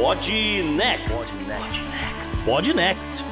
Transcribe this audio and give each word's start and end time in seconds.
Pod 0.00 0.32
Next. 0.76 1.30
Pod 2.46 2.72
Next. 2.72 3.22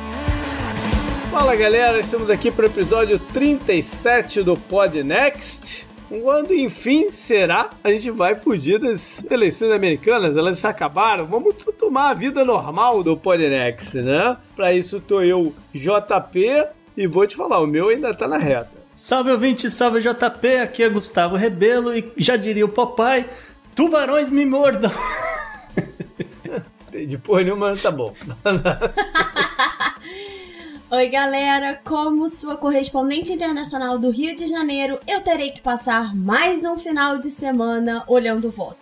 Fala 1.31 1.57
galera, 1.57 1.99
estamos 1.99 2.29
aqui 2.29 2.51
para 2.51 2.65
o 2.65 2.69
episódio 2.69 3.19
37 3.19 4.43
do 4.43 4.55
Pod 4.55 5.03
Next. 5.03 5.87
Quando 6.11 6.53
enfim 6.53 7.11
será, 7.11 7.71
a 7.83 7.91
gente 7.91 8.11
vai 8.11 8.35
fugir 8.35 8.79
das 8.79 9.25
eleições 9.31 9.73
americanas, 9.73 10.37
elas 10.37 10.63
acabaram. 10.63 11.25
Vamos 11.25 11.55
tomar 11.79 12.11
a 12.11 12.15
vida 12.15 12.45
normal 12.45 13.03
do 13.03 13.17
Podnext, 13.17 13.95
né? 14.03 14.37
Para 14.55 14.71
isso 14.75 15.01
tô 15.01 15.23
eu, 15.23 15.55
JP, 15.73 16.67
e 16.95 17.07
vou 17.07 17.27
te 17.27 17.35
falar, 17.35 17.61
o 17.61 17.67
meu 17.67 17.89
ainda 17.89 18.13
tá 18.13 18.29
na 18.29 18.37
reta. 18.37 18.73
Salve 18.95 19.31
ouvinte, 19.31 19.71
salve 19.71 20.01
JP, 20.01 20.47
aqui 20.63 20.83
é 20.83 20.89
Gustavo 20.91 21.35
Rebelo 21.35 21.97
e 21.97 22.13
já 22.19 22.37
diria 22.37 22.67
o 22.67 22.69
papai, 22.69 23.25
tubarões 23.75 24.29
me 24.29 24.45
mordam. 24.45 24.93
De 27.07 27.19
porra 27.19 27.43
nenhuma, 27.43 27.77
tá 27.77 27.91
bom. 27.91 28.15
Oi, 30.91 31.09
galera! 31.09 31.79
Como 31.85 32.31
sua 32.31 32.57
correspondente 32.57 33.31
internacional 33.31 33.99
do 33.99 34.11
Rio 34.11 34.35
de 34.35 34.47
Janeiro, 34.47 34.99
eu 35.07 35.21
terei 35.21 35.51
que 35.51 35.61
passar 35.61 36.17
mais 36.17 36.65
um 36.65 36.79
final 36.79 37.19
de 37.19 37.31
semana 37.31 38.05
olhando 38.07 38.49
o 38.49 38.51
voto. 38.51 38.79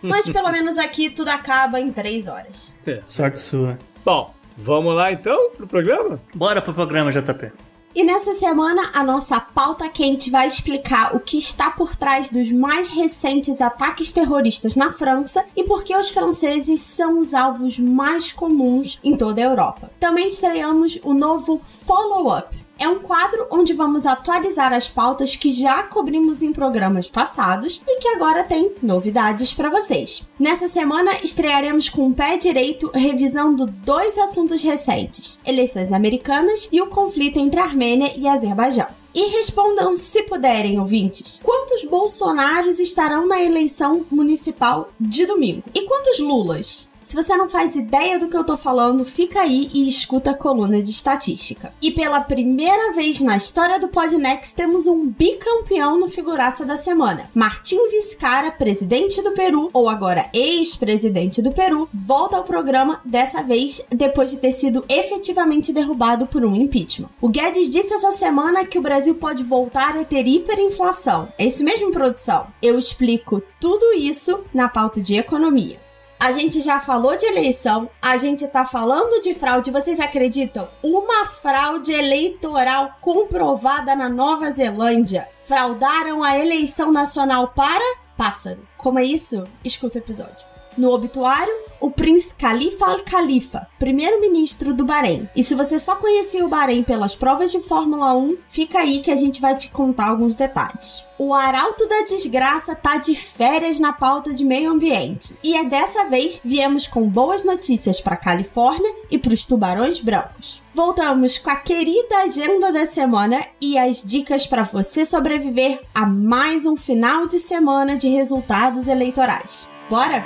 Mas 0.00 0.28
pelo 0.28 0.50
menos 0.52 0.78
aqui 0.78 1.10
tudo 1.10 1.28
acaba 1.28 1.80
em 1.80 1.90
três 1.90 2.28
horas. 2.28 2.72
É. 2.86 3.00
Sorte 3.04 3.40
sua. 3.40 3.76
Bom, 4.04 4.32
vamos 4.56 4.94
lá 4.94 5.12
então 5.12 5.50
pro 5.56 5.66
programa? 5.66 6.20
Bora 6.34 6.62
pro 6.62 6.74
programa, 6.74 7.10
JP. 7.10 7.50
E 7.94 8.02
nessa 8.02 8.32
semana, 8.32 8.90
a 8.94 9.04
nossa 9.04 9.38
pauta 9.38 9.86
quente 9.86 10.30
vai 10.30 10.46
explicar 10.46 11.14
o 11.14 11.20
que 11.20 11.36
está 11.36 11.70
por 11.70 11.94
trás 11.94 12.30
dos 12.30 12.50
mais 12.50 12.88
recentes 12.88 13.60
ataques 13.60 14.10
terroristas 14.10 14.74
na 14.74 14.90
França 14.90 15.44
e 15.54 15.62
por 15.64 15.84
que 15.84 15.94
os 15.94 16.08
franceses 16.08 16.80
são 16.80 17.18
os 17.18 17.34
alvos 17.34 17.78
mais 17.78 18.32
comuns 18.32 18.98
em 19.04 19.14
toda 19.14 19.42
a 19.42 19.44
Europa. 19.44 19.90
Também 20.00 20.26
estreamos 20.26 20.98
o 21.02 21.12
novo 21.12 21.60
Follow 21.84 22.34
Up, 22.34 22.61
é 22.82 22.88
um 22.88 22.98
quadro 22.98 23.46
onde 23.48 23.72
vamos 23.72 24.04
atualizar 24.04 24.72
as 24.72 24.88
pautas 24.88 25.36
que 25.36 25.50
já 25.50 25.84
cobrimos 25.84 26.42
em 26.42 26.52
programas 26.52 27.08
passados 27.08 27.80
e 27.86 28.00
que 28.00 28.08
agora 28.08 28.42
tem 28.42 28.72
novidades 28.82 29.54
para 29.54 29.70
vocês. 29.70 30.24
Nessa 30.36 30.66
semana 30.66 31.12
estrearemos 31.22 31.88
com 31.88 32.08
o 32.08 32.12
pé 32.12 32.36
direito 32.36 32.90
revisando 32.92 33.66
dois 33.66 34.18
assuntos 34.18 34.62
recentes: 34.64 35.38
eleições 35.46 35.92
americanas 35.92 36.68
e 36.72 36.82
o 36.82 36.88
conflito 36.88 37.38
entre 37.38 37.60
Armênia 37.60 38.12
e 38.16 38.26
Azerbaijão. 38.26 38.88
E 39.14 39.28
respondam, 39.28 39.94
se 39.94 40.22
puderem, 40.24 40.80
ouvintes, 40.80 41.38
quantos 41.44 41.84
Bolsonaros 41.84 42.80
estarão 42.80 43.28
na 43.28 43.40
eleição 43.40 44.04
municipal 44.10 44.90
de 44.98 45.24
domingo? 45.26 45.62
E 45.74 45.82
quantos 45.82 46.18
Lulas? 46.18 46.88
Se 47.04 47.16
você 47.16 47.36
não 47.36 47.48
faz 47.48 47.74
ideia 47.74 48.18
do 48.18 48.28
que 48.28 48.36
eu 48.36 48.44
tô 48.44 48.56
falando, 48.56 49.04
fica 49.04 49.40
aí 49.40 49.68
e 49.74 49.88
escuta 49.88 50.30
a 50.30 50.34
coluna 50.34 50.80
de 50.80 50.90
estatística. 50.90 51.72
E 51.82 51.90
pela 51.90 52.20
primeira 52.20 52.92
vez 52.92 53.20
na 53.20 53.36
história 53.36 53.78
do 53.78 53.88
Podnext, 53.88 54.54
temos 54.54 54.86
um 54.86 55.06
bicampeão 55.06 55.98
no 55.98 56.08
Figuraça 56.08 56.64
da 56.64 56.76
Semana. 56.76 57.28
Martim 57.34 57.90
Vizcarra, 57.90 58.52
presidente 58.52 59.20
do 59.20 59.32
Peru, 59.32 59.68
ou 59.72 59.88
agora 59.88 60.28
ex-presidente 60.32 61.42
do 61.42 61.52
Peru, 61.52 61.88
volta 61.92 62.36
ao 62.36 62.44
programa, 62.44 63.00
dessa 63.04 63.42
vez 63.42 63.84
depois 63.90 64.30
de 64.30 64.36
ter 64.36 64.52
sido 64.52 64.84
efetivamente 64.88 65.72
derrubado 65.72 66.26
por 66.26 66.44
um 66.44 66.54
impeachment. 66.54 67.10
O 67.20 67.28
Guedes 67.28 67.68
disse 67.68 67.92
essa 67.92 68.12
semana 68.12 68.64
que 68.64 68.78
o 68.78 68.82
Brasil 68.82 69.14
pode 69.14 69.42
voltar 69.42 69.96
a 69.96 70.04
ter 70.04 70.26
hiperinflação. 70.26 71.28
É 71.36 71.46
isso 71.46 71.64
mesmo, 71.64 71.90
produção? 71.90 72.46
Eu 72.62 72.78
explico 72.78 73.42
tudo 73.60 73.92
isso 73.92 74.40
na 74.54 74.68
pauta 74.68 75.00
de 75.00 75.14
economia. 75.14 75.81
A 76.22 76.30
gente 76.30 76.60
já 76.60 76.78
falou 76.78 77.16
de 77.16 77.26
eleição, 77.26 77.90
a 78.00 78.16
gente 78.16 78.46
tá 78.46 78.64
falando 78.64 79.20
de 79.20 79.34
fraude. 79.34 79.72
Vocês 79.72 79.98
acreditam? 79.98 80.68
Uma 80.80 81.26
fraude 81.26 81.92
eleitoral 81.92 82.96
comprovada 83.00 83.96
na 83.96 84.08
Nova 84.08 84.48
Zelândia. 84.52 85.28
Fraudaram 85.42 86.22
a 86.22 86.38
eleição 86.38 86.92
nacional 86.92 87.48
para 87.48 87.82
pássaro. 88.16 88.60
Como 88.76 89.00
é 89.00 89.04
isso? 89.04 89.42
Escuta 89.64 89.98
o 89.98 90.00
episódio. 90.00 90.51
No 90.76 90.90
obituário, 90.90 91.52
o 91.80 91.90
príncipe 91.90 92.42
Khalifa 92.44 92.86
Al-Khalifa, 92.86 93.66
primeiro-ministro 93.78 94.72
do 94.72 94.84
Bahrein. 94.84 95.28
E 95.34 95.42
se 95.42 95.54
você 95.54 95.78
só 95.78 95.96
conhecia 95.96 96.44
o 96.44 96.48
Bahrein 96.48 96.82
pelas 96.82 97.14
provas 97.14 97.50
de 97.50 97.60
Fórmula 97.60 98.14
1, 98.14 98.36
fica 98.48 98.78
aí 98.78 99.00
que 99.00 99.10
a 99.10 99.16
gente 99.16 99.40
vai 99.40 99.56
te 99.56 99.68
contar 99.68 100.08
alguns 100.08 100.36
detalhes. 100.36 101.04
O 101.18 101.34
Arauto 101.34 101.86
da 101.88 102.02
Desgraça 102.02 102.74
tá 102.74 102.96
de 102.96 103.14
férias 103.14 103.80
na 103.80 103.92
pauta 103.92 104.32
de 104.32 104.44
meio 104.44 104.70
ambiente. 104.70 105.36
E 105.42 105.56
é 105.56 105.64
dessa 105.64 106.04
vez 106.04 106.40
viemos 106.44 106.86
com 106.86 107.08
boas 107.08 107.44
notícias 107.44 108.00
para 108.00 108.16
Califórnia 108.16 108.94
e 109.10 109.18
para 109.18 109.34
os 109.34 109.44
tubarões 109.44 110.00
brancos. 110.00 110.62
Voltamos 110.74 111.36
com 111.36 111.50
a 111.50 111.56
querida 111.56 112.18
agenda 112.18 112.72
da 112.72 112.86
semana 112.86 113.44
e 113.60 113.76
as 113.76 114.02
dicas 114.02 114.46
para 114.46 114.62
você 114.62 115.04
sobreviver 115.04 115.80
a 115.94 116.06
mais 116.06 116.64
um 116.64 116.76
final 116.76 117.26
de 117.26 117.38
semana 117.38 117.96
de 117.96 118.08
resultados 118.08 118.86
eleitorais. 118.86 119.68
Bora? 119.90 120.24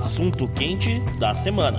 Assunto 0.00 0.48
quente 0.48 1.00
da 1.18 1.34
semana. 1.34 1.78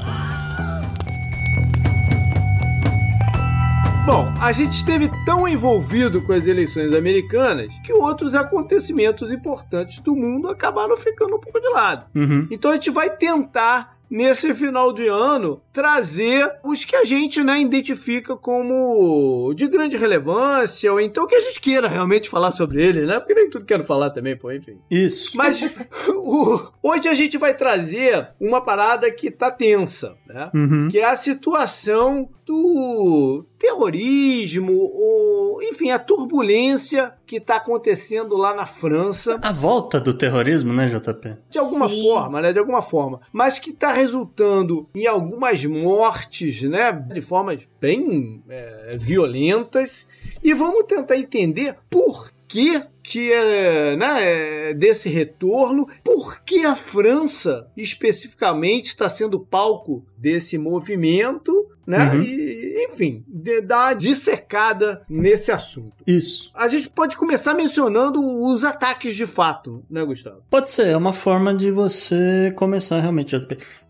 Bom, 4.05 4.33
a 4.39 4.51
gente 4.51 4.71
esteve 4.71 5.09
tão 5.25 5.47
envolvido 5.47 6.21
com 6.21 6.33
as 6.33 6.47
eleições 6.47 6.93
americanas 6.93 7.73
que 7.83 7.93
outros 7.93 8.33
acontecimentos 8.35 9.31
importantes 9.31 9.99
do 9.99 10.15
mundo 10.15 10.49
acabaram 10.49 10.97
ficando 10.97 11.35
um 11.35 11.39
pouco 11.39 11.59
de 11.59 11.69
lado. 11.69 12.05
Uhum. 12.15 12.47
Então 12.49 12.71
a 12.71 12.73
gente 12.73 12.89
vai 12.89 13.09
tentar 13.09 13.97
nesse 14.09 14.53
final 14.55 14.91
de 14.91 15.07
ano, 15.07 15.61
trazer 15.79 16.59
os 16.61 16.83
que 16.83 16.93
a 16.93 17.05
gente 17.05 17.41
né, 17.41 17.61
identifica 17.61 18.35
como 18.35 19.53
de 19.53 19.65
grande 19.65 19.95
relevância, 19.95 20.91
ou 20.91 20.99
então 20.99 21.25
que 21.25 21.35
a 21.35 21.39
gente 21.39 21.61
queira 21.61 21.87
realmente 21.87 22.29
falar 22.29 22.51
sobre 22.51 22.85
ele, 22.85 23.05
né? 23.05 23.17
Porque 23.17 23.33
nem 23.33 23.49
tudo 23.49 23.63
quero 23.63 23.85
falar 23.85 24.09
também, 24.09 24.35
pô, 24.35 24.51
enfim. 24.51 24.77
Isso. 24.91 25.31
Mas 25.37 25.61
o, 26.17 26.67
hoje 26.83 27.07
a 27.07 27.13
gente 27.13 27.37
vai 27.37 27.53
trazer 27.53 28.27
uma 28.41 28.59
parada 28.59 29.09
que 29.09 29.31
tá 29.31 29.49
tensa, 29.49 30.17
né? 30.27 30.51
Uhum. 30.53 30.89
Que 30.91 30.99
é 30.99 31.05
a 31.05 31.15
situação 31.15 32.29
do 32.49 33.45
terrorismo, 33.59 34.73
ou 34.73 35.61
enfim, 35.61 35.91
a 35.91 35.99
turbulência 35.99 37.13
que 37.23 37.35
está 37.35 37.57
acontecendo 37.57 38.35
lá 38.35 38.55
na 38.55 38.65
França. 38.65 39.37
A 39.39 39.51
volta 39.51 39.99
do 39.99 40.15
terrorismo, 40.15 40.73
né, 40.73 40.87
JP? 40.87 41.37
De 41.47 41.59
alguma 41.59 41.87
Sim. 41.87 42.01
forma, 42.01 42.41
né? 42.41 42.51
De 42.51 42.57
alguma 42.57 42.81
forma. 42.81 43.21
Mas 43.31 43.59
que 43.59 43.69
está 43.69 43.91
resultando 43.91 44.89
em 44.95 45.05
algumas 45.05 45.63
mortes, 45.69 46.63
né? 46.63 46.91
De 46.91 47.21
formas 47.21 47.67
bem 47.79 48.43
é, 48.49 48.97
violentas. 48.99 50.07
E 50.43 50.53
vamos 50.53 50.83
tentar 50.83 51.17
entender 51.17 51.75
por 51.89 52.31
que 52.47 52.81
que 53.09 53.33
é, 53.33 53.95
né, 53.95 54.69
é, 54.69 54.73
desse 54.75 55.09
retorno, 55.09 55.87
por 56.03 56.43
que 56.43 56.63
a 56.63 56.75
França 56.75 57.67
especificamente 57.75 58.87
está 58.87 59.09
sendo 59.09 59.39
palco 59.39 60.05
desse 60.15 60.59
movimento, 60.59 61.67
né? 61.87 62.11
Uhum. 62.11 62.21
E, 62.21 62.85
enfim, 62.87 63.23
de, 63.27 63.61
dar 63.61 63.87
uma 63.87 63.93
dissecada 63.95 65.01
nesse 65.09 65.51
assunto. 65.51 66.03
Isso. 66.05 66.51
A 66.53 66.67
gente 66.67 66.87
pode 66.87 67.17
começar 67.17 67.55
mencionando 67.55 68.19
os 68.21 68.63
ataques 68.63 69.15
de 69.15 69.25
fato, 69.25 69.83
né, 69.89 70.05
Gustavo? 70.05 70.43
Pode 70.47 70.69
ser, 70.69 70.85
é 70.85 70.95
uma 70.97 71.13
forma 71.13 71.51
de 71.51 71.71
você 71.71 72.53
começar 72.55 72.99
realmente. 72.99 73.35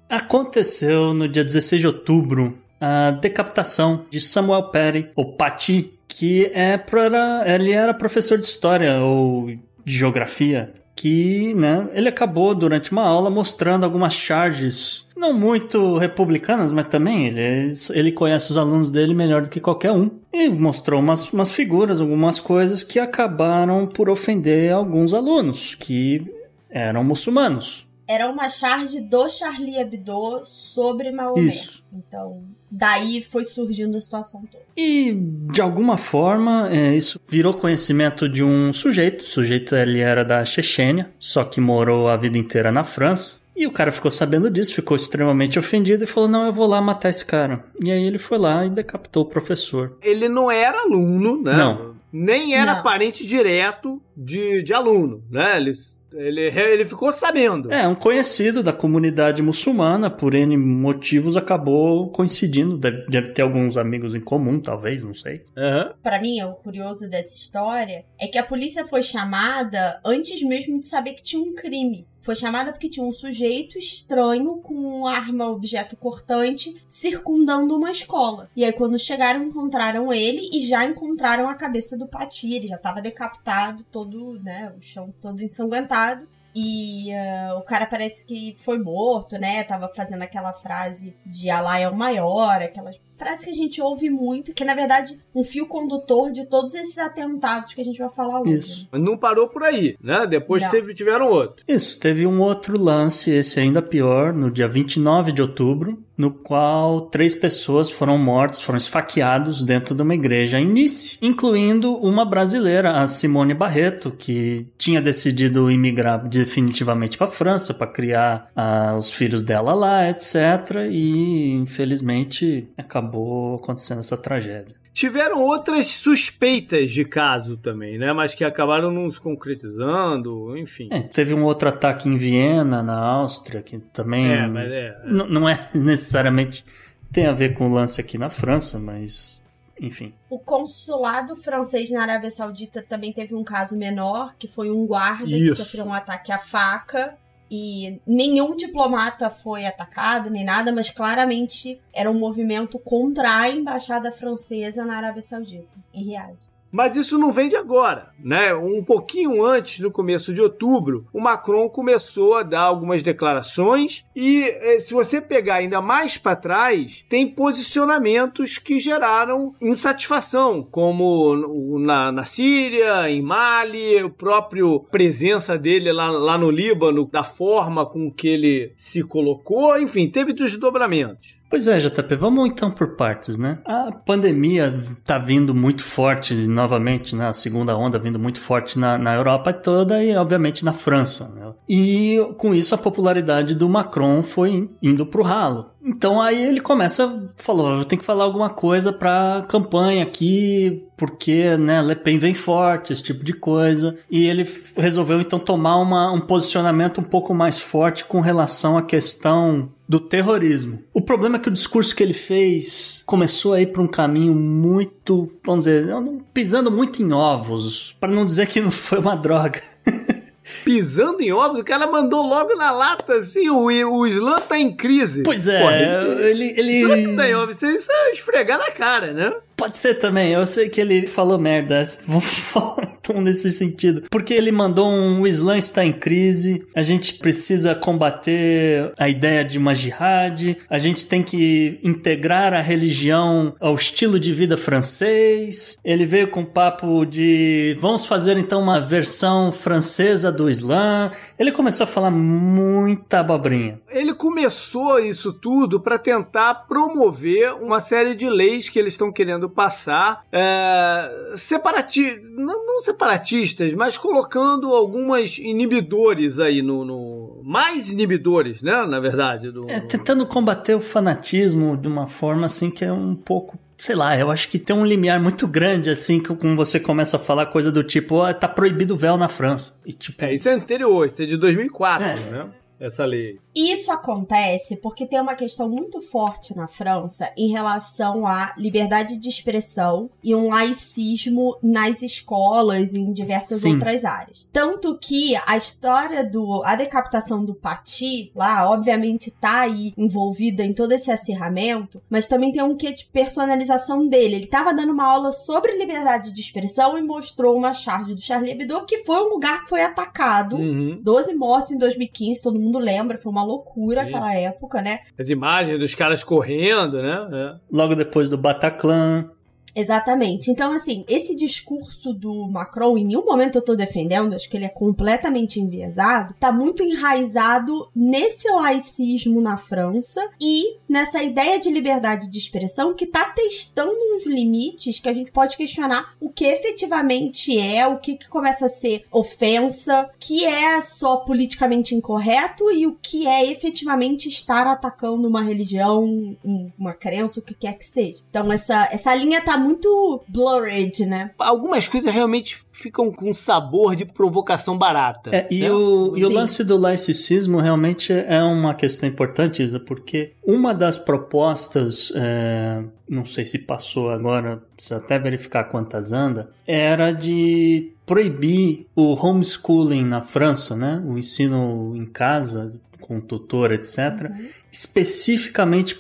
Aconteceu 0.09 1.13
no 1.13 1.27
dia 1.27 1.43
16 1.43 1.81
de 1.81 1.87
outubro 1.87 2.57
a 2.81 3.11
decapitação 3.11 4.06
de 4.09 4.19
Samuel 4.19 4.63
Perry, 4.63 5.11
ou 5.15 5.33
Paty, 5.33 5.94
que 6.07 6.50
é 6.53 6.77
pra, 6.77 7.44
ele 7.45 7.71
era 7.71 7.94
professor 7.94 8.38
de 8.38 8.45
história 8.45 9.00
ou 9.01 9.47
de 9.85 9.97
geografia, 9.97 10.73
que, 10.95 11.53
né, 11.53 11.88
ele 11.94 12.09
acabou 12.09 12.56
durante 12.56 12.91
uma 12.91 13.03
aula 13.03 13.29
mostrando 13.29 13.83
algumas 13.83 14.13
charges 14.13 15.07
não 15.15 15.33
muito 15.33 15.97
republicanas, 15.97 16.71
mas 16.71 16.88
também 16.88 17.27
ele, 17.27 17.73
ele 17.91 18.12
conhece 18.12 18.51
os 18.51 18.57
alunos 18.57 18.89
dele 18.89 19.13
melhor 19.13 19.41
do 19.41 19.50
que 19.50 19.59
qualquer 19.59 19.91
um. 19.91 20.09
E 20.31 20.47
mostrou 20.50 21.01
umas, 21.01 21.31
umas 21.33 21.51
figuras, 21.51 22.00
algumas 22.00 22.39
coisas 22.39 22.83
que 22.83 23.00
acabaram 23.00 23.85
por 23.85 24.09
ofender 24.09 24.71
alguns 24.71 25.13
alunos 25.13 25.75
que 25.75 26.25
eram 26.69 27.03
muçulmanos. 27.03 27.88
Era 28.09 28.27
uma 28.27 28.50
charge 28.50 29.00
do 29.00 29.29
Charlie 29.29 29.77
Hebdo 29.77 30.41
sobre 30.44 31.11
Maomé. 31.11 31.41
Isso. 31.41 31.83
Então, 31.94 32.41
daí 32.71 33.21
foi 33.21 33.44
surgindo 33.44 33.95
a 33.95 34.01
situação 34.01 34.44
toda. 34.51 34.63
E 34.75 35.13
de 35.51 35.61
alguma 35.61 35.95
forma 35.95 36.67
é, 36.71 36.95
isso 36.95 37.21
virou 37.27 37.53
conhecimento 37.53 38.27
de 38.27 38.44
um 38.44 38.73
sujeito. 38.73 39.21
O 39.21 39.27
sujeito 39.27 39.75
ele 39.75 40.00
era 40.00 40.25
da 40.25 40.44
Chechênia, 40.44 41.11
só 41.19 41.44
que 41.44 41.61
morou 41.61 42.07
a 42.09 42.17
vida 42.17 42.35
inteira 42.35 42.71
na 42.71 42.83
França. 42.83 43.35
E 43.56 43.67
o 43.67 43.71
cara 43.71 43.91
ficou 43.91 44.09
sabendo 44.09 44.50
disso, 44.50 44.73
ficou 44.73 44.95
extremamente 44.95 45.59
ofendido 45.59 46.03
e 46.03 46.07
falou: 46.07 46.27
Não, 46.27 46.47
eu 46.47 46.51
vou 46.53 46.65
lá 46.65 46.81
matar 46.81 47.09
esse 47.09 47.23
cara. 47.23 47.63
E 47.79 47.91
aí 47.91 48.03
ele 48.03 48.17
foi 48.17 48.39
lá 48.39 48.65
e 48.65 48.71
decapitou 48.71 49.21
o 49.21 49.29
professor. 49.29 49.97
Ele 50.01 50.27
não 50.27 50.50
era 50.50 50.79
aluno, 50.81 51.44
né? 51.44 51.55
Não. 51.55 51.95
nem 52.12 52.55
era 52.55 52.77
Não. 52.77 52.83
parente 52.83 53.27
direto 53.27 54.01
de, 54.17 54.63
de 54.63 54.73
aluno, 54.73 55.23
né? 55.29 55.57
Eles 55.57 55.99
ele, 56.13 56.41
ele 56.41 56.85
ficou 56.85 57.11
sabendo. 57.11 57.71
É, 57.71 57.88
um 57.88 57.95
conhecido 57.95 58.63
da 58.63 58.73
comunidade 58.73 59.41
muçulmana, 59.41 60.09
por 60.09 60.35
N 60.35 60.57
motivos, 60.57 61.38
acabou 61.38 62.09
coincidindo. 62.09 62.77
Deve, 62.77 63.06
deve 63.07 63.29
ter 63.29 63.41
alguns 63.41 63.77
amigos 63.77 64.15
em 64.15 64.21
comum, 64.21 64.59
talvez, 64.59 65.03
não 65.03 65.13
sei. 65.13 65.44
Aham. 65.57 65.94
Pra 66.01 66.21
mim, 66.21 66.41
o 66.41 66.53
curioso 66.53 67.09
dessa 67.09 67.35
história 67.35 68.06
é 68.19 68.27
que 68.27 68.38
a 68.38 68.44
polícia 68.44 68.88
foi 68.88 69.01
chamada 69.01 70.00
antes 70.03 70.41
mesmo 70.41 70.79
de 70.79 70.85
saber 70.85 71.13
que 71.13 71.23
tinha 71.23 71.41
um 71.41 71.53
crime. 71.53 72.07
Foi 72.21 72.36
chamada 72.36 72.71
porque 72.71 72.89
tinha 72.89 73.06
um 73.06 73.12
sujeito 73.12 73.77
estranho 73.77 74.57
com 74.57 74.74
uma 74.74 75.12
arma 75.12 75.50
objeto 75.50 75.95
cortante 75.95 76.75
circundando 76.88 77.75
uma 77.75 77.92
escola. 77.92 78.50
E 78.56 78.63
aí, 78.63 78.74
quando 78.74 79.00
chegaram, 79.00 79.44
encontraram 79.44 80.12
ele 80.12 80.50
e 80.54 80.62
já 80.62 80.86
encontraram 80.86 81.48
a 81.48 81.56
cabeça 81.56 81.98
do 81.98 82.07
Pati. 82.07 82.54
Ele 82.54 82.68
já 82.68 82.77
tava 82.77 83.01
decapitado, 83.01 83.83
todo, 83.86 84.39
né? 84.42 84.74
O 84.77 84.81
chão 84.81 85.13
todo 85.21 85.42
ensanguentado. 85.42 86.27
E 86.54 87.13
ah, 87.13 87.56
o 87.57 87.62
cara 87.62 87.86
parece 87.86 88.25
que 88.25 88.56
foi 88.60 88.80
morto, 88.80 89.38
né? 89.38 89.63
Tava 89.63 89.88
fazendo 89.95 90.24
aquela 90.24 90.51
frase 90.51 91.15
de 91.25 91.50
Allah 91.50 91.80
é 91.80 91.88
o 91.88 91.95
maior, 91.95 92.62
aquelas 92.62 93.00
frases 93.19 93.44
que 93.44 93.51
a 93.51 93.54
gente 93.54 93.81
ouve 93.81 94.10
muito, 94.10 94.54
que 94.54 94.63
é, 94.63 94.66
na 94.66 94.74
verdade, 94.74 95.19
um 95.36 95.44
fio 95.44 95.68
condutor 95.68 96.31
de 96.31 96.45
todos 96.45 96.74
esses 96.74 96.98
atentados 96.98 97.74
que 97.74 97.81
a 97.81 97.83
gente 97.83 98.00
vai 98.00 98.10
falar 98.10 98.42
hoje. 98.42 98.57
Isso. 98.57 98.88
Mas 98.92 99.01
não 99.01 99.18
parou 99.18 99.50
por 99.50 99.63
aí, 99.63 99.95
né? 100.01 100.25
Depois 100.25 100.63
Não. 100.63 100.69
teve, 100.69 100.94
tiveram 100.94 101.30
outro. 101.30 101.63
Isso, 101.68 102.00
teve 102.00 102.25
um 102.25 102.39
outro 102.39 102.80
lance, 102.81 103.30
esse 103.30 103.60
ainda 103.60 103.81
pior, 103.81 104.33
no 104.33 104.50
dia 104.50 104.68
29 104.68 105.31
de 105.33 105.42
outubro, 105.42 106.01
no 106.18 106.31
qual 106.31 107.04
três 107.04 107.33
pessoas 107.33 107.89
foram 107.89 108.18
mortas, 108.18 108.62
foram 108.62 108.75
esfaqueados 108.75 109.63
dentro 109.63 109.95
de 109.95 110.01
uma 110.01 110.13
igreja 110.13 110.60
em 110.60 110.68
Nice, 110.68 111.18
incluindo 111.22 111.95
uma 111.95 112.25
brasileira, 112.25 112.92
a 112.92 113.07
Simone 113.07 113.54
Barreto, 113.54 114.12
que 114.12 114.68
tinha 114.77 115.01
decidido 115.01 115.72
imigrar 115.72 116.27
definitivamente 116.27 117.18
para 117.18 117.27
a 117.27 117.31
França 117.31 117.74
para 117.74 117.88
criar 117.88 118.51
ah, 118.54 118.98
os 119.00 119.10
filhos 119.10 119.44
dela 119.44 119.74
lá, 119.74 120.10
etc. 120.10 120.89
E 120.92 121.51
infelizmente 121.54 122.68
acabou 122.77 123.08
acontecendo 123.56 124.00
essa 124.00 124.17
tragédia. 124.17 124.75
Tiveram 124.94 125.41
outras 125.44 125.88
suspeitas 125.88 126.91
de 126.91 127.06
caso 127.06 127.56
também, 127.57 127.97
né? 127.97 128.11
Mas 128.11 128.35
que 128.35 128.44
acabaram 128.44 128.91
não 128.91 129.09
se 129.09 129.19
concretizando, 129.21 130.57
enfim. 130.57 130.89
É, 130.91 131.00
teve 131.01 131.33
um 131.33 131.44
outro 131.44 131.69
ataque 131.69 132.09
em 132.09 132.17
Viena, 132.17 132.83
na 132.83 132.97
Áustria, 133.00 133.61
que 133.61 133.79
também 133.79 134.31
É, 134.31 134.47
mas 134.47 134.71
é. 134.71 135.01
N- 135.06 135.27
não 135.29 135.47
é 135.47 135.69
necessariamente 135.73 136.65
tem 137.11 137.25
a 137.25 137.31
ver 137.31 137.53
com 137.56 137.69
o 137.69 137.73
lance 137.73 138.00
aqui 138.01 138.17
na 138.17 138.29
França, 138.29 138.77
mas 138.77 139.41
enfim. 139.81 140.13
O 140.29 140.38
consulado 140.38 141.35
francês 141.35 141.89
na 141.89 142.01
Arábia 142.01 142.29
Saudita 142.29 142.83
também 142.88 143.13
teve 143.13 143.33
um 143.33 143.44
caso 143.44 143.77
menor, 143.77 144.35
que 144.38 144.47
foi 144.47 144.69
um 144.69 144.85
guarda 144.85 145.29
Isso. 145.29 145.55
que 145.55 145.63
sofreu 145.63 145.85
um 145.85 145.94
ataque 145.94 146.31
à 146.31 146.38
faca. 146.38 147.15
E 147.51 148.00
nenhum 148.06 148.56
diplomata 148.56 149.30
foi 149.30 149.66
atacado, 149.66 150.30
nem 150.30 150.46
nada, 150.46 150.72
mas 150.72 150.90
claramente 150.90 151.81
era 151.92 152.10
um 152.10 152.13
movimento 152.13 152.78
contra 152.78 153.40
a 153.40 153.50
embaixada 153.50 154.12
francesa 154.12 154.86
na 154.86 154.98
Arábia 154.98 155.22
Saudita, 155.22 155.78
em 155.94 156.04
Riad. 156.04 156.38
Mas 156.71 156.95
isso 156.95 157.18
não 157.18 157.33
vem 157.33 157.50
de 157.50 157.56
agora, 157.56 158.12
né? 158.24 158.54
Um 158.54 158.83
pouquinho 158.83 159.44
antes, 159.44 159.80
no 159.80 159.92
começo 159.92 160.33
de 160.33 160.42
outubro, 160.42 161.07
o 161.12 161.19
Macron 161.19 161.68
começou 161.68 162.36
a 162.36 162.44
dar 162.44 162.62
algumas 162.62 163.01
declarações 163.01 164.06
e 164.16 164.44
eh, 164.44 164.80
se 164.80 164.94
você 164.94 165.19
pegar 165.19 165.56
ainda 165.56 165.81
mais 165.81 166.18
para 166.18 166.36
trás, 166.36 167.04
tem 167.10 167.27
posicionamentos 167.27 168.57
que 168.57 168.80
geraram 168.80 169.56
insatisfação, 169.60 170.62
como 170.62 171.80
na, 171.80 172.12
na 172.12 172.24
Síria, 172.24 173.10
em 173.10 173.22
Mali, 173.22 174.04
o 174.04 174.10
próprio 174.10 174.80
presença 174.92 175.57
dele 175.57 175.92
lá, 175.92 176.12
lá 176.12 176.38
no 176.38 176.51
Líbano, 176.51 177.10
da 177.12 177.24
forma 177.24 177.86
com 177.86 178.12
que 178.12 178.27
ele 178.27 178.74
se 178.75 179.04
colocou, 179.04 179.80
enfim, 179.80 180.07
teve 180.07 180.33
desdobramentos. 180.33 181.38
Pois 181.50 181.68
é, 181.68 181.80
JP, 181.80 182.16
vamos 182.16 182.48
então 182.48 182.69
por 182.69 182.96
partes, 182.96 183.38
né? 183.38 183.57
A 183.66 183.92
pandemia 183.92 184.72
tá 185.04 185.18
vindo 185.18 185.54
muito 185.54 185.84
forte 185.84 186.36
novamente, 186.36 187.16
né? 187.16 187.28
A 187.28 187.34
segunda 187.34 187.75
onda 187.75 187.98
vindo 187.98 188.19
muito 188.19 188.40
forte 188.40 188.78
na, 188.78 189.00
na 189.00 189.16
Europa 189.16 189.51
toda 189.51 190.04
e, 190.04 190.16
obviamente, 190.16 190.63
na 190.63 190.74
França. 190.74 191.28
Né? 191.30 191.51
E 191.68 192.18
com 192.38 192.54
isso 192.54 192.75
a 192.75 192.78
popularidade 192.78 193.56
do 193.56 193.68
Macron 193.68 194.22
foi 194.22 194.69
indo 194.80 195.07
pro 195.07 195.24
ralo. 195.24 195.72
Então 195.83 196.21
aí 196.21 196.41
ele 196.45 196.59
começa, 196.59 197.27
falou, 197.37 197.75
eu 197.75 197.85
tenho 197.85 197.99
que 197.99 198.05
falar 198.05 198.23
alguma 198.23 198.49
coisa 198.49 198.91
pra 198.91 199.45
campanha 199.47 200.03
aqui, 200.03 200.83
porque, 200.97 201.55
né, 201.57 201.81
Le 201.81 201.95
Pen 201.95 202.17
vem 202.17 202.33
forte, 202.33 202.91
esse 202.91 203.01
tipo 203.01 203.23
de 203.23 203.33
coisa. 203.33 203.95
E 204.09 204.27
ele 204.27 204.47
resolveu 204.75 205.21
então 205.21 205.39
tomar 205.39 205.77
uma, 205.77 206.11
um 206.11 206.19
posicionamento 206.19 206.99
um 206.99 207.03
pouco 207.03 207.33
mais 207.33 207.59
forte 207.59 208.03
com 208.05 208.19
relação 208.19 208.77
à 208.77 208.81
questão 208.81 209.71
do 209.87 209.99
terrorismo. 209.99 210.79
O 210.93 211.01
problema 211.01 211.37
é 211.37 211.39
que 211.39 211.49
o 211.49 211.53
discurso 211.53 211.95
que 211.95 212.03
ele 212.03 212.13
fez 212.13 213.01
começou 213.05 213.53
a 213.53 213.61
ir 213.61 213.71
para 213.71 213.81
um 213.81 213.87
caminho 213.87 214.35
muito, 214.35 215.31
vamos 215.43 215.63
dizer, 215.63 215.87
pisando 216.33 216.69
muito 216.69 217.01
em 217.01 217.11
ovos, 217.11 217.95
para 217.99 218.11
não 218.11 218.25
dizer 218.25 218.47
que 218.47 218.61
não 218.61 218.69
foi 218.69 218.99
uma 218.99 219.15
droga. 219.15 219.61
Pisando 220.63 221.21
em 221.21 221.31
ovos, 221.31 221.59
o 221.59 221.63
cara 221.63 221.86
mandou 221.86 222.21
logo 222.25 222.56
na 222.56 222.71
lata 222.71 223.15
assim: 223.15 223.50
o, 223.50 223.65
o 223.65 224.07
Islã 224.07 224.38
tá 224.38 224.57
em 224.57 224.74
crise. 224.75 225.24
Pois 225.24 225.47
é, 225.47 225.59
Porra, 225.59 225.75
ele- 225.75 226.30
ele, 226.30 226.59
ele, 226.59 226.91
é 226.91 226.95
pisar 227.06 227.30
em 227.30 227.36
ovos, 227.36 227.62
isso 227.62 227.91
é 227.91 228.12
esfregar 228.12 228.57
na 228.57 228.71
cara, 228.71 229.13
né? 229.13 229.31
Pode 229.59 229.77
ser 229.77 229.95
também, 229.95 230.31
eu 230.31 230.45
sei 230.45 230.69
que 230.69 230.79
ele 230.79 231.06
falou 231.06 231.38
merda, 231.38 231.83
vou 232.07 232.21
falar 232.21 232.97
então 232.97 233.19
nesse 233.19 233.51
sentido. 233.51 234.03
Porque 234.09 234.33
ele 234.33 234.53
mandou 234.53 234.89
um 234.89 235.19
o 235.19 235.27
Islã 235.27 235.57
está 235.57 235.83
em 235.83 235.91
crise, 235.91 236.65
a 236.73 236.81
gente 236.81 237.15
precisa 237.15 237.75
combater 237.75 238.94
a 238.97 239.09
ideia 239.09 239.44
de 239.44 239.57
uma 239.57 239.73
jihad, 239.73 240.56
a 240.69 240.77
gente 240.77 241.06
tem 241.06 241.21
que 241.21 241.77
integrar 241.83 242.53
a 242.53 242.61
religião 242.61 243.53
ao 243.59 243.75
estilo 243.75 244.17
de 244.17 244.33
vida 244.33 244.56
francês. 244.56 245.77
Ele 245.83 246.05
veio 246.05 246.29
com 246.29 246.45
papo 246.45 247.03
de 247.03 247.75
vamos 247.81 248.05
fazer 248.05 248.38
então 248.38 248.62
uma 248.62 248.79
versão 248.79 249.51
francesa 249.51 250.31
do 250.31 250.50
Islã. 250.50 251.12
Ele 251.38 251.51
começou 251.51 251.83
a 251.83 251.88
falar 251.88 252.12
muita 252.12 253.19
abobrinha. 253.19 253.77
Ele 253.89 254.13
começou 254.13 255.00
isso 255.00 255.33
tudo 255.33 255.81
para 255.81 255.97
tentar 255.97 256.53
promover 256.67 257.53
uma 257.55 257.81
série 257.81 258.15
de 258.15 258.29
leis 258.29 258.69
que 258.69 258.79
eles 258.79 258.94
estão 258.94 259.12
querendo 259.12 259.49
passar, 259.50 260.24
é, 260.32 261.34
separati 261.36 262.22
não, 262.36 262.65
não 262.65 262.79
separatistas, 262.82 263.74
mas 263.74 263.98
colocando 263.98 264.74
algumas 264.74 265.38
inibidores 265.38 266.39
aí 266.39 266.62
no, 266.62 266.86
no- 266.86 267.41
mais 267.44 267.89
inibidores, 267.89 268.62
né? 268.62 268.86
Na 268.86 269.00
verdade, 269.00 269.51
do, 269.51 269.70
É, 269.70 269.79
tentando 269.79 270.25
combater 270.25 270.75
o 270.75 270.79
fanatismo 270.79 271.75
de 271.77 271.88
uma 271.88 272.08
forma 272.08 272.46
assim 272.46 272.70
que 272.70 272.84
é 272.86 272.91
um 272.91 273.15
pouco. 273.15 273.58
Sei 273.77 273.96
lá, 273.96 274.18
eu 274.18 274.29
acho 274.29 274.50
que 274.50 274.60
tem 274.60 274.75
um 274.75 274.86
limiar 274.86 275.22
muito 275.22 275.48
grande, 275.48 275.89
assim, 275.89 276.20
que 276.22 276.36
como 276.36 276.53
você 276.56 276.79
começa 276.82 277.15
a 277.15 277.20
falar 277.20 277.46
coisa 277.46 277.72
do 277.72 277.82
tipo, 277.82 278.15
ó, 278.15 278.34
tá 278.34 278.46
proibido 278.48 278.94
o 278.94 278.98
véu 278.98 279.15
na 279.15 279.29
França. 279.29 279.79
E 279.86 279.94
tipo, 279.94 280.24
É, 280.25 280.34
isso 280.34 280.50
é 280.50 280.53
anterior, 280.53 281.08
isso 281.08 281.22
é 281.24 281.25
de 281.25 281.38
2004, 281.38 282.06
É. 282.06 282.15
né? 282.29 282.46
Essa 282.79 283.05
lei. 283.05 283.39
Isso 283.53 283.91
acontece 283.91 284.77
porque 284.77 285.05
tem 285.05 285.19
uma 285.19 285.36
questão 285.36 285.67
muito 285.67 286.01
forte 286.01 286.55
na 286.55 286.67
França 286.67 287.29
em 287.36 287.50
relação 287.50 288.25
à 288.25 288.53
liberdade 288.57 289.17
de 289.17 289.27
expressão 289.27 290.09
e 290.24 290.33
um 290.33 290.50
laicismo 290.50 291.57
nas 291.62 292.01
escolas 292.01 292.93
e 292.93 293.00
em 293.00 293.12
diversas 293.12 293.62
Sim. 293.62 293.74
outras 293.74 294.05
áreas. 294.05 294.48
Tanto 294.53 294.98
que 294.98 295.36
a 295.45 295.57
história 295.57 296.24
do 296.24 296.63
a 296.63 296.75
decapitação 296.75 297.43
do 297.43 297.53
Paty 297.53 298.31
lá, 298.33 298.69
obviamente 298.69 299.29
tá 299.29 299.62
aí 299.62 299.93
envolvida 299.98 300.63
em 300.63 300.74
todo 300.74 300.93
esse 300.93 301.12
acirramento, 301.12 302.01
mas 302.09 302.27
também 302.27 302.51
tem 302.51 302.63
um 302.63 302.77
quê 302.77 302.93
de 302.93 303.05
personalização 303.05 304.07
dele. 304.07 304.36
Ele 304.36 304.48
tava 304.48 304.74
dando 304.74 304.93
uma 304.93 305.05
aula 305.05 305.31
sobre 305.31 305.77
liberdade 305.77 306.31
de 306.31 306.39
expressão 306.39 306.98
e 306.98 307.01
mostrou 307.01 307.57
uma 307.57 307.74
charge 307.74 308.13
do 308.13 308.21
Charlie 308.21 308.51
Hebdo 308.51 308.86
que 308.86 309.03
foi 309.03 309.21
um 309.21 309.29
lugar 309.29 309.63
que 309.63 309.69
foi 309.69 309.81
atacado. 309.81 310.55
Uhum. 310.55 311.00
12 311.01 311.33
mortos 311.33 311.71
em 311.71 311.77
2015, 311.77 312.41
todo 312.41 312.59
mundo 312.59 312.68
lembra, 312.77 313.17
foi 313.17 313.31
uma 313.31 313.43
loucura 313.43 314.01
Sim. 314.01 314.07
aquela 314.07 314.35
época, 314.35 314.81
né? 314.81 314.99
As 315.17 315.29
imagens 315.29 315.79
dos 315.79 315.95
caras 315.95 316.23
correndo, 316.23 317.01
né? 317.01 317.57
logo 317.71 317.95
depois 317.95 318.29
do 318.29 318.38
Bataclan. 318.38 319.31
Exatamente. 319.75 320.49
Então, 320.51 320.71
assim, 320.71 321.03
esse 321.07 321.35
discurso 321.35 322.13
do 322.13 322.47
Macron, 322.47 322.97
em 322.97 323.05
nenhum 323.05 323.25
momento 323.25 323.57
eu 323.57 323.61
tô 323.61 323.75
defendendo, 323.75 324.33
acho 324.35 324.49
que 324.49 324.57
ele 324.57 324.65
é 324.65 324.69
completamente 324.69 325.59
enviesado, 325.59 326.33
tá 326.39 326.51
muito 326.51 326.83
enraizado 326.83 327.89
nesse 327.95 328.49
laicismo 328.51 329.41
na 329.41 329.57
França 329.57 330.27
e 330.41 330.77
nessa 330.88 331.21
ideia 331.23 331.59
de 331.59 331.69
liberdade 331.69 332.29
de 332.29 332.38
expressão 332.38 332.93
que 332.93 333.05
tá 333.05 333.25
testando 333.25 333.93
uns 334.15 334.25
limites 334.25 334.99
que 334.99 335.09
a 335.09 335.13
gente 335.13 335.31
pode 335.31 335.55
questionar 335.55 336.13
o 336.19 336.29
que 336.29 336.45
efetivamente 336.45 337.57
é, 337.59 337.85
o 337.88 337.97
que, 337.99 338.15
que 338.15 338.27
começa 338.29 338.65
a 338.65 338.69
ser 338.69 339.05
ofensa, 339.11 340.09
que 340.19 340.43
é 340.45 340.79
só 340.81 341.17
politicamente 341.17 341.95
incorreto 341.95 342.71
e 342.71 342.85
o 342.88 342.97
que 343.01 343.27
é 343.27 343.49
efetivamente 343.49 344.27
estar 344.27 344.67
atacando 344.67 345.27
uma 345.27 345.41
religião, 345.41 346.03
um- 346.03 346.71
uma 346.77 346.93
crença, 346.93 347.39
o 347.39 347.43
que 347.43 347.53
quer 347.53 347.77
que 347.77 347.85
seja. 347.85 348.21
Então, 348.29 348.51
essa, 348.51 348.88
essa 348.91 349.13
linha 349.15 349.41
tá 349.41 349.57
muito 349.60 350.24
blurred, 350.28 351.06
né? 351.06 351.32
Algumas 351.38 351.88
coisas 351.88 352.13
realmente 352.13 352.63
ficam 352.72 353.12
com 353.12 353.34
sabor 353.34 353.96
de 353.96 354.06
provocação 354.06 354.78
barata. 354.78 355.30
É, 355.34 355.48
e 355.51 355.62
né? 355.62 355.72
o, 355.72 356.18
e 356.18 356.25
o 356.25 356.30
lance 356.30 356.63
do 356.63 356.78
laicismo 356.78 357.60
realmente 357.60 358.13
é 358.13 358.42
uma 358.42 358.74
questão 358.74 359.08
importante, 359.08 359.62
Isa, 359.62 359.80
porque 359.80 360.34
uma 360.46 360.74
das 360.74 360.98
propostas, 360.98 362.12
é, 362.16 362.84
não 363.08 363.25
sei 363.25 363.46
se 363.46 363.60
passou 363.60 364.10
agora, 364.10 364.63
precisa 364.75 364.98
até 364.98 365.20
verificar 365.20 365.66
quantas 365.66 366.12
anda, 366.12 366.50
era 366.66 367.12
de 367.12 367.92
proibir 368.06 368.88
o 368.96 369.13
homeschooling 369.13 370.04
na 370.04 370.22
França, 370.22 370.75
né? 370.75 371.04
O 371.06 371.18
ensino 371.18 371.96
em 371.96 372.06
casa, 372.06 372.74
com 373.00 373.20
tutor, 373.20 373.72
etc., 373.72 374.32
especificamente 374.72 375.96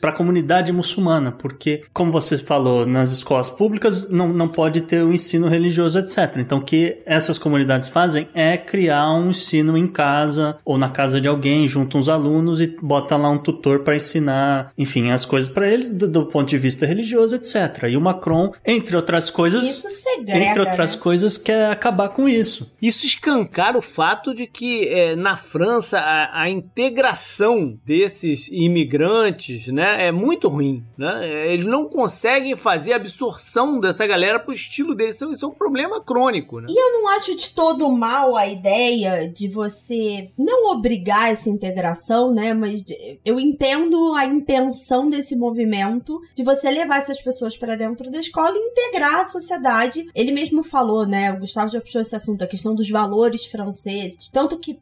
para 0.00 0.10
a 0.10 0.12
comunidade 0.12 0.72
muçulmana, 0.72 1.32
porque, 1.32 1.82
como 1.92 2.12
você 2.12 2.36
falou, 2.36 2.86
nas 2.86 3.10
escolas 3.10 3.48
públicas 3.48 4.08
não, 4.10 4.28
não 4.28 4.48
pode 4.48 4.82
ter 4.82 5.02
o 5.02 5.12
ensino 5.12 5.48
religioso, 5.48 5.98
etc. 5.98 6.36
Então, 6.36 6.58
o 6.58 6.64
que 6.64 6.98
essas 7.06 7.38
comunidades 7.38 7.88
fazem 7.88 8.28
é 8.34 8.56
criar 8.56 9.10
um 9.12 9.30
ensino 9.30 9.76
em 9.76 9.86
casa 9.86 10.58
ou 10.64 10.76
na 10.76 10.90
casa 10.90 11.20
de 11.20 11.28
alguém, 11.28 11.66
junto 11.66 11.96
uns 11.96 12.08
alunos 12.08 12.60
e 12.60 12.66
bota 12.66 13.16
lá 13.16 13.30
um 13.30 13.38
tutor 13.38 13.80
para 13.80 13.96
ensinar, 13.96 14.72
enfim, 14.76 15.10
as 15.10 15.24
coisas 15.24 15.48
para 15.48 15.70
eles 15.70 15.90
do, 15.90 16.06
do 16.06 16.26
ponto 16.26 16.48
de 16.48 16.58
vista 16.58 16.84
religioso, 16.84 17.36
etc. 17.36 17.84
E 17.88 17.96
o 17.96 18.00
Macron, 18.00 18.52
entre 18.64 18.96
outras 18.96 19.30
coisas, 19.30 19.64
Isso 19.64 19.88
segrega, 19.88 20.44
entre 20.44 20.60
outras 20.60 20.94
né? 20.94 21.00
coisas, 21.00 21.38
quer 21.38 21.70
acabar 21.70 22.10
com 22.10 22.28
isso. 22.28 22.70
Isso 22.80 23.06
escancara 23.06 23.78
o 23.78 23.82
fato 23.82 24.34
de 24.34 24.46
que 24.46 24.88
é, 24.88 25.16
na 25.16 25.35
França 25.36 25.98
a, 25.98 26.42
a 26.42 26.50
integração 26.50 27.78
desses 27.84 28.48
imigrantes 28.48 29.68
né, 29.68 30.06
é 30.06 30.12
muito 30.12 30.48
ruim. 30.48 30.84
Né? 30.96 31.52
Eles 31.52 31.66
não 31.66 31.88
conseguem 31.88 32.56
fazer 32.56 32.92
a 32.92 32.96
absorção 32.96 33.80
dessa 33.80 34.06
galera 34.06 34.38
pro 34.38 34.52
estilo 34.52 34.94
deles. 34.94 35.16
Isso, 35.16 35.32
isso 35.32 35.44
é 35.44 35.48
um 35.48 35.54
problema 35.54 36.00
crônico. 36.00 36.60
Né? 36.60 36.66
E 36.70 36.80
eu 36.80 36.92
não 36.92 37.08
acho 37.08 37.34
de 37.34 37.50
todo 37.50 37.90
mal 37.90 38.36
a 38.36 38.46
ideia 38.46 39.28
de 39.28 39.48
você 39.48 40.30
não 40.38 40.72
obrigar 40.72 41.30
essa 41.30 41.48
integração, 41.48 42.32
né? 42.32 42.54
Mas 42.54 42.84
eu 43.24 43.38
entendo 43.38 44.14
a 44.14 44.24
intenção 44.24 45.08
desse 45.08 45.36
movimento 45.36 46.20
de 46.34 46.42
você 46.42 46.70
levar 46.70 46.98
essas 46.98 47.20
pessoas 47.20 47.56
para 47.56 47.76
dentro 47.76 48.10
da 48.10 48.20
escola 48.20 48.54
e 48.56 48.60
integrar 48.60 49.20
a 49.20 49.24
sociedade. 49.24 50.06
Ele 50.14 50.32
mesmo 50.32 50.62
falou, 50.62 51.06
né? 51.06 51.32
O 51.32 51.40
Gustavo 51.40 51.70
já 51.70 51.80
puxou 51.80 52.00
esse 52.00 52.14
assunto, 52.16 52.42
a 52.42 52.46
questão 52.46 52.74
dos 52.74 52.88
valores 52.90 53.46
franceses. 53.46 54.28
Tanto 54.32 54.58
que 54.58 54.74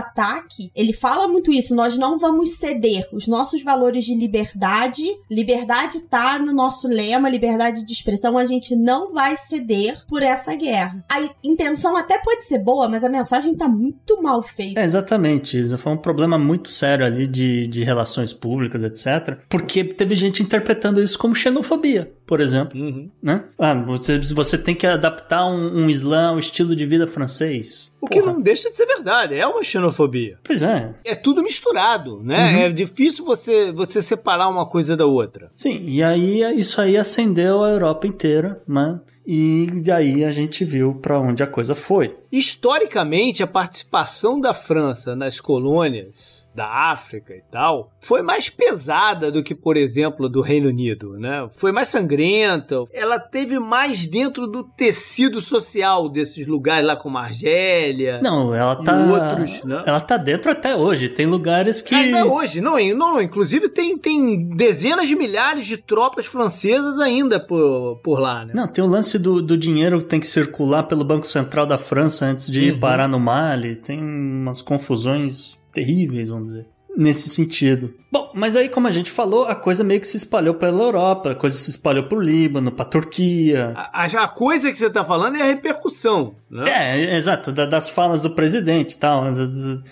pós-ataque, 0.00 0.70
ele 0.74 0.92
fala 0.92 1.28
muito 1.28 1.52
isso. 1.52 1.74
Nós 1.74 1.96
não 1.96 2.18
vamos 2.18 2.50
ceder. 2.50 3.06
Os 3.12 3.26
nossos 3.26 3.62
valores 3.62 4.04
de 4.04 4.14
liberdade, 4.14 5.04
liberdade 5.30 6.00
tá 6.00 6.38
no 6.38 6.52
nosso 6.52 6.88
lema, 6.88 7.28
liberdade 7.28 7.84
de 7.84 7.92
expressão, 7.92 8.36
a 8.38 8.44
gente 8.44 8.74
não 8.74 9.12
vai 9.12 9.36
ceder 9.36 10.02
por 10.08 10.22
essa 10.22 10.54
guerra. 10.54 11.04
A 11.10 11.28
intenção 11.44 11.96
até 11.96 12.18
pode 12.18 12.44
ser 12.44 12.58
boa, 12.58 12.88
mas 12.88 13.04
a 13.04 13.08
mensagem 13.08 13.54
tá 13.54 13.68
muito 13.68 14.22
mal 14.22 14.42
feita. 14.42 14.80
É, 14.80 14.84
exatamente, 14.84 15.58
Isa. 15.58 15.76
Foi 15.76 15.92
um 15.92 15.98
problema 15.98 16.38
muito 16.38 16.68
sério 16.68 17.04
ali 17.04 17.26
de, 17.26 17.66
de 17.68 17.84
relações 17.84 18.32
públicas, 18.32 18.82
etc. 18.82 19.38
Porque 19.48 19.84
teve 19.84 20.14
gente 20.14 20.42
interpretando 20.42 21.02
isso 21.02 21.18
como 21.18 21.34
xenofobia, 21.34 22.12
por 22.30 22.40
exemplo. 22.40 22.80
Uhum. 22.80 23.10
Né? 23.20 23.42
Ah, 23.58 23.74
você, 23.74 24.20
você 24.20 24.56
tem 24.56 24.72
que 24.72 24.86
adaptar 24.86 25.44
um, 25.46 25.82
um 25.82 25.90
Islã 25.90 26.28
ao 26.28 26.38
estilo 26.38 26.76
de 26.76 26.86
vida 26.86 27.04
francês. 27.04 27.90
O 28.00 28.06
que 28.06 28.20
Porra. 28.20 28.32
não 28.32 28.40
deixa 28.40 28.70
de 28.70 28.76
ser 28.76 28.86
verdade, 28.86 29.34
é 29.34 29.44
uma 29.44 29.64
xenofobia. 29.64 30.38
Pois 30.44 30.62
é. 30.62 30.94
É 31.04 31.16
tudo 31.16 31.42
misturado, 31.42 32.22
né? 32.22 32.54
Uhum. 32.54 32.60
É 32.60 32.68
difícil 32.70 33.24
você, 33.24 33.72
você 33.72 34.00
separar 34.00 34.48
uma 34.48 34.64
coisa 34.64 34.96
da 34.96 35.06
outra. 35.06 35.50
Sim, 35.56 35.82
e 35.88 36.04
aí 36.04 36.40
isso 36.56 36.80
aí 36.80 36.96
acendeu 36.96 37.64
a 37.64 37.70
Europa 37.70 38.06
inteira, 38.06 38.62
né? 38.66 39.00
E 39.26 39.66
daí 39.82 40.24
a 40.24 40.30
gente 40.30 40.64
viu 40.64 40.94
pra 40.94 41.18
onde 41.18 41.42
a 41.42 41.48
coisa 41.48 41.74
foi. 41.74 42.16
Historicamente, 42.30 43.42
a 43.42 43.46
participação 43.48 44.40
da 44.40 44.54
França 44.54 45.16
nas 45.16 45.40
colônias 45.40 46.39
da 46.60 46.68
África 46.68 47.34
e 47.34 47.40
tal 47.50 47.90
foi 48.00 48.20
mais 48.22 48.50
pesada 48.50 49.30
do 49.30 49.42
que, 49.42 49.54
por 49.54 49.76
exemplo, 49.76 50.28
do 50.28 50.42
Reino 50.42 50.68
Unido, 50.68 51.18
né? 51.18 51.48
Foi 51.56 51.72
mais 51.72 51.88
sangrenta. 51.88 52.84
Ela 52.92 53.18
teve 53.18 53.58
mais 53.58 54.06
dentro 54.06 54.46
do 54.46 54.64
tecido 54.64 55.40
social 55.40 56.08
desses 56.08 56.46
lugares 56.46 56.86
lá 56.86 56.96
como 56.96 57.16
a 57.16 57.22
Argélia. 57.22 58.20
Não, 58.22 58.54
ela 58.54 58.76
tá. 58.76 58.96
outros, 58.96 59.62
né? 59.64 59.82
Ela 59.86 60.00
tá 60.00 60.16
dentro 60.16 60.50
até 60.50 60.74
hoje. 60.76 61.08
Tem 61.08 61.26
lugares 61.26 61.80
que. 61.80 61.94
Até 61.94 62.24
hoje, 62.24 62.60
não, 62.60 62.78
não, 62.94 63.14
não, 63.14 63.22
inclusive 63.22 63.68
tem, 63.68 63.96
tem 63.96 64.48
dezenas 64.48 65.08
de 65.08 65.16
milhares 65.16 65.66
de 65.66 65.76
tropas 65.76 66.26
francesas 66.26 66.98
ainda 66.98 67.38
por, 67.40 68.00
por 68.02 68.18
lá, 68.18 68.44
né? 68.44 68.52
Não, 68.54 68.66
tem 68.68 68.82
o 68.84 68.86
lance 68.86 69.18
do, 69.18 69.40
do 69.40 69.56
dinheiro 69.56 70.00
que 70.00 70.06
tem 70.06 70.20
que 70.20 70.26
circular 70.26 70.84
pelo 70.84 71.04
Banco 71.04 71.26
Central 71.26 71.66
da 71.66 71.78
França 71.78 72.26
antes 72.26 72.50
de 72.50 72.72
Uhum. 72.72 72.80
parar 72.80 73.08
no 73.08 73.18
Mali. 73.18 73.76
Tem 73.76 73.98
umas 73.98 74.62
confusões 74.62 75.59
terríveis, 75.72 76.28
vamos 76.28 76.48
dizer. 76.48 76.66
Nesse 76.96 77.28
sentido. 77.28 77.94
Bom, 78.10 78.32
mas 78.34 78.56
aí, 78.56 78.68
como 78.68 78.88
a 78.88 78.90
gente 78.90 79.10
falou, 79.10 79.44
a 79.44 79.54
coisa 79.54 79.84
meio 79.84 80.00
que 80.00 80.08
se 80.08 80.16
espalhou 80.16 80.54
pela 80.54 80.82
Europa, 80.82 81.30
a 81.30 81.34
coisa 81.36 81.56
se 81.56 81.70
espalhou 81.70 82.04
pro 82.08 82.20
Líbano, 82.20 82.72
pra 82.72 82.84
Turquia. 82.84 83.72
A, 83.76 84.02
a- 84.04 84.24
a 84.24 84.28
coisa 84.28 84.72
que 84.72 84.78
você 84.78 84.90
tá 84.90 85.04
falando 85.04 85.36
é 85.36 85.42
a 85.42 85.46
repercussão, 85.46 86.34
né? 86.50 86.68
É, 86.96 87.16
exato, 87.16 87.52
da- 87.52 87.64
das 87.64 87.88
falas 87.88 88.20
do 88.20 88.30
presidente 88.30 88.94
e 88.94 88.98
tal. 88.98 89.32
da- 89.32 89.46
da- 89.46 89.82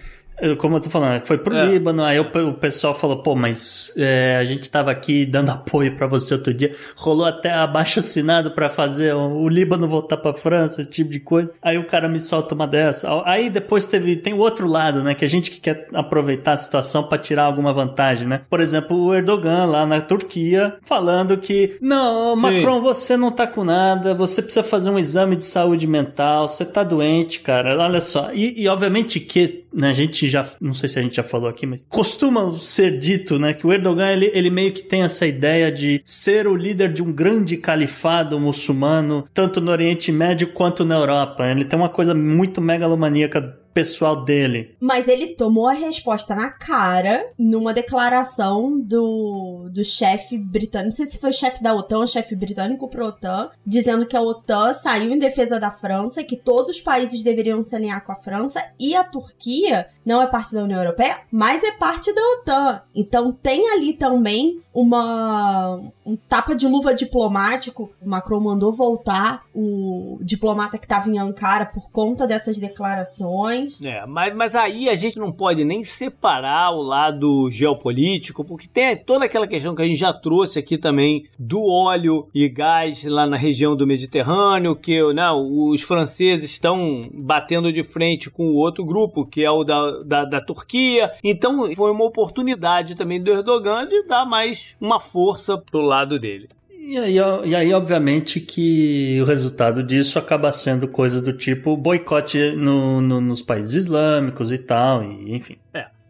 Como 0.58 0.76
eu 0.76 0.80
tô 0.80 0.88
falando, 0.90 1.20
foi 1.22 1.38
pro 1.38 1.56
É. 1.56 1.66
Líbano, 1.66 2.02
aí 2.04 2.18
o, 2.20 2.30
pe- 2.30 2.38
o 2.40 2.54
pessoal 2.54 2.94
falou, 2.94 3.18
pô, 3.22 3.34
mas 3.34 3.92
é, 3.96 4.36
a 4.40 4.44
gente 4.44 4.70
tava 4.70 4.90
aqui 4.90 5.26
dando 5.26 5.50
apoio 5.52 5.94
pra 5.96 6.06
você 6.06 6.34
outro 6.34 6.54
dia, 6.54 6.74
rolou 6.96 7.26
até 7.26 7.50
abaixo 7.52 7.98
assinado 7.98 8.50
pra 8.52 8.68
fazer 8.70 9.14
o, 9.14 9.48
Líbano 9.48 9.88
voltar 9.88 10.16
pra 10.16 10.32
França, 10.34 10.80
esse 10.80 10.90
tipo 10.90 11.10
de 11.10 11.20
coisa. 11.20 11.50
Aí 11.62 11.76
o 11.78 11.84
cara 11.84 12.08
me 12.08 12.18
solta 12.20 12.54
uma 12.54 12.66
dessa. 12.66 13.08
Aí 13.24 13.50
depois 13.50 13.86
teve, 13.88 14.16
tem 14.16 14.32
o 14.34 14.38
outro 14.38 14.66
lado, 14.68 15.02
né, 15.02 15.14
que 15.14 15.24
a 15.24 15.28
gente 15.28 15.50
que 15.50 15.60
quer 15.60 15.88
aproveitar 15.92 16.52
a 16.52 16.56
situação 16.56 17.02
pra 17.04 17.18
tirar 17.18 17.44
alguma 17.44 17.72
vantagem, 17.72 18.26
né? 18.28 18.42
Por 18.48 18.60
exemplo, 18.60 18.96
o 18.96 19.14
Erdogan 19.14 19.64
lá 19.66 19.84
na 19.86 20.00
Turquia 20.00 20.76
falando 20.82 21.36
que, 21.36 21.76
não, 21.80 22.36
Sim. 22.36 22.42
Macron, 22.42 22.80
você 22.80 23.16
não 23.16 23.30
tá 23.32 23.46
com 23.46 23.64
nada, 23.64 24.14
você 24.14 24.40
precisa 24.42 24.62
fazer 24.62 24.90
um 24.90 24.98
exame 24.98 25.34
de 25.36 25.44
saúde 25.44 25.86
mental, 25.86 26.46
você 26.46 26.64
tá 26.64 26.82
doente, 26.82 27.40
cara, 27.40 27.76
olha 27.78 28.00
só. 28.00 28.30
E, 28.32 28.60
e 28.62 28.68
obviamente 28.68 29.18
que, 29.20 29.64
né, 29.72 29.90
a 29.90 29.92
gente 29.92 30.27
já, 30.28 30.48
não 30.60 30.72
sei 30.74 30.88
se 30.88 30.98
a 30.98 31.02
gente 31.02 31.16
já 31.16 31.22
falou 31.22 31.48
aqui, 31.48 31.66
mas 31.66 31.84
costuma 31.88 32.52
ser 32.52 32.98
dito, 32.98 33.38
né, 33.38 33.54
que 33.54 33.66
o 33.66 33.72
Erdogan, 33.72 34.10
ele, 34.10 34.30
ele 34.34 34.50
meio 34.50 34.72
que 34.72 34.82
tem 34.82 35.02
essa 35.02 35.26
ideia 35.26 35.70
de 35.70 36.00
ser 36.04 36.46
o 36.46 36.54
líder 36.54 36.92
de 36.92 37.02
um 37.02 37.12
grande 37.12 37.56
califado 37.56 38.38
muçulmano, 38.38 39.26
tanto 39.32 39.60
no 39.60 39.70
Oriente 39.70 40.12
Médio 40.12 40.48
quanto 40.48 40.84
na 40.84 40.96
Europa. 40.96 41.46
Ele 41.46 41.64
tem 41.64 41.78
uma 41.78 41.88
coisa 41.88 42.14
muito 42.14 42.60
megalomaníaca 42.60 43.58
pessoal 43.78 44.24
dele. 44.24 44.74
Mas 44.80 45.06
ele 45.06 45.36
tomou 45.36 45.68
a 45.68 45.72
resposta 45.72 46.34
na 46.34 46.50
cara 46.50 47.30
numa 47.38 47.72
declaração 47.72 48.80
do, 48.80 49.68
do 49.70 49.84
chefe 49.84 50.36
britânico, 50.36 50.86
não 50.86 50.96
sei 50.96 51.06
se 51.06 51.20
foi 51.20 51.32
chefe 51.32 51.62
da 51.62 51.72
OTAN 51.72 52.04
chefe 52.04 52.34
britânico 52.34 52.88
pro 52.88 53.06
OTAN, 53.06 53.50
dizendo 53.64 54.04
que 54.04 54.16
a 54.16 54.20
OTAN 54.20 54.74
saiu 54.74 55.12
em 55.12 55.18
defesa 55.18 55.60
da 55.60 55.70
França, 55.70 56.24
que 56.24 56.36
todos 56.36 56.70
os 56.70 56.80
países 56.80 57.22
deveriam 57.22 57.62
se 57.62 57.76
alinhar 57.76 58.04
com 58.04 58.10
a 58.10 58.16
França 58.16 58.60
e 58.80 58.96
a 58.96 59.04
Turquia 59.04 59.86
não 60.04 60.20
é 60.20 60.26
parte 60.26 60.54
da 60.54 60.64
União 60.64 60.80
Europeia, 60.80 61.20
mas 61.30 61.62
é 61.62 61.70
parte 61.70 62.12
da 62.12 62.20
OTAN. 62.20 62.82
Então 62.92 63.30
tem 63.30 63.70
ali 63.70 63.92
também 63.92 64.60
uma 64.74 65.80
um 66.08 66.16
tapa 66.16 66.54
de 66.54 66.66
luva 66.66 66.94
diplomático. 66.94 67.90
O 68.00 68.08
Macron 68.08 68.40
mandou 68.40 68.72
voltar 68.72 69.42
o 69.54 70.18
diplomata 70.22 70.78
que 70.78 70.86
estava 70.86 71.10
em 71.10 71.18
Ankara 71.18 71.66
por 71.66 71.90
conta 71.90 72.26
dessas 72.26 72.58
declarações. 72.58 73.67
É, 73.84 74.06
mas, 74.06 74.34
mas 74.34 74.54
aí 74.54 74.88
a 74.88 74.94
gente 74.94 75.18
não 75.18 75.32
pode 75.32 75.64
nem 75.64 75.84
separar 75.84 76.72
o 76.72 76.82
lado 76.82 77.50
geopolítico, 77.50 78.44
porque 78.44 78.68
tem 78.68 78.96
toda 78.96 79.24
aquela 79.24 79.46
questão 79.46 79.74
que 79.74 79.82
a 79.82 79.84
gente 79.84 79.98
já 79.98 80.12
trouxe 80.12 80.58
aqui 80.58 80.78
também 80.78 81.24
do 81.38 81.60
óleo 81.62 82.28
e 82.34 82.48
gás 82.48 83.04
lá 83.04 83.26
na 83.26 83.36
região 83.36 83.76
do 83.76 83.86
Mediterrâneo, 83.86 84.76
que 84.76 85.00
né, 85.12 85.30
os 85.30 85.82
franceses 85.82 86.50
estão 86.50 87.08
batendo 87.12 87.72
de 87.72 87.82
frente 87.82 88.30
com 88.30 88.48
o 88.48 88.56
outro 88.56 88.84
grupo, 88.84 89.26
que 89.26 89.44
é 89.44 89.50
o 89.50 89.64
da, 89.64 90.02
da, 90.02 90.24
da 90.24 90.40
Turquia. 90.40 91.12
Então 91.22 91.72
foi 91.74 91.90
uma 91.90 92.04
oportunidade 92.04 92.94
também 92.94 93.22
do 93.22 93.30
Erdogan 93.30 93.86
de 93.86 94.02
dar 94.04 94.24
mais 94.24 94.74
uma 94.80 95.00
força 95.00 95.58
pro 95.58 95.80
lado 95.80 96.18
dele. 96.18 96.48
E 96.90 96.96
aí, 96.96 97.16
e 97.44 97.54
aí, 97.54 97.74
obviamente, 97.74 98.40
que 98.40 99.18
o 99.20 99.24
resultado 99.26 99.82
disso 99.82 100.18
acaba 100.18 100.50
sendo 100.50 100.88
coisa 100.88 101.20
do 101.20 101.34
tipo 101.34 101.76
boicote 101.76 102.52
no, 102.52 103.02
no- 103.02 103.20
nos 103.20 103.42
países 103.42 103.74
islâmicos 103.74 104.50
e 104.50 104.56
tal, 104.56 105.04
e 105.04 105.34
enfim. 105.34 105.56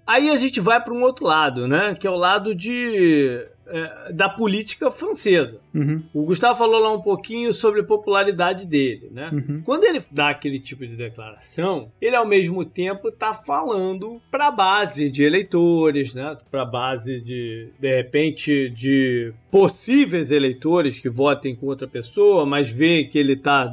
Aí 0.06 0.30
a 0.30 0.36
gente 0.36 0.60
vai 0.60 0.80
para 0.80 0.94
um 0.94 1.02
outro 1.02 1.26
lado, 1.26 1.66
né? 1.66 1.96
Que 1.98 2.06
é 2.06 2.10
o 2.10 2.14
lado 2.16 2.54
de 2.54 3.44
é, 3.66 4.12
da 4.12 4.28
política 4.28 4.88
francesa. 4.90 5.58
Uhum, 5.78 6.02
O 6.12 6.22
Gustavo 6.24 6.58
falou 6.58 6.80
lá 6.80 6.92
um 6.92 7.00
pouquinho 7.00 7.52
sobre 7.52 7.80
a 7.80 7.84
popularidade 7.84 8.66
dele, 8.66 9.08
né? 9.12 9.30
uhum. 9.32 9.62
Quando 9.64 9.84
ele 9.84 10.00
dá 10.10 10.28
aquele 10.30 10.58
tipo 10.58 10.86
de 10.86 10.96
declaração, 10.96 11.90
ele 12.00 12.16
ao 12.16 12.26
mesmo 12.26 12.64
tempo 12.64 13.08
está 13.08 13.32
falando 13.34 14.20
para 14.30 14.48
a 14.48 14.50
base 14.50 15.10
de 15.10 15.22
eleitores, 15.22 16.14
né? 16.14 16.36
Para 16.50 16.62
a 16.62 16.66
base 16.66 17.20
de, 17.20 17.68
de 17.78 17.96
repente, 17.96 18.68
de 18.70 19.32
possíveis 19.50 20.30
eleitores 20.30 20.98
que 20.98 21.08
votem 21.08 21.54
com 21.54 21.66
outra 21.66 21.86
pessoa, 21.86 22.44
mas 22.46 22.70
veem 22.70 23.08
que 23.08 23.18
ele 23.18 23.32
está 23.34 23.66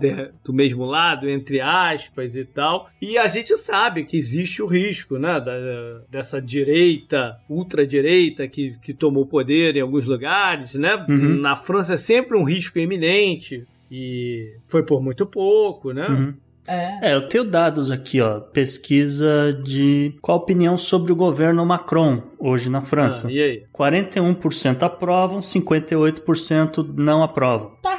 do 0.44 0.54
mesmo 0.54 0.86
lado, 0.86 1.30
entre 1.30 1.60
aspas 1.62 2.36
e 2.36 2.46
tal. 2.46 2.90
E 3.02 3.18
a 3.18 3.28
gente 3.28 3.56
sabe 3.58 4.04
que 4.06 4.18
existe 4.18 4.62
o 4.62 4.66
risco, 4.66 5.18
né? 5.18 5.40
Da- 5.40 6.02
dessa 6.10 6.42
direita, 6.42 7.38
ultradireita 7.50 8.48
que, 8.48 8.78
que 8.82 8.94
tomou 8.94 9.26
poder 9.26 9.76
em 9.76 9.82
alguns 9.82 10.06
lugares, 10.06 10.74
né? 10.76 10.96
Uhum. 11.08 11.36
Na 11.36 11.56
França 11.56 11.95
é 11.96 11.98
sempre 11.98 12.38
um 12.38 12.44
risco 12.44 12.78
eminente. 12.80 13.66
E 13.92 14.54
foi 14.68 14.84
por 14.84 15.02
muito 15.02 15.26
pouco, 15.26 15.92
né? 15.92 16.08
Uhum. 16.08 16.34
É. 16.68 17.12
É, 17.12 17.16
eu 17.16 17.28
tenho 17.30 17.44
dados 17.44 17.92
aqui, 17.92 18.20
ó. 18.22 18.40
Pesquisa 18.40 19.54
de 19.64 20.16
qual 20.22 20.40
a 20.40 20.42
opinião 20.42 20.76
sobre 20.76 21.12
o 21.12 21.16
governo 21.16 21.66
Macron 21.66 22.24
hoje 22.40 22.70
na 22.70 22.82
França. 22.82 23.28
Ah, 23.28 23.32
e 23.32 23.42
aí? 23.42 23.64
41% 23.74 24.84
aprovam, 24.84 25.40
58% 25.40 26.94
não 26.96 27.24
aprovam. 27.24 27.74
Tá 27.82 27.95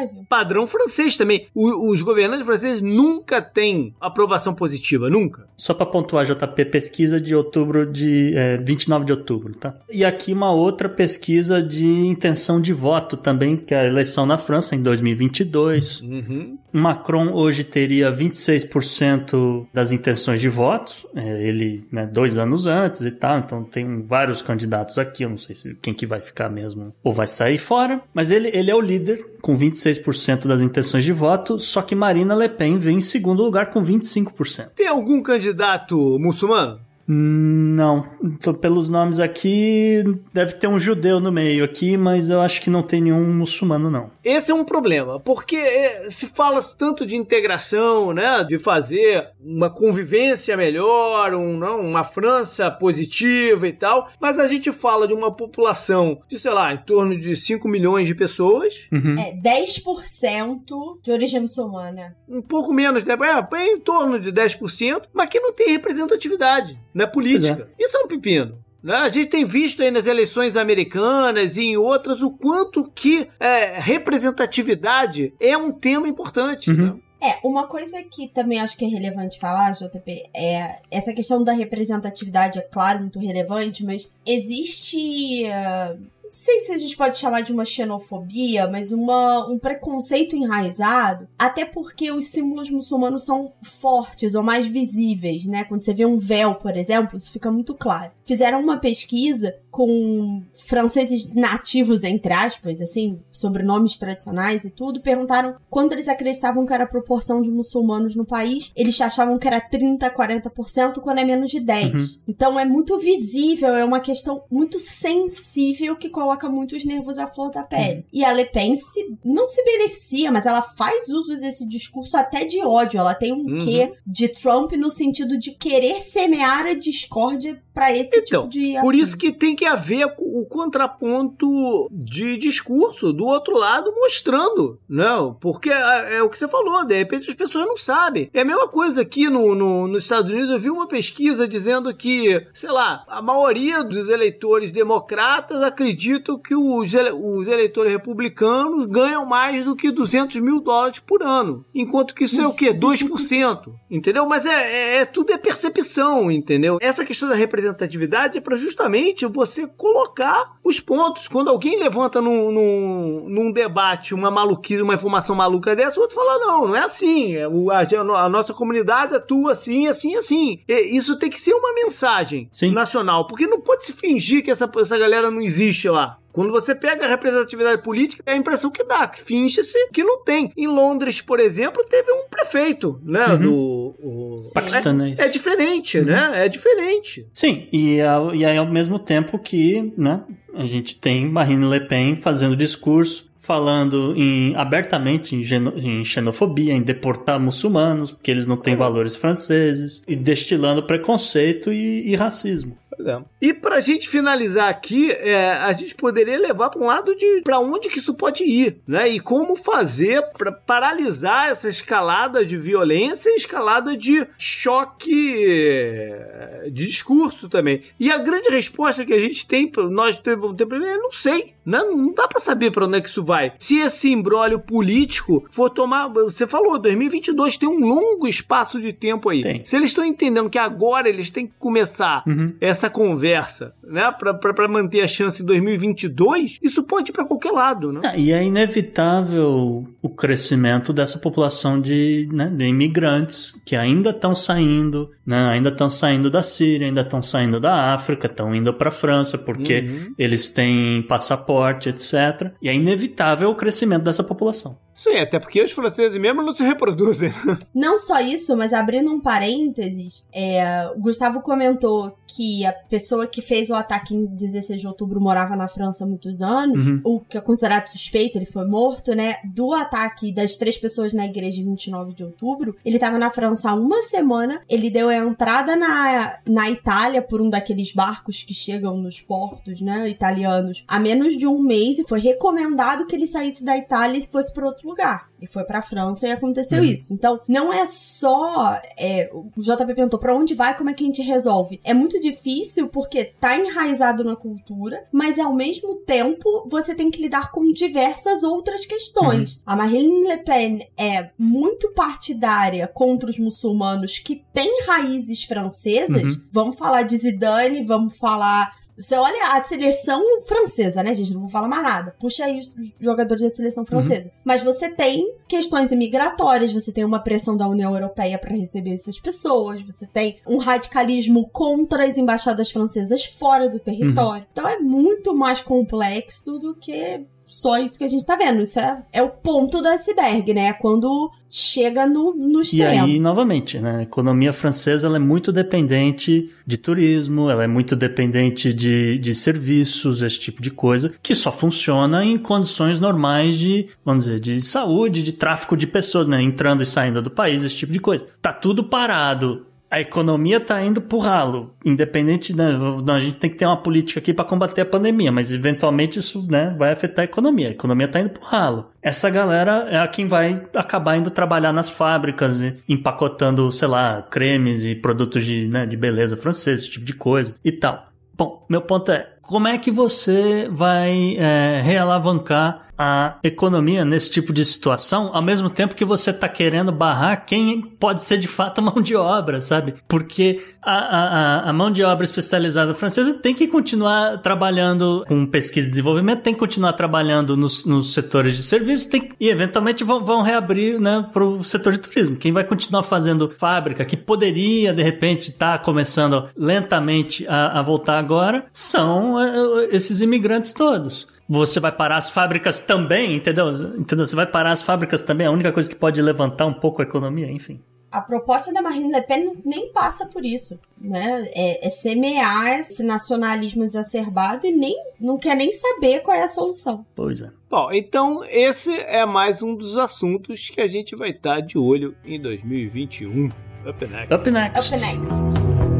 razoável. 0.00 0.24
Padrão 0.28 0.66
francês 0.66 1.16
também. 1.16 1.46
O- 1.54 1.90
os 1.90 2.02
governantes 2.02 2.44
franceses 2.46 2.80
nunca 2.80 3.40
têm 3.42 3.94
aprovação 4.00 4.54
positiva, 4.54 5.08
nunca. 5.08 5.46
Só 5.56 5.74
para 5.74 5.86
pontuar, 5.86 6.24
JP, 6.24 6.64
pesquisa 6.66 7.20
de 7.20 7.34
outubro 7.34 7.90
de 7.90 8.32
é, 8.34 8.56
29 8.58 9.04
de 9.04 9.12
outubro, 9.12 9.54
tá? 9.56 9.74
E 9.90 10.04
aqui 10.04 10.32
uma 10.32 10.52
outra 10.52 10.88
pesquisa 10.88 11.62
de 11.62 11.86
intenção 11.86 12.60
de 12.60 12.72
voto 12.72 13.16
também, 13.16 13.56
que 13.56 13.74
é 13.74 13.80
a 13.80 13.86
eleição 13.86 14.24
na 14.26 14.38
França 14.38 14.74
em 14.74 14.82
2022. 14.82 16.00
Uhum. 16.00 16.58
Macron 16.72 17.32
hoje 17.32 17.64
teria 17.64 18.12
26% 18.12 19.66
das 19.72 19.90
intenções 19.90 20.40
de 20.40 20.48
voto, 20.48 21.08
é, 21.14 21.46
ele 21.46 21.86
né, 21.90 22.06
dois 22.06 22.36
anos 22.36 22.66
antes 22.66 23.02
e 23.02 23.10
tal, 23.10 23.38
então 23.38 23.64
tem 23.64 24.02
vários 24.02 24.42
candidatos 24.42 24.98
aqui, 24.98 25.24
eu 25.24 25.30
não 25.30 25.38
sei 25.38 25.54
se 25.54 25.74
quem 25.80 25.94
que 25.94 26.06
vai 26.06 26.20
ficar 26.20 26.48
mesmo 26.48 26.94
ou 27.02 27.12
vai 27.12 27.26
sair 27.26 27.58
fora, 27.58 28.02
mas 28.14 28.30
ele, 28.30 28.50
ele 28.52 28.70
é 28.70 28.74
o 28.74 28.80
líder 28.80 29.24
com 29.40 29.56
26% 29.56 30.46
das 30.46 30.60
intenções 30.60 31.04
de 31.04 31.12
voto, 31.12 31.58
só 31.58 31.82
que 31.82 31.94
Marina 31.94 32.34
Le 32.34 32.48
Pen 32.48 32.78
vem 32.78 32.98
em 32.98 33.00
segundo 33.00 33.42
lugar 33.42 33.70
com 33.70 33.80
25%. 33.80 34.70
Tem 34.74 34.86
algum 34.86 35.22
candidato 35.22 36.18
muçulmano? 36.18 36.89
Não, 37.12 38.06
tô 38.40 38.54
pelos 38.54 38.88
nomes 38.88 39.18
aqui, 39.18 40.04
deve 40.32 40.54
ter 40.54 40.68
um 40.68 40.78
judeu 40.78 41.18
no 41.18 41.32
meio 41.32 41.64
aqui, 41.64 41.96
mas 41.96 42.30
eu 42.30 42.40
acho 42.40 42.62
que 42.62 42.70
não 42.70 42.84
tem 42.84 43.00
nenhum 43.00 43.34
muçulmano 43.34 43.90
não. 43.90 44.12
Esse 44.22 44.52
é 44.52 44.54
um 44.54 44.64
problema, 44.64 45.18
porque 45.18 45.56
é, 45.56 46.08
se 46.08 46.26
fala 46.26 46.62
tanto 46.78 47.04
de 47.04 47.16
integração, 47.16 48.12
né, 48.12 48.44
de 48.44 48.60
fazer 48.60 49.28
uma 49.40 49.68
convivência 49.68 50.56
melhor, 50.56 51.34
um, 51.34 51.56
não, 51.56 51.80
uma 51.80 52.04
França 52.04 52.70
positiva 52.70 53.66
e 53.66 53.72
tal, 53.72 54.08
mas 54.20 54.38
a 54.38 54.46
gente 54.46 54.70
fala 54.70 55.08
de 55.08 55.12
uma 55.12 55.34
população 55.34 56.20
de, 56.28 56.38
sei 56.38 56.52
lá, 56.52 56.72
em 56.72 56.78
torno 56.78 57.18
de 57.18 57.34
5 57.34 57.66
milhões 57.66 58.06
de 58.06 58.14
pessoas, 58.14 58.88
Uhum. 58.92 59.18
É 59.18 59.32
10% 59.32 61.00
de 61.02 61.10
origem 61.10 61.40
muçulmana. 61.40 62.16
um 62.28 62.42
pouco 62.42 62.72
menos, 62.72 63.02
né, 63.04 63.14
é, 63.14 63.66
em 63.66 63.80
torno 63.80 64.18
de 64.18 64.32
10%, 64.32 65.02
mas 65.12 65.28
que 65.28 65.40
não 65.40 65.52
tem 65.52 65.70
representatividade 65.70 66.78
na 67.00 67.06
política. 67.06 67.68
Isso 67.78 67.96
é 67.96 68.00
um 68.00 68.08
pepino. 68.08 68.58
né? 68.82 68.94
A 68.94 69.08
gente 69.08 69.28
tem 69.28 69.44
visto 69.44 69.82
aí 69.82 69.90
nas 69.90 70.06
eleições 70.06 70.56
americanas 70.56 71.56
e 71.56 71.62
em 71.62 71.76
outras 71.76 72.22
o 72.22 72.30
quanto 72.30 72.90
que 72.90 73.28
é, 73.38 73.78
representatividade 73.78 75.34
é 75.40 75.56
um 75.56 75.72
tema 75.72 76.08
importante. 76.08 76.70
Uhum. 76.70 76.76
né? 76.76 76.94
É, 77.22 77.38
uma 77.46 77.66
coisa 77.66 78.02
que 78.02 78.28
também 78.28 78.58
acho 78.60 78.76
que 78.78 78.84
é 78.84 78.88
relevante 78.88 79.38
falar, 79.38 79.72
JP, 79.72 80.30
é 80.34 80.78
essa 80.90 81.12
questão 81.12 81.44
da 81.44 81.52
representatividade, 81.52 82.58
é 82.58 82.62
claro, 82.62 83.00
muito 83.00 83.18
relevante, 83.18 83.84
mas 83.84 84.10
existe. 84.24 85.44
ah, 85.46 85.96
não 86.30 86.36
sei 86.36 86.60
se 86.60 86.70
a 86.70 86.76
gente 86.76 86.96
pode 86.96 87.18
chamar 87.18 87.40
de 87.40 87.52
uma 87.52 87.64
xenofobia, 87.64 88.68
mas 88.68 88.92
uma, 88.92 89.48
um 89.50 89.58
preconceito 89.58 90.36
enraizado, 90.36 91.26
até 91.36 91.64
porque 91.64 92.12
os 92.12 92.26
símbolos 92.26 92.70
muçulmanos 92.70 93.24
são 93.24 93.52
fortes 93.64 94.36
ou 94.36 94.42
mais 94.42 94.64
visíveis, 94.64 95.44
né? 95.44 95.64
Quando 95.64 95.84
você 95.84 95.92
vê 95.92 96.06
um 96.06 96.18
véu, 96.18 96.54
por 96.54 96.76
exemplo, 96.76 97.18
isso 97.18 97.32
fica 97.32 97.50
muito 97.50 97.74
claro. 97.74 98.12
Fizeram 98.24 98.60
uma 98.60 98.78
pesquisa 98.78 99.56
com 99.70 100.42
franceses 100.66 101.28
nativos, 101.34 102.02
entre 102.04 102.32
aspas, 102.32 102.80
assim, 102.80 103.20
sobrenomes 103.30 103.96
tradicionais 103.96 104.64
e 104.64 104.70
tudo, 104.70 105.00
perguntaram 105.00 105.56
quanto 105.70 105.92
eles 105.92 106.08
acreditavam 106.08 106.66
que 106.66 106.72
era 106.72 106.84
a 106.84 106.88
proporção 106.88 107.40
de 107.40 107.50
muçulmanos 107.50 108.14
no 108.16 108.24
país. 108.24 108.72
Eles 108.76 109.00
achavam 109.00 109.38
que 109.38 109.46
era 109.46 109.60
30, 109.60 110.10
40%, 110.10 111.00
quando 111.00 111.18
é 111.18 111.24
menos 111.24 111.50
de 111.50 111.60
10. 111.60 111.92
Uhum. 111.94 112.06
Então 112.28 112.58
é 112.58 112.64
muito 112.64 112.98
visível, 112.98 113.74
é 113.74 113.84
uma 113.84 114.00
questão 114.00 114.42
muito 114.50 114.78
sensível 114.78 115.96
que 115.96 116.08
coloca 116.08 116.48
muitos 116.48 116.84
nervos 116.84 117.18
à 117.18 117.26
flor 117.26 117.50
da 117.50 117.62
pele. 117.62 118.04
E 118.12 118.24
a 118.24 118.32
Le 118.32 118.44
Pen 118.46 118.74
se, 118.74 119.14
não 119.24 119.46
se 119.46 119.62
beneficia, 119.64 120.30
mas 120.32 120.46
ela 120.46 120.62
faz 120.62 121.08
uso 121.08 121.36
desse 121.36 121.66
discurso 121.68 122.16
até 122.16 122.44
de 122.44 122.60
ódio. 122.64 122.98
Ela 122.98 123.14
tem 123.14 123.32
um 123.32 123.40
Uhum. 123.50 123.58
quê 123.60 123.92
de 124.06 124.28
Trump 124.28 124.72
no 124.72 124.88
sentido 124.90 125.36
de 125.38 125.52
querer 125.52 126.00
semear 126.00 126.66
a 126.66 126.74
discórdia 126.74 127.60
pra 127.74 127.90
esse 127.96 128.16
Então, 128.18 128.48
tipo 128.48 128.50
de 128.50 128.72
Por 128.72 128.78
assunto. 128.78 128.94
isso 128.96 129.16
que 129.16 129.32
tem 129.32 129.56
que 129.60 129.66
haver 129.66 130.06
o 130.16 130.46
contraponto 130.46 131.86
de 131.92 132.38
discurso 132.38 133.12
do 133.12 133.24
outro 133.26 133.54
lado 133.58 133.92
mostrando, 133.94 134.78
não? 134.88 135.34
Porque 135.34 135.70
é, 135.70 136.16
é 136.16 136.22
o 136.22 136.30
que 136.30 136.38
você 136.38 136.48
falou, 136.48 136.84
de 136.86 136.96
repente 136.96 137.28
as 137.28 137.34
pessoas 137.34 137.66
não 137.66 137.76
sabem. 137.76 138.30
É 138.32 138.40
a 138.40 138.44
mesma 138.44 138.66
coisa 138.68 139.02
aqui 139.02 139.28
no, 139.28 139.54
no- 139.54 139.86
nos 139.86 140.04
Estados 140.04 140.30
Unidos, 140.30 140.50
eu 140.50 140.58
vi 140.58 140.70
uma 140.70 140.88
pesquisa 140.88 141.46
dizendo 141.46 141.94
que, 141.94 142.46
sei 142.54 142.70
lá, 142.70 143.04
a 143.06 143.20
maioria 143.20 143.84
dos 143.84 144.08
eleitores 144.08 144.70
democratas 144.70 145.60
acreditam 145.62 146.38
que 146.38 146.54
os, 146.54 146.94
ele- 146.94 147.12
os 147.12 147.46
eleitores 147.46 147.92
republicanos 147.92 148.86
ganham 148.86 149.26
mais 149.26 149.62
do 149.62 149.76
que 149.76 149.90
200 149.90 150.40
mil 150.40 150.60
dólares 150.60 150.98
por 151.00 151.22
ano. 151.22 151.66
Enquanto 151.74 152.14
que 152.14 152.24
isso 152.24 152.40
é 152.40 152.46
o 152.46 152.54
quê? 152.54 152.72
2%. 152.72 153.72
Entendeu? 153.90 154.24
Mas 154.26 154.46
é, 154.46 154.52
é- 154.54 154.96
é- 155.00 155.04
tudo 155.04 155.32
é 155.34 155.38
percepção, 155.38 156.30
entendeu? 156.30 156.78
Essa 156.80 157.04
questão 157.04 157.28
da 157.28 157.34
representatividade 157.34 158.38
é 158.38 158.40
para 158.40 158.56
justamente 158.56 159.26
você 159.26 159.49
colocar 159.76 160.52
os 160.62 160.80
pontos. 160.80 161.28
Quando 161.28 161.48
alguém 161.48 161.78
levanta 161.78 162.20
num, 162.20 162.50
num, 162.50 163.26
num 163.28 163.52
debate 163.52 164.14
uma 164.14 164.30
maluquice, 164.30 164.82
uma 164.82 164.94
informação 164.94 165.34
maluca 165.34 165.74
dessa, 165.74 165.98
o 165.98 166.02
outro 166.02 166.16
fala: 166.16 166.38
não, 166.38 166.68
não 166.68 166.76
é 166.76 166.80
assim. 166.80 167.36
É, 167.36 167.44
a, 167.44 168.24
a 168.24 168.28
nossa 168.28 168.54
comunidade 168.54 169.14
atua 169.14 169.52
assim, 169.52 169.86
assim, 169.86 170.16
assim. 170.16 170.60
E 170.68 170.96
isso 170.96 171.18
tem 171.18 171.30
que 171.30 171.38
ser 171.38 171.54
uma 171.54 171.74
mensagem 171.74 172.48
Sim. 172.52 172.72
nacional, 172.72 173.26
porque 173.26 173.46
não 173.46 173.60
pode 173.60 173.84
se 173.84 173.92
fingir 173.92 174.44
que 174.44 174.50
essa, 174.50 174.70
essa 174.78 174.98
galera 174.98 175.30
não 175.30 175.40
existe 175.40 175.88
lá. 175.88 176.18
Quando 176.32 176.50
você 176.52 176.74
pega 176.74 177.04
a 177.04 177.08
representatividade 177.08 177.82
política, 177.82 178.22
é 178.26 178.32
a 178.32 178.36
impressão 178.36 178.70
que 178.70 178.84
dá, 178.84 179.06
que 179.08 179.20
finge-se 179.22 179.88
que 179.92 180.04
não 180.04 180.22
tem. 180.22 180.52
Em 180.56 180.66
Londres, 180.66 181.20
por 181.20 181.40
exemplo, 181.40 181.84
teve 181.88 182.10
um 182.12 182.28
prefeito, 182.28 183.00
né? 183.02 183.26
Uhum. 183.28 183.38
Do. 183.38 183.54
o- 184.02 184.36
Paquistanês. 184.54 185.18
É, 185.18 185.24
é 185.24 185.28
diferente, 185.28 185.98
Uhum. 185.98 186.04
né? 186.06 186.44
É 186.44 186.48
diferente. 186.48 187.26
Sim, 187.32 187.66
e, 187.72 188.00
ao- 188.00 188.34
e 188.34 188.44
aí 188.44 188.56
ao 188.56 188.66
mesmo 188.66 188.98
tempo 188.98 189.38
que, 189.38 189.92
né, 189.96 190.22
a 190.54 190.66
gente 190.66 190.96
tem 190.98 191.28
Marine 191.28 191.66
Le 191.68 191.80
Pen 191.80 192.16
fazendo 192.16 192.54
discurso, 192.56 193.28
falando 193.38 194.14
em, 194.16 194.54
abertamente 194.54 195.34
em, 195.34 195.42
geno- 195.42 195.72
em 195.76 196.04
xenofobia, 196.04 196.72
em 196.74 196.82
deportar 196.82 197.40
muçulmanos, 197.40 198.10
porque 198.12 198.30
eles 198.30 198.46
não 198.46 198.56
têm 198.56 198.76
valores 198.76 199.16
franceses, 199.16 200.02
e 200.06 200.14
destilando 200.14 200.82
preconceito 200.86 201.72
e, 201.72 202.10
e 202.10 202.14
racismo. 202.14 202.76
É. 203.06 203.20
E 203.40 203.54
pra 203.54 203.80
gente 203.80 204.08
finalizar 204.08 204.68
aqui, 204.68 205.10
é, 205.12 205.52
a 205.52 205.72
gente 205.72 205.94
poderia 205.94 206.38
levar 206.38 206.70
para 206.70 206.80
um 206.80 206.86
lado 206.86 207.14
de 207.16 207.40
para 207.42 207.58
onde 207.60 207.88
que 207.88 207.98
isso 207.98 208.14
pode 208.14 208.44
ir, 208.44 208.80
né? 208.86 209.08
E 209.08 209.20
como 209.20 209.56
fazer 209.56 210.22
para 210.36 210.50
paralisar 210.52 211.50
essa 211.50 211.68
escalada 211.68 212.44
de 212.44 212.56
violência 212.56 213.30
e 213.30 213.36
escalada 213.36 213.96
de 213.96 214.26
choque 214.38 215.44
é, 215.46 216.64
de 216.70 216.86
discurso 216.86 217.48
também. 217.48 217.82
E 217.98 218.10
a 218.10 218.18
grande 218.18 218.48
resposta 218.50 219.04
que 219.04 219.12
a 219.12 219.20
gente 219.20 219.46
tem, 219.46 219.70
nós 219.90 220.16
temos 220.18 220.54
temos- 220.56 220.82
é 220.86 220.96
não 220.96 221.10
sei, 221.10 221.54
né? 221.70 221.78
Não 221.78 222.12
dá 222.12 222.26
para 222.28 222.40
saber 222.40 222.70
para 222.70 222.86
onde 222.86 222.98
é 222.98 223.00
que 223.00 223.08
isso 223.08 223.22
vai. 223.22 223.52
Se 223.58 223.78
esse 223.78 224.10
embrólio 224.10 224.58
político 224.58 225.44
for 225.50 225.70
tomar, 225.70 226.08
você 226.08 226.46
falou, 226.46 226.78
2022 226.78 227.56
tem 227.56 227.68
um 227.68 227.80
longo 227.80 228.26
espaço 228.26 228.80
de 228.80 228.92
tempo 228.92 229.28
aí. 229.28 229.40
Tem. 229.40 229.64
Se 229.64 229.76
eles 229.76 229.90
estão 229.90 230.04
entendendo 230.04 230.50
que 230.50 230.58
agora 230.58 231.08
eles 231.08 231.30
têm 231.30 231.46
que 231.46 231.54
começar 231.58 232.10
Uhum. 232.26 232.54
essa 232.60 232.90
conversa, 232.90 233.74
né, 233.82 234.12
para 234.12 234.68
manter 234.68 235.00
a 235.02 235.08
chance 235.08 235.42
em 235.42 235.46
2022, 235.46 236.58
isso 236.62 236.82
pode 236.84 237.10
ir 237.10 237.12
para 237.12 237.24
qualquer 237.24 237.50
lado, 237.52 237.92
né? 237.92 238.00
Ah, 238.04 238.16
e 238.16 238.32
é 238.32 238.42
inevitável 238.44 239.86
o 240.02 240.08
crescimento 240.08 240.92
dessa 240.92 241.18
população 241.18 241.80
de, 241.80 242.28
né, 242.32 242.48
de 242.48 242.64
imigrantes 242.64 243.54
que 243.64 243.76
ainda 243.76 244.10
estão 244.10 244.34
saindo, 244.34 245.10
né, 245.26 245.48
ainda 245.48 245.70
estão 245.70 245.88
saindo 245.88 246.30
da 246.30 246.42
Síria, 246.42 246.86
ainda 246.86 247.02
estão 247.02 247.22
saindo 247.22 247.60
da 247.60 247.94
África, 247.94 248.26
estão 248.26 248.54
indo 248.54 248.72
para 248.74 248.88
a 248.88 248.92
França 248.92 249.38
porque 249.38 249.80
uhum. 249.80 250.14
eles 250.18 250.48
têm 250.50 251.02
passaporte, 251.02 251.59
etc. 251.68 252.52
E 252.62 252.68
é 252.68 252.74
inevitável 252.74 253.50
o 253.50 253.54
crescimento 253.54 254.04
dessa 254.04 254.24
população. 254.24 254.76
Sim, 255.00 255.16
até 255.16 255.38
porque 255.38 255.62
os 255.62 255.72
franceses 255.72 256.20
mesmo 256.20 256.42
não 256.42 256.54
se 256.54 256.62
reproduzem. 256.62 257.32
Não 257.74 257.98
só 257.98 258.20
isso, 258.20 258.54
mas 258.54 258.72
abrindo 258.72 259.10
um 259.10 259.20
parênteses, 259.20 260.24
é, 260.30 260.88
o 260.94 261.00
Gustavo 261.00 261.40
comentou 261.40 262.14
que 262.26 262.66
a 262.66 262.72
pessoa 262.72 263.26
que 263.26 263.40
fez 263.40 263.70
o 263.70 263.74
ataque 263.74 264.14
em 264.14 264.26
16 264.26 264.80
de 264.80 264.86
outubro 264.86 265.20
morava 265.20 265.56
na 265.56 265.68
França 265.68 266.04
há 266.04 266.06
muitos 266.06 266.42
anos, 266.42 266.86
uhum. 266.86 267.00
o 267.02 267.20
que 267.20 267.38
é 267.38 267.40
considerado 267.40 267.86
suspeito, 267.86 268.36
ele 268.36 268.44
foi 268.44 268.66
morto, 268.66 269.14
né? 269.16 269.36
Do 269.44 269.72
ataque 269.72 270.34
das 270.34 270.56
três 270.56 270.76
pessoas 270.76 271.14
na 271.14 271.24
igreja 271.24 271.62
em 271.62 271.64
29 271.64 272.12
de 272.12 272.24
outubro, 272.24 272.76
ele 272.84 272.96
estava 272.96 273.18
na 273.18 273.30
França 273.30 273.70
há 273.70 273.74
uma 273.74 274.02
semana, 274.02 274.60
ele 274.68 274.90
deu 274.90 275.08
a 275.08 275.16
entrada 275.16 275.76
na, 275.76 276.38
na 276.46 276.70
Itália 276.70 277.22
por 277.22 277.40
um 277.40 277.48
daqueles 277.48 277.92
barcos 277.92 278.42
que 278.42 278.52
chegam 278.52 278.98
nos 278.98 279.20
portos, 279.20 279.80
né, 279.80 280.08
italianos, 280.08 280.84
há 280.86 280.98
menos 281.00 281.38
de 281.40 281.46
um 281.46 281.58
mês 281.58 281.98
e 281.98 282.04
foi 282.04 282.20
recomendado 282.20 283.06
que 283.06 283.16
ele 283.16 283.26
saísse 283.26 283.64
da 283.64 283.76
Itália 283.76 284.18
e 284.18 284.26
fosse 284.26 284.52
para 284.52 284.66
outro 284.66 284.86
lugar. 284.86 285.30
E 285.40 285.46
foi 285.46 285.64
pra 285.64 285.80
França 285.80 286.28
e 286.28 286.30
aconteceu 286.30 286.80
uhum. 286.80 286.84
isso. 286.84 287.14
Então, 287.14 287.40
não 287.48 287.72
é 287.72 287.86
só. 287.86 288.78
É, 288.98 289.30
o 289.32 289.50
JP 289.56 289.94
perguntou 289.94 290.20
pra 290.20 290.36
onde 290.36 290.54
vai, 290.54 290.76
como 290.76 290.90
é 290.90 290.92
que 290.92 291.02
a 291.02 291.06
gente 291.06 291.22
resolve. 291.22 291.80
É 291.82 291.94
muito 291.94 292.20
difícil 292.20 292.88
porque 292.88 293.24
tá 293.24 293.56
enraizado 293.56 294.22
na 294.22 294.36
cultura, 294.36 295.02
mas 295.10 295.38
ao 295.38 295.54
mesmo 295.54 295.96
tempo 295.96 296.68
você 296.68 296.94
tem 296.94 297.10
que 297.10 297.22
lidar 297.22 297.50
com 297.50 297.72
diversas 297.72 298.42
outras 298.42 298.84
questões. 298.84 299.54
Uhum. 299.54 299.62
A 299.64 299.76
Marine 299.76 300.28
Le 300.28 300.36
Pen 300.38 300.90
é 300.94 301.30
muito 301.38 301.90
partidária 301.92 302.86
contra 302.86 303.30
os 303.30 303.38
muçulmanos 303.38 304.18
que 304.18 304.44
têm 304.52 304.84
raízes 304.84 305.44
francesas. 305.44 306.34
Uhum. 306.34 306.42
Vamos 306.52 306.76
falar 306.76 307.02
de 307.02 307.16
Zidane, 307.16 307.82
vamos 307.82 308.14
falar 308.18 308.78
você 308.96 309.14
olha 309.14 309.54
a 309.54 309.62
seleção 309.62 310.22
francesa, 310.42 311.02
né, 311.02 311.14
gente? 311.14 311.32
Não 311.32 311.40
vou 311.40 311.48
falar 311.48 311.68
mais 311.68 311.82
nada. 311.82 312.14
Puxa 312.18 312.44
aí 312.44 312.58
os 312.58 312.74
jogadores 313.00 313.42
da 313.42 313.50
seleção 313.50 313.84
francesa. 313.84 314.28
Uhum. 314.28 314.34
Mas 314.44 314.62
você 314.62 314.88
tem 314.88 315.34
questões 315.48 315.90
imigratórias, 315.92 316.72
você 316.72 316.92
tem 316.92 317.04
uma 317.04 317.22
pressão 317.22 317.56
da 317.56 317.66
União 317.68 317.94
Europeia 317.94 318.38
para 318.38 318.54
receber 318.54 318.92
essas 318.92 319.18
pessoas, 319.18 319.82
você 319.82 320.06
tem 320.06 320.40
um 320.46 320.58
radicalismo 320.58 321.48
contra 321.50 322.04
as 322.04 322.18
embaixadas 322.18 322.70
francesas 322.70 323.24
fora 323.24 323.68
do 323.68 323.78
território. 323.78 324.42
Uhum. 324.42 324.48
Então 324.52 324.68
é 324.68 324.78
muito 324.78 325.34
mais 325.34 325.60
complexo 325.60 326.58
do 326.58 326.74
que 326.74 327.26
só 327.50 327.78
isso 327.78 327.98
que 327.98 328.04
a 328.04 328.08
gente 328.08 328.24
tá 328.24 328.36
vendo. 328.36 328.62
Isso 328.62 328.78
é, 328.78 329.02
é 329.12 329.22
o 329.22 329.28
ponto 329.28 329.82
do 329.82 329.88
iceberg, 329.88 330.54
né? 330.54 330.66
É 330.66 330.72
quando 330.72 331.30
chega 331.48 332.06
no, 332.06 332.32
no 332.32 332.60
extremo. 332.60 333.08
E 333.08 333.12
aí, 333.14 333.18
novamente, 333.18 333.80
né? 333.80 333.96
A 333.96 334.02
economia 334.02 334.52
francesa 334.52 335.08
ela 335.08 335.16
é 335.16 335.18
muito 335.18 335.50
dependente 335.50 336.48
de 336.64 336.76
turismo, 336.76 337.50
ela 337.50 337.64
é 337.64 337.66
muito 337.66 337.96
dependente 337.96 338.72
de, 338.72 339.18
de 339.18 339.34
serviços, 339.34 340.22
esse 340.22 340.38
tipo 340.38 340.62
de 340.62 340.70
coisa, 340.70 341.12
que 341.20 341.34
só 341.34 341.50
funciona 341.50 342.24
em 342.24 342.38
condições 342.38 343.00
normais 343.00 343.58
de, 343.58 343.88
vamos 344.04 344.24
dizer, 344.24 344.38
de 344.38 344.62
saúde, 344.62 345.24
de 345.24 345.32
tráfico 345.32 345.76
de 345.76 345.88
pessoas, 345.88 346.28
né? 346.28 346.40
Entrando 346.40 346.84
e 346.84 346.86
saindo 346.86 347.20
do 347.20 347.30
país, 347.30 347.64
esse 347.64 347.74
tipo 347.74 347.92
de 347.92 347.98
coisa. 347.98 348.24
Tá 348.40 348.52
tudo 348.52 348.84
parado 348.84 349.66
a 349.90 350.00
economia 350.00 350.60
tá 350.60 350.80
indo 350.82 351.00
pro 351.00 351.18
ralo. 351.18 351.74
Independente, 351.84 352.54
né? 352.54 352.78
A 353.12 353.18
gente 353.18 353.38
tem 353.38 353.50
que 353.50 353.56
ter 353.56 353.66
uma 353.66 353.82
política 353.82 354.20
aqui 354.20 354.32
para 354.32 354.44
combater 354.44 354.82
a 354.82 354.86
pandemia, 354.86 355.32
mas 355.32 355.52
eventualmente 355.52 356.20
isso, 356.20 356.46
né, 356.48 356.74
vai 356.78 356.92
afetar 356.92 357.22
a 357.22 357.24
economia. 357.24 357.68
A 357.68 357.72
economia 357.72 358.06
tá 358.06 358.20
indo 358.20 358.30
pro 358.30 358.44
ralo. 358.44 358.86
Essa 359.02 359.28
galera 359.28 359.88
é 359.90 359.98
a 359.98 360.06
quem 360.06 360.28
vai 360.28 360.62
acabar 360.74 361.16
indo 361.16 361.30
trabalhar 361.30 361.72
nas 361.72 361.90
fábricas, 361.90 362.60
empacotando, 362.88 363.70
sei 363.72 363.88
lá, 363.88 364.22
cremes 364.30 364.84
e 364.84 364.94
produtos 364.94 365.44
de, 365.44 365.66
né, 365.66 365.84
de 365.84 365.96
beleza 365.96 366.36
francesa, 366.36 366.82
esse 366.82 366.90
tipo 366.92 367.04
de 367.04 367.14
coisa 367.14 367.54
e 367.64 367.72
tal. 367.72 368.06
Bom, 368.36 368.64
meu 368.70 368.80
ponto 368.80 369.10
é, 369.10 369.28
como 369.42 369.66
é 369.66 369.76
que 369.76 369.90
você 369.90 370.68
vai 370.70 371.36
é, 371.36 371.80
realavancar 371.82 372.86
a 373.02 373.38
economia 373.42 374.04
nesse 374.04 374.30
tipo 374.30 374.52
de 374.52 374.62
situação, 374.62 375.30
ao 375.32 375.40
mesmo 375.40 375.70
tempo 375.70 375.94
que 375.94 376.04
você 376.04 376.28
está 376.28 376.46
querendo 376.46 376.92
barrar 376.92 377.46
quem 377.46 377.80
pode 377.80 378.22
ser 378.22 378.36
de 378.36 378.46
fato 378.46 378.82
mão 378.82 379.00
de 379.00 379.16
obra, 379.16 379.58
sabe? 379.58 379.94
Porque 380.06 380.62
a, 380.82 380.98
a, 380.98 381.70
a 381.70 381.72
mão 381.72 381.90
de 381.90 382.04
obra 382.04 382.24
especializada 382.24 382.94
francesa 382.94 383.32
tem 383.32 383.54
que 383.54 383.66
continuar 383.66 384.42
trabalhando 384.42 385.24
com 385.26 385.46
pesquisa 385.46 385.86
e 385.86 385.90
desenvolvimento, 385.90 386.42
tem 386.42 386.52
que 386.52 386.60
continuar 386.60 386.92
trabalhando 386.92 387.56
nos, 387.56 387.86
nos 387.86 388.12
setores 388.12 388.54
de 388.54 388.62
serviço 388.62 389.08
tem, 389.08 389.30
e 389.40 389.48
eventualmente 389.48 390.04
vão, 390.04 390.22
vão 390.22 390.42
reabrir 390.42 391.00
né, 391.00 391.24
para 391.32 391.42
o 391.42 391.64
setor 391.64 391.94
de 391.94 392.00
turismo. 392.00 392.36
Quem 392.36 392.52
vai 392.52 392.64
continuar 392.64 393.02
fazendo 393.02 393.50
fábrica, 393.56 394.04
que 394.04 394.16
poderia 394.16 394.92
de 394.92 395.02
repente 395.02 395.52
estar 395.52 395.78
tá 395.78 395.82
começando 395.82 396.50
lentamente 396.54 397.46
a, 397.48 397.80
a 397.80 397.82
voltar 397.82 398.18
agora, 398.18 398.66
são 398.74 399.40
é, 399.40 399.88
esses 399.90 400.20
imigrantes 400.20 400.74
todos 400.74 401.39
você 401.50 401.80
vai 401.80 401.90
parar 401.90 402.16
as 402.16 402.30
fábricas 402.30 402.78
também, 402.78 403.34
entendeu? 403.34 403.70
entendeu? 403.98 404.24
Você 404.24 404.36
vai 404.36 404.46
parar 404.46 404.70
as 404.70 404.82
fábricas 404.82 405.20
também, 405.22 405.48
a 405.48 405.50
única 405.50 405.72
coisa 405.72 405.88
que 405.88 405.96
pode 405.96 406.22
levantar 406.22 406.64
um 406.64 406.74
pouco 406.74 407.02
a 407.02 407.04
economia, 407.04 407.50
enfim. 407.50 407.82
A 408.12 408.20
proposta 408.20 408.72
da 408.72 408.80
Marine 408.80 409.12
Le 409.12 409.22
Pen 409.22 409.52
nem 409.64 409.92
passa 409.92 410.26
por 410.26 410.44
isso, 410.44 410.78
né? 411.00 411.48
É, 411.52 411.86
é 411.86 411.90
semear 411.90 412.78
esse 412.78 413.02
nacionalismo 413.04 413.82
exacerbado 413.82 414.66
e 414.66 414.72
nem 414.72 414.96
não 415.20 415.38
quer 415.38 415.56
nem 415.56 415.70
saber 415.72 416.20
qual 416.20 416.36
é 416.36 416.42
a 416.42 416.48
solução. 416.48 417.04
Pois 417.14 417.40
é. 417.42 417.50
Bom, 417.68 417.90
então 417.92 418.44
esse 418.48 418.92
é 418.92 419.24
mais 419.26 419.62
um 419.62 419.74
dos 419.74 419.96
assuntos 419.96 420.70
que 420.70 420.80
a 420.80 420.88
gente 420.88 421.14
vai 421.14 421.30
estar 421.30 421.60
de 421.60 421.78
olho 421.78 422.16
em 422.24 422.40
2021. 422.40 423.48
Up 423.86 424.06
next. 424.06 424.34
Up 424.34 424.50
next. 424.50 424.94
Up 424.94 425.00
next. 425.00 425.99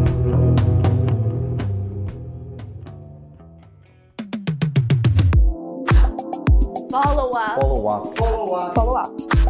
Follow 6.90 7.30
up. 7.30 7.60
Follow 7.60 7.86
up. 7.86 8.16
Follow 8.18 8.52
up. 8.54 8.74
Follow 8.74 8.94
up. 8.96 9.49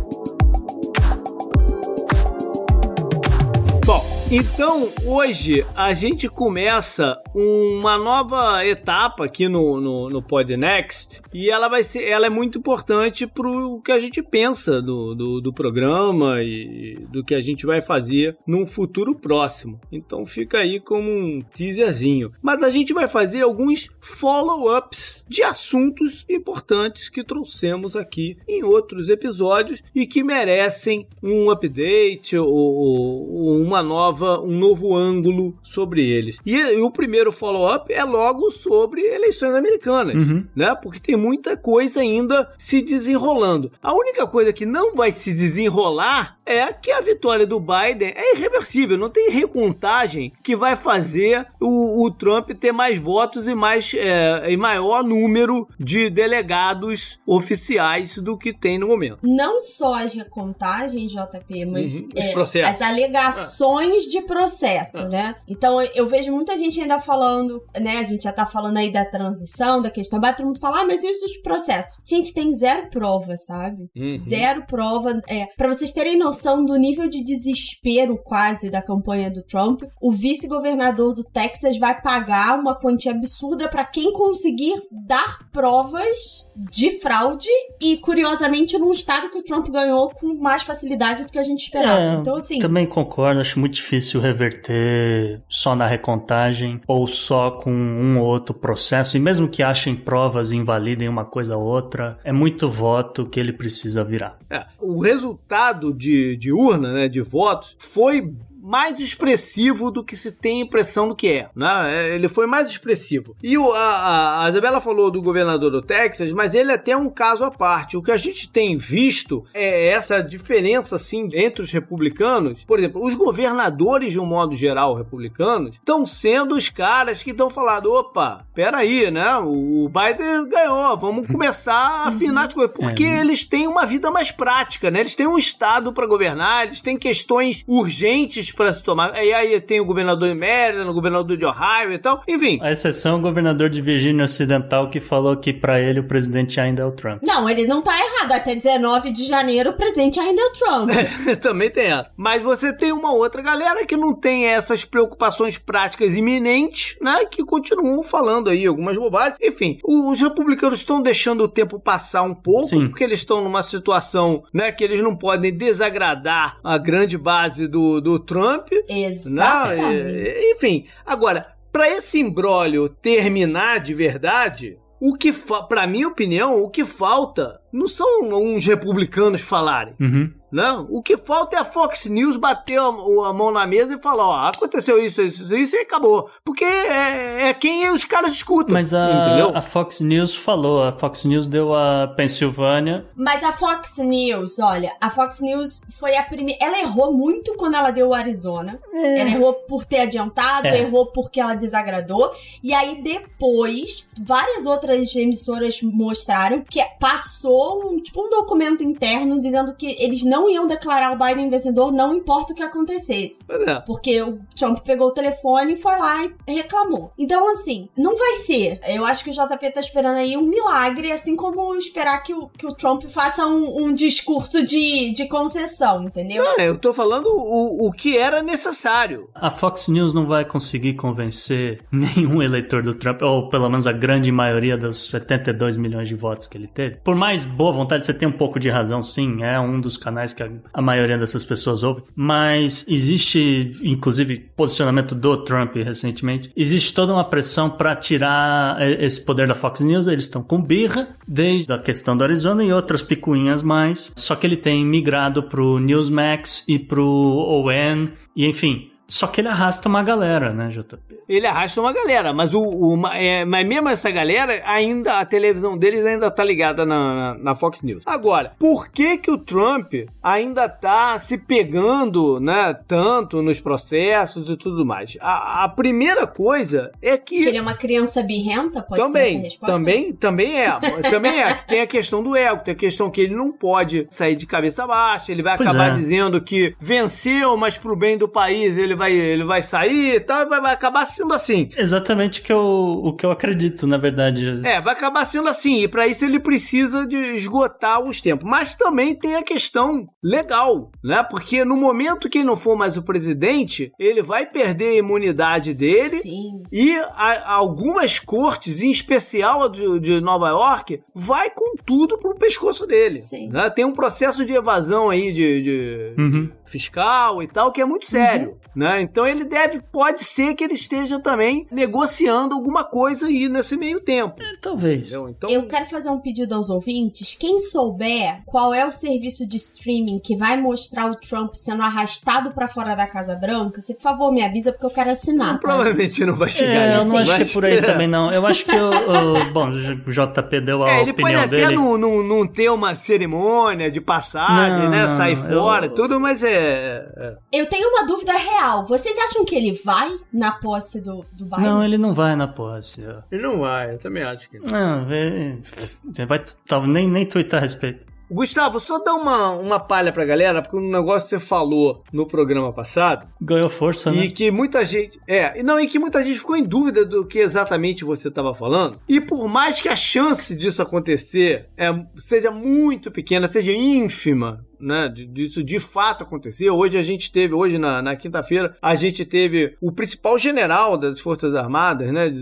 Então 4.31 4.93
hoje 5.05 5.67
a 5.75 5.93
gente 5.93 6.29
começa 6.29 7.21
uma 7.35 7.99
nova 7.99 8.65
etapa 8.65 9.25
aqui 9.25 9.49
no, 9.49 9.81
no, 9.81 10.09
no 10.09 10.23
Podnext 10.23 11.21
e 11.33 11.51
ela 11.51 11.69
vai 11.69 11.83
ser, 11.83 12.05
ela 12.05 12.27
é 12.27 12.31
muito 12.31 12.59
importante 12.59 13.27
para 13.27 13.49
o 13.49 13.81
que 13.81 13.91
a 13.91 13.99
gente 13.99 14.23
pensa 14.23 14.81
do, 14.81 15.15
do, 15.15 15.41
do, 15.41 15.53
programa 15.53 16.43
e 16.43 16.97
do 17.11 17.25
que 17.25 17.35
a 17.35 17.41
gente 17.41 17.67
vai 17.67 17.81
fazer 17.81 18.37
num 18.47 18.67
futuro 18.67 19.15
próximo. 19.15 19.81
Então 19.91 20.25
fica 20.25 20.59
aí 20.59 20.81
como 20.81 21.11
um 21.11 21.43
teaserzinho. 21.55 22.33
Mas 22.41 22.63
a 22.63 22.71
gente 22.71 22.93
vai 22.93 23.09
fazer 23.09 23.43
alguns 23.43 23.89
follow-ups 24.01 25.25
de 25.29 25.43
assuntos 25.43 26.25
importantes 26.29 27.09
que 27.09 27.23
trouxemos 27.23 27.95
aqui 27.95 28.37
em 28.49 28.65
outros 28.65 29.09
episódios 29.09 29.83
e 29.95 30.07
que 30.07 30.23
merecem 30.23 31.07
um 31.23 31.51
update 31.51 32.37
ou, 32.37 32.49
ou 32.49 33.57
uma 33.61 33.83
nova, 33.83 34.20
um 34.23 34.59
novo 34.59 34.95
ângulo 34.95 35.55
sobre 35.63 36.09
eles. 36.09 36.39
E, 36.45 36.55
e 36.57 36.81
o 36.81 36.91
primeiro 36.91 37.33
follow-up 37.33 37.93
é 37.93 38.05
logo 38.05 38.51
sobre 38.51 39.03
eleições 39.03 39.55
americanas, 39.55 40.15
uhum. 40.15 40.47
né? 40.55 40.75
Porque 40.75 41.01
tem 41.01 41.17
muita 41.17 41.57
coisa 41.57 42.01
ainda 42.01 42.51
se 42.59 42.83
desenrolando. 42.83 43.71
A 43.83 43.95
única 43.95 44.27
coisa 44.27 44.53
que 44.53 44.67
não 44.67 44.95
vai 44.95 45.13
se 45.13 45.33
desenrolar 45.33 46.39
é 46.45 46.73
que 46.73 46.91
a 46.91 47.01
vitória 47.01 47.47
do 47.47 47.61
Biden 47.61 48.13
é 48.17 48.37
irreversível, 48.37 48.99
não 48.99 49.09
tem 49.09 49.31
recontagem 49.31 50.33
que 50.43 50.57
vai 50.57 50.75
fazer 50.75 51.47
o, 51.61 52.05
o 52.05 52.11
Trump 52.11 52.51
ter 52.51 52.73
mais 52.73 52.99
votos 52.99 53.47
e 53.47 53.55
mais 53.55 53.93
é, 53.95 54.51
e 54.51 54.57
maior 54.57 55.05
número 55.05 55.67
de 55.79 56.11
delegados 56.11 57.21
oficiais 57.27 58.19
do 58.19 58.37
que 58.37 58.53
tem 58.53 58.79
no 58.79 58.89
momento. 58.89 59.19
Não 59.23 59.61
só 59.61 59.95
as 59.95 60.13
recontagens, 60.13 61.13
JP, 61.13 61.67
mas 61.67 61.95
uhum, 61.95 62.09
é, 62.17 62.65
as 62.65 62.81
alegações 62.81 64.05
de 64.11 64.23
processo, 64.23 65.09
né? 65.09 65.35
Então 65.49 65.81
eu 65.95 66.07
vejo 66.07 66.33
muita 66.33 66.57
gente 66.57 66.81
ainda 66.81 66.99
falando, 66.99 67.63
né? 67.79 67.99
A 67.99 68.05
gente 68.05 68.25
já 68.25 68.33
tá 68.33 68.45
falando 68.45 68.77
aí 68.77 68.93
da 68.93 69.05
transição, 69.05 69.81
da 69.81 69.91
questão, 69.91 70.19
mas 70.21 70.37
todo 70.37 70.47
mundo 70.47 70.61
fala, 70.61 70.81
ah, 70.81 70.85
mas 70.85 71.03
e 71.03 71.11
os 71.11 71.37
processos? 71.39 71.97
Gente, 72.05 72.35
tem 72.35 72.53
zero 72.55 72.91
prova, 72.91 73.37
sabe? 73.37 73.89
Uhum. 73.97 74.17
Zero 74.17 74.67
prova. 74.67 75.21
É, 75.29 75.47
para 75.57 75.69
vocês 75.69 75.93
terem 75.93 76.19
noção 76.19 76.65
do 76.65 76.77
nível 76.77 77.09
de 77.09 77.23
desespero 77.23 78.19
quase 78.23 78.69
da 78.69 78.83
campanha 78.83 79.31
do 79.31 79.43
Trump, 79.43 79.83
o 80.01 80.11
vice-governador 80.11 81.15
do 81.15 81.23
Texas 81.23 81.79
vai 81.79 82.01
pagar 82.01 82.59
uma 82.59 82.75
quantia 82.75 83.13
absurda 83.13 83.69
para 83.69 83.85
quem 83.85 84.13
conseguir 84.13 84.75
dar 85.07 85.51
provas 85.53 86.47
de 86.71 86.99
fraude 87.01 87.49
e, 87.81 87.97
curiosamente, 87.99 88.77
num 88.77 88.93
estado 88.93 89.31
que 89.31 89.39
o 89.39 89.43
Trump 89.43 89.69
ganhou 89.69 90.11
com 90.11 90.35
mais 90.35 90.63
facilidade 90.63 91.25
do 91.25 91.33
que 91.33 91.39
a 91.39 91.43
gente 91.43 91.63
esperava. 91.63 92.01
É, 92.01 92.15
então, 92.15 92.37
assim. 92.37 92.59
Também 92.59 92.87
concordo, 92.87 93.41
acho 93.41 93.59
muito 93.59 93.75
difícil 93.75 94.00
difícil 94.01 94.21
reverter 94.21 95.43
só 95.47 95.77
na 95.77 95.87
recontagem 95.87 96.81
ou 96.87 97.07
só 97.07 97.51
com 97.51 97.71
um 97.71 98.19
ou 98.19 98.27
outro 98.27 98.55
processo. 98.55 99.17
E 99.17 99.21
mesmo 99.21 99.49
que 99.49 99.63
achem 99.63 99.95
provas 99.95 100.51
e 100.51 100.57
invalidem 100.57 101.09
uma 101.09 101.25
coisa 101.25 101.57
ou 101.57 101.65
outra, 101.65 102.19
é 102.25 102.33
muito 102.33 102.69
voto 102.69 103.27
que 103.27 103.39
ele 103.39 103.53
precisa 103.53 104.03
virar. 104.03 104.39
É, 104.49 104.65
o 104.81 105.01
resultado 105.01 105.93
de, 105.93 106.37
de 106.37 106.51
urna, 106.51 106.93
né, 106.93 107.09
de 107.09 107.21
votos, 107.21 107.77
foi 107.79 108.33
mais 108.63 108.99
expressivo 109.01 109.91
do 109.91 110.05
que 110.05 110.17
se 110.17 110.33
tem 110.33 110.61
impressão 110.61 111.09
do 111.09 111.17
que 111.17 111.29
é, 111.29 111.51
né? 111.55 112.15
Ele 112.15 112.29
foi 112.29 112.47
mais 112.47 112.69
expressivo. 112.69 113.37
E 113.43 113.57
o, 113.57 113.73
a, 113.73 114.45
a 114.45 114.51
Isabela 114.51 114.81
falou 114.81 115.11
do 115.11 115.23
governador 115.23 115.71
do 115.71 115.83
Texas, 115.83 116.33
mas 116.33 116.55
ele 116.55 116.71
é 116.71 116.75
até 116.75 116.97
um 116.97 117.09
caso 117.09 117.45
à 117.45 117.51
parte. 117.51 117.97
O 117.97 118.03
que 118.03 118.11
a 118.11 118.17
gente 118.17 118.49
tem 118.49 118.77
visto 118.77 119.45
é 119.55 119.89
essa 119.89 120.21
diferença, 120.23 120.97
assim, 120.97 121.29
entre 121.33 121.63
os 121.63 121.71
republicanos. 121.71 122.65
Por 122.65 122.79
exemplo, 122.79 123.05
os 123.05 123.15
governadores, 123.15 124.13
de 124.13 124.21
um 124.21 124.27
modo 124.27 124.55
geral, 124.55 124.95
republicanos, 124.95 125.77
estão 125.77 126.07
sendo 126.07 126.55
os 126.55 126.69
caras 126.69 127.23
que 127.23 127.31
estão 127.31 127.51
falando, 127.51 127.93
opa, 127.93 128.47
peraí, 128.55 129.11
né? 129.11 129.37
O 129.39 129.89
Biden 129.89 130.49
ganhou, 130.49 130.97
vamos 130.99 131.27
começar 131.27 131.73
a 131.73 132.09
afinar 132.09 132.47
as 132.47 132.55
coisas. 132.55 132.75
Porque 132.75 133.05
é. 133.05 133.21
eles 133.21 133.45
têm 133.45 133.67
uma 133.67 133.87
vida 133.87 134.11
mais 134.11 134.31
prática, 134.31 134.91
né? 134.91 135.01
Eles 135.01 135.15
têm 135.15 135.27
um 135.27 135.39
estado 135.39 135.93
para 135.93 136.07
governar, 136.07 136.67
eles 136.67 136.81
têm 136.81 136.99
questões 136.99 137.65
urgentes 137.67 138.51
para 138.61 138.75
se 138.75 138.83
tomar. 138.83 139.15
E 139.25 139.33
aí 139.33 139.59
tem 139.59 139.81
o 139.81 139.87
governador 139.87 140.29
de 140.29 140.35
Maryland, 140.35 140.91
o 140.91 140.93
governador 140.93 141.35
de 141.35 141.47
Ohio 141.47 141.95
e 141.95 141.99
tal. 141.99 142.23
Enfim. 142.29 142.59
A 142.61 142.71
exceção 142.71 143.15
é 143.15 143.17
o 143.17 143.21
governador 143.23 143.71
de 143.71 143.81
Virgínia 143.81 144.25
Ocidental 144.25 144.91
que 144.91 145.01
falou 145.01 145.35
que 145.35 145.51
para 145.51 145.81
ele 145.81 146.01
o 146.01 146.05
presidente 146.05 146.61
ainda 146.61 146.83
é 146.83 146.85
o 146.85 146.91
Trump. 146.91 147.23
Não, 147.23 147.49
ele 147.49 147.67
não 147.67 147.81
tá 147.81 147.93
errado. 147.99 148.33
Até 148.33 148.55
19 148.55 149.13
de 149.13 149.25
janeiro 149.25 149.71
o 149.71 149.73
presidente 149.73 150.21
ainda 150.21 150.43
é 150.43 150.45
o 150.45 150.53
Trump. 150.53 150.91
É, 151.31 151.37
também 151.37 151.71
tem 151.71 151.87
essa. 151.87 152.11
Mas 152.17 152.43
você 152.43 152.73
tem 152.73 152.93
uma 152.93 153.13
outra 153.13 153.41
galera 153.43 153.85
que 153.85 153.97
não 153.97 154.15
tem 154.15 154.47
essas 154.47 154.85
preocupações 154.85 155.59
práticas 155.59 156.15
iminentes, 156.15 156.97
né? 157.01 157.25
Que 157.25 157.45
continuam 157.45 158.03
falando 158.03 158.49
aí 158.49 158.67
algumas 158.67 158.97
bobagens. 158.97 159.39
Enfim, 159.41 159.79
os 159.85 160.21
republicanos 160.21 160.81
estão 160.81 161.01
deixando 161.01 161.45
o 161.45 161.49
tempo 161.49 161.79
passar 161.79 162.23
um 162.23 162.35
pouco, 162.35 162.69
Sim. 162.69 162.85
porque 162.85 163.05
eles 163.05 163.21
estão 163.21 163.43
numa 163.43 163.63
situação, 163.63 164.43
né? 164.53 164.73
Que 164.73 164.83
eles 164.85 165.01
não 165.01 165.17
podem 165.17 165.53
desagradar 165.53 166.59
a 166.65 166.79
grande 166.79 167.17
base 167.17 167.69
do, 167.69 168.01
do 168.01 168.19
Trump 168.19 168.40
Trump. 168.41 168.69
Exatamente. 168.89 170.13
Né? 170.13 170.51
Enfim, 170.53 170.87
agora, 171.05 171.55
para 171.71 171.89
esse 171.89 172.19
imbróglio 172.19 172.89
terminar 172.89 173.81
de 173.81 173.95
verdade, 173.95 174.79
o 175.01 175.17
que, 175.17 175.33
para 175.69 175.87
minha 175.87 176.09
opinião, 176.09 176.63
o 176.63 176.69
que 176.69 176.85
falta 176.85 177.60
não 177.73 177.87
são 177.87 178.23
uns 178.23 178.67
republicanos 178.67 179.41
falarem. 179.41 179.95
Uhum. 180.01 180.33
Não, 180.51 180.89
o 180.91 181.01
que 181.01 181.17
falta 181.17 181.57
é 181.57 181.61
a 181.61 181.65
Fox 181.65 182.07
News 182.07 182.37
bater 182.37 182.79
a, 182.79 182.87
a 182.87 183.33
mão 183.33 183.53
na 183.53 183.67
mesa 183.67 183.95
e 183.95 183.99
falar, 183.99 184.27
ó, 184.27 184.49
aconteceu 184.49 184.99
isso, 184.99 185.23
isso, 185.23 185.55
isso 185.55 185.77
e 185.77 185.81
acabou. 185.81 186.29
Porque 186.45 186.65
é, 186.65 187.51
é 187.51 187.55
quem 187.55 187.89
os 187.93 188.05
caras 188.05 188.33
escutam. 188.33 188.75
Mas 188.75 188.93
a, 188.93 189.57
a, 189.57 189.63
Fox 189.63 190.01
News 190.01 190.35
falou, 190.35 190.83
a 190.83 190.91
Fox 190.91 191.25
News 191.25 191.47
deu 191.47 191.73
a 191.73 192.09
Pensilvânia. 192.17 193.07
Mas 193.15 193.45
a 193.45 193.53
Fox 193.53 193.99
News, 193.99 194.59
olha, 194.59 194.93
a 195.01 195.09
Fox 195.09 195.41
News 195.41 195.83
foi 196.01 196.17
a 196.17 196.25
primeira. 196.25 196.59
Ela 196.65 196.81
errou 196.81 197.13
muito 197.13 197.55
quando 197.55 197.77
ela 197.77 197.93
deu 197.93 198.09
o 198.09 198.15
Arizona. 198.15 198.81
É. 198.93 199.21
Ela 199.21 199.31
errou 199.31 199.55
por 199.55 199.85
ter 199.85 200.01
adiantado, 200.01 200.67
é. 200.67 200.81
errou 200.81 201.07
porque 201.07 201.41
ela 201.41 201.55
desagradou. 201.55 202.33
E 202.61 202.75
aí 202.75 203.01
depois, 203.03 204.09
várias 204.21 204.67
outras 204.67 205.15
emissoras 205.15 205.81
mostraram 205.81 206.65
que 206.69 206.85
passou 206.99 207.60
um, 207.61 207.97
tipo 207.99 208.27
um 208.27 208.29
documento 208.29 208.83
interno 208.83 209.39
dizendo 209.39 209.75
que 209.75 209.97
eles 210.03 210.25
não 210.25 210.41
não 210.41 210.49
iam 210.49 210.67
declarar 210.67 211.13
o 211.13 211.19
Biden 211.19 211.51
vencedor, 211.51 211.93
não 211.93 212.15
importa 212.15 212.53
o 212.53 212.57
que 212.57 212.63
acontecesse. 212.63 213.41
É. 213.51 213.81
Porque 213.81 214.23
o 214.23 214.39
Trump 214.57 214.79
pegou 214.79 215.09
o 215.09 215.13
telefone 215.13 215.75
e 215.75 215.77
foi 215.77 215.97
lá 215.99 216.25
e 216.25 216.53
reclamou. 216.53 217.13
Então, 217.19 217.51
assim, 217.51 217.89
não 217.97 218.17
vai 218.17 218.37
ser. 218.37 218.81
Eu 218.87 219.05
acho 219.05 219.23
que 219.23 219.31
o 219.31 219.33
JP 219.33 219.71
tá 219.73 219.81
esperando 219.81 220.17
aí 220.17 220.37
um 220.37 220.47
milagre, 220.47 221.13
assim 221.13 221.37
como 221.37 221.75
esperar 221.75 222.23
que 222.23 222.33
o, 222.33 222.49
que 222.49 222.67
o 222.67 222.75
Trump 222.75 223.05
faça 223.05 223.47
um, 223.47 223.85
um 223.85 223.93
discurso 223.93 224.65
de, 224.65 225.13
de 225.13 225.29
concessão, 225.29 226.05
entendeu? 226.05 226.43
Não, 226.43 226.57
eu 226.59 226.79
tô 226.79 226.93
falando 226.93 227.27
o, 227.27 227.89
o 227.89 227.93
que 227.93 228.17
era 228.17 228.43
necessário. 228.43 229.29
A 229.35 229.51
Fox 229.51 229.89
News 229.89 230.15
não 230.15 230.27
vai 230.27 230.45
conseguir 230.45 230.95
convencer 230.95 231.83
nenhum 231.93 232.43
eleitor 232.43 232.83
do 232.83 232.95
Trump, 232.95 233.21
ou 233.23 233.49
pelo 233.51 233.69
menos 233.69 233.87
a 233.87 233.93
grande 233.93 234.33
maioria 234.33 234.77
dos 234.77 235.11
72 235.11 235.77
milhões 235.77 236.09
de 236.09 236.15
votos 236.15 236.47
que 236.47 236.57
ele 236.57 236.69
teve. 236.69 236.97
Por 236.97 237.15
mais 237.15 237.45
boa 237.51 237.73
vontade, 237.73 238.05
você 238.05 238.15
tem 238.15 238.29
um 238.29 238.33
pouco 238.33 238.59
de 238.59 238.69
razão, 238.69 239.03
sim, 239.03 239.43
é 239.43 239.59
um 239.59 239.81
dos 239.81 239.97
canais 239.97 240.33
que 240.33 240.43
a, 240.73 240.83
maioria 240.83 241.19
dessas 241.19 241.45
pessoas 241.45 241.83
ouve, 241.83 242.03
mas 242.15 242.85
existe, 242.89 243.77
inclusive, 243.83 244.51
posicionamento 244.57 245.15
do 245.15 245.37
Trump 245.39 245.77
recentemente, 245.77 246.51
existe 246.57 246.95
toda 246.95 247.13
uma 247.13 247.25
pressão 247.25 247.71
para 247.71 247.95
tirar 247.97 248.81
esse 249.01 249.25
poder 249.25 249.47
da 249.47 249.55
Fox 249.55 249.81
News. 249.81 250.07
Eles 250.07 250.25
estão 250.25 250.43
com 250.43 250.61
birra 250.61 251.09
desde 251.27 251.73
a 251.73 251.79
questão 251.79 252.17
do 252.17 252.25
Arizona 252.25 252.65
e 252.65 252.73
outras 252.73 253.03
picuinhas 253.03 253.63
mais. 253.63 254.13
Só 254.17 254.35
que 254.35 254.47
ele 254.47 254.57
tem 254.57 254.85
migrado 254.85 255.43
pro 255.43 255.79
Newsmax 255.79 256.65
e 256.67 256.79
pro 256.79 257.05
ON 257.05 258.09
e 258.35 258.47
enfim, 258.47 258.90
só 259.11 259.27
que 259.27 259.41
ele 259.41 259.49
arrasta 259.49 259.89
uma 259.89 260.05
galera, 260.05 260.53
né, 260.53 260.69
JP? 260.69 261.19
Ele 261.29 261.45
arrasta 261.45 261.81
uma 261.81 261.93
galera, 261.93 262.33
mas 262.33 262.55
o, 262.55 262.63
o 262.63 263.07
é, 263.09 263.45
mas 263.45 263.67
mesmo 263.67 263.89
essa 263.89 264.09
galera, 264.09 264.63
ainda 264.65 265.19
a 265.19 265.25
televisão 265.25 265.77
deles 265.77 266.07
ainda 266.07 266.31
tá 266.31 266.45
ligada 266.45 266.87
na, 266.87 267.15
na, 267.15 267.35
na, 267.35 267.55
Fox 267.57 267.83
News. 267.83 268.05
Agora, 268.07 268.53
por 268.57 268.89
que 268.89 269.19
que 269.19 269.31
o 269.31 269.37
Trump 269.37 269.95
ainda 270.23 270.69
tá 270.69 271.19
se 271.19 271.37
pegando, 271.37 272.39
né, 272.39 272.73
tanto 272.87 273.43
nos 273.43 273.61
processos 273.61 274.49
e 274.49 274.57
tudo 274.57 274.87
mais? 274.87 275.17
A, 275.21 275.65
a 275.65 275.69
primeira 275.69 276.25
coisa 276.25 276.93
é 277.03 277.19
que... 277.19 277.43
que 277.43 277.49
ele 277.49 277.59
é 277.59 277.63
uma 277.63 277.75
criança 277.75 278.23
birrenta, 278.23 278.81
pode 278.81 279.03
também, 279.03 279.25
ser 279.25 279.35
essa 279.35 279.43
resposta? 279.43 279.77
Também, 279.77 280.13
também 280.13 280.61
é. 280.61 280.71
também 281.11 281.41
é. 281.41 281.55
Tem 281.67 281.81
a 281.81 281.87
questão 281.87 282.23
do 282.23 282.37
ego, 282.37 282.63
tem 282.63 282.73
a 282.73 282.77
questão 282.77 283.11
que 283.11 283.21
ele 283.21 283.35
não 283.35 283.51
pode 283.51 284.07
sair 284.09 284.37
de 284.37 284.47
cabeça 284.47 284.87
baixa, 284.87 285.33
ele 285.33 285.43
vai 285.43 285.57
pois 285.57 285.69
acabar 285.69 285.93
é. 285.93 285.95
dizendo 285.95 286.41
que 286.41 286.77
venceu, 286.79 287.57
mas 287.57 287.77
pro 287.77 287.97
bem 287.97 288.17
do 288.17 288.29
país 288.29 288.79
ele 288.79 289.00
vai, 289.01 289.13
ele 289.13 289.45
vai 289.45 289.63
sair 289.63 290.17
e 290.17 290.21
tal, 290.21 290.47
vai, 290.47 290.61
vai 290.61 290.75
acabar 290.75 291.07
sendo 291.07 291.33
assim. 291.33 291.71
Exatamente 291.77 292.43
que 292.43 292.53
eu, 292.53 292.61
o 292.61 293.15
que 293.15 293.25
eu 293.25 293.31
acredito, 293.31 293.87
na 293.87 293.97
verdade. 293.97 294.61
É, 294.67 294.81
vai 294.81 294.93
acabar 294.93 295.25
sendo 295.25 295.49
assim, 295.49 295.83
e 295.83 295.89
para 295.89 296.07
isso 296.07 296.25
ele 296.25 296.39
precisa 296.39 297.07
de 297.07 297.17
esgotar 297.17 298.03
os 298.03 298.21
tempos. 298.21 298.49
Mas 298.49 298.75
também 298.75 299.15
tem 299.15 299.37
a 299.37 299.43
questão 299.43 300.07
legal, 300.23 300.91
né? 301.03 301.23
Porque 301.23 301.65
no 301.65 301.77
momento 301.77 302.29
que 302.29 302.39
ele 302.39 302.45
não 302.45 302.57
for 302.57 302.77
mais 302.77 302.97
o 302.99 303.03
presidente, 303.03 303.91
ele 303.99 304.21
vai 304.21 304.45
perder 304.45 304.91
a 304.91 304.99
imunidade 304.99 305.73
dele 305.73 306.21
Sim. 306.21 306.63
e 306.71 306.95
a, 307.15 307.55
algumas 307.55 308.19
cortes, 308.19 308.83
em 308.83 308.91
especial 308.91 309.63
a 309.63 309.69
de, 309.69 310.01
de, 310.01 310.21
Nova 310.21 310.51
York, 310.51 311.01
vai 311.15 311.49
com 311.51 311.75
tudo 311.87 312.19
pro 312.19 312.35
pescoço 312.35 312.87
dele. 312.87 313.17
Sim. 313.17 313.49
Né? 313.49 313.71
Tem 313.71 313.85
um 313.85 313.93
processo 313.93 314.45
de 314.45 314.53
evasão 314.53 315.09
aí 315.09 315.33
de, 315.33 315.63
de 315.63 316.15
uhum. 316.19 316.51
Fiscal 316.71 317.43
e 317.43 317.49
tal 317.49 317.73
que 317.73 317.81
é 317.81 317.85
muito 317.85 318.07
sério, 318.07 318.51
uhum. 318.51 318.57
né? 318.75 319.03
Então 319.03 319.27
ele 319.27 319.45
deve, 319.45 319.81
pode 319.81 320.23
ser 320.25 320.55
que 320.55 320.65
ele 320.65 320.75
esteja 320.75 321.19
também 321.19 321.67
negociando 321.71 322.55
alguma 322.55 322.85
coisa 322.85 323.27
aí 323.27 323.49
nesse 323.49 323.77
meio 323.77 324.01
tempo. 324.01 324.41
É, 324.41 324.57
talvez. 324.61 325.13
Então... 325.13 325.51
Eu 325.51 325.67
quero 325.67 325.87
fazer 325.87 326.11
um 326.11 326.19
pedido 326.19 326.55
aos 326.55 326.71
ouvintes. 326.71 327.37
Quem 327.39 327.59
souber 327.59 328.43
qual 328.47 328.73
é 328.73 328.87
o 328.87 328.93
serviço 328.93 329.47
de 329.47 329.57
streaming 329.57 330.19
que 330.19 330.37
vai 330.37 330.57
mostrar 330.57 331.11
o 331.11 331.15
Trump 331.15 331.55
sendo 331.55 331.83
arrastado 331.83 332.53
para 332.53 332.69
fora 332.69 332.95
da 332.95 333.07
Casa 333.07 333.35
Branca, 333.35 333.81
se 333.81 333.95
por 333.95 334.03
favor 334.03 334.33
me 334.33 334.43
avisa 334.43 334.73
porque 334.73 334.87
eu 334.87 334.91
quero 334.91 335.11
assinar. 335.11 335.49
Não, 335.49 335.55
tá? 335.55 335.61
Provavelmente 335.61 336.25
não 336.25 336.35
vai 336.35 336.51
chegar 336.51 336.73
é, 336.73 336.97
Eu 336.97 337.05
não 337.05 337.19
acho 337.19 337.37
que 337.37 337.43
é 337.43 337.47
por 337.47 337.65
aí 337.65 337.81
também 337.83 338.07
não. 338.07 338.31
Eu 338.31 338.47
acho 338.47 338.65
que 338.65 338.77
o, 338.77 338.91
o 338.91 339.53
bom, 339.53 339.71
o 339.71 340.13
JP 340.13 340.61
deu 340.61 340.85
a 340.85 340.91
é, 340.91 341.01
ele 341.03 341.11
opinião 341.11 341.43
pode 341.43 341.63
até 341.63 341.75
não, 341.75 341.99
não, 341.99 342.23
não 342.23 342.47
ter 342.47 342.71
uma 342.71 342.95
cerimônia 342.95 343.91
de 343.91 344.01
passagem, 344.01 344.85
não, 344.85 344.91
né? 344.91 345.09
Sair 345.17 345.37
fora, 345.37 345.87
eu... 345.87 345.95
tudo, 345.95 346.21
mas 346.21 346.43
é, 346.43 346.60
é. 346.61 347.37
Eu 347.53 347.67
tenho 347.67 347.89
uma 347.89 348.07
dúvida 348.07 348.33
real. 348.37 348.87
Vocês 348.87 349.17
acham 349.19 349.45
que 349.45 349.55
ele 349.55 349.73
vai 349.85 350.17
na 350.33 350.53
posse 350.53 351.01
do, 351.01 351.25
do 351.33 351.45
Biden? 351.45 351.65
Não, 351.65 351.85
ele 351.85 351.99
não 351.99 352.15
vai 352.15 352.37
na 352.37 352.49
posse. 352.49 353.05
Ele 353.31 353.43
não 353.43 353.61
vai, 353.61 353.95
eu 353.95 353.99
também 353.99 354.23
acho 354.23 354.49
que 354.49 354.59
não. 354.59 354.67
Não, 354.67 355.13
ele 355.13 356.27
vai, 356.27 356.45
nem, 356.87 357.09
nem 357.09 357.27
twittar 357.27 357.59
a 357.59 357.63
respeito. 357.63 358.11
Gustavo, 358.31 358.79
só 358.79 359.01
dá 359.01 359.13
uma, 359.13 359.51
uma 359.51 359.81
palha 359.81 360.13
pra 360.13 360.25
galera, 360.25 360.63
porque 360.63 360.77
um 360.77 360.89
negócio 360.89 361.29
que 361.29 361.31
você 361.31 361.41
falou 361.41 362.05
no 362.13 362.25
programa 362.25 362.73
passado. 362.73 363.27
Ganhou 363.41 363.69
força, 363.69 364.13
né? 364.13 364.27
E 364.27 364.31
que 364.31 364.53
muita 364.53 364.85
gente. 364.85 365.19
É, 365.27 365.61
não, 365.65 365.81
e 365.81 365.89
que 365.89 365.99
muita 365.99 366.23
gente 366.23 366.39
ficou 366.39 366.57
em 366.57 366.63
dúvida 366.63 367.05
do 367.05 367.27
que 367.27 367.41
exatamente 367.41 368.05
você 368.05 368.29
estava 368.29 368.55
falando. 368.55 369.01
E 369.09 369.21
por 369.21 369.49
mais 369.49 369.81
que 369.81 369.89
a 369.89 369.97
chance 369.97 370.55
disso 370.55 370.81
acontecer 370.81 371.69
é, 371.77 371.89
seja 372.17 372.53
muito 372.53 373.11
pequena, 373.11 373.49
seja 373.49 373.73
ínfima, 373.73 374.65
né, 374.81 375.09
disso 375.09 375.63
de 375.63 375.79
fato 375.79 376.25
acontecer. 376.25 376.71
Hoje 376.71 376.97
a 376.99 377.03
gente 377.03 377.31
teve, 377.31 377.55
hoje 377.55 377.79
na, 377.79 378.01
na 378.03 378.17
quinta-feira, 378.17 378.77
a 378.81 378.95
gente 378.95 379.25
teve 379.25 379.77
o 379.81 379.93
principal 379.93 380.39
general 380.39 380.97
das 380.97 381.21
Forças 381.21 381.55
Armadas, 381.55 382.11
né, 382.13 382.33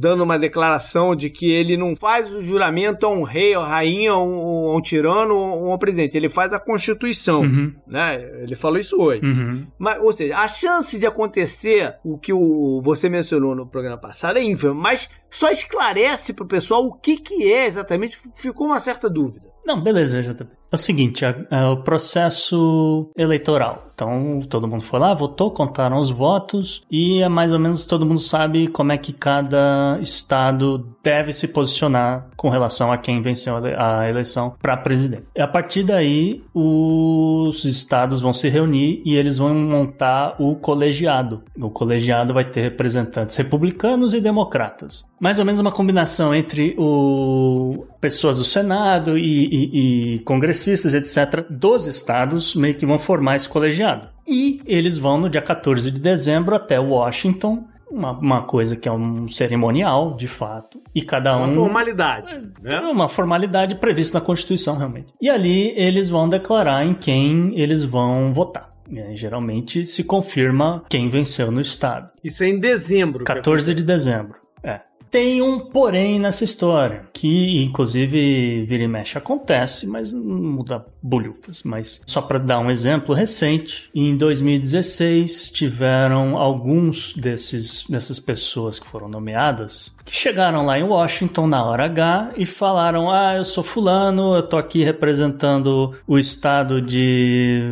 dando 0.00 0.22
uma 0.22 0.38
declaração 0.38 1.16
de 1.16 1.28
que 1.28 1.50
ele 1.50 1.76
não 1.76 1.96
faz 1.96 2.32
o 2.32 2.40
juramento 2.40 3.04
a 3.04 3.10
um 3.10 3.22
rei, 3.22 3.54
a 3.54 3.64
rainha, 3.64 4.12
a 4.12 4.22
um, 4.22 4.70
a 4.70 4.76
um 4.76 4.80
tirano 4.80 5.34
ou 5.34 5.70
a 5.70 5.74
um 5.74 5.78
presidente, 5.78 6.16
ele 6.16 6.28
faz 6.28 6.52
a 6.52 6.60
Constituição, 6.60 7.40
Uhum. 7.42 7.74
né? 7.86 8.22
Ele 8.42 8.54
falou 8.54 8.78
isso 8.78 8.96
hoje. 9.00 9.22
Uhum. 9.24 9.66
Mas, 9.78 10.00
ou 10.02 10.12
seja, 10.12 10.36
a 10.38 10.46
chance 10.46 10.98
de 10.98 11.06
acontecer 11.06 11.96
o 12.04 12.16
que 12.18 12.32
o, 12.32 12.80
você 12.82 13.08
mencionou 13.08 13.54
no 13.54 13.66
programa 13.66 13.98
passado 13.98 14.38
é 14.38 14.42
ínfima, 14.42 14.72
mas 14.74 15.08
só 15.28 15.50
esclarece 15.50 16.32
pro 16.32 16.46
pessoal 16.46 16.84
o 16.86 16.92
que, 16.92 17.16
que 17.16 17.52
é 17.52 17.66
exatamente, 17.66 18.18
ficou 18.36 18.68
uma 18.68 18.80
certa 18.80 19.08
dúvida. 19.10 19.48
Não, 19.66 19.82
beleza, 19.82 20.22
JP. 20.22 20.46
É 20.72 20.76
o 20.76 20.78
seguinte, 20.78 21.24
é, 21.24 21.66
o 21.66 21.78
processo 21.78 23.10
eleitoral. 23.16 23.86
Então, 23.94 24.40
todo 24.48 24.66
mundo 24.66 24.82
foi 24.82 24.98
lá, 24.98 25.12
votou, 25.12 25.50
contaram 25.50 25.98
os 25.98 26.08
votos 26.08 26.82
e 26.90 27.20
é 27.22 27.28
mais 27.28 27.52
ou 27.52 27.58
menos 27.58 27.84
todo 27.84 28.06
mundo 28.06 28.20
sabe 28.20 28.66
como 28.68 28.92
é 28.92 28.96
que 28.96 29.12
cada 29.12 29.98
estado 30.00 30.86
deve 31.02 31.34
se 31.34 31.48
posicionar 31.48 32.28
com 32.34 32.48
relação 32.48 32.90
a 32.90 32.96
quem 32.96 33.20
venceu 33.20 33.56
a 33.76 34.08
eleição 34.08 34.54
para 34.62 34.74
presidente. 34.78 35.24
E 35.36 35.42
a 35.42 35.46
partir 35.46 35.82
daí, 35.82 36.42
os 36.54 37.62
estados 37.66 38.22
vão 38.22 38.32
se 38.32 38.48
reunir 38.48 39.02
e 39.04 39.16
eles 39.16 39.36
vão 39.36 39.54
montar 39.54 40.34
o 40.38 40.54
colegiado. 40.56 41.42
O 41.60 41.68
colegiado 41.68 42.32
vai 42.32 42.44
ter 42.46 42.62
representantes 42.62 43.36
republicanos 43.36 44.14
e 44.14 44.20
democratas. 44.20 45.04
Mais 45.20 45.38
ou 45.38 45.44
menos 45.44 45.60
uma 45.60 45.72
combinação 45.72 46.34
entre 46.34 46.74
o 46.78 47.84
pessoas 48.00 48.38
do 48.38 48.44
Senado 48.44 49.18
e, 49.18 49.44
e- 49.44 50.14
e 50.14 50.18
congressistas, 50.20 50.59
etc., 50.68 51.46
dos 51.48 51.86
estados 51.86 52.54
meio 52.54 52.74
que 52.76 52.86
vão 52.86 52.98
formar 52.98 53.36
esse 53.36 53.48
colegiado. 53.48 54.08
E 54.26 54.60
eles 54.66 54.98
vão 54.98 55.18
no 55.18 55.28
dia 55.28 55.42
14 55.42 55.90
de 55.90 55.98
dezembro 55.98 56.54
até 56.54 56.78
Washington, 56.78 57.64
uma, 57.90 58.12
uma 58.12 58.42
coisa 58.42 58.76
que 58.76 58.88
é 58.88 58.92
um 58.92 59.26
cerimonial, 59.26 60.14
de 60.14 60.28
fato, 60.28 60.80
e 60.94 61.02
cada 61.02 61.36
um. 61.36 61.44
Uma 61.44 61.52
formalidade, 61.54 62.34
É 62.64 62.80
né? 62.80 62.80
uma 62.80 63.08
formalidade 63.08 63.74
prevista 63.74 64.18
na 64.18 64.24
Constituição, 64.24 64.76
realmente. 64.76 65.12
E 65.20 65.28
ali 65.28 65.72
eles 65.76 66.08
vão 66.08 66.28
declarar 66.28 66.84
em 66.86 66.94
quem 66.94 67.52
eles 67.58 67.84
vão 67.84 68.32
votar. 68.32 68.70
Aí, 68.92 69.16
geralmente 69.16 69.86
se 69.86 70.02
confirma 70.04 70.82
quem 70.88 71.08
venceu 71.08 71.50
no 71.50 71.60
estado. 71.60 72.10
Isso 72.24 72.42
é 72.42 72.48
em 72.48 72.58
dezembro. 72.58 73.20
que 73.20 73.24
14 73.24 73.72
de 73.74 73.82
dezembro. 73.84 74.34
É. 74.62 74.80
Tem 75.10 75.42
um 75.42 75.58
porém 75.58 76.20
nessa 76.20 76.44
história, 76.44 77.08
que 77.12 77.62
inclusive 77.64 78.64
vira 78.64 78.84
e 78.84 78.88
mexe 78.88 79.18
acontece, 79.18 79.86
mas 79.86 80.12
não 80.12 80.22
muda 80.22 80.86
bolhufas. 81.02 81.64
Mas 81.64 82.00
só 82.06 82.22
para 82.22 82.38
dar 82.38 82.60
um 82.60 82.70
exemplo 82.70 83.14
recente, 83.14 83.90
em 83.92 84.16
2016 84.16 85.50
tiveram 85.50 86.36
alguns 86.36 87.14
desses 87.14 87.84
dessas 87.88 88.20
pessoas 88.20 88.78
que 88.78 88.86
foram 88.86 89.08
nomeadas 89.08 89.92
que 90.04 90.14
chegaram 90.16 90.64
lá 90.64 90.78
em 90.78 90.82
Washington 90.82 91.46
na 91.46 91.64
hora 91.64 91.84
H 91.84 92.32
e 92.36 92.46
falaram: 92.46 93.10
"Ah, 93.10 93.34
eu 93.36 93.44
sou 93.44 93.62
fulano, 93.62 94.34
eu 94.34 94.42
tô 94.42 94.56
aqui 94.56 94.82
representando 94.82 95.94
o 96.06 96.18
estado 96.18 96.80
de 96.80 97.62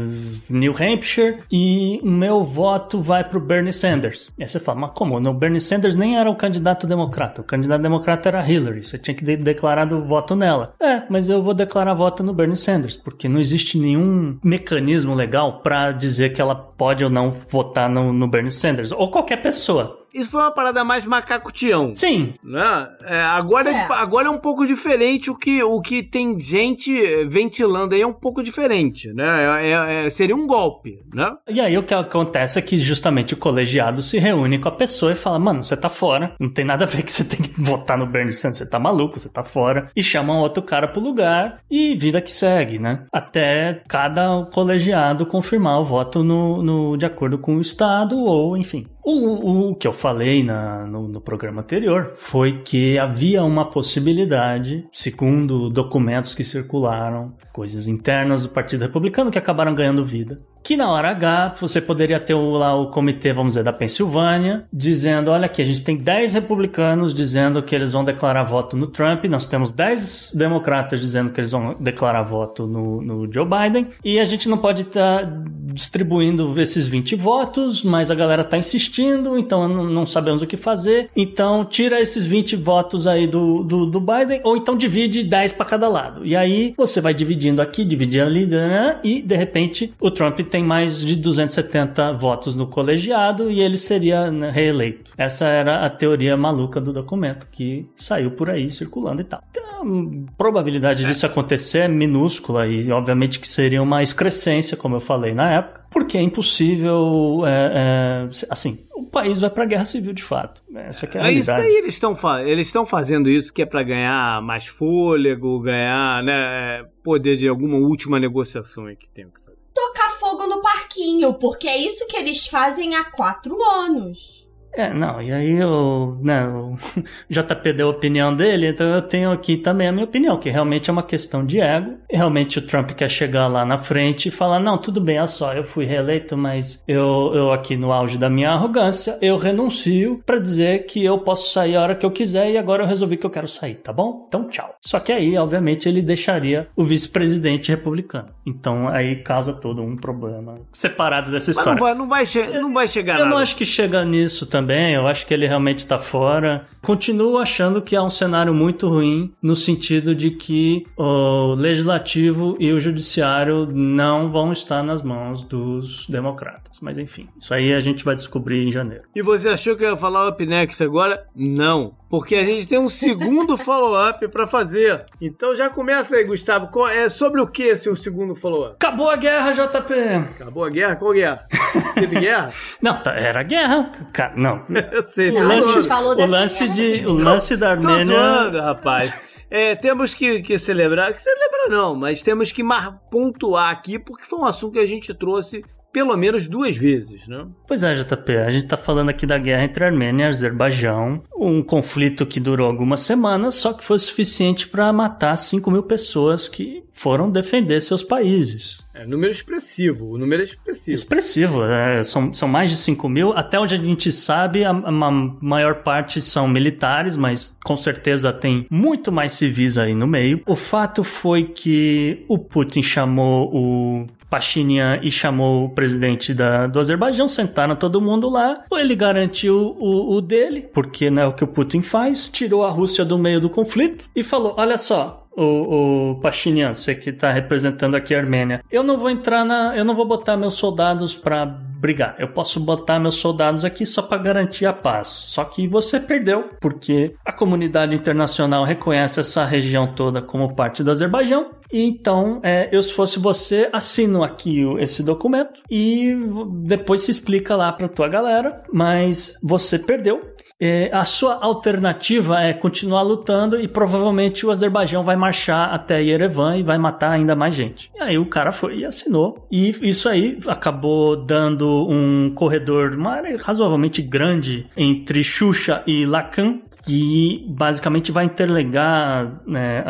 New 0.49 0.73
Hampshire 0.73 1.39
e 1.51 2.01
o 2.03 2.09
meu 2.09 2.43
voto 2.43 3.01
vai 3.01 3.25
pro 3.25 3.41
Bernie 3.41 3.73
Sanders". 3.73 4.31
E 4.39 4.43
aí 4.43 4.49
você 4.49 4.61
fala: 4.61 4.81
"Mas 4.81 4.91
como? 4.95 5.17
O 5.19 5.35
Bernie 5.35 5.61
Sanders 5.61 5.97
nem 5.97 6.19
era 6.19 6.31
o 6.31 6.37
candidato 6.37 6.87
democrata. 6.87 7.41
O 7.41 7.45
candidato 7.45 7.83
democrata 7.83 8.29
era 8.29 8.49
Hillary. 8.49 8.83
Você 8.83 8.99
tinha 8.99 9.15
que 9.15 9.25
ter 9.25 9.37
declarado 9.37 10.05
voto 10.05 10.35
nela". 10.35 10.75
É, 10.81 11.03
mas 11.09 11.29
eu 11.29 11.43
vou 11.43 11.55
declarar 11.55 11.95
voto 11.95 12.23
no 12.23 12.33
Bernie 12.33 12.57
Sanders, 12.57 12.97
porque 12.97 13.29
não 13.29 13.41
existe 13.41 13.79
nenhum 13.79 14.39
mecanismo 14.43 15.15
legal 15.15 15.61
para 15.61 15.93
dizer 15.93 16.33
que 16.33 16.41
ela 16.41 16.55
pode 16.55 17.05
ou 17.05 17.11
não 17.11 17.31
votar 17.31 17.89
no, 17.89 18.13
no 18.13 18.29
Bernie 18.29 18.51
Sanders 18.51 18.93
ou 18.93 19.11
qualquer 19.11 19.43
pessoa. 19.43 19.98
Isso 20.15 20.31
foi 20.31 20.41
uma 20.41 20.51
parada 20.51 20.83
mais 20.85 21.05
macaco-tião. 21.07 21.95
Sim, 21.95 22.35
Né? 22.43 22.89
É, 23.05 23.21
agora, 23.21 23.71
é. 23.71 23.75
É. 23.75 23.87
agora 23.91 24.29
é 24.29 24.31
um 24.31 24.39
pouco 24.39 24.67
diferente 24.67 25.31
o 25.31 25.37
que, 25.37 25.63
o 25.63 25.81
que 25.81 26.03
tem 26.03 26.39
gente 26.41 26.91
ventilando 27.27 27.95
aí 27.95 28.01
é 28.01 28.07
um 28.07 28.13
pouco 28.13 28.43
diferente, 28.43 29.13
né? 29.13 29.63
É- 29.63 29.71
é- 29.71 30.07
é- 30.07 30.11
seria 30.11 30.35
um 30.35 30.47
golpe, 30.47 30.99
né? 31.15 31.31
E 31.49 31.61
aí 31.61 31.77
o 31.77 31.83
que 31.83 31.95
acontece 31.95 32.59
é 32.59 32.63
que 32.63 32.77
justamente 32.79 33.35
o 33.35 33.37
colegiado 33.37 34.03
se 34.03 34.19
reúne 34.19 34.59
com 34.59 34.69
a 34.69 34.73
pessoa 34.73 35.13
e 35.13 35.15
fala: 35.15 35.39
Mano, 35.39 35.63
você 35.63 35.77
tá 35.77 35.89
fora. 35.89 36.35
Não 36.41 36.49
tem 36.51 36.65
nada 36.65 36.85
a 36.85 36.87
ver 36.89 37.03
que 37.03 37.13
você 37.13 37.25
tem 37.25 37.41
que 37.41 37.53
votar 37.61 37.97
no 37.99 38.07
Bernie 38.07 38.33
Sanders. 38.33 38.59
Você 38.59 38.69
tá 38.71 38.79
maluco, 38.79 39.21
você 39.21 39.29
tá 39.29 39.43
fora. 39.43 39.91
E 39.95 40.03
chamam 40.03 40.39
outro 40.39 40.63
cara 40.63 40.89
pro 40.89 41.01
lugar 41.01 41.59
e 41.71 41.95
vida 41.97 42.21
que 42.21 42.31
segue, 42.31 42.79
né? 42.79 43.05
Até 43.13 43.83
cada 43.89 44.45
colegiado 44.53 45.27
confirmar 45.27 45.81
o 45.81 45.85
voto 45.85 46.23
no, 46.25 46.63
no- 46.63 46.97
de 46.97 47.07
acordo 47.07 47.39
com 47.39 47.57
o 47.57 47.61
estado 47.61 48.19
ou 48.19 48.57
enfim. 48.57 48.87
O, 49.11 49.71
o 49.71 49.75
que 49.75 49.89
eu 49.89 49.93
falei 49.93 50.45
na- 50.45 50.85
no, 50.85 51.09
no 51.09 51.19
programa 51.19 51.63
anterior 51.63 52.13
foi 52.15 52.59
que 52.63 52.99
havia 52.99 53.43
uma 53.43 53.71
possibilidade, 53.71 54.85
segundo 54.93 55.71
documentos 55.71 56.35
que 56.35 56.45
circularam, 56.45 57.35
coisas 57.51 57.87
internas 57.89 58.43
do 58.43 58.51
Partido 58.51 58.83
Republicano 58.83 59.31
que 59.31 59.39
acabaram 59.39 59.75
ganhando 59.75 60.05
vida. 60.05 60.37
Que 60.69 60.77
na 60.77 60.91
hora 60.91 61.09
H 61.09 61.55
você 61.59 61.81
poderia 61.81 62.21
ter 62.21 62.35
o- 62.35 62.51
lá 62.51 62.75
o 62.79 62.89
comitê, 62.89 63.33
vamos 63.33 63.53
dizer, 63.53 63.65
da 63.65 63.73
Pensilvânia, 63.73 64.67
dizendo: 64.71 65.31
olha 65.31 65.47
aqui, 65.47 65.63
a 65.63 65.65
gente 65.65 65.81
tem 65.81 65.97
10 65.97 66.35
republicanos 66.35 67.15
dizendo 67.15 67.63
que 67.63 67.75
eles 67.75 67.91
vão 67.91 68.05
declarar 68.05 68.45
voto 68.45 68.77
no 68.77 68.87
Trump, 68.87 69.25
nós 69.25 69.47
temos 69.47 69.73
10 69.73 70.33
democratas 70.35 71.01
dizendo 71.01 71.31
que 71.31 71.41
eles 71.41 71.53
vão 71.53 71.75
declarar 71.81 72.23
voto 72.23 72.67
no, 72.67 73.01
no 73.01 73.33
Joe 73.33 73.47
Biden, 73.47 73.87
e 74.05 74.21
a 74.21 74.25
gente 74.25 74.47
não 74.47 74.59
pode 74.59 74.83
estar 74.83 75.25
distribuindo 75.73 76.61
esses 76.61 76.87
20 76.87 77.15
votos, 77.17 77.83
mas 77.83 78.11
a 78.11 78.15
galera 78.15 78.45
tá 78.45 78.59
insistindo, 78.59 79.39
então 79.39 79.67
não, 79.67 79.85
não 79.85 80.05
sabemos 80.05 80.43
o 80.43 80.47
que 80.47 80.59
fazer. 80.59 81.09
Então 81.17 81.65
tira 81.65 81.99
esses 81.99 82.27
20 82.27 82.57
votos 82.57 83.07
aí 83.07 83.27
do, 83.27 83.63
do, 83.63 83.87
do 83.87 84.01
Biden, 84.01 84.43
ou 84.45 84.55
então 84.55 84.77
divide 84.77 85.23
10 85.23 85.55
para 85.55 85.65
cada 85.65 85.89
lado. 85.89 86.27
E 86.27 86.37
aí 86.37 86.75
você 86.77 87.01
vai 87.01 87.15
dividindo 87.15 87.63
aqui, 87.63 87.87
dividindo 87.87 88.25
ali, 88.25 88.47
né, 88.47 88.99
e 89.03 89.23
de 89.23 89.35
repente 89.35 89.95
o 89.99 90.11
Trump 90.11 90.39
tem 90.41 90.58
mais 90.65 91.01
de 91.01 91.17
270 91.17 92.13
votos 92.15 92.57
no 92.57 92.67
colegiado 92.67 93.51
e 93.51 93.61
ele 93.61 93.77
seria 93.77 94.31
né, 94.31 94.51
reeleito. 94.51 95.13
Essa 95.17 95.47
era 95.47 95.85
a 95.85 95.91
teoria 95.91 96.37
maluca 96.37 96.81
do 96.81 96.93
documento 96.93 97.47
que 97.51 97.87
saiu 97.95 98.31
por 98.33 98.51
aí 98.51 98.69
circulando 98.69 99.21
e 99.21 99.25
tal. 99.25 99.41
Então, 99.51 99.65
a 99.65 100.37
probabilidade 100.37 101.05
disso 101.05 101.25
acontecer 101.27 101.79
é 101.81 101.89
minúscula 101.89 102.67
e 102.67 102.91
obviamente 102.91 103.39
que 103.39 103.49
seria 103.49 103.83
uma 103.83 104.03
excrescência, 104.03 104.77
como 104.77 104.97
eu 104.97 105.01
falei 105.01 105.33
na 105.35 105.51
época, 105.53 105.83
porque 105.91 106.19
é 106.19 106.21
impossível, 106.23 107.43
é, 107.47 107.73
é, 107.75 108.29
assim, 108.51 108.79
o 108.95 109.05
país 109.05 109.39
vai 109.39 109.49
para 109.51 109.65
guerra 109.65 109.85
civil 109.85 110.13
de 110.13 110.23
fato. 110.23 110.63
Essa 110.75 111.07
que 111.07 111.17
é 111.17 111.21
a 111.21 111.29
É 111.29 111.33
isso 111.33 111.51
realidade. 111.51 111.69
daí 111.75 111.79
eles 111.83 111.95
estão 111.95 112.15
eles 112.41 112.67
estão 112.67 112.85
fazendo 112.85 113.29
isso 113.31 113.53
que 113.53 113.63
é 113.63 113.67
pra 113.67 113.83
ganhar 113.83 114.43
mais 114.43 114.67
fôlego, 114.67 115.61
ganhar, 115.61 116.23
né, 116.23 116.85
poder 117.03 117.37
de 117.37 117.49
alguma 117.49 117.77
última 117.79 118.19
negociação 118.21 118.85
que 118.97 119.09
tem 119.09 119.27
que. 119.27 119.48
Tocar 119.79 120.11
fogo 120.19 120.49
no 120.49 120.61
parquinho, 120.61 121.35
porque 121.35 121.69
é 121.69 121.77
isso 121.77 122.05
que 122.09 122.17
eles 122.17 122.49
fazem 122.49 122.97
há 122.97 123.05
quatro 123.13 123.63
anos. 123.63 124.48
É, 124.79 124.95
não, 124.95 125.21
e 125.21 125.33
aí 125.33 125.61
o, 125.65 126.17
né, 126.23 126.47
o 126.47 126.77
JP 127.29 127.73
deu 127.73 127.89
a 127.89 127.91
opinião 127.91 128.33
dele, 128.33 128.69
então 128.69 128.87
eu 128.87 129.03
tenho 129.03 129.33
aqui 129.33 129.57
também 129.57 129.89
a 129.89 129.93
minha 129.93 130.05
opinião, 130.05 130.39
que 130.39 130.49
realmente 130.51 130.89
é 130.89 130.93
uma 130.93 131.03
questão 131.03 131.45
de 131.45 131.59
ego. 131.59 131.97
Realmente 132.09 132.61
o 132.61 132.63
Trump 132.63 132.93
quer 132.93 133.11
chegar 133.11 133.49
lá 133.49 133.65
na 133.65 133.77
frente 133.77 134.29
e 134.29 134.31
falar: 134.31 134.61
não, 134.61 134.79
tudo 134.79 135.01
bem, 135.01 135.19
olha 135.19 135.27
só, 135.27 135.53
eu 135.53 135.65
fui 135.65 135.85
reeleito, 135.85 136.37
mas 136.37 136.81
eu, 136.87 137.33
eu 137.35 137.53
aqui 137.53 137.77
no 137.77 137.91
auge 137.93 138.17
da 138.17 138.31
minha 138.31 138.53
arrogância, 138.53 139.19
eu 139.21 139.37
renuncio 139.37 140.23
pra 140.25 140.39
dizer 140.39 140.87
que 140.87 141.05
eu 141.05 141.19
posso 141.19 141.53
sair 141.53 141.75
a 141.75 141.83
hora 141.83 141.97
que 141.97 142.07
eu 142.07 142.11
quiser 142.13 142.49
e 142.53 142.57
agora 142.57 142.85
eu 142.85 142.87
resolvi 142.87 143.17
que 143.17 143.27
eu 143.27 143.31
quero 143.31 143.49
sair, 143.49 143.75
tá 143.75 143.93
bom? 143.93 144.27
Então 144.29 144.49
tchau. 144.49 144.77
Só 144.81 145.01
que 145.01 145.11
aí, 145.11 145.37
obviamente, 145.37 145.89
ele 145.89 146.03
deixaria 146.03 146.69
o 146.77 146.85
vice-presidente 146.85 147.69
republicano. 147.71 148.29
Então 148.47 148.87
aí 148.87 149.17
causa 149.17 149.53
todo 149.53 149.83
um 149.83 149.97
problema 149.97 150.61
separado 150.73 151.33
dessa 151.33 151.51
Mas 151.51 151.59
história. 151.59 151.73
não 151.73 151.81
vai, 151.81 151.95
não 151.95 152.09
vai, 152.09 152.61
não 152.63 152.73
vai 152.73 152.87
chegar 152.87 153.15
Eu 153.15 153.25
nada. 153.25 153.31
não 153.31 153.39
acho 153.39 153.57
que 153.57 153.67
chega 153.67 154.05
nisso 154.05 154.47
também. 154.47 154.68
Eu 154.75 155.07
acho 155.07 155.27
que 155.27 155.35
ele 155.35 155.47
realmente 155.47 155.87
tá 155.87 155.99
fora. 155.99 156.67
Continuo 156.83 157.39
achando 157.39 157.83
que 157.83 157.95
é 157.97 158.01
um 158.03 158.11
cenário 158.11 158.53
muito 158.55 158.89
ruim 158.89 159.33
no 159.43 159.55
sentido 159.55 160.15
de 160.15 160.31
que 160.31 160.87
o 160.97 161.55
legislativo 161.55 162.57
e 162.59 162.73
o 162.73 162.81
judiciário 162.81 163.67
não 163.73 164.31
vão 164.31 164.53
estar 164.53 164.83
nas 164.83 165.03
mãos 165.03 165.45
dos 165.45 166.07
democratas. 166.09 166.79
Mas 166.81 166.99
enfim, 166.99 167.29
isso 167.39 167.53
aí 167.55 167.73
a 167.73 167.81
gente 167.81 168.05
vai 168.05 168.15
descobrir 168.15 168.67
em 168.67 168.73
janeiro. 168.73 169.05
E 169.15 169.23
você 169.23 169.49
achou 169.49 169.77
que 169.77 169.85
eu 169.85 169.91
ia 169.91 169.97
falar 169.97 170.27
o 170.27 170.31
Up 170.31 170.45
Next 170.47 170.83
agora? 170.83 171.25
Não. 171.35 171.95
Porque 172.11 172.35
a 172.37 172.45
gente 172.45 172.67
tem 172.67 172.79
um 172.79 172.89
segundo 172.89 173.57
follow-up 173.59 174.27
pra 174.29 174.47
fazer. 174.47 175.05
Então 175.21 175.55
já 175.55 175.69
começa 175.69 176.17
aí, 176.17 176.25
Gustavo. 176.25 176.69
É 176.89 177.09
sobre 177.09 177.41
o 177.41 177.47
que 177.47 177.63
esse 177.65 177.89
o 177.89 177.97
segundo 177.97 178.35
follow-up? 178.35 178.75
Acabou 178.75 179.11
a 179.11 179.17
guerra, 179.17 179.53
JP! 179.53 179.95
Acabou 180.41 180.65
a 180.65 180.71
guerra? 180.71 180.97
Qual 180.97 181.13
guerra? 181.13 181.47
Teve 181.95 182.21
guerra? 182.21 182.53
Não, 182.81 182.97
tá- 183.03 183.15
era 183.15 183.43
guerra. 183.43 183.91
Cara, 184.13 184.33
não. 184.57 184.77
Eu 184.93 185.03
sei. 185.03 185.33
Não, 185.33 185.43
tô 185.43 185.49
a 185.49 185.57
gente 185.57 185.65
zoando. 185.67 185.87
falou 185.89 186.13
O 186.17 186.27
lance, 186.27 186.69
de, 186.69 187.07
o 187.07 187.13
lance 187.15 187.57
da 187.57 187.77
Tô 187.77 187.89
Armênia. 187.89 188.17
zoando, 188.17 188.61
rapaz. 188.61 189.29
é, 189.51 189.75
temos 189.75 190.15
que, 190.15 190.43
que 190.43 190.59
celebrar, 190.59 191.13
que 191.13 191.23
celebrar 191.23 191.69
não, 191.69 191.95
mas 191.95 192.23
temos 192.23 192.51
que 192.53 192.63
mar 192.63 192.99
pontuar 193.11 193.71
aqui, 193.71 193.99
porque 193.99 194.25
foi 194.25 194.39
um 194.39 194.45
assunto 194.45 194.73
que 194.73 194.79
a 194.79 194.87
gente 194.87 195.13
trouxe 195.15 195.65
pelo 195.99 196.17
menos 196.17 196.47
duas 196.47 196.77
vezes, 196.77 197.27
né? 197.27 197.45
Pois 197.67 197.83
é, 197.83 197.93
JP, 197.93 198.37
a 198.37 198.51
gente 198.53 198.67
tá 198.67 198.77
falando 198.77 199.09
aqui 199.09 199.27
da 199.27 199.37
guerra 199.37 199.65
entre 199.65 199.85
Armênia 199.85 200.27
e 200.27 200.29
Azerbaijão, 200.29 201.25
um 201.37 201.61
conflito 201.61 202.25
que 202.25 202.39
durou 202.39 202.69
algumas 202.69 203.01
semanas, 203.01 203.57
só 203.57 203.73
que 203.73 203.83
foi 203.83 203.99
suficiente 203.99 204.69
para 204.69 204.93
matar 204.93 205.35
5 205.35 205.69
mil 205.73 205.83
pessoas 205.83 206.49
que 206.49 206.85
foram 206.93 207.29
defender 207.29 207.81
seus 207.81 208.05
países. 208.05 208.87
É 208.95 209.05
número 209.05 209.33
expressivo, 209.33 210.13
o 210.13 210.19
número 210.19 210.43
é 210.43 210.45
expressivo. 210.45 210.95
Expressivo, 210.95 211.65
é, 211.65 212.05
são, 212.05 212.33
são 212.33 212.49
mais 212.49 212.71
de 212.71 212.77
5 212.77 213.09
mil. 213.09 213.33
Até 213.33 213.59
onde 213.59 213.75
a 213.75 213.77
gente 213.77 214.13
sabe, 214.13 214.65
a, 214.65 214.71
a, 214.71 215.11
maior 215.41 215.83
parte 215.83 216.21
são 216.21 216.47
militares, 216.47 217.17
mas 217.17 217.57
com 217.65 217.77
certeza 217.77 218.33
tem 218.33 218.67
muito 218.71 219.11
mais 219.11 219.33
civis 219.33 219.79
aí 219.79 219.95
no 219.95 220.07
meio. 220.07 220.43
O 220.47 220.55
fato 220.55 221.03
foi 221.03 221.45
que 221.45 222.25
o 222.29 222.39
Putin 222.39 222.83
chamou 222.83 223.49
o 223.53 224.07
Pashinyan 224.31 225.01
e 225.03 225.11
chamou 225.11 225.65
o 225.65 225.71
presidente 225.71 226.35
da, 226.35 226.67
do 226.67 226.81
Azerbaijão, 226.81 227.29
sentaram 227.29 227.77
todo 227.77 228.01
mundo 228.01 228.29
lá. 228.29 228.65
Ele 228.73 228.95
garantiu 228.95 229.77
o, 229.79 230.17
o 230.17 230.21
dele, 230.21 230.69
porque 230.73 231.11
não 231.11 231.23
é 231.23 231.27
o 231.27 231.33
que 231.33 231.45
o 231.45 231.49
Putin 231.49 231.83
faz, 231.83 232.29
tirou 232.29 232.65
a 232.65 232.71
Rússia 232.71 233.05
do 233.05 233.19
meio 233.19 233.41
do 233.41 233.51
conflito 233.51 234.07
e 234.15 234.23
falou: 234.23 234.55
olha 234.57 234.77
só, 234.77 235.18
o, 235.39 236.11
o 236.11 236.21
Pashinyan, 236.21 236.75
você 236.75 236.95
que 236.95 237.11
está 237.11 237.31
representando 237.31 237.95
aqui 237.95 238.15
a 238.15 238.19
Armênia, 238.19 238.63
eu 238.71 238.83
não 238.83 238.99
vou 238.99 239.09
entrar 239.09 239.45
na. 239.45 239.77
Eu 239.77 239.85
não 239.85 239.95
vou 239.95 240.05
botar 240.05 240.37
meus 240.37 240.55
soldados 240.55 241.15
para 241.15 241.47
brigar. 241.47 242.17
Eu 242.19 242.29
posso 242.29 242.59
botar 242.59 242.99
meus 242.99 243.15
soldados 243.15 243.65
aqui 243.65 243.87
só 243.87 244.03
para 244.03 244.19
garantir 244.19 244.67
a 244.67 244.73
paz. 244.73 245.07
Só 245.09 245.45
que 245.45 245.69
você 245.69 246.01
perdeu, 246.01 246.51
porque 246.61 247.15
a 247.25 247.33
comunidade 247.33 247.95
internacional 247.95 248.65
reconhece 248.65 249.21
essa 249.21 249.45
região 249.45 249.87
toda 249.95 250.21
como 250.21 250.55
parte 250.55 250.83
do 250.83 250.91
Azerbaijão. 250.91 251.51
Então, 251.73 252.41
é, 252.43 252.69
eu 252.73 252.83
se 252.83 252.93
fosse 252.93 253.19
você, 253.19 253.69
assino 253.73 254.25
aqui 254.25 254.63
esse 254.81 255.03
documento 255.03 255.63
e 255.71 256.17
depois 256.65 257.03
se 257.03 257.11
explica 257.11 257.55
lá 257.55 257.71
para 257.73 257.89
tua 257.89 258.09
galera. 258.09 258.63
Mas 258.73 259.39
você 259.43 259.79
perdeu. 259.79 260.35
É, 260.61 260.91
a 260.93 261.05
sua 261.05 261.39
alternativa 261.41 262.43
é 262.43 262.53
continuar 262.53 263.03
lutando 263.03 263.61
e 263.61 263.69
provavelmente 263.69 264.45
o 264.45 264.51
Azerbaijão 264.51 265.05
vai 265.05 265.15
marchar 265.29 265.75
até 265.75 266.03
Yerevan 266.03 266.57
e 266.57 266.63
vai 266.63 266.79
matar 266.79 267.13
ainda 267.13 267.37
mais 267.37 267.55
gente. 267.55 267.91
E 267.95 268.01
aí 268.01 268.19
o 268.19 268.27
cara 268.27 268.51
foi 268.51 268.79
e 268.79 268.85
assinou. 268.85 269.47
E 269.51 269.69
isso 269.83 270.09
aí 270.09 270.39
acabou 270.47 271.17
dando 271.17 271.87
um 271.89 272.33
corredor 272.35 272.95
uma 272.95 273.13
área 273.13 273.39
razoavelmente 273.41 274.01
grande 274.01 274.67
entre 274.77 275.23
Xuxa 275.23 275.83
e 275.87 276.07
Lacan, 276.07 276.61
que 276.85 277.45
basicamente 277.49 278.11
vai 278.11 278.25
interligar 278.25 279.41
né, 279.47 279.85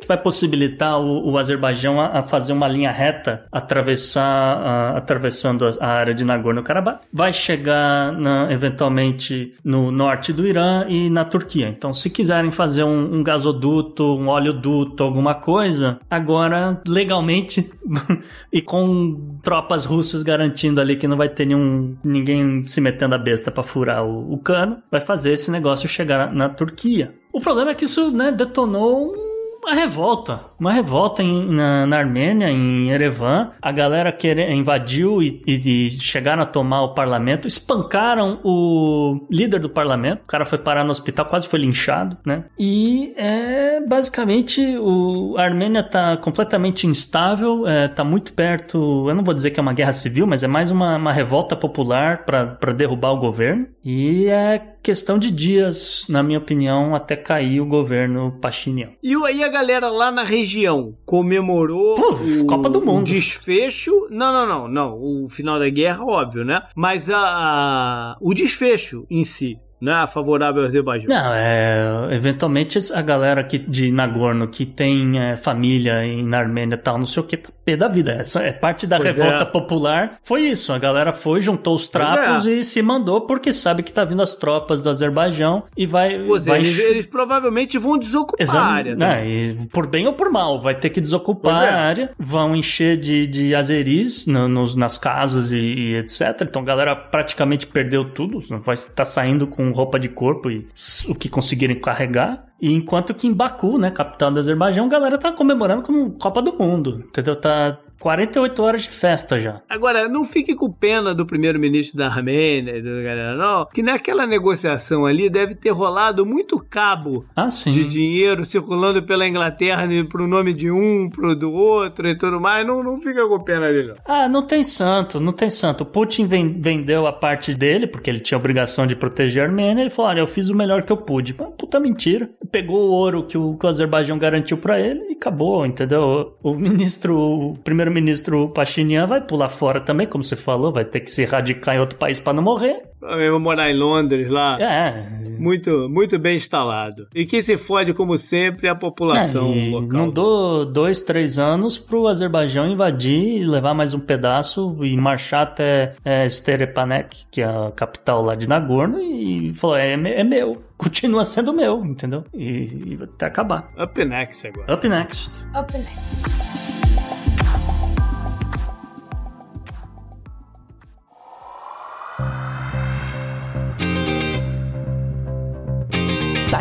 que 0.00 0.08
vai 0.08 0.16
possibilitar 0.16 0.98
o, 0.98 1.30
o 1.30 1.38
Azerbaijão 1.38 2.00
a, 2.00 2.18
a, 2.18 2.22
fazer 2.22 2.52
uma 2.52 2.66
linha 2.66 2.90
reta, 2.90 3.44
atravessar, 3.52 4.22
a, 4.22 4.96
atravessando 4.96 5.68
a, 5.80 5.86
área 5.86 6.14
de 6.14 6.24
Nagorno-Karabakh, 6.24 7.00
vai 7.12 7.32
chegar 7.32 8.12
na, 8.12 8.50
eventualmente 8.50 9.54
no 9.62 9.90
norte 9.90 10.32
do 10.32 10.46
Irã 10.46 10.86
e 10.88 11.10
na 11.10 11.24
Turquia. 11.24 11.68
Então, 11.68 11.92
se 11.92 12.08
quiserem 12.08 12.50
fazer 12.50 12.84
um, 12.84 13.16
um 13.16 13.22
gasoduto, 13.22 14.04
um 14.16 14.28
oleoduto, 14.28 15.04
alguma 15.04 15.34
coisa, 15.34 16.00
agora 16.10 16.80
legalmente 16.86 17.70
e 18.52 18.62
com 18.62 19.38
tropas 19.42 19.84
russas 19.84 20.22
garantindo 20.22 20.80
ali 20.80 20.96
que 20.96 21.06
não 21.06 21.16
vai 21.16 21.28
ter 21.28 21.44
nenhum 21.44 21.96
ninguém 22.02 22.64
se 22.64 22.80
metendo 22.80 23.14
a 23.14 23.18
besta 23.18 23.50
para 23.50 23.62
furar 23.62 24.04
o, 24.04 24.32
o 24.32 24.38
cano, 24.38 24.78
vai 24.90 25.00
fazer 25.00 25.32
esse 25.32 25.50
negócio 25.50 25.88
chegar 25.88 26.26
na, 26.26 26.32
na 26.32 26.48
Turquia. 26.48 27.12
O 27.32 27.40
problema 27.40 27.70
é 27.70 27.74
que 27.74 27.84
isso 27.84 28.10
né, 28.10 28.32
detonou 28.32 29.12
um 29.12 29.29
uma 29.70 29.74
revolta. 29.74 30.40
Uma 30.58 30.72
revolta 30.72 31.22
em, 31.22 31.46
na, 31.46 31.86
na, 31.86 31.96
Armênia, 31.96 32.50
em 32.50 32.90
Erevan. 32.90 33.50
A 33.62 33.70
galera 33.70 34.10
quer, 34.10 34.50
invadiu 34.50 35.22
e, 35.22 35.42
e, 35.46 35.86
e, 35.86 35.90
chegaram 35.90 36.42
a 36.42 36.46
tomar 36.46 36.82
o 36.82 36.94
parlamento. 36.94 37.46
Espancaram 37.46 38.40
o 38.42 39.26
líder 39.30 39.60
do 39.60 39.68
parlamento. 39.68 40.22
O 40.22 40.26
cara 40.26 40.44
foi 40.44 40.58
parar 40.58 40.84
no 40.84 40.90
hospital, 40.90 41.26
quase 41.26 41.46
foi 41.46 41.60
linchado, 41.60 42.16
né? 42.26 42.44
E 42.58 43.14
é 43.16 43.80
basicamente 43.80 44.76
o, 44.78 45.36
a 45.38 45.44
Armênia 45.44 45.82
tá 45.82 46.16
completamente 46.16 46.86
instável, 46.86 47.66
é, 47.66 47.88
tá 47.88 48.02
muito 48.02 48.32
perto. 48.32 49.08
Eu 49.08 49.14
não 49.14 49.24
vou 49.24 49.34
dizer 49.34 49.52
que 49.52 49.60
é 49.60 49.62
uma 49.62 49.72
guerra 49.72 49.92
civil, 49.92 50.26
mas 50.26 50.42
é 50.42 50.48
mais 50.48 50.70
uma, 50.70 50.96
uma 50.96 51.12
revolta 51.12 51.54
popular 51.54 52.24
para 52.24 52.72
derrubar 52.72 53.12
o 53.12 53.18
governo. 53.18 53.66
E 53.84 54.26
é 54.26 54.60
questão 54.82 55.18
de 55.18 55.30
dias, 55.30 56.06
na 56.08 56.22
minha 56.22 56.38
opinião, 56.38 56.94
até 56.94 57.16
cair 57.16 57.60
o 57.60 57.66
governo 57.66 58.38
Pashinyan. 58.40 58.90
E 59.02 59.14
aí 59.24 59.42
a 59.42 59.48
galera 59.48 59.88
lá 59.88 60.10
na 60.10 60.24
região 60.24 60.94
comemorou 61.04 61.98
o, 61.98 62.46
Copa 62.46 62.68
do 62.68 62.84
Mundo. 62.84 63.06
desfecho. 63.06 64.08
Não, 64.10 64.32
não, 64.32 64.46
não, 64.46 64.68
não. 64.68 64.94
O 64.94 65.28
final 65.28 65.58
da 65.58 65.68
guerra, 65.68 66.04
óbvio, 66.04 66.44
né? 66.44 66.62
Mas 66.74 67.08
a, 67.10 67.18
a 67.18 68.16
o 68.20 68.34
desfecho 68.34 69.06
em 69.10 69.24
si 69.24 69.58
né, 69.80 70.04
favorável 70.06 70.62
ao 70.62 70.68
Azerbaijão. 70.68 71.08
Não, 71.08 71.32
é, 71.32 72.08
eventualmente 72.12 72.78
a 72.92 73.00
galera 73.00 73.42
que, 73.42 73.58
de 73.58 73.90
Nagorno 73.90 74.46
que 74.46 74.66
tem 74.66 75.18
é, 75.18 75.36
família 75.36 76.04
em, 76.04 76.22
na 76.22 76.38
Armênia 76.38 76.74
e 76.74 76.78
tal, 76.78 76.98
não 76.98 77.06
sei 77.06 77.22
o 77.22 77.26
que, 77.26 77.36
tá 77.36 77.50
pé 77.70 77.76
da 77.76 77.88
vida. 77.88 78.12
Essa 78.12 78.42
é 78.42 78.52
parte 78.52 78.86
da 78.86 78.96
pois 78.96 79.08
revolta 79.08 79.44
é. 79.44 79.46
popular. 79.46 80.18
Foi 80.22 80.42
isso, 80.42 80.72
a 80.72 80.78
galera 80.78 81.12
foi, 81.12 81.40
juntou 81.40 81.74
os 81.74 81.86
trapos 81.86 82.46
é. 82.46 82.52
e 82.52 82.64
se 82.64 82.82
mandou 82.82 83.22
porque 83.22 83.52
sabe 83.52 83.82
que 83.82 83.92
tá 83.92 84.04
vindo 84.04 84.22
as 84.22 84.34
tropas 84.34 84.80
do 84.80 84.90
Azerbaijão 84.90 85.64
e 85.76 85.86
vai... 85.86 86.18
Pois 86.26 86.46
vai... 86.46 86.58
Eles, 86.58 86.78
eles, 86.78 87.06
provavelmente 87.06 87.78
vão 87.78 87.98
desocupar 87.98 88.40
Exam... 88.40 88.60
a 88.60 88.64
área. 88.64 88.96
Né? 88.96 89.56
por 89.72 89.86
bem 89.86 90.06
ou 90.06 90.12
por 90.12 90.30
mal, 90.30 90.60
vai 90.60 90.74
ter 90.74 90.90
que 90.90 91.00
desocupar 91.00 91.64
é. 91.64 91.68
a 91.68 91.80
área, 91.80 92.10
vão 92.18 92.54
encher 92.54 92.96
de, 92.96 93.26
de 93.26 93.54
azeris 93.54 94.26
no, 94.26 94.48
nos, 94.48 94.74
nas 94.74 94.98
casas 94.98 95.52
e, 95.52 95.58
e, 95.58 95.96
etc. 95.96 96.42
Então 96.42 96.62
a 96.62 96.64
galera 96.64 96.96
praticamente 96.96 97.66
perdeu 97.66 98.04
tudo, 98.04 98.40
vai 98.58 98.74
estar 98.74 98.94
tá 98.94 99.04
saindo 99.04 99.46
com 99.46 99.70
roupa 99.70 99.98
de 99.98 100.08
corpo 100.08 100.50
e 100.50 100.66
o 101.08 101.14
que 101.14 101.28
conseguirem 101.28 101.78
carregar. 101.78 102.49
E 102.60 102.72
enquanto 102.72 103.14
que 103.14 103.26
em 103.26 103.32
Baku, 103.32 103.78
né, 103.78 103.90
capital 103.90 104.30
do 104.30 104.38
Azerbaijão, 104.38 104.86
a 104.86 104.88
galera 104.88 105.18
tá 105.18 105.32
comemorando 105.32 105.82
como 105.82 106.12
Copa 106.12 106.42
do 106.42 106.52
Mundo, 106.52 107.04
entendeu? 107.08 107.36
Tá 107.36 107.78
48 108.00 108.62
horas 108.62 108.82
de 108.82 108.88
festa 108.88 109.38
já. 109.38 109.60
Agora, 109.68 110.08
não 110.08 110.24
fique 110.24 110.54
com 110.54 110.72
pena 110.72 111.14
do 111.14 111.26
primeiro-ministro 111.26 111.98
da 111.98 112.06
Armênia 112.06 112.76
e 112.76 112.82
da 112.82 112.90
galera, 113.02 113.36
não, 113.36 113.66
que 113.66 113.82
naquela 113.82 114.26
negociação 114.26 115.04
ali 115.04 115.28
deve 115.28 115.54
ter 115.54 115.70
rolado 115.70 116.24
muito 116.24 116.58
cabo 116.58 117.26
ah, 117.36 117.48
de 117.48 117.84
dinheiro 117.84 118.44
circulando 118.44 119.02
pela 119.02 119.28
Inglaterra 119.28 119.86
pro 120.08 120.26
nome 120.26 120.54
de 120.54 120.70
um, 120.70 121.10
pro 121.10 121.36
do 121.36 121.52
outro 121.52 122.08
e 122.08 122.16
tudo 122.16 122.40
mais. 122.40 122.66
Não, 122.66 122.82
não 122.82 122.98
fica 123.00 123.26
com 123.28 123.38
pena 123.40 123.70
dele, 123.70 123.88
não. 123.88 123.96
Ah, 124.06 124.28
não 124.28 124.46
tem 124.46 124.64
santo, 124.64 125.20
não 125.20 125.32
tem 125.32 125.50
santo. 125.50 125.82
O 125.82 125.86
Putin 125.86 126.26
vendeu 126.26 127.06
a 127.06 127.12
parte 127.12 127.54
dele, 127.54 127.86
porque 127.86 128.08
ele 128.08 128.20
tinha 128.20 128.36
a 128.36 128.40
obrigação 128.40 128.86
de 128.86 128.96
proteger 128.96 129.42
a 129.42 129.46
Armênia. 129.46 129.82
Ele 129.82 129.90
falou: 129.90 130.10
olha, 130.10 130.20
eu 130.20 130.26
fiz 130.26 130.48
o 130.48 130.54
melhor 130.54 130.82
que 130.82 130.92
eu 130.92 130.96
pude. 130.96 131.34
Puta 131.34 131.78
mentira. 131.78 132.30
Pegou 132.50 132.88
o 132.88 132.92
ouro 132.92 133.24
que 133.24 133.36
o, 133.36 133.56
que 133.56 133.66
o 133.66 133.68
Azerbaijão 133.68 134.18
garantiu 134.18 134.58
para 134.58 134.80
ele 134.80 135.10
e 135.10 135.12
acabou, 135.12 135.66
entendeu? 135.66 136.36
O 136.42 136.54
ministro, 136.54 137.16
o 137.16 137.58
primeiro 137.58 137.90
primeiro-ministro 137.90 138.48
Pashinyan 138.48 139.06
vai 139.06 139.20
pular 139.20 139.48
fora 139.48 139.80
também, 139.80 140.06
como 140.06 140.22
você 140.22 140.36
falou, 140.36 140.72
vai 140.72 140.84
ter 140.84 141.00
que 141.00 141.10
se 141.10 141.24
radicar 141.24 141.74
em 141.74 141.80
outro 141.80 141.98
país 141.98 142.18
para 142.18 142.32
não 142.32 142.42
morrer. 142.42 142.82
Eu 143.02 143.32
vou 143.32 143.40
morar 143.40 143.70
em 143.70 143.76
Londres 143.76 144.30
lá. 144.30 144.60
É. 144.60 145.19
Muito, 145.40 145.88
muito 145.88 146.18
bem 146.18 146.36
instalado. 146.36 147.08
E 147.14 147.24
quem 147.24 147.42
se 147.42 147.56
fode, 147.56 147.94
como 147.94 148.16
sempre, 148.16 148.66
é 148.66 148.70
a 148.70 148.74
população 148.74 149.52
é, 149.52 149.70
local. 149.70 149.88
Não 149.88 150.10
dou 150.10 150.66
dois, 150.66 151.00
três 151.00 151.38
anos 151.38 151.78
pro 151.78 152.06
Azerbaijão 152.06 152.68
invadir, 152.68 153.46
levar 153.46 153.74
mais 153.74 153.94
um 153.94 154.00
pedaço 154.00 154.76
e 154.84 154.96
marchar 154.96 155.42
até 155.42 155.94
é, 156.04 156.28
Sterepanek, 156.28 157.24
que 157.30 157.40
é 157.40 157.44
a 157.44 157.72
capital 157.74 158.22
lá 158.22 158.34
de 158.34 158.48
Nagorno, 158.48 159.00
e 159.00 159.52
falou: 159.54 159.76
é, 159.76 159.92
é 159.92 160.24
meu. 160.24 160.62
Continua 160.76 161.24
sendo 161.24 161.52
meu, 161.52 161.84
entendeu? 161.84 162.24
E, 162.32 162.94
e 162.94 162.98
até 163.02 163.26
acabar. 163.26 163.66
Up 163.78 164.04
next 164.04 164.46
agora. 164.46 164.74
Up 164.74 164.88
next. 164.88 165.44
Up 165.54 165.72
next. 165.72 166.60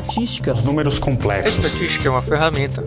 Estatística. 0.10 0.52
Os 0.52 0.64
números 0.64 1.00
complexos. 1.00 1.64
A 1.64 1.68
estatística 1.68 2.08
é 2.08 2.12
uma 2.12 2.22
ferramenta. 2.22 2.84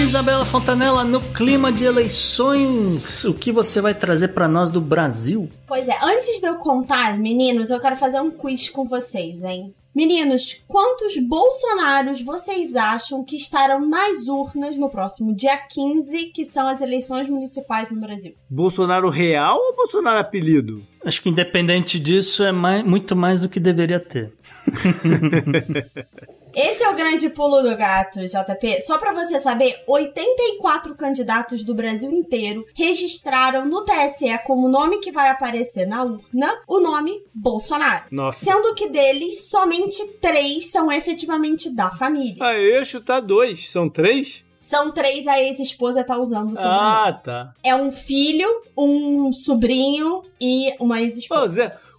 Isabela 0.00 0.44
Fontanella, 0.44 1.04
no 1.04 1.20
clima 1.20 1.70
de 1.70 1.84
eleições, 1.84 3.24
o 3.24 3.34
que 3.34 3.52
você 3.52 3.80
vai 3.80 3.94
trazer 3.94 4.28
para 4.28 4.48
nós 4.48 4.70
do 4.70 4.80
Brasil? 4.80 5.48
Pois 5.66 5.86
é, 5.86 5.96
antes 6.02 6.40
de 6.40 6.46
eu 6.46 6.56
contar, 6.56 7.18
meninos, 7.18 7.68
eu 7.70 7.78
quero 7.78 7.96
fazer 7.96 8.20
um 8.20 8.30
quiz 8.30 8.68
com 8.68 8.86
vocês, 8.86 9.42
hein? 9.42 9.74
Meninos, 9.94 10.62
quantos 10.66 11.18
Bolsonaros 11.18 12.22
vocês 12.22 12.74
acham 12.74 13.22
que 13.22 13.36
estarão 13.36 13.86
nas 13.86 14.26
urnas 14.26 14.78
no 14.78 14.88
próximo 14.88 15.34
dia 15.34 15.58
15, 15.58 16.30
que 16.30 16.46
são 16.46 16.66
as 16.66 16.80
eleições 16.80 17.28
municipais 17.28 17.90
no 17.90 18.00
Brasil? 18.00 18.34
Bolsonaro 18.48 19.10
real 19.10 19.58
ou 19.58 19.76
Bolsonaro 19.76 20.18
apelido? 20.18 20.82
Acho 21.04 21.20
que 21.22 21.28
independente 21.28 21.98
disso 21.98 22.42
é 22.44 22.52
mais, 22.52 22.84
muito 22.84 23.16
mais 23.16 23.40
do 23.40 23.48
que 23.48 23.58
deveria 23.58 24.00
ter. 24.00 24.32
Esse 26.54 26.84
é 26.84 26.90
o 26.90 26.94
grande 26.94 27.30
pulo 27.30 27.62
do 27.62 27.74
gato, 27.76 28.20
JP. 28.20 28.82
Só 28.82 28.98
pra 28.98 29.12
você 29.12 29.38
saber, 29.38 29.82
84 29.88 30.94
candidatos 30.94 31.64
do 31.64 31.74
Brasil 31.74 32.10
inteiro 32.10 32.66
registraram 32.74 33.64
no 33.64 33.84
TSE 33.84 34.38
como 34.44 34.68
nome 34.68 34.98
que 34.98 35.10
vai 35.10 35.30
aparecer 35.30 35.86
na 35.86 36.04
urna 36.04 36.60
o 36.68 36.78
nome 36.78 37.22
Bolsonaro. 37.34 38.04
Nossa. 38.10 38.44
Sendo 38.44 38.74
que 38.74 38.88
deles, 38.88 39.48
somente 39.48 40.06
três 40.20 40.70
são 40.70 40.92
efetivamente 40.92 41.74
da 41.74 41.90
família. 41.90 42.44
Aí, 42.44 42.84
chutar 42.84 43.20
dois. 43.20 43.70
São 43.70 43.88
três? 43.88 44.44
São 44.72 44.90
três, 44.90 45.26
a 45.26 45.38
ex-esposa 45.38 46.02
tá 46.02 46.18
usando 46.18 46.52
o 46.52 46.56
sobrenome. 46.56 46.80
Ah, 46.80 47.12
tá. 47.22 47.52
É 47.62 47.74
um 47.76 47.92
filho, 47.92 48.48
um 48.74 49.30
sobrinho 49.30 50.22
e 50.40 50.74
uma 50.80 50.98
ex-esposa. 51.02 51.44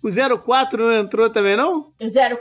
o 0.01 0.09
Zé- 0.09 0.27
o 0.33 0.37
04 0.39 0.83
não 0.83 0.91
entrou 0.91 1.29
também, 1.29 1.55
não? 1.55 1.91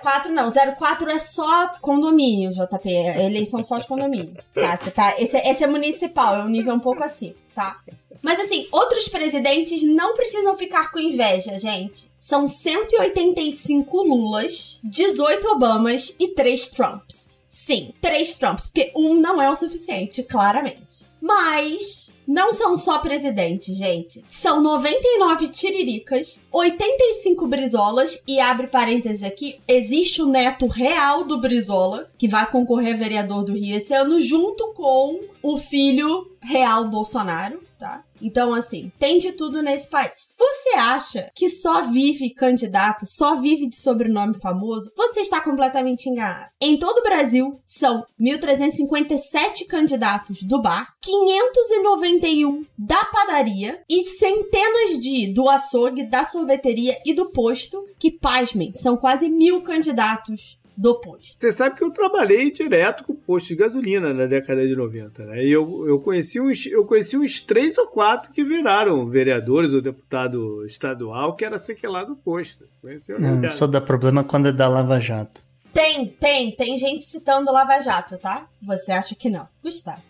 04 0.00 0.32
não, 0.32 0.48
04 0.50 1.10
é 1.10 1.18
só 1.18 1.70
condomínio, 1.82 2.50
JP. 2.50 2.88
É 2.90 3.26
eleição 3.26 3.62
só 3.62 3.76
de 3.76 3.86
condomínio. 3.86 4.34
Tá, 4.54 4.74
você 4.74 4.90
tá. 4.90 5.14
Esse, 5.18 5.36
é- 5.36 5.50
esse 5.50 5.62
é 5.62 5.66
municipal, 5.66 6.34
é 6.34 6.42
um 6.42 6.48
nível 6.48 6.72
um 6.74 6.80
pouco 6.80 7.04
assim, 7.04 7.34
tá? 7.54 7.76
Mas 8.22 8.38
assim, 8.40 8.66
outros 8.72 9.08
presidentes 9.08 9.82
não 9.82 10.14
precisam 10.14 10.54
ficar 10.54 10.90
com 10.90 10.98
inveja, 10.98 11.58
gente. 11.58 12.10
São 12.18 12.46
185 12.46 14.02
Lulas, 14.02 14.78
18 14.82 15.48
Obamas 15.48 16.14
e 16.18 16.28
3 16.28 16.68
Trumps. 16.68 17.31
Sim, 17.52 17.92
3 18.00 18.38
Trumps, 18.38 18.66
porque 18.66 18.90
um 18.96 19.12
não 19.12 19.40
é 19.40 19.50
o 19.50 19.54
suficiente, 19.54 20.22
claramente. 20.22 21.06
Mas 21.20 22.10
não 22.26 22.50
são 22.50 22.78
só 22.78 22.98
presidentes, 22.98 23.76
gente. 23.76 24.24
São 24.26 24.62
99 24.62 25.48
tiriricas, 25.48 26.40
85 26.50 27.46
brizolas, 27.46 28.18
e 28.26 28.40
abre 28.40 28.68
parênteses 28.68 29.22
aqui, 29.22 29.60
existe 29.68 30.22
o 30.22 30.26
neto 30.26 30.66
real 30.66 31.24
do 31.24 31.38
Brizola, 31.38 32.10
que 32.16 32.26
vai 32.26 32.50
concorrer 32.50 32.94
a 32.94 32.96
vereador 32.96 33.44
do 33.44 33.52
Rio 33.52 33.76
esse 33.76 33.92
ano, 33.92 34.18
junto 34.18 34.72
com 34.72 35.20
o 35.42 35.58
filho 35.58 36.32
real 36.40 36.88
Bolsonaro, 36.88 37.60
tá? 37.82 38.04
Então, 38.20 38.54
assim, 38.54 38.92
tem 38.96 39.18
de 39.18 39.32
tudo 39.32 39.60
nesse 39.60 39.90
país. 39.90 40.12
Você 40.38 40.68
acha 40.76 41.32
que 41.34 41.48
só 41.48 41.82
vive 41.82 42.30
candidato, 42.30 43.04
só 43.04 43.34
vive 43.34 43.66
de 43.66 43.74
sobrenome 43.74 44.34
famoso? 44.34 44.92
Você 44.96 45.20
está 45.20 45.40
completamente 45.40 46.08
enganado. 46.08 46.48
Em 46.60 46.78
todo 46.78 46.98
o 46.98 47.02
Brasil, 47.02 47.60
são 47.66 48.06
1.357 48.20 49.66
candidatos 49.68 50.44
do 50.44 50.62
bar, 50.62 50.94
591 51.00 52.64
da 52.78 53.04
padaria 53.06 53.82
e 53.90 54.04
centenas 54.04 55.00
de 55.00 55.32
do 55.34 55.48
açougue, 55.48 56.04
da 56.04 56.22
sorveteria 56.22 56.96
e 57.04 57.12
do 57.12 57.32
posto, 57.32 57.84
que, 57.98 58.12
pasmem, 58.12 58.72
são 58.72 58.96
quase 58.96 59.28
mil 59.28 59.60
candidatos 59.62 60.61
do 60.82 60.96
posto. 60.96 61.36
Você 61.38 61.52
sabe 61.52 61.76
que 61.76 61.84
eu 61.84 61.92
trabalhei 61.92 62.50
direto 62.50 63.04
com 63.04 63.14
posto 63.14 63.46
de 63.46 63.54
gasolina 63.54 64.12
na 64.12 64.26
década 64.26 64.66
de 64.66 64.74
90, 64.74 65.24
né? 65.26 65.44
E 65.44 65.52
eu, 65.52 65.86
eu, 65.86 66.00
conheci 66.00 66.40
uns, 66.40 66.66
eu 66.66 66.84
conheci 66.84 67.16
uns 67.16 67.40
três 67.40 67.78
ou 67.78 67.86
quatro 67.86 68.32
que 68.32 68.42
viraram 68.42 69.06
vereadores 69.06 69.72
ou 69.72 69.80
deputado 69.80 70.66
estadual 70.66 71.36
que 71.36 71.44
era 71.44 71.56
sequelado 71.56 72.08
do 72.08 72.16
posto. 72.16 72.66
Conheci 72.80 73.12
Não, 73.12 73.48
só 73.48 73.68
dá 73.68 73.80
problema 73.80 74.24
quando 74.24 74.48
é 74.48 74.52
da 74.52 74.66
Lava 74.66 74.98
Jato. 74.98 75.44
Tem, 75.72 76.04
tem, 76.06 76.50
tem 76.50 76.76
gente 76.76 77.04
citando 77.04 77.52
Lava 77.52 77.78
Jato, 77.78 78.18
tá? 78.18 78.48
Você 78.60 78.90
acha 78.90 79.14
que 79.14 79.30
não. 79.30 79.46
Gustavo. 79.62 80.02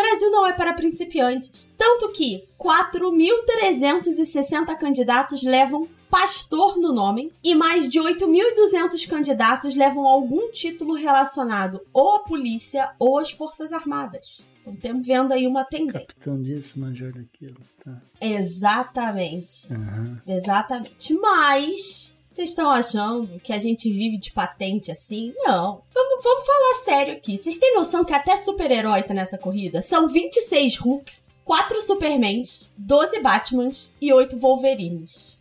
Brasil 0.00 0.30
não 0.30 0.46
é 0.46 0.52
para 0.52 0.74
principiantes. 0.74 1.66
Tanto 1.76 2.08
que 2.10 2.44
4.360 2.56 4.78
candidatos 4.78 5.42
levam 5.42 5.88
pastor 6.08 6.78
no 6.78 6.92
nome 6.92 7.32
e 7.42 7.52
mais 7.54 7.88
de 7.88 7.98
8.200 7.98 9.08
candidatos 9.08 9.74
levam 9.74 10.06
algum 10.06 10.52
título 10.52 10.94
relacionado 10.94 11.80
ou 11.92 12.14
à 12.14 12.20
polícia 12.20 12.92
ou 12.98 13.18
às 13.18 13.32
Forças 13.32 13.72
Armadas. 13.72 14.40
Então, 14.60 14.76
temos 14.76 15.06
vendo 15.06 15.32
aí 15.32 15.46
uma 15.46 15.64
tendência. 15.64 16.06
Capitão 16.06 16.40
disso, 16.40 16.78
major 16.78 17.12
daquilo. 17.12 17.56
Tá. 17.84 18.00
Exatamente. 18.20 19.66
Aham. 19.72 20.20
Exatamente. 20.26 21.14
Mas 21.14 22.12
vocês 22.38 22.50
estão 22.50 22.70
achando 22.70 23.40
que 23.40 23.52
a 23.52 23.58
gente 23.58 23.90
vive 23.92 24.16
de 24.16 24.30
patente 24.30 24.92
assim? 24.92 25.34
Não. 25.38 25.82
Vamos, 25.92 26.22
vamos 26.22 26.46
falar 26.46 26.74
sério 26.84 27.14
aqui. 27.14 27.36
Vocês 27.36 27.58
têm 27.58 27.74
noção 27.74 28.04
que 28.04 28.14
até 28.14 28.36
super-herói 28.36 29.02
tá 29.02 29.12
nessa 29.12 29.36
corrida? 29.36 29.82
São 29.82 30.06
26 30.06 30.76
Hulks, 30.76 31.34
4 31.44 31.82
Supermans, 31.82 32.70
12 32.78 33.20
Batmans 33.20 33.92
e 34.00 34.12
8 34.12 34.38
Wolverines. 34.38 35.40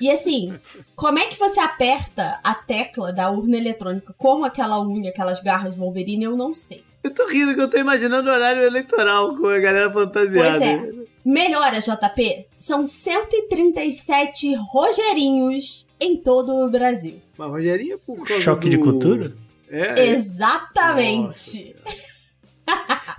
E 0.00 0.10
assim, 0.10 0.58
como 0.96 1.18
é 1.18 1.26
que 1.26 1.38
você 1.38 1.60
aperta 1.60 2.40
a 2.42 2.54
tecla 2.54 3.12
da 3.12 3.28
urna 3.28 3.58
eletrônica 3.58 4.14
como 4.16 4.46
aquela 4.46 4.80
unha, 4.80 5.10
aquelas 5.10 5.40
garras 5.40 5.76
Wolverine, 5.76 6.24
eu 6.24 6.34
não 6.34 6.54
sei. 6.54 6.82
Eu 7.04 7.12
tô 7.12 7.26
rindo 7.26 7.54
que 7.54 7.60
eu 7.60 7.68
tô 7.68 7.76
imaginando 7.76 8.30
o 8.30 8.32
horário 8.32 8.62
eleitoral 8.62 9.36
com 9.36 9.48
a 9.48 9.58
galera 9.58 9.92
fantasiada. 9.92 10.58
Pois 10.58 10.62
é. 10.62 11.08
Melhora, 11.30 11.78
JP. 11.78 12.46
São 12.56 12.86
137 12.86 14.54
Rogerinhos 14.54 15.86
em 16.00 16.16
todo 16.16 16.54
o 16.64 16.70
Brasil. 16.70 17.20
Mas 17.36 17.50
Rogerinho 17.50 17.94
é 17.94 17.98
por 17.98 18.24
causa 18.26 18.42
Choque 18.42 18.68
do- 18.68 18.70
de 18.70 18.78
cultura? 18.78 19.36
É. 19.70 20.06
Exatamente. 20.08 21.76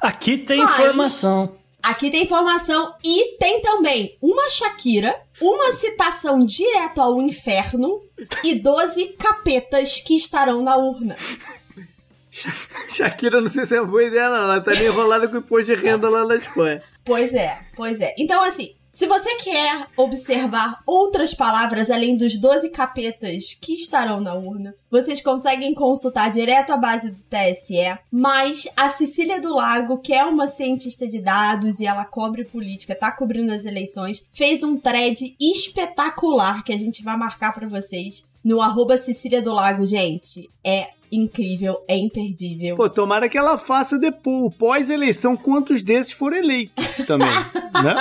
Aqui 0.02 0.38
tem 0.40 0.58
Mas- 0.58 0.72
informação. 0.72 1.56
Aqui 1.84 2.10
tem 2.10 2.24
informação 2.24 2.94
e 3.06 3.38
tem 3.38 3.62
também 3.62 4.18
uma 4.22 4.50
Shakira, 4.50 5.16
uma 5.40 5.72
citação 5.72 6.40
direto 6.40 7.00
ao 7.02 7.22
inferno 7.22 8.02
e 8.44 8.56
12 8.56 9.06
capetas 9.20 10.00
que 10.02 10.16
estarão 10.16 10.62
na 10.64 10.76
urna. 10.78 11.16
Shakira, 12.92 13.40
não 13.40 13.48
sei 13.48 13.66
se 13.66 13.76
é 13.78 13.84
boa 13.86 14.04
ideia, 14.04 14.30
não. 14.30 14.36
Ela 14.44 14.62
tá 14.62 14.72
meio 14.72 14.88
enrolada 14.92 15.28
com 15.28 15.36
o 15.36 15.40
imposto 15.40 15.66
de 15.66 15.76
renda 15.76 16.10
lá 16.10 16.26
na 16.26 16.36
Espanha. 16.36 16.82
Pois 17.10 17.34
é, 17.34 17.60
pois 17.76 18.00
é. 18.00 18.14
Então, 18.20 18.44
assim, 18.44 18.76
se 18.88 19.08
você 19.08 19.36
quer 19.38 19.88
observar 19.98 20.84
outras 20.86 21.34
palavras 21.34 21.90
além 21.90 22.16
dos 22.16 22.38
12 22.38 22.70
capetas 22.70 23.58
que 23.60 23.74
estarão 23.74 24.22
na 24.22 24.36
urna, 24.36 24.76
vocês 24.92 25.20
conseguem 25.20 25.74
consultar 25.74 26.30
direto 26.30 26.72
a 26.72 26.78
base 26.78 27.10
do 27.10 27.20
TSE. 27.24 27.98
Mas 28.12 28.68
a 28.78 28.90
Cecília 28.90 29.42
do 29.42 29.56
Lago, 29.56 29.98
que 29.98 30.14
é 30.14 30.24
uma 30.24 30.46
cientista 30.46 31.08
de 31.08 31.20
dados 31.20 31.80
e 31.80 31.88
ela 31.88 32.06
cobre 32.06 32.46
política, 32.46 32.94
tá 32.94 33.12
cobrindo 33.12 33.54
as 33.54 33.66
eleições, 33.66 34.24
fez 34.32 34.64
um 34.64 34.78
thread 34.78 35.36
espetacular 35.40 36.64
que 36.64 36.74
a 36.74 36.78
gente 36.78 37.04
vai 37.04 37.18
marcar 37.18 37.54
pra 37.54 37.68
vocês 37.68 38.24
no 38.44 38.62
arroba 38.62 38.98
Cecília 38.98 39.42
do 39.42 39.52
Lago, 39.52 39.84
gente. 39.84 40.48
É 40.64 40.90
incrível, 41.12 41.84
é 41.88 41.98
imperdível. 41.98 42.76
Pô, 42.76 42.90
tomara 42.90 43.30
que 43.30 43.38
ela 43.38 43.58
faça 43.58 43.98
depois, 43.98 44.54
pós-eleição, 44.56 45.36
quantos 45.36 45.82
desses 45.82 46.14
foram 46.14 46.38
eleitos 46.38 47.06
também, 47.06 47.28
né? 47.84 47.96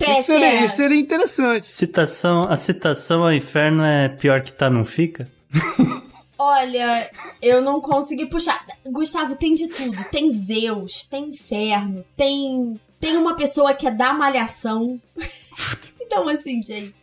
Isso 0.00 0.22
seria, 0.24 0.64
isso 0.64 0.76
seria 0.76 1.00
interessante. 1.00 1.66
Citação, 1.66 2.44
a 2.44 2.56
citação 2.56 3.24
ao 3.24 3.32
inferno 3.32 3.82
é 3.82 4.08
pior 4.08 4.40
que 4.42 4.52
tá, 4.52 4.70
não 4.70 4.84
fica? 4.84 5.28
Olha, 6.38 7.10
eu 7.42 7.60
não 7.60 7.80
consegui 7.80 8.26
puxar. 8.26 8.64
Gustavo, 8.86 9.34
tem 9.34 9.54
de 9.54 9.66
tudo. 9.66 10.04
Tem 10.04 10.30
Zeus, 10.30 11.04
tem 11.04 11.30
inferno, 11.30 12.04
tem. 12.16 12.80
Tem 13.00 13.16
uma 13.16 13.34
pessoa 13.34 13.74
que 13.74 13.88
é 13.88 13.90
da 13.90 14.12
malhação. 14.12 15.00
então, 16.00 16.28
assim, 16.28 16.62
gente. 16.62 16.94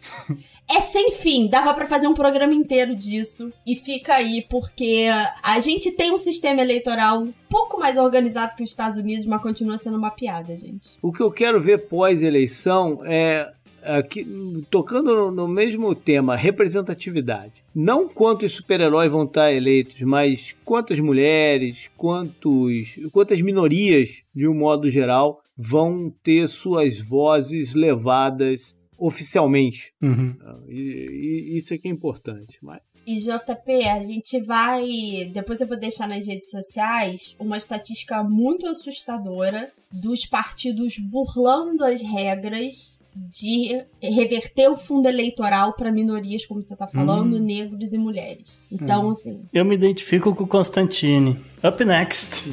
É 0.70 0.80
sem 0.80 1.12
fim. 1.12 1.48
Dava 1.48 1.74
pra 1.74 1.86
fazer 1.86 2.08
um 2.08 2.14
programa 2.14 2.54
inteiro 2.54 2.96
disso. 2.96 3.52
E 3.66 3.76
fica 3.76 4.16
aí, 4.16 4.46
porque 4.50 5.08
a 5.44 5.60
gente 5.60 5.92
tem 5.92 6.12
um 6.12 6.18
sistema 6.18 6.62
eleitoral 6.62 7.22
um 7.22 7.34
pouco 7.50 7.80
mais 7.80 7.98
organizado 7.98 8.56
que 8.56 8.64
os 8.64 8.70
Estados 8.70 8.98
Unidos, 8.98 9.26
mas 9.26 9.42
continua 9.42 9.78
sendo 9.78 9.98
uma 9.98 10.12
piada, 10.12 10.58
gente. 10.58 10.90
O 11.02 11.12
que 11.12 11.22
eu 11.22 11.32
quero 11.32 11.60
ver 11.62 11.88
pós-eleição 11.88 13.02
é. 13.06 13.52
Aqui, 13.84 14.26
tocando 14.72 15.14
no, 15.14 15.30
no 15.30 15.48
mesmo 15.48 15.94
tema, 15.94 16.36
representatividade. 16.36 17.64
Não 17.74 18.10
quantos 18.10 18.54
super-heróis 18.54 19.12
vão 19.12 19.26
estar 19.26 19.54
eleitos, 19.54 20.02
mas 20.02 20.56
quantas 20.66 21.00
mulheres, 21.00 21.88
quantos, 21.96 23.00
quantas 23.12 23.40
minorias, 23.42 24.24
de 24.34 24.48
um 24.48 24.56
modo 24.56 24.90
geral, 24.90 25.40
vão 25.56 26.12
ter 26.24 26.48
suas 26.48 27.00
vozes 27.00 27.76
levadas 27.76 28.75
oficialmente. 28.98 29.94
Uhum. 30.02 30.36
E, 30.68 31.54
e 31.54 31.58
isso 31.58 31.74
é 31.74 31.78
que 31.78 31.88
é 31.88 31.92
importante. 31.92 32.58
Mas 32.62 32.82
E 33.06 33.18
JP, 33.18 33.88
a 33.88 34.04
gente 34.04 34.40
vai. 34.42 34.86
Depois 35.32 35.62
eu 35.62 35.68
vou 35.68 35.78
deixar 35.78 36.08
nas 36.08 36.26
redes 36.26 36.50
sociais 36.50 37.36
uma 37.40 37.58
estatística 37.58 38.24
muito 38.24 38.68
assustadora 38.68 39.72
dos 39.92 40.26
partidos 40.26 40.98
burlando 40.98 41.84
as 41.84 42.02
regras 42.02 43.00
de 43.16 43.82
reverter 44.02 44.70
o 44.70 44.76
fundo 44.76 45.08
eleitoral 45.08 45.74
para 45.74 45.92
minorias, 45.92 46.46
como 46.46 46.62
você 46.62 46.76
tá 46.76 46.86
falando, 46.86 47.40
negros 47.40 47.94
e 47.94 47.98
mulheres. 47.98 48.62
Então, 48.70 49.10
assim, 49.10 49.42
Eu 49.54 49.64
me 49.64 49.76
identifico 49.76 50.36
com 50.36 50.44
o 50.44 50.48
Constantine. 50.48 51.38
Up 51.64 51.86
next. 51.86 52.50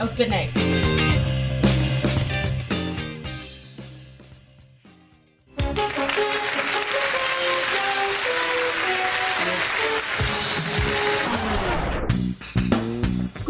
up 0.00 0.28
next. 0.28 1.43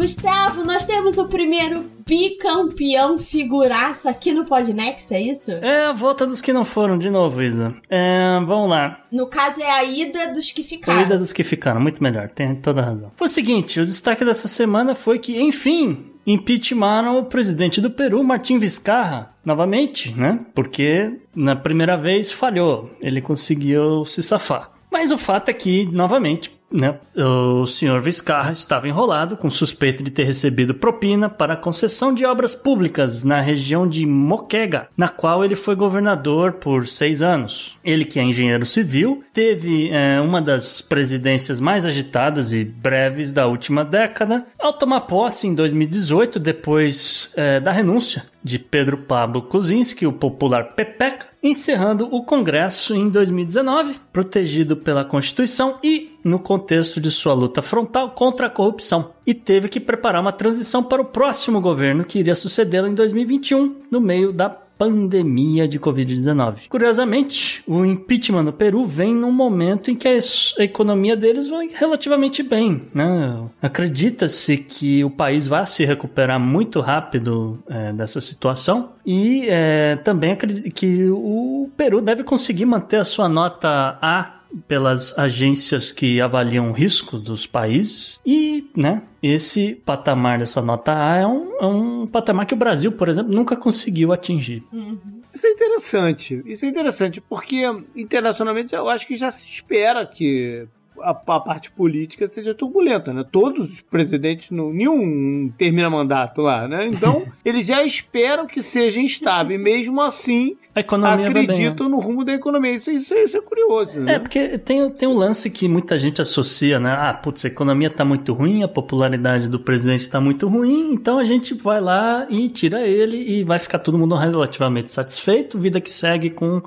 Gustavo, 0.05 0.63
nós 0.63 0.85
temos 0.85 1.17
o 1.17 1.27
primeiro 1.27 1.83
bicampeão 2.05 3.17
figuraça 3.17 4.07
aqui 4.07 4.35
no 4.35 4.45
Podnext, 4.45 5.11
é 5.11 5.19
isso? 5.19 5.49
É 5.49 5.85
a 5.85 5.93
volta 5.93 6.27
dos 6.27 6.41
que 6.41 6.53
não 6.53 6.63
foram, 6.63 6.95
de 6.95 7.09
novo, 7.09 7.41
Isa. 7.41 7.75
É, 7.89 8.39
vamos 8.45 8.69
lá. 8.69 9.03
No 9.11 9.25
caso, 9.25 9.59
é 9.63 9.71
a 9.71 9.83
ida 9.83 10.31
dos 10.31 10.51
que 10.51 10.61
ficaram. 10.61 10.99
A 10.99 11.01
ida 11.01 11.17
dos 11.17 11.33
que 11.33 11.43
ficaram, 11.43 11.81
muito 11.81 12.03
melhor, 12.03 12.29
tem 12.29 12.53
toda 12.53 12.81
a 12.81 12.85
razão. 12.85 13.11
Foi 13.15 13.25
o 13.25 13.31
seguinte, 13.31 13.79
o 13.79 13.85
destaque 13.85 14.23
dessa 14.23 14.47
semana 14.47 14.93
foi 14.93 15.17
que, 15.17 15.41
enfim, 15.41 16.11
impeachmentaram 16.27 17.17
o 17.17 17.25
presidente 17.25 17.81
do 17.81 17.89
Peru, 17.89 18.23
Martim 18.23 18.59
Vizcarra, 18.59 19.33
novamente, 19.43 20.13
né? 20.13 20.39
Porque 20.53 21.19
na 21.35 21.55
primeira 21.55 21.97
vez 21.97 22.31
falhou, 22.31 22.91
ele 23.01 23.21
conseguiu 23.21 24.05
se 24.05 24.21
safar. 24.21 24.69
Mas 24.91 25.11
o 25.11 25.17
fato 25.17 25.49
é 25.49 25.53
que, 25.53 25.85
novamente, 25.91 26.54
né, 26.71 26.97
o 27.15 27.65
senhor 27.65 28.01
Vizcarra 28.01 28.51
estava 28.51 28.87
enrolado 28.87 29.37
com 29.37 29.49
suspeita 29.49 30.03
de 30.03 30.11
ter 30.11 30.23
recebido 30.23 30.73
propina 30.73 31.29
para 31.29 31.55
concessão 31.55 32.13
de 32.13 32.25
obras 32.25 32.55
públicas 32.55 33.23
na 33.23 33.39
região 33.39 33.87
de 33.87 34.05
Moquega, 34.05 34.89
na 34.97 35.07
qual 35.07 35.43
ele 35.43 35.55
foi 35.55 35.75
governador 35.75 36.53
por 36.53 36.87
seis 36.87 37.21
anos. 37.21 37.77
Ele, 37.83 38.05
que 38.05 38.19
é 38.19 38.23
engenheiro 38.23 38.65
civil, 38.65 39.23
teve 39.33 39.89
é, 39.89 40.19
uma 40.19 40.41
das 40.41 40.81
presidências 40.81 41.59
mais 41.59 41.85
agitadas 41.85 42.51
e 42.51 42.63
breves 42.63 43.31
da 43.31 43.47
última 43.47 43.85
década, 43.85 44.45
ao 44.59 44.73
tomar 44.73 45.01
posse 45.01 45.47
em 45.47 45.55
2018, 45.55 46.39
depois 46.39 47.33
é, 47.35 47.59
da 47.59 47.71
renúncia 47.71 48.23
de 48.43 48.59
Pedro 48.59 48.97
Pablo 48.97 49.41
Kuczynski, 49.41 50.05
o 50.05 50.13
popular 50.13 50.75
Pepeca, 50.75 51.27
encerrando 51.49 52.07
o 52.11 52.23
Congresso 52.23 52.95
em 52.95 53.07
2019, 53.07 53.99
protegido 54.11 54.75
pela 54.75 55.05
Constituição 55.05 55.77
e 55.83 56.17
no 56.23 56.39
contexto 56.39 56.99
de 56.99 57.11
sua 57.11 57.33
luta 57.33 57.61
frontal 57.61 58.11
contra 58.11 58.47
a 58.47 58.49
corrupção, 58.49 59.11
e 59.25 59.33
teve 59.33 59.69
que 59.69 59.79
preparar 59.79 60.21
uma 60.21 60.31
transição 60.31 60.83
para 60.83 61.01
o 61.01 61.05
próximo 61.05 61.61
governo 61.61 62.03
que 62.03 62.19
iria 62.19 62.35
sucedê-lo 62.35 62.87
em 62.87 62.95
2021, 62.95 63.75
no 63.91 64.01
meio 64.01 64.33
da 64.33 64.64
pandemia 64.77 65.67
de 65.67 65.79
Covid-19. 65.79 66.67
Curiosamente, 66.69 67.63
o 67.67 67.85
impeachment 67.85 68.43
no 68.43 68.53
Peru 68.53 68.85
vem 68.85 69.13
num 69.13 69.31
momento 69.31 69.89
em 69.89 69.95
que 69.95 70.07
a 70.07 70.63
economia 70.63 71.15
deles 71.15 71.47
vai 71.47 71.69
relativamente 71.73 72.43
bem. 72.43 72.83
Né? 72.93 73.43
Acredita-se 73.61 74.57
que 74.57 75.03
o 75.03 75.09
país 75.09 75.47
vai 75.47 75.65
se 75.65 75.85
recuperar 75.85 76.39
muito 76.39 76.79
rápido 76.81 77.59
é, 77.69 77.93
dessa 77.93 78.19
situação 78.19 78.91
e 79.05 79.47
é, 79.47 79.95
também 79.97 80.35
que 80.73 81.09
o 81.09 81.69
Peru 81.77 82.01
deve 82.01 82.23
conseguir 82.23 82.65
manter 82.65 82.97
a 82.97 83.03
sua 83.03 83.29
nota 83.29 83.97
A 84.01 84.35
pelas 84.67 85.17
agências 85.17 85.91
que 85.91 86.19
avaliam 86.21 86.69
o 86.69 86.73
risco 86.73 87.17
dos 87.17 87.45
países 87.45 88.19
e, 88.25 88.69
né, 88.75 89.01
esse 89.21 89.75
patamar 89.85 90.39
dessa 90.39 90.61
nota 90.61 90.93
A 90.93 91.17
é 91.17 91.27
um, 91.27 91.57
é 91.59 91.65
um 91.65 92.07
patamar 92.07 92.45
que 92.45 92.53
o 92.53 92.57
Brasil, 92.57 92.91
por 92.91 93.09
exemplo, 93.09 93.33
nunca 93.33 93.55
conseguiu 93.55 94.13
atingir. 94.13 94.63
Uhum. 94.71 94.97
Isso 95.33 95.47
é 95.47 95.49
interessante. 95.49 96.41
Isso 96.45 96.65
é 96.65 96.69
interessante 96.69 97.19
porque 97.19 97.63
internacionalmente 97.95 98.73
eu 98.73 98.87
acho 98.87 99.05
que 99.05 99.15
já 99.15 99.31
se 99.31 99.45
espera 99.45 100.05
que 100.05 100.67
a, 101.01 101.09
a, 101.11 101.39
parte 101.39 101.71
política 101.71 102.27
seja 102.27 102.53
turbulenta, 102.53 103.13
né? 103.13 103.25
Todos 103.29 103.69
os 103.69 103.81
presidentes, 103.81 104.51
não, 104.51 104.71
nenhum 104.71 105.51
termina 105.57 105.89
mandato 105.89 106.41
lá, 106.41 106.67
né? 106.67 106.87
Então, 106.87 107.25
eles 107.43 107.67
já 107.67 107.83
esperam 107.83 108.47
que 108.47 108.61
seja 108.61 108.99
instável. 108.99 109.55
E 109.55 109.61
mesmo 109.61 110.01
assim, 110.01 110.57
acreditam 110.73 111.87
bem, 111.87 111.93
né? 111.93 111.95
no 111.95 111.99
rumo 111.99 112.25
da 112.25 112.33
economia. 112.33 112.71
Isso, 112.71 112.91
isso, 112.91 113.13
isso 113.15 113.37
é 113.37 113.41
curioso, 113.41 113.99
né? 113.99 114.15
É, 114.15 114.19
porque 114.19 114.57
tem, 114.57 114.89
tem 114.89 115.07
um 115.07 115.15
lance 115.15 115.49
que 115.49 115.67
muita 115.67 115.97
gente 115.97 116.21
associa, 116.21 116.79
né? 116.79 116.91
Ah, 116.91 117.13
putz, 117.13 117.45
a 117.45 117.47
economia 117.47 117.89
tá 117.89 118.03
muito 118.03 118.33
ruim, 118.33 118.63
a 118.63 118.67
popularidade 118.67 119.47
do 119.47 119.59
presidente 119.59 120.09
tá 120.09 120.19
muito 120.19 120.47
ruim, 120.47 120.93
então 120.93 121.17
a 121.17 121.23
gente 121.23 121.53
vai 121.53 121.79
lá 121.79 122.27
e 122.29 122.49
tira 122.49 122.87
ele 122.87 123.17
e 123.17 123.43
vai 123.43 123.59
ficar 123.59 123.79
todo 123.79 123.97
mundo 123.97 124.15
relativamente 124.15 124.91
satisfeito, 124.91 125.57
vida 125.59 125.79
que 125.79 125.89
segue 125.89 126.29
com 126.29 126.61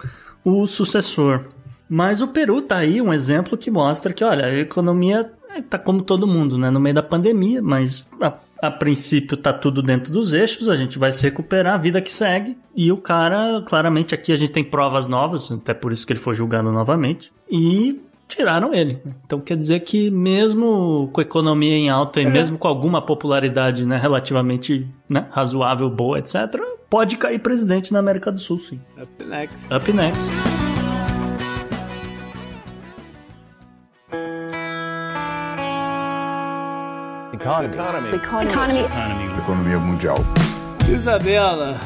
o 0.45 0.67
sucessor. 0.67 1.45
Mas 1.89 2.21
o 2.21 2.29
Peru 2.29 2.61
tá 2.61 2.77
aí 2.77 3.01
um 3.01 3.13
exemplo 3.13 3.57
que 3.57 3.71
mostra 3.71 4.13
que, 4.13 4.23
olha, 4.23 4.47
a 4.47 4.59
economia 4.59 5.33
tá 5.69 5.79
como 5.79 6.03
todo 6.03 6.27
mundo, 6.27 6.59
né? 6.59 6.71
No 6.71 6.81
meio 6.81 6.95
da 6.95 7.03
pandemia, 7.03 7.63
mas 7.63 8.09
a, 8.21 8.35
a 8.61 8.71
princípio 8.71 9.37
tá 9.37 9.53
tudo 9.53 9.83
dentro 9.83 10.13
dos 10.13 10.33
eixos, 10.33 10.69
a 10.69 10.77
gente 10.77 10.99
vai 10.99 11.13
se 11.13 11.23
recuperar, 11.23 11.75
a 11.75 11.79
vida 11.79 12.01
que 12.01 12.13
segue. 12.13 12.57
E 12.77 12.93
o 12.93 12.97
cara, 12.97 13.63
claramente 13.67 14.15
aqui 14.15 14.33
a 14.33 14.37
gente 14.37 14.53
tem 14.53 14.65
provas 14.65 15.09
novas, 15.09 15.51
até 15.51 15.73
por 15.73 15.93
isso 15.93 16.07
que 16.07 16.13
ele 16.13 16.21
foi 16.21 16.35
julgado 16.35 16.71
novamente. 16.71 17.33
E 17.51 18.01
tiraram 18.29 18.75
ele. 18.75 19.01
Então 19.25 19.41
quer 19.41 19.57
dizer 19.57 19.81
que 19.81 20.11
mesmo 20.11 21.09
com 21.13 21.21
a 21.21 21.23
economia 21.23 21.75
em 21.75 21.89
alta 21.89 22.21
e 22.21 22.25
é. 22.25 22.31
mesmo 22.31 22.59
com 22.59 22.69
alguma 22.69 23.01
popularidade 23.01 23.87
né, 23.87 23.97
relativamente 23.97 24.87
né, 25.09 25.27
razoável, 25.31 25.89
boa, 25.89 26.19
etc., 26.19 26.61
pode 26.91 27.17
cair 27.17 27.39
presidente 27.39 27.93
na 27.93 27.99
América 27.99 28.31
do 28.31 28.39
Sul, 28.39 28.59
sim. 28.59 28.79
Up 29.01 29.25
next. 29.25 29.75
Up 29.75 29.93
next. 29.93 30.68
Economy. 37.41 37.69
Economy. 37.69 38.17
Economy. 38.17 38.81
Economy. 38.81 39.39
Economia 39.39 39.79
mundial. 39.79 40.19
Isabela, 40.91 41.81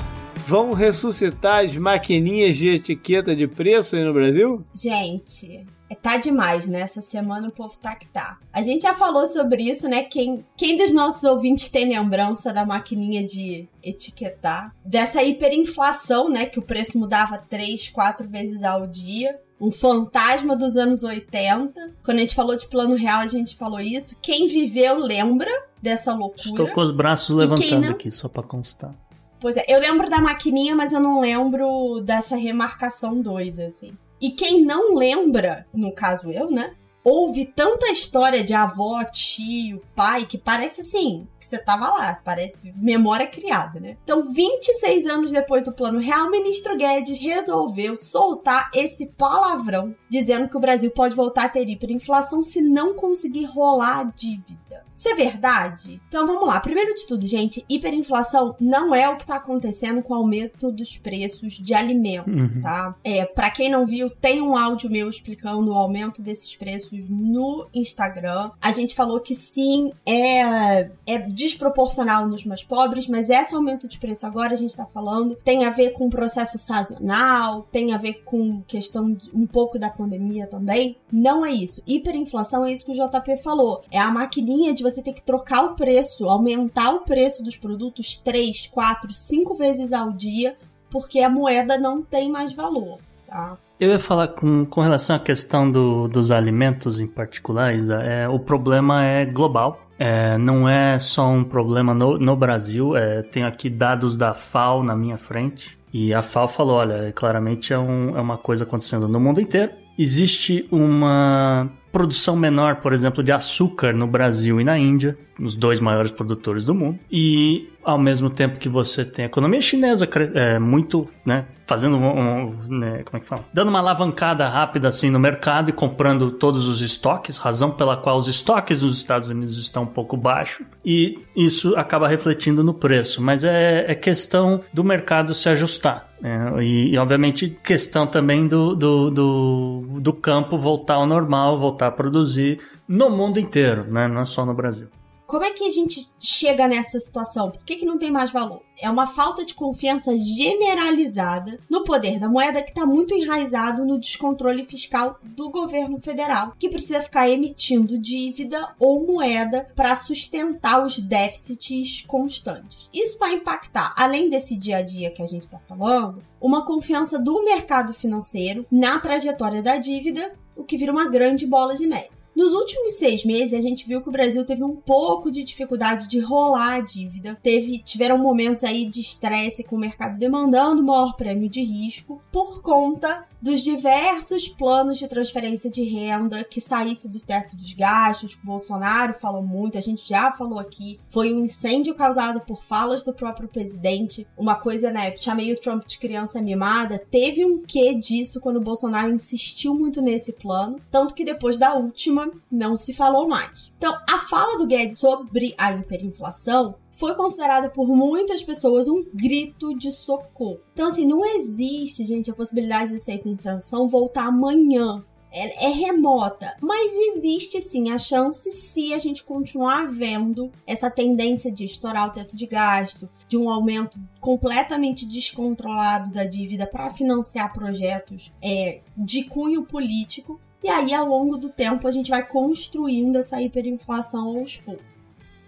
vão 0.46 0.72
ressuscitar 0.72 1.62
as 1.62 1.76
maquininhas 1.76 2.56
de 2.56 2.70
etiqueta 2.70 3.36
de 3.36 3.46
preço 3.46 3.94
aí 3.94 4.02
no 4.02 4.14
Brasil? 4.14 4.64
Gente, 4.74 5.66
é, 5.90 5.94
tá 5.94 6.16
demais, 6.16 6.66
né? 6.66 6.80
Essa 6.80 7.02
semana 7.02 7.48
o 7.48 7.52
povo 7.52 7.76
tá 7.76 7.94
que 7.94 8.08
tá. 8.08 8.38
A 8.50 8.62
gente 8.62 8.82
já 8.82 8.94
falou 8.94 9.26
sobre 9.26 9.62
isso, 9.62 9.86
né? 9.88 10.04
Quem, 10.04 10.42
quem 10.56 10.74
dos 10.74 10.90
nossos 10.90 11.22
ouvintes 11.22 11.68
tem 11.68 11.86
lembrança 11.86 12.50
da 12.50 12.64
maquininha 12.64 13.22
de 13.22 13.68
etiquetar? 13.82 14.74
Dessa 14.82 15.22
hiperinflação, 15.22 16.30
né? 16.30 16.46
Que 16.46 16.60
o 16.60 16.62
preço 16.62 16.98
mudava 16.98 17.36
três, 17.36 17.90
quatro 17.90 18.26
vezes 18.26 18.62
ao 18.62 18.86
dia 18.86 19.38
um 19.62 19.70
fantasma 19.70 20.56
dos 20.56 20.76
anos 20.76 21.04
80. 21.04 21.94
Quando 22.02 22.18
a 22.18 22.20
gente 22.20 22.34
falou 22.34 22.56
de 22.56 22.66
plano 22.66 22.96
real, 22.96 23.20
a 23.20 23.28
gente 23.28 23.54
falou 23.54 23.78
isso. 23.78 24.16
Quem 24.20 24.48
viveu 24.48 24.98
lembra 24.98 25.48
dessa 25.80 26.12
loucura. 26.12 26.48
Estou 26.48 26.68
com 26.72 26.80
os 26.80 26.90
braços 26.90 27.32
levantando 27.32 27.82
não... 27.82 27.90
aqui, 27.90 28.10
só 28.10 28.28
para 28.28 28.42
constar. 28.42 28.92
Pois 29.38 29.56
é, 29.56 29.64
eu 29.68 29.78
lembro 29.78 30.10
da 30.10 30.20
maquininha, 30.20 30.74
mas 30.74 30.92
eu 30.92 31.00
não 31.00 31.20
lembro 31.20 32.00
dessa 32.00 32.34
remarcação 32.34 33.20
doida, 33.20 33.66
assim. 33.66 33.96
E 34.20 34.30
quem 34.30 34.64
não 34.64 34.96
lembra, 34.96 35.64
no 35.72 35.92
caso 35.92 36.30
eu, 36.30 36.50
né? 36.50 36.74
Houve 37.04 37.46
tanta 37.46 37.90
história 37.90 38.44
de 38.44 38.54
avó, 38.54 39.02
tio, 39.04 39.82
pai, 39.94 40.24
que 40.24 40.38
parece 40.38 40.82
assim, 40.82 41.26
você 41.52 41.58
tava 41.58 41.88
lá, 41.88 42.18
parece 42.24 42.72
memória 42.76 43.26
criada, 43.26 43.78
né? 43.78 43.98
Então, 44.02 44.22
26 44.22 45.06
anos 45.06 45.30
depois 45.30 45.62
do 45.62 45.72
plano 45.72 45.98
real, 45.98 46.28
o 46.28 46.30
ministro 46.30 46.76
Guedes 46.76 47.18
resolveu 47.18 47.94
soltar 47.94 48.70
esse 48.72 49.06
palavrão, 49.06 49.94
dizendo 50.08 50.48
que 50.48 50.56
o 50.56 50.60
Brasil 50.60 50.90
pode 50.90 51.14
voltar 51.14 51.44
a 51.44 51.48
ter 51.50 51.68
hiperinflação 51.68 52.42
se 52.42 52.62
não 52.62 52.94
conseguir 52.94 53.44
rolar 53.44 54.00
a 54.00 54.04
dívida. 54.04 54.61
Isso 54.94 55.08
é 55.08 55.14
verdade? 55.14 56.00
Então 56.08 56.26
vamos 56.26 56.46
lá. 56.46 56.60
Primeiro 56.60 56.94
de 56.94 57.06
tudo, 57.06 57.26
gente, 57.26 57.64
hiperinflação 57.68 58.54
não 58.60 58.94
é 58.94 59.08
o 59.08 59.16
que 59.16 59.22
está 59.22 59.36
acontecendo 59.36 60.02
com 60.02 60.12
o 60.12 60.16
aumento 60.16 60.70
dos 60.70 60.96
preços 60.96 61.54
de 61.54 61.74
alimento, 61.74 62.30
uhum. 62.30 62.60
tá? 62.60 62.94
É, 63.02 63.24
para 63.24 63.50
quem 63.50 63.70
não 63.70 63.86
viu, 63.86 64.10
tem 64.10 64.40
um 64.40 64.56
áudio 64.56 64.90
meu 64.90 65.08
explicando 65.08 65.72
o 65.72 65.74
aumento 65.74 66.22
desses 66.22 66.54
preços 66.54 67.08
no 67.08 67.66
Instagram. 67.74 68.50
A 68.60 68.70
gente 68.70 68.94
falou 68.94 69.20
que 69.20 69.34
sim, 69.34 69.92
é, 70.06 70.90
é 71.06 71.18
desproporcional 71.18 72.28
nos 72.28 72.44
mais 72.44 72.62
pobres, 72.62 73.08
mas 73.08 73.30
esse 73.30 73.54
aumento 73.54 73.88
de 73.88 73.98
preço 73.98 74.26
agora 74.26 74.52
a 74.52 74.56
gente 74.56 74.70
está 74.70 74.86
falando 74.86 75.36
tem 75.44 75.64
a 75.64 75.70
ver 75.70 75.90
com 75.90 76.08
processo 76.08 76.58
sazonal, 76.58 77.66
tem 77.72 77.92
a 77.92 77.98
ver 77.98 78.22
com 78.24 78.60
questão 78.62 79.12
de, 79.12 79.30
um 79.34 79.46
pouco 79.46 79.78
da 79.78 79.90
pandemia 79.90 80.46
também. 80.46 80.96
Não 81.10 81.44
é 81.44 81.50
isso. 81.50 81.82
Hiperinflação 81.86 82.64
é 82.64 82.72
isso 82.72 82.84
que 82.84 82.92
o 82.92 82.94
JP 82.94 83.38
falou. 83.42 83.82
É 83.90 83.98
a 83.98 84.10
maquininha 84.10 84.61
de 84.70 84.82
você 84.82 85.02
ter 85.02 85.14
que 85.14 85.22
trocar 85.22 85.64
o 85.64 85.74
preço, 85.74 86.28
aumentar 86.28 86.90
o 86.92 87.00
preço 87.00 87.42
dos 87.42 87.56
produtos 87.56 88.18
3, 88.18 88.66
4, 88.66 89.14
5 89.14 89.54
vezes 89.54 89.92
ao 89.94 90.12
dia, 90.12 90.54
porque 90.90 91.20
a 91.20 91.30
moeda 91.30 91.78
não 91.78 92.02
tem 92.02 92.30
mais 92.30 92.52
valor, 92.52 92.98
tá? 93.26 93.56
Eu 93.80 93.88
ia 93.88 93.98
falar 93.98 94.28
com, 94.28 94.64
com 94.66 94.80
relação 94.80 95.16
à 95.16 95.18
questão 95.18 95.68
do, 95.68 96.06
dos 96.06 96.30
alimentos 96.30 97.00
em 97.00 97.06
particular, 97.06 97.74
Isa, 97.74 97.96
é, 97.96 98.28
o 98.28 98.38
problema 98.38 99.04
é 99.04 99.24
global. 99.24 99.80
É, 99.98 100.36
não 100.36 100.68
é 100.68 100.98
só 100.98 101.28
um 101.28 101.44
problema 101.44 101.94
no, 101.94 102.18
no 102.18 102.36
Brasil, 102.36 102.96
é, 102.96 103.22
tenho 103.22 103.46
aqui 103.46 103.70
dados 103.70 104.16
da 104.16 104.34
FAO 104.34 104.82
na 104.82 104.94
minha 104.94 105.16
frente. 105.16 105.78
E 105.92 106.12
a 106.14 106.22
FAO 106.22 106.48
falou: 106.48 106.76
olha, 106.76 107.12
claramente 107.12 107.72
é, 107.72 107.78
um, 107.78 108.16
é 108.16 108.20
uma 108.20 108.38
coisa 108.38 108.64
acontecendo 108.64 109.06
no 109.08 109.20
mundo 109.20 109.40
inteiro. 109.40 109.72
existe 109.98 110.66
uma 110.70 111.70
produção 111.92 112.34
menor, 112.34 112.76
por 112.76 112.94
exemplo, 112.94 113.22
de 113.22 113.30
açúcar 113.30 113.92
no 113.92 114.06
Brasil 114.06 114.58
e 114.58 114.64
na 114.64 114.78
Índia, 114.78 115.16
os 115.38 115.54
dois 115.54 115.78
maiores 115.78 116.10
produtores 116.10 116.64
do 116.64 116.74
mundo, 116.74 116.98
e 117.10 117.68
ao 117.84 117.98
mesmo 117.98 118.30
tempo 118.30 118.58
que 118.58 118.68
você 118.68 119.04
tem 119.04 119.24
a 119.24 119.26
economia 119.26 119.60
chinesa 119.60 120.08
é, 120.34 120.58
muito, 120.58 121.08
né, 121.24 121.46
fazendo 121.66 121.96
um, 121.96 122.06
um 122.06 122.56
né, 122.68 123.02
como 123.04 123.16
é 123.16 123.20
que 123.20 123.26
fala? 123.26 123.44
Dando 123.52 123.68
uma 123.68 123.80
alavancada 123.80 124.48
rápida 124.48 124.88
assim 124.88 125.10
no 125.10 125.18
mercado 125.18 125.70
e 125.70 125.72
comprando 125.72 126.30
todos 126.30 126.68
os 126.68 126.80
estoques, 126.80 127.36
razão 127.36 127.70
pela 127.70 127.96
qual 127.96 128.16
os 128.16 128.28
estoques 128.28 128.82
nos 128.82 128.96
Estados 128.96 129.28
Unidos 129.28 129.58
estão 129.58 129.82
um 129.82 129.86
pouco 129.86 130.16
baixos, 130.16 130.66
e 130.84 131.18
isso 131.36 131.76
acaba 131.76 132.08
refletindo 132.08 132.62
no 132.62 132.72
preço, 132.72 133.20
mas 133.20 133.44
é, 133.44 133.90
é 133.90 133.94
questão 133.94 134.60
do 134.72 134.82
mercado 134.84 135.34
se 135.34 135.48
ajustar. 135.48 136.12
É, 136.22 136.62
e, 136.62 136.94
e, 136.94 136.98
obviamente, 136.98 137.58
questão 137.64 138.06
também 138.06 138.46
do, 138.46 138.76
do, 138.76 139.10
do, 139.10 139.86
do 139.98 140.12
campo 140.12 140.56
voltar 140.56 140.94
ao 140.94 141.06
normal, 141.06 141.58
voltar 141.58 141.81
a 141.86 141.90
produzir 141.90 142.60
no 142.86 143.10
mundo 143.10 143.38
inteiro, 143.38 143.84
né? 143.90 144.08
não 144.08 144.20
é 144.20 144.24
só 144.24 144.44
no 144.44 144.54
Brasil. 144.54 144.88
Como 145.32 145.44
é 145.44 145.50
que 145.50 145.64
a 145.64 145.70
gente 145.70 146.10
chega 146.18 146.68
nessa 146.68 146.98
situação? 146.98 147.50
Por 147.50 147.64
que, 147.64 147.76
que 147.76 147.86
não 147.86 147.96
tem 147.96 148.10
mais 148.10 148.30
valor? 148.30 148.60
É 148.78 148.90
uma 148.90 149.06
falta 149.06 149.46
de 149.46 149.54
confiança 149.54 150.12
generalizada 150.18 151.58
no 151.70 151.84
poder 151.84 152.18
da 152.18 152.28
moeda 152.28 152.60
que 152.60 152.68
está 152.68 152.84
muito 152.84 153.14
enraizado 153.14 153.82
no 153.82 153.98
descontrole 153.98 154.66
fiscal 154.66 155.18
do 155.22 155.48
governo 155.50 155.98
federal, 155.98 156.52
que 156.58 156.68
precisa 156.68 157.00
ficar 157.00 157.30
emitindo 157.30 157.96
dívida 157.96 158.74
ou 158.78 159.06
moeda 159.06 159.70
para 159.74 159.96
sustentar 159.96 160.84
os 160.84 160.98
déficits 160.98 162.04
constantes. 162.06 162.90
Isso 162.92 163.18
vai 163.18 163.32
impactar, 163.32 163.94
além 163.96 164.28
desse 164.28 164.54
dia 164.54 164.76
a 164.76 164.82
dia 164.82 165.10
que 165.10 165.22
a 165.22 165.26
gente 165.26 165.44
está 165.44 165.58
falando, 165.66 166.22
uma 166.38 166.66
confiança 166.66 167.18
do 167.18 167.42
mercado 167.42 167.94
financeiro 167.94 168.66
na 168.70 168.98
trajetória 168.98 169.62
da 169.62 169.78
dívida, 169.78 170.34
o 170.56 170.64
que 170.64 170.76
vira 170.76 170.92
uma 170.92 171.08
grande 171.08 171.46
bola 171.46 171.74
de 171.74 171.86
neve. 171.86 172.10
Nos 172.34 172.52
últimos 172.52 172.94
seis 172.94 173.24
meses, 173.24 173.52
a 173.52 173.60
gente 173.60 173.86
viu 173.86 174.00
que 174.00 174.08
o 174.08 174.12
Brasil 174.12 174.44
teve 174.44 174.64
um 174.64 174.74
pouco 174.74 175.30
de 175.30 175.44
dificuldade 175.44 176.08
de 176.08 176.18
rolar 176.18 176.76
a 176.76 176.80
dívida. 176.80 177.38
Teve, 177.42 177.78
tiveram 177.78 178.16
momentos 178.16 178.64
aí 178.64 178.88
de 178.88 179.00
estresse 179.00 179.62
com 179.62 179.76
o 179.76 179.78
mercado 179.78 180.18
demandando 180.18 180.82
maior 180.82 181.14
prêmio 181.14 181.48
de 181.48 181.62
risco 181.62 182.22
por 182.32 182.62
conta 182.62 183.26
dos 183.42 183.62
diversos 183.62 184.46
planos 184.46 184.98
de 184.98 185.08
transferência 185.08 185.68
de 185.68 185.82
renda 185.82 186.44
que 186.44 186.60
saísse 186.60 187.08
do 187.08 187.18
teto 187.20 187.56
dos 187.56 187.72
gastos, 187.72 188.36
que 188.36 188.42
o 188.42 188.46
Bolsonaro 188.46 189.12
falou 189.12 189.42
muito, 189.42 189.76
a 189.76 189.80
gente 189.80 190.08
já 190.08 190.30
falou 190.30 190.60
aqui, 190.60 191.00
foi 191.08 191.34
um 191.34 191.44
incêndio 191.44 191.92
causado 191.92 192.40
por 192.42 192.62
falas 192.62 193.02
do 193.02 193.12
próprio 193.12 193.48
presidente, 193.48 194.26
uma 194.36 194.54
coisa, 194.54 194.92
né, 194.92 195.14
chamei 195.16 195.52
o 195.52 195.60
Trump 195.60 195.84
de 195.84 195.98
criança 195.98 196.40
mimada, 196.40 196.98
teve 197.10 197.44
um 197.44 197.60
quê 197.60 197.94
disso 197.94 198.40
quando 198.40 198.58
o 198.58 198.62
Bolsonaro 198.62 199.12
insistiu 199.12 199.74
muito 199.74 200.00
nesse 200.00 200.32
plano, 200.32 200.76
tanto 200.88 201.12
que 201.12 201.24
depois 201.24 201.56
da 201.56 201.74
última 201.74 202.30
não 202.50 202.76
se 202.76 202.94
falou 202.94 203.26
mais. 203.26 203.72
Então, 203.76 203.98
a 204.08 204.18
fala 204.20 204.56
do 204.56 204.66
Guedes 204.66 205.00
sobre 205.00 205.52
a 205.58 205.72
hiperinflação 205.72 206.76
foi 207.02 207.16
considerada 207.16 207.68
por 207.68 207.88
muitas 207.88 208.44
pessoas 208.44 208.86
um 208.86 209.04
grito 209.12 209.76
de 209.76 209.90
socorro. 209.90 210.60
Então, 210.72 210.86
assim, 210.86 211.04
não 211.04 211.24
existe, 211.24 212.04
gente, 212.04 212.30
a 212.30 212.34
possibilidade 212.34 212.92
dessa 212.92 213.10
hiperinflação 213.10 213.88
voltar 213.88 214.26
amanhã. 214.26 215.04
É, 215.32 215.64
é, 215.64 215.68
remota, 215.70 216.54
mas 216.60 216.94
existe 216.94 217.60
sim 217.60 217.90
a 217.90 217.98
chance 217.98 218.52
se 218.52 218.92
a 218.92 218.98
gente 218.98 219.24
continuar 219.24 219.90
vendo 219.90 220.52
essa 220.66 220.90
tendência 220.90 221.50
de 221.50 221.64
estourar 221.64 222.06
o 222.06 222.12
teto 222.12 222.36
de 222.36 222.46
gasto, 222.46 223.08
de 223.26 223.36
um 223.38 223.48
aumento 223.48 223.98
completamente 224.20 225.06
descontrolado 225.06 226.12
da 226.12 226.24
dívida 226.24 226.66
para 226.66 226.90
financiar 226.90 227.52
projetos 227.52 228.30
é, 228.40 228.80
de 228.94 229.24
cunho 229.24 229.64
político. 229.64 230.38
E 230.62 230.68
aí, 230.68 230.94
ao 230.94 231.06
longo 231.06 231.36
do 231.38 231.48
tempo, 231.48 231.88
a 231.88 231.90
gente 231.90 232.10
vai 232.10 232.24
construindo 232.24 233.16
essa 233.16 233.40
hiperinflação 233.40 234.38
aos 234.38 234.58
poucos. 234.58 234.91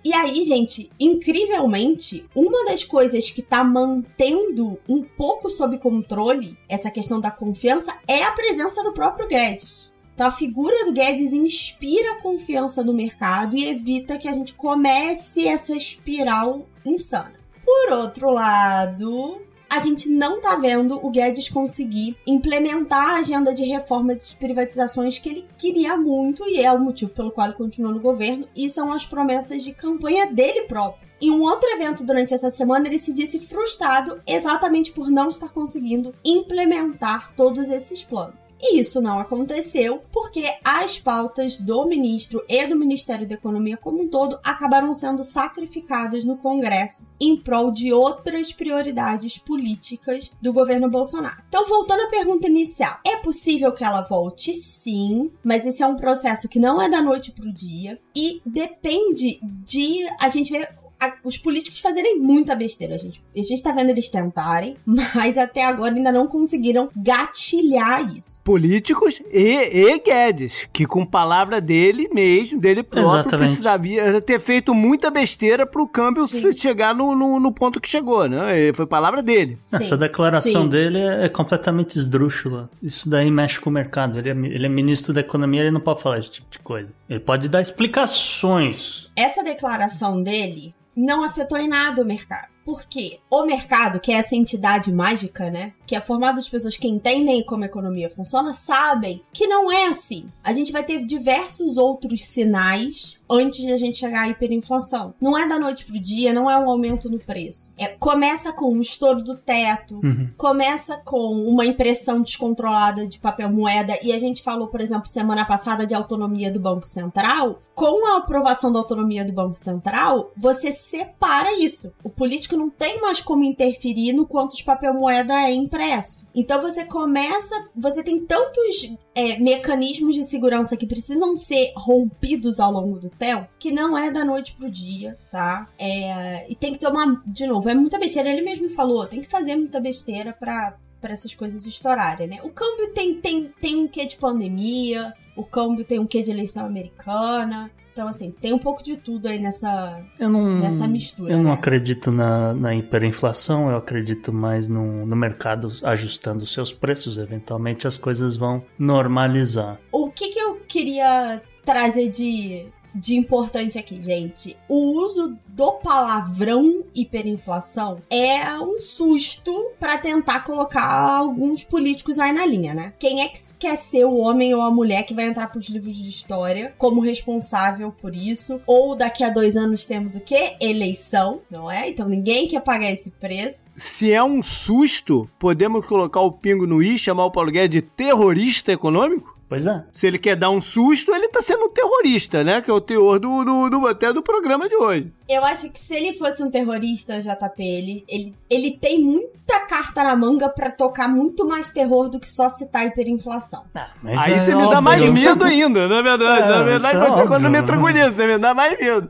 E 0.05 0.13
aí, 0.13 0.45
gente, 0.45 0.91
incrivelmente, 1.01 2.27
uma 2.35 2.67
das 2.67 2.85
coisas 2.85 3.31
que 3.31 3.41
tá 3.41 3.65
mantendo 3.65 4.79
um 4.87 5.03
pouco 5.03 5.49
sob 5.49 5.79
controle 5.79 6.59
essa 6.69 6.91
questão 6.91 7.19
da 7.19 7.31
confiança 7.31 7.97
é 8.07 8.23
a 8.23 8.33
presença 8.33 8.83
do 8.83 8.93
próprio 8.93 9.27
Guedes. 9.27 9.91
Então, 10.15 10.27
a 10.27 10.31
figura 10.31 10.85
do 10.85 10.93
Guedes 10.93 11.33
inspira 11.33 12.13
a 12.13 12.23
confiança 12.23 12.85
no 12.85 12.93
mercado 12.93 13.57
e 13.57 13.67
evita 13.67 14.19
que 14.19 14.29
a 14.29 14.33
gente 14.33 14.53
comece 14.53 15.49
essa 15.49 15.75
espiral 15.75 16.69
insana. 16.85 17.41
Por 17.65 17.93
outro 17.95 18.31
lado, 18.31 19.41
a 19.75 19.81
gente 19.81 20.09
não 20.09 20.41
tá 20.41 20.55
vendo 20.55 21.05
o 21.05 21.11
Guedes 21.11 21.49
conseguir 21.49 22.17
implementar 22.25 23.11
a 23.11 23.17
agenda 23.17 23.53
de 23.53 23.65
reformas 23.65 24.29
de 24.29 24.37
privatizações 24.37 25.19
que 25.19 25.29
ele 25.29 25.49
queria 25.59 25.97
muito 25.97 26.47
e 26.49 26.61
é 26.61 26.71
o 26.71 26.79
motivo 26.79 27.13
pelo 27.13 27.33
qual 27.33 27.49
ele 27.49 27.57
continua 27.57 27.91
no 27.91 27.99
governo, 27.99 28.47
e 28.55 28.69
são 28.69 28.93
as 28.93 29.05
promessas 29.05 29.65
de 29.65 29.73
campanha 29.73 30.27
dele 30.27 30.63
próprio. 30.63 31.09
Em 31.21 31.31
um 31.33 31.43
outro 31.43 31.69
evento 31.71 32.05
durante 32.05 32.33
essa 32.33 32.51
semana, 32.51 32.87
ele 32.87 32.99
se 32.99 33.13
disse 33.13 33.41
frustrado 33.41 34.21
exatamente 34.25 34.93
por 34.93 35.11
não 35.11 35.29
estar 35.29 35.49
conseguindo 35.49 36.15
implementar 36.25 37.35
todos 37.35 37.69
esses 37.69 38.01
planos. 38.01 38.44
E 38.67 38.81
isso 38.81 38.99
não 38.99 39.19
aconteceu 39.19 40.03
porque 40.11 40.57
as 40.65 40.99
pautas 40.99 41.59
do 41.59 41.85
ministro 41.85 42.43
e 42.49 42.67
do 42.67 42.75
Ministério 42.75 43.29
da 43.29 43.35
Economia 43.35 43.77
como 43.77 44.03
um 44.03 44.09
todo 44.09 44.39
acabaram 44.43 44.95
sendo 44.95 45.23
sacrificadas 45.23 46.25
no 46.25 46.39
Congresso 46.39 47.05
em 47.21 47.37
prol 47.37 47.71
de 47.71 47.93
outras 47.93 48.53
prioridades 48.53 49.37
políticas 49.37 50.33
do 50.41 50.51
governo 50.51 50.89
Bolsonaro. 50.89 51.43
Então, 51.47 51.69
voltando 51.69 52.05
à 52.05 52.09
pergunta 52.09 52.49
inicial, 52.49 52.99
é 53.05 53.17
possível 53.17 53.71
que 53.71 53.85
ela 53.85 54.01
volte? 54.01 54.55
Sim, 54.55 55.31
mas 55.45 55.67
esse 55.67 55.83
é 55.83 55.87
um 55.87 55.97
processo 55.97 56.49
que 56.49 56.59
não 56.59 56.81
é 56.81 56.89
da 56.89 57.03
noite 57.03 57.33
para 57.33 57.47
o 57.47 57.53
dia 57.53 58.01
e 58.17 58.41
depende 58.47 59.39
de 59.43 60.09
a 60.19 60.29
gente 60.29 60.51
ver 60.51 60.71
a, 61.05 61.15
os 61.25 61.37
políticos 61.37 61.81
fazerem 61.81 62.19
muita 62.19 62.55
besteira, 62.55 62.97
gente. 62.99 63.23
A 63.37 63.43
gente 63.43 63.63
tá 63.63 63.73
vendo 63.73 63.91
eles 63.91 64.09
tentarem, 64.09 64.77
mas 64.87 65.37
até 65.39 65.65
agora 65.65 65.95
ainda 65.95 66.13
não 66.13 66.27
conseguiram 66.27 66.91
gatilhar 66.97 68.17
isso. 68.17 68.41
Políticos 68.43 69.23
e, 69.33 69.93
e 69.93 69.99
Guedes, 69.99 70.69
que 70.73 70.87
com 70.87 71.05
palavra 71.07 71.61
dele 71.61 72.09
mesmo, 72.13 72.61
dele 72.61 72.83
próprio, 72.83 73.21
Exatamente. 73.21 73.49
precisaria 73.49 74.21
ter 74.21 74.39
feito 74.39 74.75
muita 74.75 75.11
besteira 75.11 75.67
pro 75.67 75.89
câmbio 75.89 76.27
Sim. 76.27 76.53
chegar 76.53 76.95
no, 76.95 77.17
no, 77.17 77.41
no, 77.41 77.53
ponto 77.53 77.81
que 77.81 77.89
chegou, 77.89 78.29
né? 78.29 78.73
Foi 78.75 78.87
palavra 78.87 79.23
dele. 79.23 79.59
Sim. 79.65 79.77
Essa 79.77 79.97
declaração 79.97 80.65
Sim. 80.65 80.69
dele 80.69 80.99
é, 80.99 81.25
é 81.25 81.29
completamente 81.29 81.97
esdrúxula. 81.97 82.69
Isso 82.83 83.09
daí 83.09 83.31
mexe 83.31 83.59
com 83.59 83.71
o 83.71 83.73
mercado. 83.73 84.19
Ele 84.19 84.29
é, 84.29 84.33
ele 84.33 84.67
é 84.67 84.69
ministro 84.69 85.15
da 85.15 85.21
economia, 85.21 85.63
ele 85.63 85.71
não 85.71 85.81
pode 85.81 86.03
falar 86.03 86.19
esse 86.19 86.31
tipo 86.31 86.47
de 86.51 86.59
coisa. 86.59 86.93
Ele 87.09 87.21
pode 87.21 87.49
dar 87.49 87.61
explicações. 87.61 89.11
Essa 89.17 89.43
declaração 89.43 90.23
dele 90.23 90.75
não 90.97 91.25
afetou 91.25 91.59
em 91.59 91.69
nada 91.69 92.03
o 92.03 92.05
mercado. 92.05 92.54
Porque 92.65 93.21
o 93.31 93.45
mercado, 93.45 94.01
que 94.01 94.13
é 94.13 94.17
essa 94.17 94.35
entidade 94.35 94.93
mágica, 94.93 95.51
né? 95.51 95.73
Que 95.87 95.95
é 95.95 96.01
formado 96.01 96.41
de 96.41 96.51
pessoas 96.51 96.77
que 96.77 96.89
entendem 96.89 97.45
como 97.45 97.63
a 97.63 97.67
economia 97.67 98.09
funciona, 98.09 98.55
sabem 98.55 99.23
que 99.33 99.47
não 99.47 99.71
é 99.71 99.87
assim. 99.87 100.29
A 100.43 100.53
gente 100.53 100.73
vai 100.73 100.83
ter 100.83 101.05
diversos 101.05 101.77
outros 101.77 102.25
sinais 102.25 103.19
antes 103.29 103.61
de 103.61 103.73
a 103.73 103.77
gente 103.77 103.97
chegar 103.97 104.23
à 104.23 104.29
hiperinflação. 104.29 105.15
Não 105.21 105.37
é 105.37 105.47
da 105.47 105.59
noite 105.59 105.85
pro 105.85 105.99
dia, 105.99 106.33
não 106.33 106.51
é 106.51 106.57
um 106.57 106.71
aumento 106.71 107.11
no 107.11 107.19
preço. 107.19 107.73
É, 107.77 107.89
começa 107.89 108.53
com 108.53 108.73
um 108.73 108.81
estouro 108.81 109.23
do 109.23 109.37
teto, 109.37 110.01
uhum. 110.03 110.31
começa 110.37 110.97
com 111.05 111.33
uma 111.33 111.65
impressão 111.67 112.23
descontrolada 112.23 113.07
de 113.07 113.19
papel 113.19 113.51
moeda, 113.51 113.99
e 114.03 114.13
a 114.13 114.19
gente 114.19 114.43
falou, 114.43 114.69
por 114.69 114.81
exemplo, 114.81 115.07
semana 115.07 115.45
passada 115.45 115.87
de 115.87 115.95
autonomia 115.95 116.51
do 116.51 116.61
Banco 116.61 116.87
Central. 116.87 117.63
Com 117.75 118.07
a 118.07 118.19
aprovação 118.19 118.71
da 118.71 118.79
autonomia 118.79 119.25
do 119.25 119.33
Banco 119.33 119.57
Central, 119.57 120.31
você 120.37 120.71
separa 120.71 121.59
isso. 121.59 121.93
O 122.05 122.09
político 122.09 122.54
não 122.57 122.71
tem 122.71 123.01
mais 123.01 123.21
como 123.21 123.45
interferir 123.45 124.13
no 124.13 124.27
quanto 124.27 124.57
de 124.57 124.65
papel 124.65 124.95
moeda 124.95 125.35
é 125.35 125.53
impresso. 125.53 126.27
Então 126.35 126.61
você 126.61 126.85
começa, 126.85 127.55
você 127.75 128.03
tem 128.03 128.25
tantos 128.25 128.93
é, 129.15 129.39
mecanismos 129.39 130.15
de 130.15 130.25
segurança 130.25 130.77
que 130.77 130.87
precisam 130.87 131.37
ser 131.37 131.73
rompidos 131.77 132.61
ao 132.61 132.73
longo 132.73 132.99
do 132.99 133.11
tempo 133.11 133.49
que 133.59 133.71
não 133.71 133.97
é 133.97 134.11
da 134.11 134.25
noite 134.25 134.55
pro 134.55 134.71
dia, 134.71 135.19
tá? 135.31 135.69
É, 135.79 136.51
e 136.51 136.55
tem 136.55 136.73
que 136.73 136.79
tomar, 136.79 137.23
de 137.27 137.47
novo, 137.47 137.69
é 137.69 137.75
muita 137.75 137.99
besteira. 137.99 138.29
Ele 138.29 138.43
mesmo 138.43 138.69
falou, 138.69 139.07
tem 139.07 139.21
que 139.21 139.29
fazer 139.29 139.57
muita 139.57 139.81
besteira 139.81 140.33
para 140.33 140.77
para 141.01 141.13
essas 141.13 141.35
coisas 141.35 141.67
estourarem, 141.67 142.27
né? 142.27 142.39
O 142.43 142.49
câmbio 142.49 142.91
tem, 142.95 143.21
tem, 143.21 143.53
tem 143.61 143.77
um 143.77 143.87
quê 143.87 144.07
de 144.07 144.17
pandemia, 144.17 145.13
o 145.37 145.45
câmbio 145.45 145.85
tem 145.85 145.99
um 145.99 146.07
quê 146.07 146.23
de 146.23 146.31
eleição 146.31 146.65
americana, 146.65 147.71
então, 147.95 148.09
assim, 148.09 148.33
tem 148.33 148.53
um 148.53 148.59
pouco 148.59 148.83
de 148.83 148.97
tudo 148.97 149.29
aí 149.29 149.39
nessa, 149.39 150.03
eu 150.19 150.29
não, 150.29 150.59
nessa 150.59 150.85
mistura. 150.89 151.33
Eu 151.33 151.39
né? 151.39 151.45
não 151.45 151.53
acredito 151.53 152.11
na, 152.11 152.53
na 152.53 152.75
hiperinflação, 152.75 153.71
eu 153.71 153.77
acredito 153.77 154.33
mais 154.33 154.67
no, 154.67 155.07
no 155.07 155.15
mercado 155.15 155.73
ajustando 155.81 156.45
seus 156.45 156.73
preços. 156.73 157.19
Eventualmente 157.19 157.87
as 157.87 157.97
coisas 157.97 158.37
vão 158.37 158.65
normalizar. 158.77 159.79
O 159.93 160.11
que, 160.11 160.31
que 160.31 160.41
eu 160.41 160.57
queria 160.67 161.41
trazer 161.65 162.09
de 162.09 162.67
de 162.95 163.17
importante 163.17 163.79
aqui, 163.79 164.01
gente. 164.01 164.57
O 164.69 164.93
uso 165.05 165.37
do 165.49 165.73
palavrão 165.73 166.85
hiperinflação 166.95 167.99
é 168.11 168.59
um 168.59 168.81
susto 168.81 169.71
para 169.79 169.99
tentar 169.99 170.41
colocar 170.41 170.85
alguns 170.85 171.65
políticos 171.65 172.19
aí 172.19 172.33
na 172.33 172.45
linha, 172.45 172.75
né? 172.75 172.93
Quem 172.99 173.21
é 173.23 173.29
que 173.29 173.39
quer 173.59 173.77
ser 173.77 174.05
o 174.05 174.17
homem 174.17 174.55
ou 174.55 174.61
a 174.61 174.71
mulher 174.71 175.05
que 175.05 175.15
vai 175.15 175.27
entrar 175.27 175.49
pros 175.49 175.69
livros 175.69 175.97
de 175.97 176.09
história 176.09 176.75
como 176.79 177.01
responsável 177.01 177.91
por 177.93 178.15
isso? 178.15 178.61
Ou 178.67 178.95
daqui 178.95 179.23
a 179.23 179.31
dois 179.31 179.57
anos 179.57 179.85
temos 179.85 180.15
o 180.15 180.21
quê? 180.21 180.57
Eleição, 180.61 181.41
não 181.51 181.71
é? 181.71 181.89
Então 181.89 182.09
ninguém 182.09 182.49
quer 182.49 182.61
pagar 182.61 182.91
esse 182.91 183.11
preço. 183.11 183.67
Se 183.77 184.13
é 184.13 184.23
um 184.23 184.43
susto, 184.43 185.29
podemos 185.39 185.85
colocar 185.87 186.21
o 186.21 186.33
pingo 186.33 186.67
no 186.67 186.83
i, 186.83 186.99
chamar 186.99 187.27
o 187.27 187.31
Paulo 187.31 187.51
Guedes 187.51 187.75
de 187.75 187.83
terrorista 187.83 188.73
econômico? 188.73 189.34
Pois 189.55 189.67
é. 189.69 189.85
Se 189.93 190.09
ele 190.09 190.19
quer 190.19 190.35
dar 190.35 190.51
um 190.51 190.61
susto, 190.61 191.15
ele 191.15 191.29
tá 191.29 191.41
sendo 191.41 191.67
um 191.67 191.69
terrorista, 191.69 192.43
né? 192.43 192.61
Que 192.61 192.69
é 192.69 192.75
o 192.75 192.81
teor 192.81 193.21
do, 193.21 193.45
do, 193.45 193.71
do 193.71 193.87
até 193.87 194.13
do 194.13 194.21
programa 194.21 194.69
de 194.69 194.75
hoje. 194.75 195.13
Eu 195.29 195.45
acho 195.45 195.71
que 195.71 195.79
se 195.79 195.95
ele 195.95 196.13
fosse 196.13 196.43
um 196.43 196.51
terrorista, 196.51 197.21
JP, 197.21 197.63
ele, 197.63 198.05
ele, 198.09 198.35
ele 198.51 198.77
tem 198.77 199.01
muita 199.01 199.61
carta 199.61 200.03
na 200.03 200.17
manga 200.17 200.49
para 200.49 200.73
tocar 200.73 201.09
muito 201.09 201.47
mais 201.47 201.71
terror 201.71 202.09
do 202.09 202.19
que 202.19 202.29
só 202.29 202.49
citar 202.49 202.85
hiperinflação. 202.85 203.63
Ah, 203.73 203.87
Aí 204.05 204.33
é 204.33 204.39
você 204.41 204.57
me 204.57 204.63
dá 204.63 204.79
óbvio. 204.79 204.83
mais 204.83 205.09
medo 205.13 205.45
ainda, 205.45 205.87
na 205.87 206.03
verdade. 206.03 206.43
É, 206.43 206.49
na 206.49 206.63
verdade, 206.65 206.97
é 206.97 206.99
pode 206.99 207.15
ser 207.15 207.23
óbvio. 207.23 207.29
quando 207.29 207.49
me 207.49 207.63
tranquiliza, 207.63 208.11
você 208.11 208.27
me 208.27 208.39
dá 208.39 208.53
mais 208.53 208.77
medo. 208.77 209.09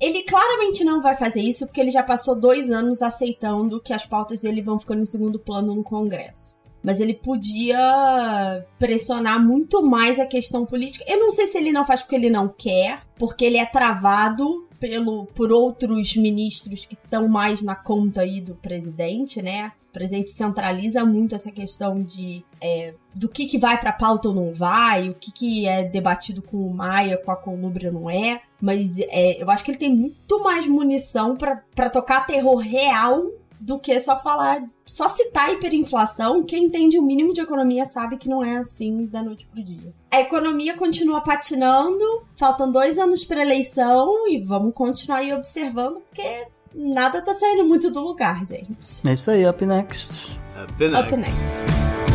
Ele 0.00 0.22
claramente 0.22 0.82
não 0.84 1.00
vai 1.00 1.16
fazer 1.16 1.40
isso 1.40 1.66
porque 1.66 1.80
ele 1.80 1.90
já 1.90 2.02
passou 2.02 2.34
dois 2.34 2.70
anos 2.70 3.00
aceitando 3.00 3.80
que 3.80 3.92
as 3.92 4.04
pautas 4.04 4.40
dele 4.40 4.60
vão 4.60 4.78
ficando 4.78 5.02
em 5.02 5.04
segundo 5.04 5.38
plano 5.38 5.74
no 5.74 5.82
Congresso. 5.84 6.57
Mas 6.88 7.00
ele 7.00 7.12
podia 7.12 8.64
pressionar 8.78 9.38
muito 9.38 9.82
mais 9.82 10.18
a 10.18 10.24
questão 10.24 10.64
política. 10.64 11.04
Eu 11.06 11.20
não 11.20 11.30
sei 11.30 11.46
se 11.46 11.58
ele 11.58 11.70
não 11.70 11.84
faz 11.84 12.00
porque 12.00 12.14
ele 12.14 12.30
não 12.30 12.48
quer, 12.48 13.02
porque 13.18 13.44
ele 13.44 13.58
é 13.58 13.66
travado 13.66 14.66
pelo, 14.80 15.26
por 15.26 15.52
outros 15.52 16.16
ministros 16.16 16.86
que 16.86 16.94
estão 16.94 17.28
mais 17.28 17.60
na 17.60 17.74
conta 17.74 18.22
aí 18.22 18.40
do 18.40 18.54
presidente, 18.54 19.42
né? 19.42 19.72
O 19.90 19.92
presidente 19.92 20.30
centraliza 20.30 21.04
muito 21.04 21.34
essa 21.34 21.52
questão 21.52 22.02
de 22.02 22.42
é, 22.58 22.94
do 23.14 23.28
que, 23.28 23.44
que 23.44 23.58
vai 23.58 23.78
pra 23.78 23.92
pauta 23.92 24.28
ou 24.28 24.34
não 24.34 24.54
vai, 24.54 25.10
o 25.10 25.14
que, 25.14 25.30
que 25.30 25.68
é 25.68 25.84
debatido 25.84 26.40
com 26.40 26.56
o 26.56 26.72
Maia, 26.72 27.18
com 27.18 27.30
a 27.30 27.36
Colubra 27.36 27.92
não 27.92 28.08
é. 28.08 28.40
Mas 28.58 28.98
é, 28.98 29.42
eu 29.42 29.50
acho 29.50 29.62
que 29.62 29.72
ele 29.72 29.78
tem 29.78 29.94
muito 29.94 30.42
mais 30.42 30.66
munição 30.66 31.36
pra 31.36 31.90
tocar 31.90 32.26
terror 32.26 32.56
real 32.56 33.26
do 33.60 33.78
que 33.78 33.98
só 34.00 34.18
falar, 34.18 34.62
só 34.84 35.08
citar 35.08 35.52
hiperinflação. 35.52 36.44
Quem 36.44 36.64
entende 36.64 36.98
o 36.98 37.02
mínimo 37.02 37.32
de 37.32 37.40
economia 37.40 37.86
sabe 37.86 38.16
que 38.16 38.28
não 38.28 38.44
é 38.44 38.56
assim 38.56 39.06
da 39.06 39.22
noite 39.22 39.46
pro 39.46 39.62
dia. 39.62 39.92
A 40.10 40.20
economia 40.20 40.74
continua 40.74 41.20
patinando, 41.20 42.04
faltam 42.36 42.70
dois 42.70 42.98
anos 42.98 43.24
pra 43.24 43.42
eleição 43.42 44.28
e 44.28 44.38
vamos 44.38 44.72
continuar 44.74 45.18
aí 45.18 45.32
observando 45.32 46.00
porque 46.00 46.46
nada 46.74 47.22
tá 47.22 47.34
saindo 47.34 47.64
muito 47.64 47.90
do 47.90 48.00
lugar, 48.00 48.44
gente. 48.44 49.06
É 49.06 49.12
isso 49.12 49.30
aí, 49.30 49.46
up 49.46 49.64
next. 49.64 50.38
Up 50.62 51.16
next. 51.16 52.07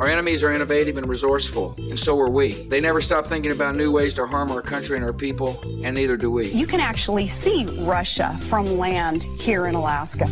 Our 0.00 0.08
enemies 0.08 0.42
are 0.42 0.50
innovative 0.50 0.96
and 0.96 1.06
resourceful, 1.06 1.74
and 1.76 1.98
so 1.98 2.18
are 2.20 2.30
we. 2.30 2.52
They 2.70 2.80
never 2.80 3.02
stop 3.02 3.26
thinking 3.26 3.52
about 3.52 3.76
new 3.76 3.92
ways 3.92 4.14
to 4.14 4.26
harm 4.26 4.50
our 4.50 4.62
country 4.62 4.96
and 4.96 5.04
our 5.04 5.12
people, 5.12 5.60
and 5.84 5.94
neither 5.94 6.16
do 6.16 6.30
we. 6.30 6.48
You 6.48 6.66
can 6.66 6.80
actually 6.80 7.26
see 7.26 7.66
Russia 7.82 8.34
from 8.48 8.78
land 8.78 9.24
here 9.38 9.66
in 9.66 9.74
Alaska. 9.74 10.24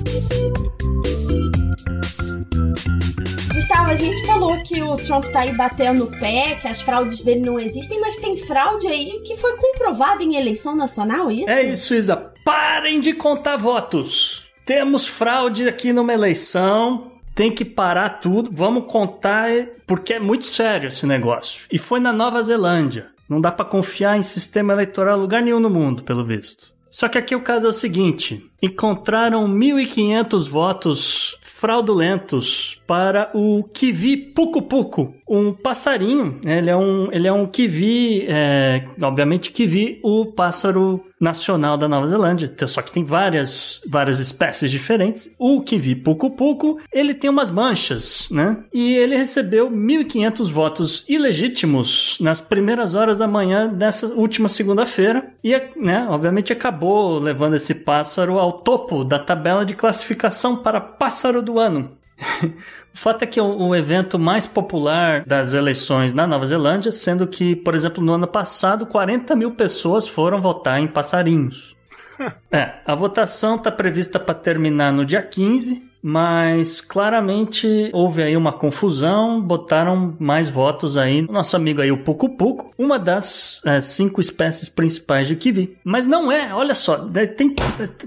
Gustavo, 3.53 3.91
a 3.91 3.95
gente 3.95 4.25
falou 4.25 4.57
que 4.63 4.83
o 4.83 4.97
Trump 4.97 5.27
tá 5.27 5.41
aí 5.41 5.55
batendo 5.55 6.05
o 6.05 6.19
pé, 6.19 6.55
que 6.55 6.67
as 6.67 6.81
fraudes 6.81 7.21
dele 7.21 7.43
não 7.43 7.61
existem, 7.61 8.01
mas 8.01 8.17
tem 8.17 8.39
fraude 8.39 8.87
aí 8.87 9.21
que 9.27 9.37
foi 9.37 9.55
comprovada 9.59 10.25
em 10.25 10.37
eleição 10.37 10.75
nacional, 10.75 11.31
isso? 11.31 11.51
É 11.51 11.63
isso, 11.63 11.95
Isa. 11.95 12.33
Parem 12.43 13.01
de 13.01 13.13
contar 13.13 13.59
votos. 13.59 14.45
Temos 14.65 15.07
fraude 15.07 15.69
aqui 15.69 15.93
numa 15.93 16.15
eleição. 16.15 17.18
Tem 17.39 17.55
que 17.55 17.65
parar 17.65 18.19
tudo. 18.19 18.51
Vamos 18.53 18.91
contar, 18.91 19.49
porque 19.87 20.15
é 20.15 20.19
muito 20.19 20.45
sério 20.45 20.89
esse 20.89 21.07
negócio. 21.07 21.67
E 21.71 21.79
foi 21.79 22.01
na 22.01 22.13
Nova 22.13 22.43
Zelândia. 22.43 23.11
Não 23.29 23.41
dá 23.41 23.53
pra 23.53 23.65
confiar 23.65 24.19
em 24.19 24.23
sistema 24.23 24.73
eleitoral 24.73 25.17
lugar 25.17 25.41
nenhum 25.41 25.61
no 25.61 25.71
mundo, 25.71 26.03
pelo 26.03 26.25
visto. 26.25 26.75
Só 26.91 27.07
que 27.07 27.17
aqui 27.17 27.37
o 27.37 27.41
caso 27.41 27.67
é 27.67 27.69
o 27.69 27.73
seguinte: 27.73 28.45
encontraram 28.63 29.49
1.500 29.49 30.49
votos 30.49 31.39
fraudulentos 31.41 32.81
para 32.87 33.31
o 33.35 33.65
kiwi 33.65 34.17
pucu-pucu, 34.17 35.13
um 35.29 35.53
passarinho. 35.53 36.41
Ele 36.45 36.71
é 36.71 36.77
um, 36.77 37.09
ele 37.13 37.27
é 37.27 37.33
um 37.33 37.47
kiwi, 37.47 38.27
é, 38.29 38.85
obviamente 39.03 39.51
kiwi, 39.51 39.99
o 40.03 40.27
pássaro 40.27 41.05
nacional 41.21 41.77
da 41.77 41.89
Nova 41.89 42.07
Zelândia. 42.07 42.51
Só 42.67 42.81
que 42.81 42.93
tem 42.93 43.03
várias, 43.05 43.83
várias 43.89 44.21
espécies 44.21 44.71
diferentes. 44.71 45.35
O 45.39 45.61
kiwi 45.61 45.97
pucu-pucu, 45.97 46.79
ele 46.93 47.13
tem 47.13 47.29
umas 47.29 47.51
manchas, 47.51 48.29
né? 48.31 48.57
E 48.73 48.95
ele 48.95 49.17
recebeu 49.17 49.71
1.500 49.71 50.51
votos 50.51 51.05
ilegítimos 51.09 52.17
nas 52.21 52.41
primeiras 52.41 52.95
horas 52.95 53.19
da 53.19 53.27
manhã 53.27 53.69
dessa 53.69 54.07
última 54.15 54.49
segunda-feira. 54.49 55.31
E, 55.43 55.53
né, 55.77 56.07
obviamente 56.09 56.53
acabou 56.53 57.19
levando 57.19 57.55
esse 57.55 57.75
pássaro 57.75 58.39
ao 58.39 58.48
topo 58.53 59.05
da 59.05 59.19
tabela 59.19 59.65
de 59.65 59.75
classificação 59.75 60.57
para 60.57 60.81
pássaro 60.81 61.43
do 61.43 61.59
ano. 61.59 61.97
o 62.45 62.99
fato 62.99 63.23
é 63.23 63.27
que 63.27 63.39
é 63.39 63.43
o, 63.43 63.69
o 63.69 63.77
evento 63.77 64.19
mais 64.19 64.47
popular 64.47 65.25
das 65.25 65.55
eleições 65.55 66.13
na 66.13 66.27
Nova 66.27 66.47
Zelândia, 66.47 66.91
sendo 66.91 67.27
que, 67.27 67.55
por 67.55 67.75
exemplo, 67.75 68.03
no 68.03 68.15
ano 68.15 68.27
passado, 68.27 68.87
40 68.87 69.35
mil 69.37 69.53
pessoas 69.53 70.07
foram 70.07 70.41
votar 70.41 70.81
em 70.81 70.89
passarinhos. 70.89 71.77
é, 72.51 72.75
a 72.85 72.95
votação 72.95 73.57
está 73.57 73.71
prevista 73.71 74.19
para 74.19 74.35
terminar 74.35 74.93
no 74.93 75.05
dia 75.05 75.23
15, 75.23 75.88
mas 76.03 76.81
claramente 76.81 77.91
houve 77.93 78.23
aí 78.23 78.37
uma 78.37 78.53
confusão, 78.53 79.41
botaram 79.41 80.17
mais 80.19 80.49
votos 80.49 80.97
aí. 80.97 81.23
O 81.29 81.33
nosso 81.33 81.57
amigo 81.57 81.81
aí, 81.81 81.91
o 81.91 82.03
Pucu 82.03 82.31
Pucu, 82.31 82.73
uma 82.79 82.99
das 82.99 83.63
é, 83.65 83.81
cinco 83.81 84.21
espécies 84.21 84.69
principais 84.69 85.29
de 85.29 85.37
kiwi. 85.37 85.77
Mas 85.85 86.07
não 86.07 86.31
é, 86.31 86.55
olha 86.55 86.75
só, 86.75 86.97
tem, 87.37 87.55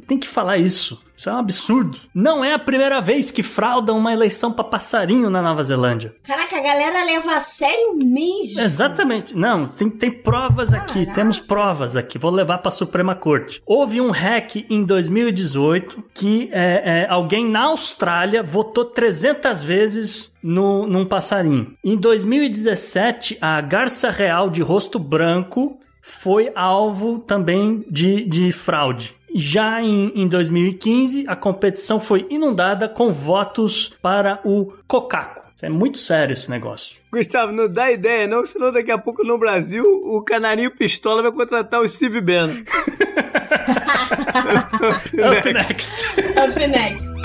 tem 0.07 0.17
que 0.17 0.27
falar 0.27 0.57
isso. 0.57 1.01
Isso 1.21 1.29
é 1.29 1.33
um 1.33 1.37
absurdo. 1.37 1.99
Não 2.15 2.43
é 2.43 2.51
a 2.51 2.57
primeira 2.57 2.99
vez 2.99 3.29
que 3.29 3.43
fraudam 3.43 3.95
uma 3.95 4.11
eleição 4.11 4.51
para 4.51 4.63
passarinho 4.63 5.29
na 5.29 5.39
Nova 5.39 5.63
Zelândia. 5.63 6.15
Caraca, 6.23 6.57
a 6.57 6.61
galera 6.61 7.05
leva 7.05 7.35
a 7.35 7.39
sério 7.39 7.95
mesmo. 8.03 8.59
Exatamente. 8.59 9.37
Não, 9.37 9.67
tem, 9.67 9.87
tem 9.87 10.09
provas 10.09 10.73
aqui. 10.73 11.01
Caraca. 11.01 11.13
Temos 11.13 11.39
provas 11.39 11.95
aqui. 11.95 12.17
Vou 12.17 12.31
levar 12.31 12.57
para 12.57 12.69
a 12.69 12.71
Suprema 12.71 13.13
Corte. 13.13 13.61
Houve 13.67 14.01
um 14.01 14.09
hack 14.09 14.65
em 14.67 14.83
2018 14.83 16.03
que 16.11 16.49
é, 16.51 17.03
é, 17.03 17.07
alguém 17.07 17.47
na 17.47 17.65
Austrália 17.65 18.41
votou 18.41 18.85
300 18.85 19.61
vezes 19.61 20.33
no, 20.41 20.87
num 20.87 21.05
passarinho. 21.05 21.77
Em 21.83 21.95
2017, 21.95 23.37
a 23.39 23.61
garça 23.61 24.09
real 24.09 24.49
de 24.49 24.63
rosto 24.63 24.97
branco 24.97 25.77
foi 26.01 26.51
alvo 26.55 27.19
também 27.19 27.85
de, 27.87 28.25
de 28.25 28.51
fraude. 28.51 29.15
Já 29.35 29.81
em, 29.81 30.11
em 30.15 30.27
2015, 30.27 31.25
a 31.27 31.35
competição 31.35 31.99
foi 31.99 32.25
inundada 32.29 32.87
com 32.89 33.11
votos 33.11 33.93
para 34.01 34.39
o 34.43 34.73
Cocaco. 34.87 35.41
É 35.61 35.69
muito 35.69 35.99
sério 35.99 36.33
esse 36.33 36.49
negócio. 36.49 36.97
Gustavo, 37.11 37.51
não 37.51 37.71
dá 37.71 37.91
ideia 37.91 38.25
não, 38.25 38.43
senão 38.45 38.71
daqui 38.71 38.89
a 38.89 38.97
pouco 38.97 39.23
no 39.23 39.37
Brasil 39.37 39.85
o 39.85 40.21
Canarinho 40.23 40.71
Pistola 40.71 41.21
vai 41.21 41.31
contratar 41.31 41.81
o 41.81 41.87
Steve 41.87 42.19
Bannon. 42.19 42.63
Up 45.21 45.53
next. 45.53 46.05
Up 46.35 46.55
next. 46.55 47.20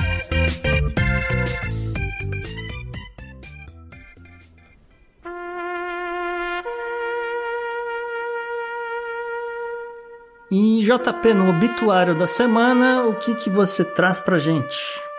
E 10.51 10.81
JP, 10.81 11.35
no 11.35 11.51
obituário 11.51 12.15
da 12.15 12.27
semana, 12.27 13.03
o 13.05 13.17
que, 13.17 13.35
que 13.35 13.51
você 13.51 13.85
traz 13.85 14.21
pra 14.21 14.39
gente? 14.39 14.77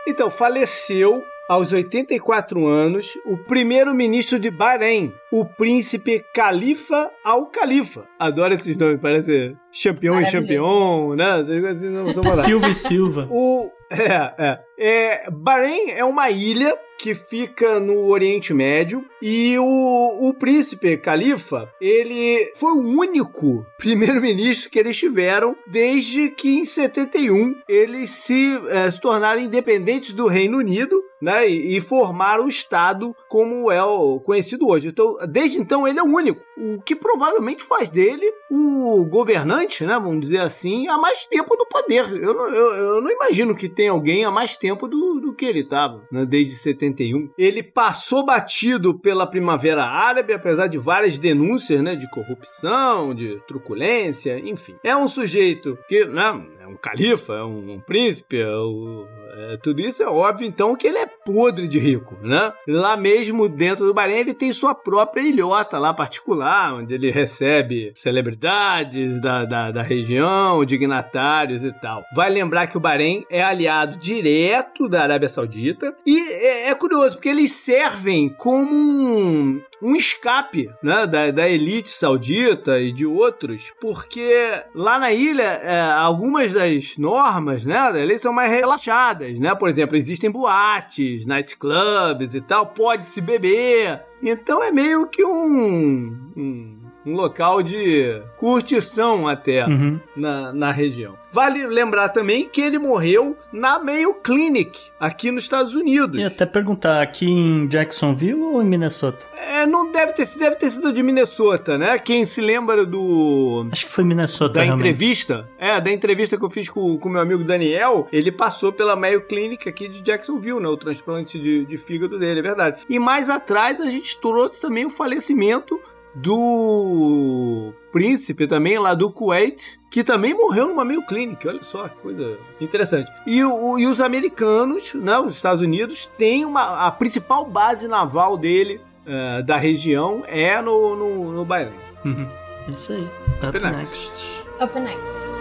Então, 0.08 0.30
faleceu 0.30 1.22
aos 1.50 1.74
84 1.74 2.66
anos 2.66 3.18
o 3.26 3.38
primeiro-ministro 3.38 4.40
de 4.40 4.50
Bahrein, 4.50 5.14
o 5.32 5.46
príncipe 5.46 6.24
Khalifa 6.34 7.12
Al-Khalifa. 7.26 8.06
Adoro 8.18 8.54
esses 8.54 8.78
nomes, 8.78 9.02
parece 9.02 9.56
campeão 9.84 10.22
e 10.22 10.32
campeão, 10.32 11.16
né? 11.16 11.42
Assim. 11.42 12.44
Silva 12.44 12.70
e 12.70 12.74
Silva. 12.74 13.28
O 13.30 13.70
é, 13.90 14.34
é, 14.38 14.60
é. 14.78 15.32
Bahrein 15.32 15.92
é 15.92 16.04
uma 16.04 16.30
ilha 16.30 16.78
que 16.98 17.14
fica 17.14 17.80
no 17.80 18.08
Oriente 18.08 18.54
Médio 18.54 19.06
e 19.22 19.58
o, 19.60 20.28
o 20.28 20.34
príncipe 20.34 20.98
Califa, 20.98 21.72
ele 21.80 22.52
foi 22.56 22.72
o 22.72 23.00
único 23.00 23.66
primeiro-ministro 23.78 24.70
que 24.70 24.80
eles 24.80 24.98
tiveram 24.98 25.56
desde 25.68 26.30
que 26.32 26.58
em 26.58 26.66
71 26.66 27.56
eles 27.70 28.10
se, 28.10 28.60
eh, 28.70 28.90
se 28.90 29.00
tornaram 29.00 29.40
independentes 29.40 30.12
do 30.12 30.26
Reino 30.26 30.58
Unido 30.58 31.00
né, 31.22 31.50
e, 31.50 31.78
e 31.78 31.82
formar 31.82 32.40
o 32.40 32.48
Estado 32.48 33.16
como 33.30 33.72
é 33.72 33.84
o 33.84 34.20
conhecido 34.20 34.68
hoje. 34.68 34.90
Então, 34.90 35.18
desde 35.28 35.60
então, 35.60 35.88
ele 35.88 36.00
é 36.00 36.04
o 36.04 36.08
único, 36.08 36.42
o 36.58 36.82
que 36.82 36.96
provavelmente 36.96 37.64
faz 37.64 37.90
dele 37.90 38.32
o 38.50 39.06
governante, 39.06 39.86
né, 39.86 39.94
vamos 39.94 40.22
dizer 40.22 40.40
assim, 40.40 40.88
há 40.88 40.98
mais 40.98 41.26
tempo 41.26 41.56
do 41.56 41.66
poder. 41.66 42.10
Eu 42.22 42.34
não, 42.34 42.48
eu, 42.48 42.74
eu 42.76 43.02
não 43.02 43.12
imagino 43.12 43.56
que 43.56 43.70
tenha 43.70 43.92
alguém 43.92 44.26
há 44.26 44.32
mais 44.32 44.56
tempo 44.56 44.88
do, 44.88 45.20
do 45.20 45.34
que 45.34 45.46
ele 45.46 45.62
estava, 45.62 46.04
né, 46.12 46.26
desde 46.26 46.54
71. 46.54 47.32
Ele 47.38 47.62
passou 47.62 48.26
batido 48.26 48.98
pela 48.98 49.28
Primavera 49.28 49.84
Árabe, 49.84 50.34
apesar 50.34 50.68
de 50.68 50.78
várias 50.78 51.18
denúncias 51.18 51.82
né, 51.82 51.96
de 51.96 52.10
corrupção, 52.10 53.14
de 53.14 53.40
truculência, 53.48 54.40
enfim. 54.40 54.76
É 54.84 54.96
um 54.96 55.08
sujeito 55.08 55.78
que 55.88 56.06
né, 56.06 56.46
um 56.68 56.76
califa, 56.76 57.34
é 57.34 57.44
um, 57.44 57.74
um 57.74 57.80
príncipe, 57.80 58.38
é 58.38 58.58
um, 58.58 59.06
é, 59.38 59.58
tudo 59.58 59.82
isso 59.82 60.02
é 60.02 60.08
óbvio, 60.08 60.48
então, 60.48 60.76
que 60.76 60.88
ele 60.88 60.98
é 60.98 61.06
podre 61.06 61.68
de 61.68 61.78
rico, 61.78 62.18
né? 62.22 62.52
Lá 62.68 62.98
mesmo 62.98 63.48
dentro 63.48 63.86
do 63.86 63.94
Bahrein, 63.94 64.20
ele 64.20 64.34
tem 64.34 64.52
sua 64.52 64.74
própria 64.74 65.22
ilhota 65.22 65.78
lá 65.78 65.94
particular, 65.94 66.74
onde 66.74 66.94
ele 66.94 67.12
recebe 67.12 67.92
celebridades 67.94 69.22
da, 69.22 69.46
da, 69.46 69.72
da 69.72 69.82
região, 69.82 70.66
dignatários 70.66 71.64
e 71.64 71.72
tal. 71.72 72.04
Vai 72.16 72.30
lembrar 72.30 72.68
que 72.68 72.78
o 72.78 72.80
Bahrein 72.80 73.24
é 73.30 73.44
aliado 73.44 73.98
direto 73.98 74.88
da 74.90 75.04
Arábia 75.04 75.30
Saudita 75.30 75.96
e 76.06 76.20
é, 76.20 76.70
é 76.70 76.76
curioso, 76.76 77.18
porque 77.18 77.30
eles 77.30 77.52
servem 77.52 78.30
como 78.30 78.74
um, 78.74 79.62
um 79.82 79.96
escape 79.96 80.70
né, 80.82 81.06
da, 81.06 81.32
da 81.32 81.50
elite 81.50 81.90
saudita 81.90 82.80
e 82.80 82.92
de 82.92 83.06
outros, 83.06 83.72
porque 83.80 84.34
lá 84.74 85.00
na 85.00 85.12
ilha, 85.12 85.44
é, 85.44 85.82
algumas 85.92 86.54
das 86.54 86.98
normas 86.98 87.66
né, 87.66 87.92
da 87.92 88.04
lei 88.04 88.18
são 88.18 88.34
mais 88.34 88.52
relaxadas. 88.52 89.40
Né? 89.40 89.54
Por 89.56 89.70
exemplo, 89.70 89.96
existem 89.96 90.32
boates, 90.32 91.26
nightclubs 91.26 92.34
e 92.34 92.42
tal, 92.42 92.68
pode-se 92.68 93.22
beber. 93.22 94.04
Então 94.22 94.64
é 94.64 94.72
meio 94.72 95.08
que 95.08 95.24
um, 95.24 96.32
um 96.36 96.77
um 97.08 97.16
local 97.16 97.64
de 97.64 98.22
curtição 98.38 99.28
até 99.28 99.66
Uhum. 99.66 100.00
na, 100.16 100.52
na 100.52 100.72
região. 100.72 101.16
Vale 101.32 101.66
lembrar 101.68 102.10
também 102.10 102.48
que 102.50 102.62
ele 102.62 102.80
morreu 102.80 103.38
na 103.52 103.78
Mayo 103.80 104.16
Clinic, 104.16 104.80
aqui 105.00 105.30
nos 105.30 105.44
Estados 105.44 105.76
Unidos. 105.76 106.20
E 106.20 106.24
até 106.24 106.46
perguntar, 106.46 107.02
aqui 107.02 107.26
em 107.30 107.68
Jacksonville 107.68 108.42
ou 108.42 108.62
em 108.62 108.66
Minnesota? 108.66 109.26
É, 109.38 109.66
não 109.66 109.92
deve 109.92 110.14
ter, 110.14 110.26
sido- 110.26 110.40
deve 110.40 110.56
ter 110.56 110.70
sido 110.70 110.92
de 110.92 111.04
Minnesota, 111.04 111.78
né? 111.78 112.00
Quem 112.00 112.26
se 112.26 112.42
lembra 112.42 112.86
do 112.86 113.68
Acho 113.72 113.86
que 113.86 113.92
foi 113.92 114.04
Minnesota, 114.04 114.54
da 114.56 114.64
realmente. 114.64 114.88
entrevista, 114.88 115.48
é, 115.60 115.80
da 115.80 115.92
entrevista 115.92 116.38
que 116.38 116.44
eu 116.44 116.50
fiz 116.50 116.70
com 116.70 116.96
o 116.96 117.10
meu 117.10 117.22
amigo 117.22 117.44
Daniel, 117.44 118.08
ele 118.12 118.32
passou 118.32 118.72
pela 118.72 118.96
Mayo 118.96 119.22
Clinic 119.22 119.68
aqui 119.70 119.88
de 119.88 120.02
Jacksonville, 120.02 120.60
né? 120.60 120.68
O 120.68 120.78
transplante 120.78 121.38
de, 121.40 121.66
de 121.66 121.78
fígado 121.78 122.18
dele, 122.18 122.40
é 122.40 122.44
verdade. 122.44 122.80
E 122.90 122.98
mais 123.00 123.30
atrás 123.30 123.80
a 123.80 123.86
gente 123.86 124.20
trouxe 124.20 124.60
também 124.60 124.86
o 124.86 124.90
falecimento 124.90 125.80
do 126.22 127.74
príncipe 127.92 128.48
também 128.48 128.78
lá 128.80 128.94
do 128.94 129.12
Kuwait, 129.12 129.80
que 129.90 130.04
também 130.04 130.34
morreu 130.34 130.68
numa 130.68 130.84
Mayo 130.86 131.06
Clinic. 131.06 131.48
Olha 131.48 131.62
só, 131.62 131.88
que 131.88 131.96
coisa 131.98 132.38
interessante. 132.60 133.12
E, 133.26 133.44
o- 133.44 133.78
e 133.80 133.86
os 133.88 134.02
americanos, 134.02 134.94
né? 134.94 135.18
Os 135.20 135.36
Estados 135.36 135.62
Unidos, 135.62 136.06
têm 136.18 136.46
uma, 136.46 136.88
a 136.88 136.92
principal 136.92 137.46
base 137.46 137.88
naval 137.88 138.38
dele, 138.38 138.82
eh, 139.06 139.42
da 139.44 139.58
região, 139.58 140.24
é 140.28 140.62
no, 140.62 140.96
no, 140.96 141.32
no 141.32 141.46
Bahrein. 141.46 141.74
Uhum. 142.06 142.28
Isso 142.68 142.94
aí. 142.94 143.04
Up 143.48 143.48
Up 143.48 143.60
next. 143.60 144.12
next. 144.12 144.44
Up 144.64 144.80
next. 144.80 145.38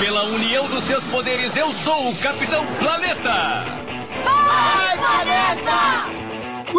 Pela 0.00 0.24
união 0.24 0.66
dos 0.68 0.84
seus 0.84 1.04
poderes, 1.04 1.56
eu 1.56 1.70
sou 1.72 2.10
o 2.10 2.16
Capitão 2.16 2.64
Planeta! 2.80 3.91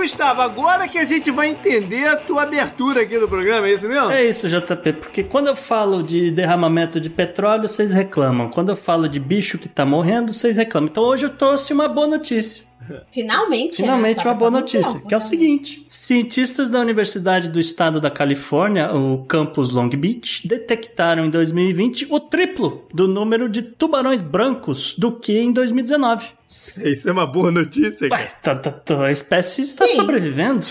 Gustavo, 0.04 0.42
agora 0.42 0.88
que 0.88 0.98
a 0.98 1.06
gente 1.06 1.32
vai 1.32 1.48
entender 1.48 2.06
a 2.06 2.18
tua 2.18 2.44
abertura 2.44 3.02
aqui 3.02 3.18
do 3.18 3.28
programa, 3.28 3.68
é 3.68 3.74
isso 3.74 3.88
mesmo? 3.88 4.12
É 4.12 4.24
isso, 4.24 4.50
JP, 4.50 4.94
porque 4.94 5.24
quando 5.24 5.48
eu 5.48 5.56
falo 5.56 6.04
de 6.04 6.30
derramamento 6.30 7.00
de 7.00 7.10
petróleo, 7.10 7.70
vocês 7.70 7.94
reclamam. 7.94 8.50
Quando 8.50 8.70
eu 8.70 8.76
falo 8.76 9.08
de 9.08 9.20
bicho 9.20 9.58
que 9.58 9.70
tá 9.70 9.86
morrendo, 9.86 10.34
vocês 10.34 10.58
reclamam. 10.58 10.90
Então 10.90 11.04
hoje 11.04 11.26
eu 11.26 11.30
trouxe 11.30 11.72
uma 11.72 11.88
boa 11.88 12.06
notícia. 12.06 12.64
Finalmente, 13.12 13.82
né? 13.82 13.88
Finalmente 13.88 14.18
Tava 14.18 14.30
uma 14.30 14.36
boa 14.36 14.52
notícia, 14.52 14.94
tempo, 14.94 15.08
que 15.08 15.14
é 15.14 15.18
o 15.18 15.20
né? 15.22 15.26
seguinte: 15.26 15.86
cientistas 15.88 16.70
da 16.72 16.80
Universidade 16.80 17.50
do 17.50 17.60
Estado 17.60 18.00
da 18.02 18.10
Califórnia, 18.12 18.94
o 18.94 19.24
campus 19.26 19.70
Long 19.70 19.90
Beach, 19.90 20.48
detectaram 20.48 21.26
em 21.26 21.30
2020 21.30 22.08
o 22.10 22.20
triplo 22.20 22.86
do 22.94 23.08
número 23.08 23.48
de 23.50 23.62
tubarões 23.62 24.22
brancos 24.22 24.96
do 24.98 25.12
que 25.12 25.38
em 25.40 25.52
2019. 25.52 26.28
Isso 26.48 27.10
é 27.10 27.12
uma 27.12 27.26
boa 27.26 27.52
notícia, 27.52 28.08
cara. 28.10 28.22
Ué, 28.22 28.28
tá- 28.42 28.56
tá- 28.56 28.72
tá- 28.72 29.06
a 29.06 29.12
espécie 29.12 29.62
está 29.64 29.88
Sim. 29.88 29.96
sobrevivendo. 29.96 30.66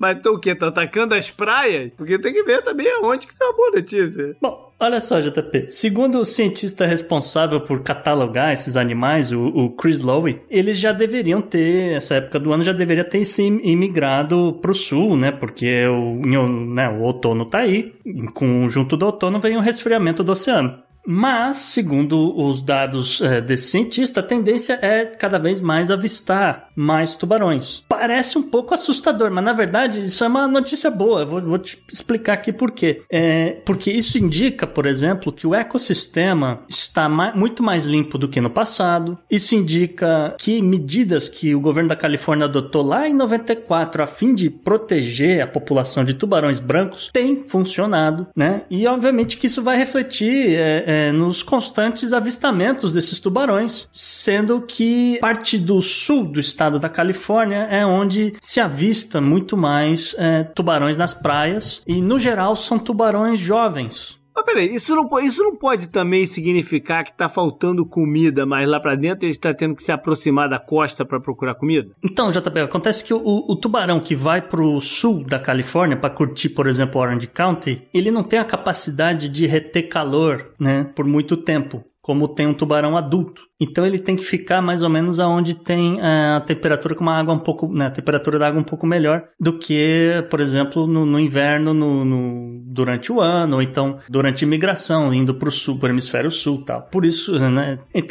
Mas 0.00 0.16
então 0.16 0.32
o 0.32 0.38
quê? 0.40 0.54
Tá 0.54 0.68
atacando 0.68 1.14
as 1.14 1.30
praias? 1.30 1.92
Porque 1.94 2.18
tem 2.18 2.32
que 2.32 2.42
ver 2.42 2.64
também 2.64 2.90
aonde 2.90 3.26
que 3.26 3.34
isso 3.34 3.44
é 3.44 3.46
uma 3.46 3.54
boa 3.54 3.70
notícia. 3.72 4.34
Bom, 4.40 4.72
olha 4.80 4.98
só, 4.98 5.20
JP. 5.20 5.68
Segundo 5.68 6.18
o 6.20 6.24
cientista 6.24 6.86
responsável 6.86 7.60
por 7.60 7.82
catalogar 7.82 8.50
esses 8.50 8.78
animais, 8.78 9.30
o, 9.30 9.48
o 9.48 9.70
Chris 9.76 10.00
Lowe, 10.00 10.40
eles 10.48 10.78
já 10.78 10.90
deveriam 10.90 11.42
ter, 11.42 11.92
essa 11.92 12.14
época 12.14 12.40
do 12.40 12.50
ano, 12.50 12.64
já 12.64 12.72
deveria 12.72 13.04
ter 13.04 13.26
se 13.26 13.42
imigrado 13.42 14.58
pro 14.62 14.72
sul, 14.72 15.18
né? 15.18 15.30
Porque 15.30 15.86
o, 15.86 16.14
né, 16.14 16.88
o 16.88 17.02
outono 17.02 17.44
tá 17.44 17.58
aí. 17.58 17.92
Com, 18.32 18.70
junto 18.70 18.96
do 18.96 19.04
outono 19.04 19.38
vem 19.38 19.58
o 19.58 19.60
resfriamento 19.60 20.24
do 20.24 20.32
oceano. 20.32 20.82
Mas, 21.06 21.56
segundo 21.58 22.38
os 22.38 22.62
dados 22.62 23.20
eh, 23.20 23.40
desse 23.40 23.70
cientista, 23.70 24.20
a 24.20 24.22
tendência 24.22 24.78
é 24.82 25.04
cada 25.04 25.38
vez 25.38 25.60
mais 25.60 25.90
avistar 25.90 26.68
mais 26.76 27.16
tubarões. 27.16 27.82
Parece 28.00 28.38
um 28.38 28.42
pouco 28.42 28.72
assustador, 28.72 29.30
mas 29.30 29.44
na 29.44 29.52
verdade 29.52 30.02
isso 30.02 30.24
é 30.24 30.26
uma 30.26 30.48
notícia 30.48 30.90
boa. 30.90 31.26
Vou, 31.26 31.38
vou 31.38 31.58
te 31.58 31.78
explicar 31.92 32.32
aqui 32.32 32.50
por 32.50 32.70
quê. 32.70 33.02
É, 33.10 33.58
porque 33.66 33.90
isso 33.90 34.16
indica, 34.16 34.66
por 34.66 34.86
exemplo, 34.86 35.30
que 35.30 35.46
o 35.46 35.54
ecossistema 35.54 36.62
está 36.66 37.10
muito 37.10 37.62
mais 37.62 37.84
limpo 37.84 38.16
do 38.16 38.26
que 38.26 38.40
no 38.40 38.48
passado. 38.48 39.18
Isso 39.30 39.54
indica 39.54 40.34
que 40.38 40.62
medidas 40.62 41.28
que 41.28 41.54
o 41.54 41.60
governo 41.60 41.90
da 41.90 41.96
Califórnia 41.96 42.46
adotou 42.46 42.82
lá 42.82 43.06
em 43.06 43.12
94 43.12 44.02
a 44.02 44.06
fim 44.06 44.34
de 44.34 44.48
proteger 44.48 45.42
a 45.42 45.46
população 45.46 46.02
de 46.02 46.14
tubarões 46.14 46.58
brancos 46.58 47.10
têm 47.12 47.44
funcionado, 47.46 48.26
né? 48.34 48.62
E 48.70 48.86
obviamente 48.86 49.36
que 49.36 49.46
isso 49.46 49.62
vai 49.62 49.76
refletir 49.76 50.54
é, 50.54 50.84
é, 50.86 51.12
nos 51.12 51.42
constantes 51.42 52.14
avistamentos 52.14 52.94
desses 52.94 53.20
tubarões, 53.20 53.90
sendo 53.92 54.62
que 54.62 55.18
parte 55.20 55.58
do 55.58 55.82
sul 55.82 56.24
do 56.24 56.40
estado 56.40 56.78
da 56.78 56.88
Califórnia 56.88 57.68
é 57.70 57.89
onde 57.90 58.34
se 58.40 58.60
avista 58.60 59.20
muito 59.20 59.56
mais 59.56 60.14
é, 60.18 60.44
tubarões 60.44 60.96
nas 60.96 61.12
praias 61.12 61.82
e 61.86 62.00
no 62.00 62.18
geral 62.18 62.56
são 62.56 62.78
tubarões 62.78 63.38
jovens. 63.38 64.20
Mas 64.34 64.44
peraí, 64.44 64.74
isso 64.74 64.94
não, 64.94 65.20
isso 65.20 65.42
não 65.42 65.56
pode 65.56 65.88
também 65.88 66.26
significar 66.26 67.04
que 67.04 67.12
tá 67.12 67.28
faltando 67.28 67.84
comida, 67.84 68.46
mas 68.46 68.68
lá 68.68 68.80
pra 68.80 68.94
dentro 68.94 69.26
ele 69.26 69.32
está 69.32 69.52
tendo 69.52 69.74
que 69.74 69.82
se 69.82 69.92
aproximar 69.92 70.48
da 70.48 70.58
costa 70.58 71.04
pra 71.04 71.20
procurar 71.20 71.54
comida? 71.54 71.90
Então, 72.02 72.30
JP, 72.30 72.60
acontece 72.60 73.04
que 73.04 73.12
o, 73.12 73.20
o 73.22 73.56
tubarão 73.56 74.00
que 74.00 74.14
vai 74.14 74.40
pro 74.40 74.80
sul 74.80 75.24
da 75.24 75.38
Califórnia 75.38 75.96
para 75.96 76.10
curtir, 76.10 76.50
por 76.50 76.66
exemplo, 76.66 77.00
Orange 77.00 77.26
County, 77.26 77.82
ele 77.92 78.10
não 78.10 78.22
tem 78.22 78.38
a 78.38 78.44
capacidade 78.44 79.28
de 79.28 79.46
reter 79.46 79.88
calor, 79.88 80.52
né, 80.58 80.84
por 80.94 81.04
muito 81.04 81.36
tempo, 81.36 81.84
como 82.10 82.26
tem 82.26 82.44
um 82.48 82.52
tubarão 82.52 82.96
adulto. 82.96 83.42
Então 83.60 83.86
ele 83.86 83.98
tem 84.00 84.16
que 84.16 84.24
ficar 84.24 84.60
mais 84.60 84.82
ou 84.82 84.88
menos 84.90 85.20
aonde 85.20 85.54
tem 85.54 86.00
eh, 86.00 86.34
a 86.36 86.40
temperatura 86.40 86.92
com 86.96 87.02
uma 87.02 87.16
água 87.16 87.32
um 87.32 87.38
pouco, 87.38 87.68
né, 87.72 87.86
a 87.86 87.90
temperatura 87.90 88.36
da 88.36 88.48
água 88.48 88.60
um 88.60 88.64
pouco 88.64 88.84
melhor 88.84 89.22
do 89.38 89.56
que, 89.58 90.24
por 90.28 90.40
exemplo, 90.40 90.88
no, 90.88 91.06
no 91.06 91.20
inverno, 91.20 91.72
no, 91.72 92.04
no- 92.04 92.60
durante 92.64 93.12
o 93.12 93.20
ano, 93.20 93.56
ou 93.56 93.62
então 93.62 93.98
durante 94.08 94.44
a 94.44 94.46
imigração, 94.46 95.14
indo 95.14 95.34
pro 95.34 95.52
sul, 95.52 95.78
pro 95.78 95.88
hemisfério 95.88 96.32
sul, 96.32 96.64
tal. 96.64 96.82
Por 96.90 97.04
isso, 97.04 97.38
né, 97.38 97.78
que 97.92 98.02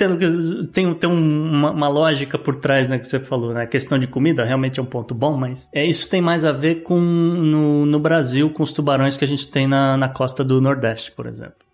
tem, 0.71 0.93
tem 0.93 1.09
um- 1.09 1.49
uma, 1.51 1.71
uma 1.71 1.89
lógica 1.89 2.37
por 2.37 2.55
trás, 2.55 2.87
né, 2.87 2.97
que 2.97 3.07
você 3.07 3.19
falou, 3.19 3.53
né, 3.53 3.63
a 3.63 3.67
questão 3.67 3.99
de 3.99 4.07
comida 4.07 4.45
realmente 4.45 4.79
é 4.79 4.83
um 4.83 4.85
ponto 4.85 5.13
bom, 5.13 5.35
mas 5.35 5.69
é 5.73 5.85
isso 5.85 6.09
tem 6.09 6.21
mais 6.21 6.45
a 6.45 6.53
ver 6.53 6.83
com 6.83 7.01
no, 7.01 7.85
no 7.85 7.99
Brasil 7.99 8.49
com 8.51 8.63
os 8.63 8.71
tubarões 8.71 9.17
que 9.17 9.25
a 9.25 9.27
gente 9.27 9.49
tem 9.51 9.67
na, 9.67 9.97
na 9.97 10.07
costa 10.07 10.41
do 10.43 10.61
Nordeste, 10.61 11.11
por 11.11 11.25
exemplo. 11.25 11.67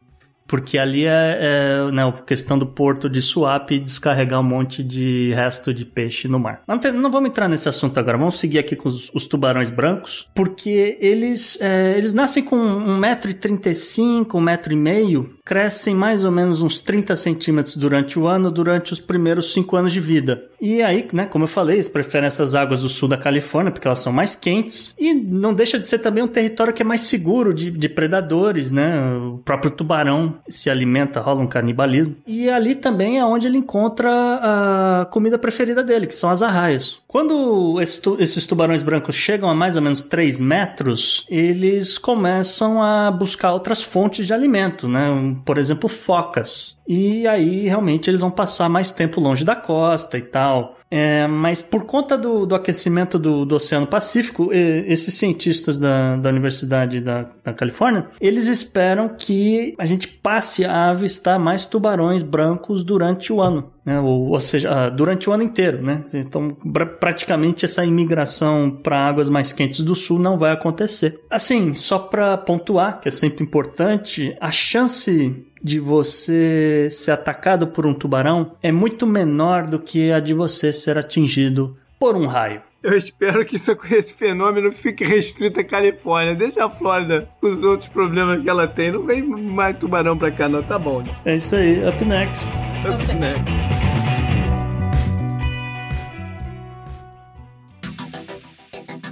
Porque 0.48 0.78
ali 0.78 1.06
é, 1.06 1.39
é 1.88 1.91
né, 1.91 2.08
a 2.08 2.12
questão 2.12 2.58
do 2.58 2.68
porto 2.68 3.10
de 3.10 3.22
Suape 3.22 3.76
e 3.76 3.80
descarregar 3.80 4.39
um 4.39 4.43
monte 4.43 4.84
de 4.84 5.34
resto 5.34 5.74
de 5.74 5.84
peixe 5.86 6.28
no 6.28 6.39
mar. 6.39 6.62
Não, 6.68 6.78
tem- 6.78 6.91
não 6.91 7.12
vamos 7.12 7.30
entrar 7.30 7.48
nesse 7.50 7.68
assunto 7.68 8.00
agora, 8.00 8.18
vamos 8.18 8.38
seguir 8.39 8.60
aqui 8.60 8.76
com 8.76 8.88
os, 8.88 9.12
os 9.14 9.26
tubarões 9.26 9.70
brancos, 9.72 10.28
porque 10.36 10.98
eles, 11.02 11.60
é, 11.62 11.98
eles 11.98 12.14
nascem 12.14 12.43
com 12.43 12.56
1,35m, 12.58 14.26
1,5m, 14.26 15.30
crescem 15.46 15.93
mais 15.93 16.24
ou 16.24 16.32
menos 16.32 16.64
uns 16.64 16.80
30 16.80 17.16
centímetros 17.16 17.78
durante 17.78 18.18
o 18.18 18.26
ano, 18.26 18.50
durante 18.50 18.91
os 18.91 19.00
primeiros 19.00 19.54
5 19.54 19.76
anos 19.76 19.93
de 19.93 20.00
vida. 20.00 20.43
E 20.60 20.82
aí, 20.82 21.08
né, 21.14 21.26
como 21.26 21.43
eu 21.43 21.48
falei, 21.48 21.76
eles 21.76 21.88
preferem 21.88 22.26
essas 22.26 22.56
águas 22.56 22.82
do 22.82 22.89
sul 22.89 23.08
da 23.08 23.18
Califórnia, 23.18 23.72
porque 23.72 23.88
elas 23.88 24.00
são 24.00 24.12
mais 24.12 24.36
quentes, 24.36 24.96
e 24.98 25.14
não 25.14 25.54
deixa 25.54 25.78
de 25.78 25.86
ser 25.86 26.00
também 26.00 26.24
um 26.24 26.28
território 26.28 26.74
que 26.74 26.82
é 26.82 26.86
mais 26.86 27.02
seguro 27.02 27.54
de, 27.54 27.70
de 27.70 27.88
predadores, 27.88 28.72
né? 28.72 29.00
O 29.16 29.38
próprio 29.38 29.70
tubarão 29.70 30.39
se 30.50 30.68
alimenta, 30.70 31.22
rola 31.22 31.41
um 31.41 31.48
canibalismo. 31.48 32.16
E 32.26 32.50
ali 32.50 32.74
também 32.74 33.20
é 33.20 33.26
onde 33.26 33.48
ele 33.48 33.58
encontra 33.58 34.10
a 34.10 35.06
comida 35.06 35.38
preferida 35.38 35.84
dele, 35.84 36.08
que 36.08 36.16
são 36.16 36.32
as 36.32 36.41
arraias. 36.41 37.00
Quando 37.08 37.80
esses 37.80 38.48
tubarões 38.48 38.82
brancos 38.82 39.16
chegam 39.16 39.50
a 39.50 39.56
mais 39.56 39.76
ou 39.76 39.82
menos 39.82 40.02
3 40.02 40.39
metros, 40.39 41.26
eles 41.30 41.98
começam 41.98 42.82
a 42.82 43.12
buscar 43.12 43.54
outras 43.54 43.82
fontes 43.82 44.26
de 44.26 44.34
alimento, 44.34 44.88
né? 44.88 45.35
Por 45.44 45.58
exemplo, 45.60 45.90
focas. 45.90 46.75
E 46.88 47.28
aí 47.28 47.68
realmente 47.68 48.10
eles 48.10 48.22
vão 48.22 48.32
passar 48.32 48.70
mais 48.70 48.92
tempo 48.92 49.20
longe 49.20 49.44
da 49.44 49.56
costa 49.56 50.18
e 50.18 50.22
tal. 50.22 50.76
É, 50.90 51.26
mas 51.28 51.62
por 51.62 51.86
conta 51.86 52.18
do, 52.18 52.46
do 52.46 52.54
aquecimento 52.54 53.18
do, 53.18 53.44
do, 53.44 53.56
Oceano 53.56 53.88
Pacífico, 53.88 54.50
esses 54.54 55.16
cientistas 55.16 55.80
da, 55.80 56.16
da 56.16 56.30
Universidade 56.30 57.02
da, 57.02 57.28
da, 57.44 57.54
Califórnia, 57.54 58.08
eles 58.22 58.48
esperam 58.48 59.10
que 59.10 59.74
a 59.78 59.86
gente 59.86 60.08
passe 60.08 60.64
a 60.64 60.92
avistar 60.92 61.40
mais 61.40 61.66
tubarões 61.66 62.22
brancos 62.22 62.84
durante 62.84 63.34
o 63.34 63.42
ano. 63.42 63.72
Né? 63.84 64.00
Ou, 64.00 64.30
ou 64.30 64.40
seja, 64.40 64.70
ah, 64.72 64.90
durante 64.90 65.30
o 65.30 65.34
ano 65.34 65.44
inteiro. 65.44 65.82
Né? 65.82 66.04
Então, 66.14 66.56
praticamente 67.00 67.66
essa 67.66 67.84
imigração 67.84 68.80
para 68.82 69.08
águas 69.08 69.28
mais 69.28 69.52
quentes 69.52 69.82
do 69.82 69.96
sul 69.96 70.20
não 70.20 70.38
vai 70.38 70.52
acontecer. 70.52 71.20
Assim, 71.30 71.74
só 71.74 71.98
para 71.98 72.38
pontuar, 72.38 73.02
que 73.02 73.08
é 73.08 73.12
sempre 73.12 73.44
importante, 73.44 74.36
a 74.40 74.52
chance 74.52 75.46
de 75.62 75.80
você 75.80 76.88
ser 76.89 77.12
atacado 77.12 77.68
por 77.68 77.86
um 77.86 77.93
tubarão 77.93 78.51
é 78.62 78.72
muito 78.72 79.08
menor 79.08 79.66
do 79.66 79.80
que 79.80 80.12
a 80.12 80.20
de 80.20 80.34
você 80.34 80.72
ser 80.72 80.97
atingido 80.97 81.78
por 81.99 82.16
um 82.16 82.28
raio. 82.28 82.62
Eu 82.84 82.95
espero 82.95 83.43
que 83.43 83.56
isso, 83.56 83.76
esse 83.91 84.14
fenômeno 84.14 84.72
fique 84.72 85.03
restrito 85.03 85.60
à 85.60 85.64
Califórnia. 85.64 86.36
Deixa 86.36 86.64
a 86.64 86.70
Flórida 86.70 87.28
com 87.41 87.47
os 87.47 87.64
outros 87.64 87.89
problemas 87.89 88.43
que 88.43 88.49
ela 88.49 88.68
tem. 88.68 88.91
Não 88.91 89.01
vem 89.01 89.24
mais 89.24 89.76
tubarão 89.80 90.16
pra 90.16 90.30
cá, 90.30 90.47
não. 90.47 90.62
Tá 90.62 90.78
bom, 90.78 91.01
né? 91.01 91.16
É 91.26 91.36
isso 91.36 91.56
aí. 91.56 91.84
Up 91.88 92.06
next. 92.06 92.47
Up, 92.88 93.03
Up 93.03 93.14
next. 93.16 93.76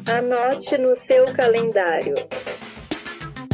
Anote 0.05 0.77
no 0.77 0.93
seu 0.93 1.25
calendário. 1.33 2.13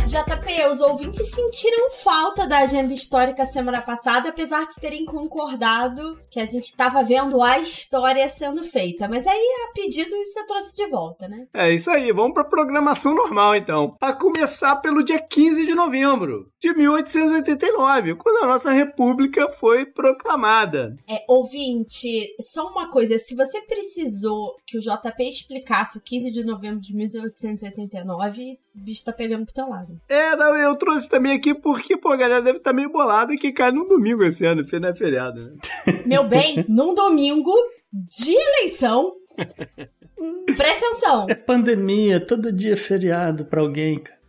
JP, 0.10 0.66
os 0.72 0.80
ouvintes 0.80 1.30
sentiram 1.30 1.92
falta 1.92 2.48
da 2.48 2.62
agenda 2.62 2.92
histórica 2.92 3.46
semana 3.46 3.80
passada, 3.80 4.30
apesar 4.30 4.66
de 4.66 4.74
terem 4.82 5.06
concordado 5.06 6.20
que 6.32 6.40
a 6.40 6.46
gente 6.46 6.64
estava 6.64 7.04
vendo 7.04 7.44
a 7.44 7.60
história 7.60 8.28
sendo 8.28 8.64
feita. 8.64 9.08
Mas 9.08 9.28
aí, 9.28 9.68
a 9.70 9.72
pedido, 9.72 10.10
você 10.18 10.44
trouxe 10.48 10.76
de 10.76 10.88
volta, 10.88 11.28
né? 11.28 11.46
É 11.54 11.72
isso 11.72 11.92
aí, 11.92 12.12
vamos 12.12 12.34
para 12.34 12.44
programação 12.44 13.14
normal 13.14 13.56
então. 13.56 13.96
A 14.02 14.12
começar 14.12 14.78
pelo 14.78 15.04
dia 15.04 15.20
15 15.20 15.68
de 15.68 15.76
novembro 15.76 16.52
de 16.60 16.74
1889, 16.74 18.16
quando 18.16 18.44
a 18.44 18.48
nossa 18.48 18.72
república 18.72 19.48
foi 19.48 19.86
proclamada. 19.86 20.96
É, 21.08 21.24
ouvinte, 21.28 22.36
só 22.42 22.68
uma 22.68 22.90
coisa, 22.90 23.20
se 23.20 23.36
você 23.36 23.62
precisou 23.62 24.56
que 24.66 24.76
o 24.76 24.82
JP 24.82 25.24
explicasse 25.24 26.00
o 26.00 26.02
15 26.02 26.32
de 26.32 26.44
novembro 26.44 26.82
de 26.82 26.96
1889, 26.96 28.58
o 28.76 28.80
bicho 28.80 29.06
tá 29.06 29.14
pegando 29.14 29.46
pro 29.46 29.54
teu 29.54 29.70
lado. 29.70 29.99
É, 30.08 30.36
não, 30.36 30.56
eu 30.56 30.76
trouxe 30.76 31.10
também 31.10 31.34
aqui 31.34 31.54
porque, 31.54 31.98
pô, 31.98 32.12
a 32.12 32.18
galera 32.18 32.42
deve 32.42 32.58
estar 32.58 32.72
tá 32.72 32.76
meio 32.76 32.92
bolada 32.92 33.36
que 33.36 33.52
cai 33.52 33.72
num 33.72 33.88
domingo 33.88 34.24
esse 34.24 34.46
ano, 34.46 34.64
não 34.80 34.90
é 34.90 34.96
feriado, 34.96 35.44
né? 35.44 35.58
Meu 36.06 36.24
bem, 36.28 36.66
num 36.68 36.94
domingo 36.94 37.54
de 37.92 38.32
eleição. 38.32 39.14
Presta 40.58 40.86
atenção. 40.88 41.26
É 41.30 41.36
pandemia, 41.36 42.20
todo 42.20 42.52
dia 42.52 42.74
é 42.74 42.76
feriado 42.76 43.46
pra 43.46 43.62
alguém, 43.62 44.00
cara. 44.00 44.20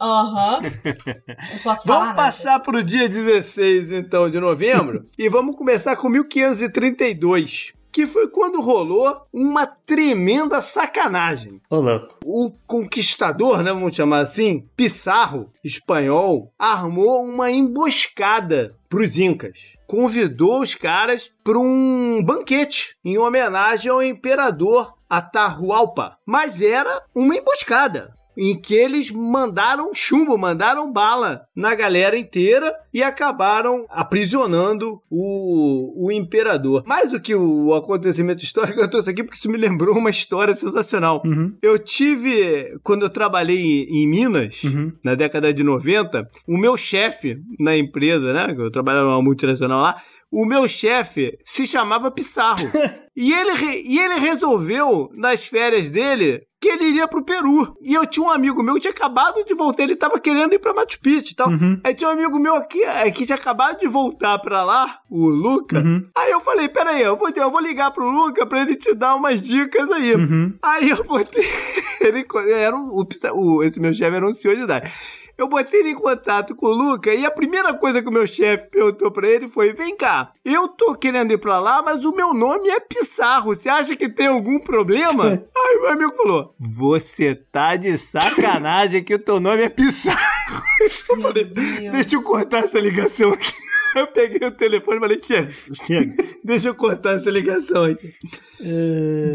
Aham. 0.00 0.60
Uhum. 0.60 1.58
posso 1.62 1.86
falar 1.86 2.00
Vamos 2.00 2.16
passar 2.16 2.50
nada. 2.52 2.64
pro 2.64 2.82
dia 2.82 3.08
16, 3.08 3.92
então, 3.92 4.28
de 4.28 4.38
novembro. 4.38 5.08
e 5.18 5.28
vamos 5.28 5.56
começar 5.56 5.96
com 5.96 6.08
1532 6.08 7.75
que 7.96 8.06
foi 8.06 8.28
quando 8.28 8.60
rolou 8.60 9.22
uma 9.32 9.66
tremenda 9.66 10.60
sacanagem. 10.60 11.62
Ô, 11.70 11.76
louco. 11.76 12.18
O 12.26 12.52
conquistador, 12.66 13.62
né, 13.62 13.72
vamos 13.72 13.96
chamar 13.96 14.18
assim, 14.18 14.68
Pissarro, 14.76 15.50
espanhol, 15.64 16.52
armou 16.58 17.24
uma 17.24 17.50
emboscada 17.50 18.76
para 18.86 19.00
os 19.00 19.18
incas. 19.18 19.78
Convidou 19.86 20.60
os 20.60 20.74
caras 20.74 21.32
para 21.42 21.58
um 21.58 22.22
banquete 22.22 22.98
em 23.02 23.16
homenagem 23.16 23.90
ao 23.90 24.02
imperador 24.02 24.92
Atahualpa. 25.08 26.18
Mas 26.26 26.60
era 26.60 27.02
uma 27.14 27.34
emboscada 27.34 28.14
em 28.36 28.58
que 28.58 28.74
eles 28.74 29.10
mandaram 29.10 29.94
chumbo, 29.94 30.36
mandaram 30.36 30.92
bala 30.92 31.46
na 31.54 31.74
galera 31.74 32.18
inteira 32.18 32.72
e 32.92 33.02
acabaram 33.02 33.86
aprisionando 33.88 35.00
o, 35.10 36.06
o 36.06 36.12
imperador. 36.12 36.82
Mais 36.86 37.10
do 37.10 37.20
que 37.20 37.34
o 37.34 37.74
acontecimento 37.74 38.42
histórico, 38.42 38.80
eu 38.80 38.90
trouxe 38.90 39.10
aqui 39.10 39.22
porque 39.22 39.38
isso 39.38 39.50
me 39.50 39.58
lembrou 39.58 39.96
uma 39.96 40.10
história 40.10 40.54
sensacional. 40.54 41.22
Uhum. 41.24 41.54
Eu 41.62 41.78
tive, 41.78 42.78
quando 42.82 43.02
eu 43.02 43.10
trabalhei 43.10 43.84
em 43.84 44.06
Minas, 44.06 44.64
uhum. 44.64 44.92
na 45.04 45.14
década 45.14 45.52
de 45.52 45.62
90, 45.62 46.28
o 46.46 46.56
meu 46.56 46.76
chefe 46.76 47.38
na 47.58 47.76
empresa, 47.76 48.32
né, 48.32 48.54
eu 48.56 48.70
trabalhava 48.70 49.06
numa 49.06 49.22
multinacional 49.22 49.80
lá, 49.80 50.02
o 50.30 50.44
meu 50.44 50.66
chefe 50.66 51.38
se 51.44 51.66
chamava 51.66 52.10
Pissarro. 52.10 52.70
e, 53.16 53.32
ele, 53.32 53.82
e 53.84 53.98
ele 53.98 54.18
resolveu, 54.18 55.08
nas 55.14 55.46
férias 55.46 55.88
dele, 55.88 56.42
que 56.60 56.68
ele 56.68 56.86
iria 56.86 57.06
pro 57.06 57.24
Peru. 57.24 57.76
E 57.80 57.94
eu 57.94 58.06
tinha 58.06 58.26
um 58.26 58.30
amigo 58.30 58.62
meu 58.62 58.74
que 58.74 58.80
tinha 58.80 58.92
acabado 58.92 59.44
de 59.44 59.54
voltar, 59.54 59.84
ele 59.84 59.96
tava 59.96 60.18
querendo 60.18 60.52
ir 60.52 60.58
pra 60.58 60.74
Machu 60.74 61.00
Picchu 61.00 61.32
e 61.32 61.36
tal. 61.36 61.48
Uhum. 61.48 61.80
Aí 61.84 61.94
tinha 61.94 62.10
um 62.10 62.12
amigo 62.12 62.38
meu 62.38 62.54
aqui 62.54 62.82
é, 62.82 63.10
que 63.10 63.24
tinha 63.24 63.36
acabado 63.36 63.78
de 63.78 63.86
voltar 63.86 64.38
pra 64.38 64.64
lá, 64.64 64.98
o 65.10 65.28
Luca. 65.28 65.78
Uhum. 65.78 66.08
Aí 66.16 66.30
eu 66.30 66.40
falei, 66.40 66.68
peraí, 66.68 67.02
eu 67.02 67.16
vou, 67.16 67.28
eu 67.34 67.50
vou 67.50 67.60
ligar 67.60 67.90
pro 67.90 68.08
Luca 68.08 68.44
pra 68.46 68.62
ele 68.62 68.76
te 68.76 68.94
dar 68.94 69.14
umas 69.14 69.40
dicas 69.40 69.90
aí. 69.90 70.14
Uhum. 70.14 70.54
Aí 70.62 70.90
eu 70.90 71.04
botei... 71.04 71.44
ele 72.00 72.26
era 72.52 72.76
um, 72.76 72.88
o, 72.88 73.06
o, 73.34 73.62
esse 73.62 73.80
meu 73.80 73.92
chefe 73.92 74.16
era 74.16 74.26
um 74.26 74.32
senhor 74.32 74.56
de 74.56 74.62
idade. 74.62 74.92
Eu 75.38 75.48
botei 75.48 75.80
ele 75.80 75.90
em 75.90 75.94
contato 75.94 76.54
com 76.54 76.66
o 76.66 76.72
Luca 76.72 77.12
e 77.12 77.26
a 77.26 77.30
primeira 77.30 77.74
coisa 77.74 78.00
que 78.00 78.08
o 78.08 78.12
meu 78.12 78.26
chefe 78.26 78.70
perguntou 78.70 79.10
pra 79.10 79.28
ele 79.28 79.46
foi: 79.46 79.72
Vem 79.72 79.94
cá, 79.94 80.32
eu 80.44 80.66
tô 80.68 80.94
querendo 80.94 81.32
ir 81.32 81.38
pra 81.38 81.60
lá, 81.60 81.82
mas 81.82 82.04
o 82.04 82.12
meu 82.12 82.32
nome 82.32 82.70
é 82.70 82.80
Pissarro. 82.80 83.54
Você 83.54 83.68
acha 83.68 83.94
que 83.94 84.08
tem 84.08 84.28
algum 84.28 84.58
problema? 84.58 85.24
Aí 85.56 85.78
meu 85.80 85.90
amigo 85.90 86.16
falou: 86.16 86.54
Você 86.58 87.34
tá 87.34 87.76
de 87.76 87.96
sacanagem 87.98 89.04
que 89.04 89.14
o 89.14 89.18
teu 89.18 89.38
nome 89.38 89.62
é 89.62 89.68
Pissarro. 89.68 90.18
Eu 91.08 91.20
falei: 91.20 91.44
Deixa 91.44 92.16
eu 92.16 92.22
cortar 92.22 92.64
essa 92.64 92.78
ligação 92.78 93.32
aqui. 93.32 93.52
Eu 94.00 94.06
peguei 94.08 94.46
o 94.46 94.52
telefone 94.52 94.98
e 94.98 95.00
falei, 95.00 95.20
chega, 95.22 95.50
chega, 95.86 96.24
deixa 96.44 96.68
eu 96.68 96.74
cortar 96.74 97.16
essa 97.16 97.30
ligação 97.30 97.84
aqui. 97.84 98.14
É... 98.60 99.32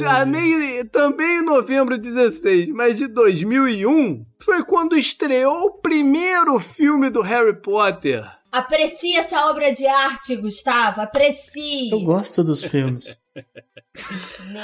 Também 0.92 1.40
em 1.40 1.42
novembro 1.46 1.98
16, 1.98 2.70
mas 2.70 2.96
de 2.96 3.08
2001, 3.08 4.24
foi 4.40 4.64
quando 4.64 4.96
estreou 4.96 5.66
o 5.66 5.72
primeiro 5.80 6.60
filme 6.60 7.10
do 7.10 7.22
Harry 7.22 7.56
Potter. 7.60 8.24
Aprecie 8.52 9.16
essa 9.16 9.50
obra 9.50 9.74
de 9.74 9.88
arte, 9.88 10.36
Gustavo, 10.36 11.02
aprecie. 11.02 11.90
Eu 11.92 12.02
gosto 12.02 12.44
dos 12.44 12.64
filmes. 12.64 13.16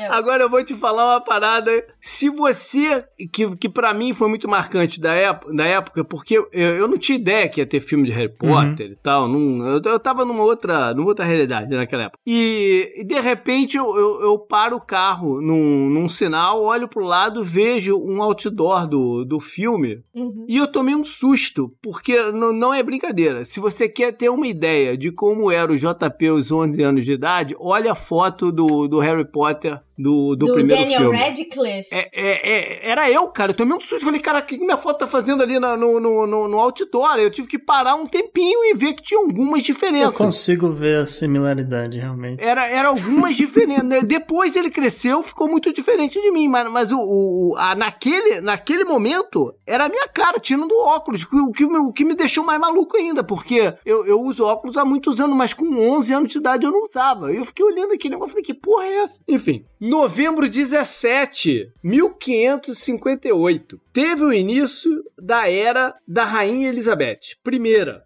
Agora 0.09 0.43
eu 0.43 0.49
vou 0.49 0.63
te 0.63 0.73
falar 0.73 1.05
uma 1.05 1.21
parada. 1.21 1.71
Se 1.99 2.29
você. 2.29 3.03
Que, 3.31 3.55
que 3.55 3.69
para 3.69 3.93
mim 3.93 4.13
foi 4.13 4.29
muito 4.29 4.47
marcante 4.47 4.99
da 4.99 5.13
época, 5.13 5.53
da 5.53 5.65
época 5.65 6.03
porque 6.03 6.37
eu, 6.37 6.47
eu 6.51 6.87
não 6.87 6.97
tinha 6.97 7.17
ideia 7.17 7.49
que 7.49 7.59
ia 7.59 7.65
ter 7.65 7.79
filme 7.79 8.05
de 8.05 8.11
Harry 8.11 8.33
Potter 8.33 8.87
uhum. 8.87 8.93
e 8.93 8.95
tal. 8.95 9.27
Não, 9.27 9.67
eu, 9.67 9.81
eu 9.83 9.99
tava 9.99 10.23
numa 10.23 10.43
outra, 10.43 10.93
numa 10.93 11.07
outra 11.07 11.25
realidade 11.25 11.69
naquela 11.69 12.03
época. 12.03 12.19
E, 12.25 12.93
e 12.97 13.03
de 13.03 13.19
repente 13.19 13.77
eu, 13.77 13.95
eu, 13.95 14.21
eu, 14.21 14.39
paro 14.39 14.77
o 14.77 14.81
carro 14.81 15.41
num, 15.41 15.89
num 15.89 16.07
sinal, 16.07 16.61
olho 16.61 16.87
pro 16.87 17.03
lado, 17.03 17.43
vejo 17.43 17.97
um 17.97 18.21
outdoor 18.21 18.87
do, 18.87 19.25
do 19.25 19.39
filme 19.39 20.01
uhum. 20.15 20.45
e 20.47 20.57
eu 20.57 20.67
tomei 20.67 20.95
um 20.95 21.03
susto, 21.03 21.73
porque 21.81 22.31
não, 22.31 22.53
não 22.53 22.73
é 22.73 22.81
brincadeira. 22.81 23.43
Se 23.43 23.59
você 23.59 23.89
quer 23.89 24.13
ter 24.13 24.29
uma 24.29 24.47
ideia 24.47 24.97
de 24.97 25.11
como 25.11 25.51
era 25.51 25.71
o 25.71 25.77
JP 25.77 26.27
aos 26.27 26.51
11 26.51 26.81
anos 26.81 27.05
de 27.05 27.13
idade, 27.13 27.55
olha 27.59 27.91
a 27.91 27.95
foto 27.95 28.51
do, 28.57 28.87
do 28.87 28.99
Harry 28.99 29.23
Potter 29.23 29.79
do, 29.97 30.35
do, 30.35 30.45
do 30.45 30.53
primeiro 30.53 30.83
Daniel 30.83 31.01
filme. 31.01 31.17
Radcliffe. 31.17 31.89
É, 31.91 32.09
é, 32.13 32.85
é, 32.85 32.91
era 32.91 33.11
eu, 33.11 33.27
cara. 33.29 33.51
Eu 33.51 33.55
tomei 33.55 33.75
um 33.75 33.79
susto. 33.79 34.05
Falei, 34.05 34.19
cara, 34.19 34.39
o 34.39 34.43
que 34.43 34.57
minha 34.57 34.77
foto 34.77 34.99
tá 34.99 35.07
fazendo 35.07 35.41
ali 35.41 35.59
no, 35.59 35.75
no, 35.75 35.99
no, 35.99 36.47
no 36.47 36.59
outdoor? 36.59 37.17
Eu 37.17 37.31
tive 37.31 37.47
que 37.47 37.57
parar 37.57 37.95
um 37.95 38.05
tempinho 38.05 38.63
e 38.65 38.75
ver 38.75 38.93
que 38.93 39.01
tinha 39.01 39.19
algumas 39.19 39.63
diferenças. 39.63 40.19
Eu 40.19 40.25
consigo 40.25 40.71
ver 40.71 40.99
a 40.99 41.05
similaridade, 41.05 41.97
realmente. 41.97 42.43
Era, 42.43 42.67
era 42.67 42.89
algumas 42.89 43.35
diferenças. 43.37 43.85
Né? 43.85 44.01
Depois 44.01 44.55
ele 44.55 44.69
cresceu, 44.69 45.23
ficou 45.23 45.47
muito 45.47 45.73
diferente 45.73 46.21
de 46.21 46.31
mim. 46.31 46.47
Mas, 46.47 46.71
mas 46.71 46.91
o, 46.91 46.97
o 46.99 47.55
a, 47.57 47.73
naquele, 47.73 48.39
naquele 48.39 48.83
momento, 48.83 49.53
era 49.65 49.85
a 49.85 49.89
minha 49.89 50.07
cara, 50.07 50.39
tirando 50.39 50.77
óculos. 50.77 51.23
O 51.23 51.51
que, 51.51 51.65
o 51.65 51.91
que 51.91 52.05
me 52.05 52.15
deixou 52.15 52.43
mais 52.43 52.59
maluco 52.59 52.97
ainda, 52.97 53.23
porque 53.23 53.73
eu, 53.83 54.05
eu 54.05 54.21
uso 54.21 54.45
óculos 54.45 54.77
há 54.77 54.85
muitos 54.85 55.19
anos, 55.19 55.35
mas 55.35 55.53
com 55.53 55.65
11 55.65 56.13
anos 56.13 56.31
de 56.31 56.37
idade 56.37 56.65
eu 56.65 56.71
não 56.71 56.83
usava. 56.83 57.33
Eu 57.33 57.45
fiquei 57.45 57.65
olhando 57.65 57.93
aquele 57.93 58.13
negócio 58.13 58.31
e 58.31 58.33
falei, 58.33 58.45
que 58.47 58.53
porra 58.53 58.85
é 58.85 58.99
essa? 58.99 59.19
Enfim, 59.27 59.65
novembro 59.77 60.47
17, 60.47 61.69
1558. 61.83 63.81
Teve 63.91 64.23
o 64.23 64.31
início 64.31 64.89
da 65.21 65.51
era 65.51 65.93
da 66.07 66.23
Rainha 66.23 66.69
Elizabeth 66.69 67.35
I. 67.45 67.59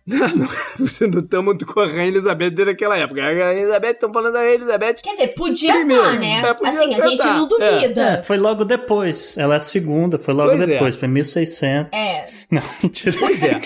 não 1.08 1.20
estamos 1.20 1.64
com 1.64 1.80
a 1.80 1.86
Rainha 1.86 2.08
Elizabeth 2.08 2.50
desde 2.50 2.72
aquela 2.72 2.98
época. 2.98 3.22
A 3.22 3.26
Rainha 3.26 3.62
Elizabeth, 3.62 3.92
estamos 3.92 4.16
falando 4.16 4.34
da 4.34 4.40
Rainha 4.40 4.56
Elizabeth. 4.56 4.96
Quer 5.04 5.14
dizer, 5.14 5.28
podia 5.36 5.80
estar, 5.80 6.20
né? 6.20 6.40
É, 6.40 6.54
podia 6.56 6.74
assim, 6.74 6.96
a 6.96 7.08
gente 7.08 7.28
não 7.28 7.48
duvida. 7.48 8.02
É. 8.02 8.14
É, 8.18 8.24
foi 8.24 8.38
logo 8.38 8.66
depois. 8.66 9.38
Ela 9.38 9.54
é 9.54 9.58
a 9.58 9.60
segunda, 9.60 10.18
foi 10.18 10.34
logo 10.34 10.50
pois 10.50 10.62
é. 10.62 10.66
depois. 10.66 10.96
Foi 10.96 11.08
1600. 11.08 11.94
É. 11.94 12.26
Não, 12.50 12.64
mentira. 12.82 13.16
Pois 13.20 13.44
é. 13.44 13.62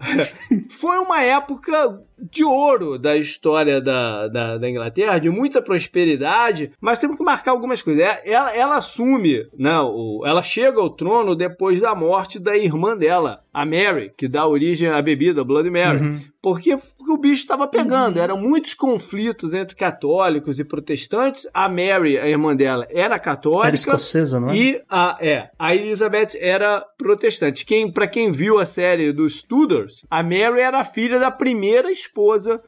foi 0.70 0.98
uma 0.98 1.22
época 1.22 2.00
de 2.18 2.44
ouro 2.44 2.98
da 2.98 3.16
história 3.16 3.80
da, 3.80 4.28
da, 4.28 4.58
da, 4.58 4.70
Inglaterra, 4.70 5.18
de 5.18 5.30
muita 5.30 5.60
prosperidade, 5.60 6.72
mas 6.80 6.98
temos 6.98 7.16
que 7.16 7.24
marcar 7.24 7.50
algumas 7.50 7.82
coisas. 7.82 8.02
É, 8.02 8.22
ela, 8.24 8.54
ela 8.54 8.76
assume, 8.76 9.46
né, 9.56 9.78
o, 9.80 10.22
ela 10.24 10.42
chega 10.42 10.80
ao 10.80 10.90
trono 10.90 11.34
depois 11.34 11.80
da 11.80 11.94
morte 11.94 12.38
da 12.38 12.56
irmã 12.56 12.96
dela, 12.96 13.40
a 13.52 13.64
Mary, 13.64 14.12
que 14.16 14.28
dá 14.28 14.46
origem 14.46 14.88
à 14.88 15.00
bebida 15.00 15.44
Blood 15.44 15.70
Mary. 15.70 16.00
Uhum. 16.00 16.18
Porque, 16.42 16.76
porque, 16.76 17.12
o 17.12 17.16
bicho 17.16 17.42
estava 17.42 17.66
pegando, 17.66 18.16
uhum. 18.16 18.22
eram 18.22 18.36
muitos 18.36 18.74
conflitos 18.74 19.54
entre 19.54 19.74
católicos 19.74 20.58
e 20.58 20.64
protestantes. 20.64 21.48
A 21.54 21.68
Mary, 21.68 22.18
a 22.18 22.28
irmã 22.28 22.54
dela, 22.54 22.86
era 22.90 23.18
católica. 23.18 23.68
Era 23.68 23.76
escocesa, 23.76 24.38
não 24.40 24.50
é? 24.50 24.56
E 24.56 24.82
a, 24.90 25.16
é, 25.20 25.50
a 25.58 25.74
Elizabeth 25.74 26.36
era 26.38 26.84
protestante. 26.98 27.64
Quem, 27.64 27.90
para 27.90 28.06
quem 28.06 28.30
viu 28.30 28.58
a 28.58 28.66
série 28.66 29.12
dos 29.12 29.42
Tudors, 29.42 30.04
a 30.10 30.22
Mary 30.22 30.60
era 30.60 30.84
filha 30.84 31.18
da 31.18 31.30
primeira 31.30 31.90
esposa 31.90 32.03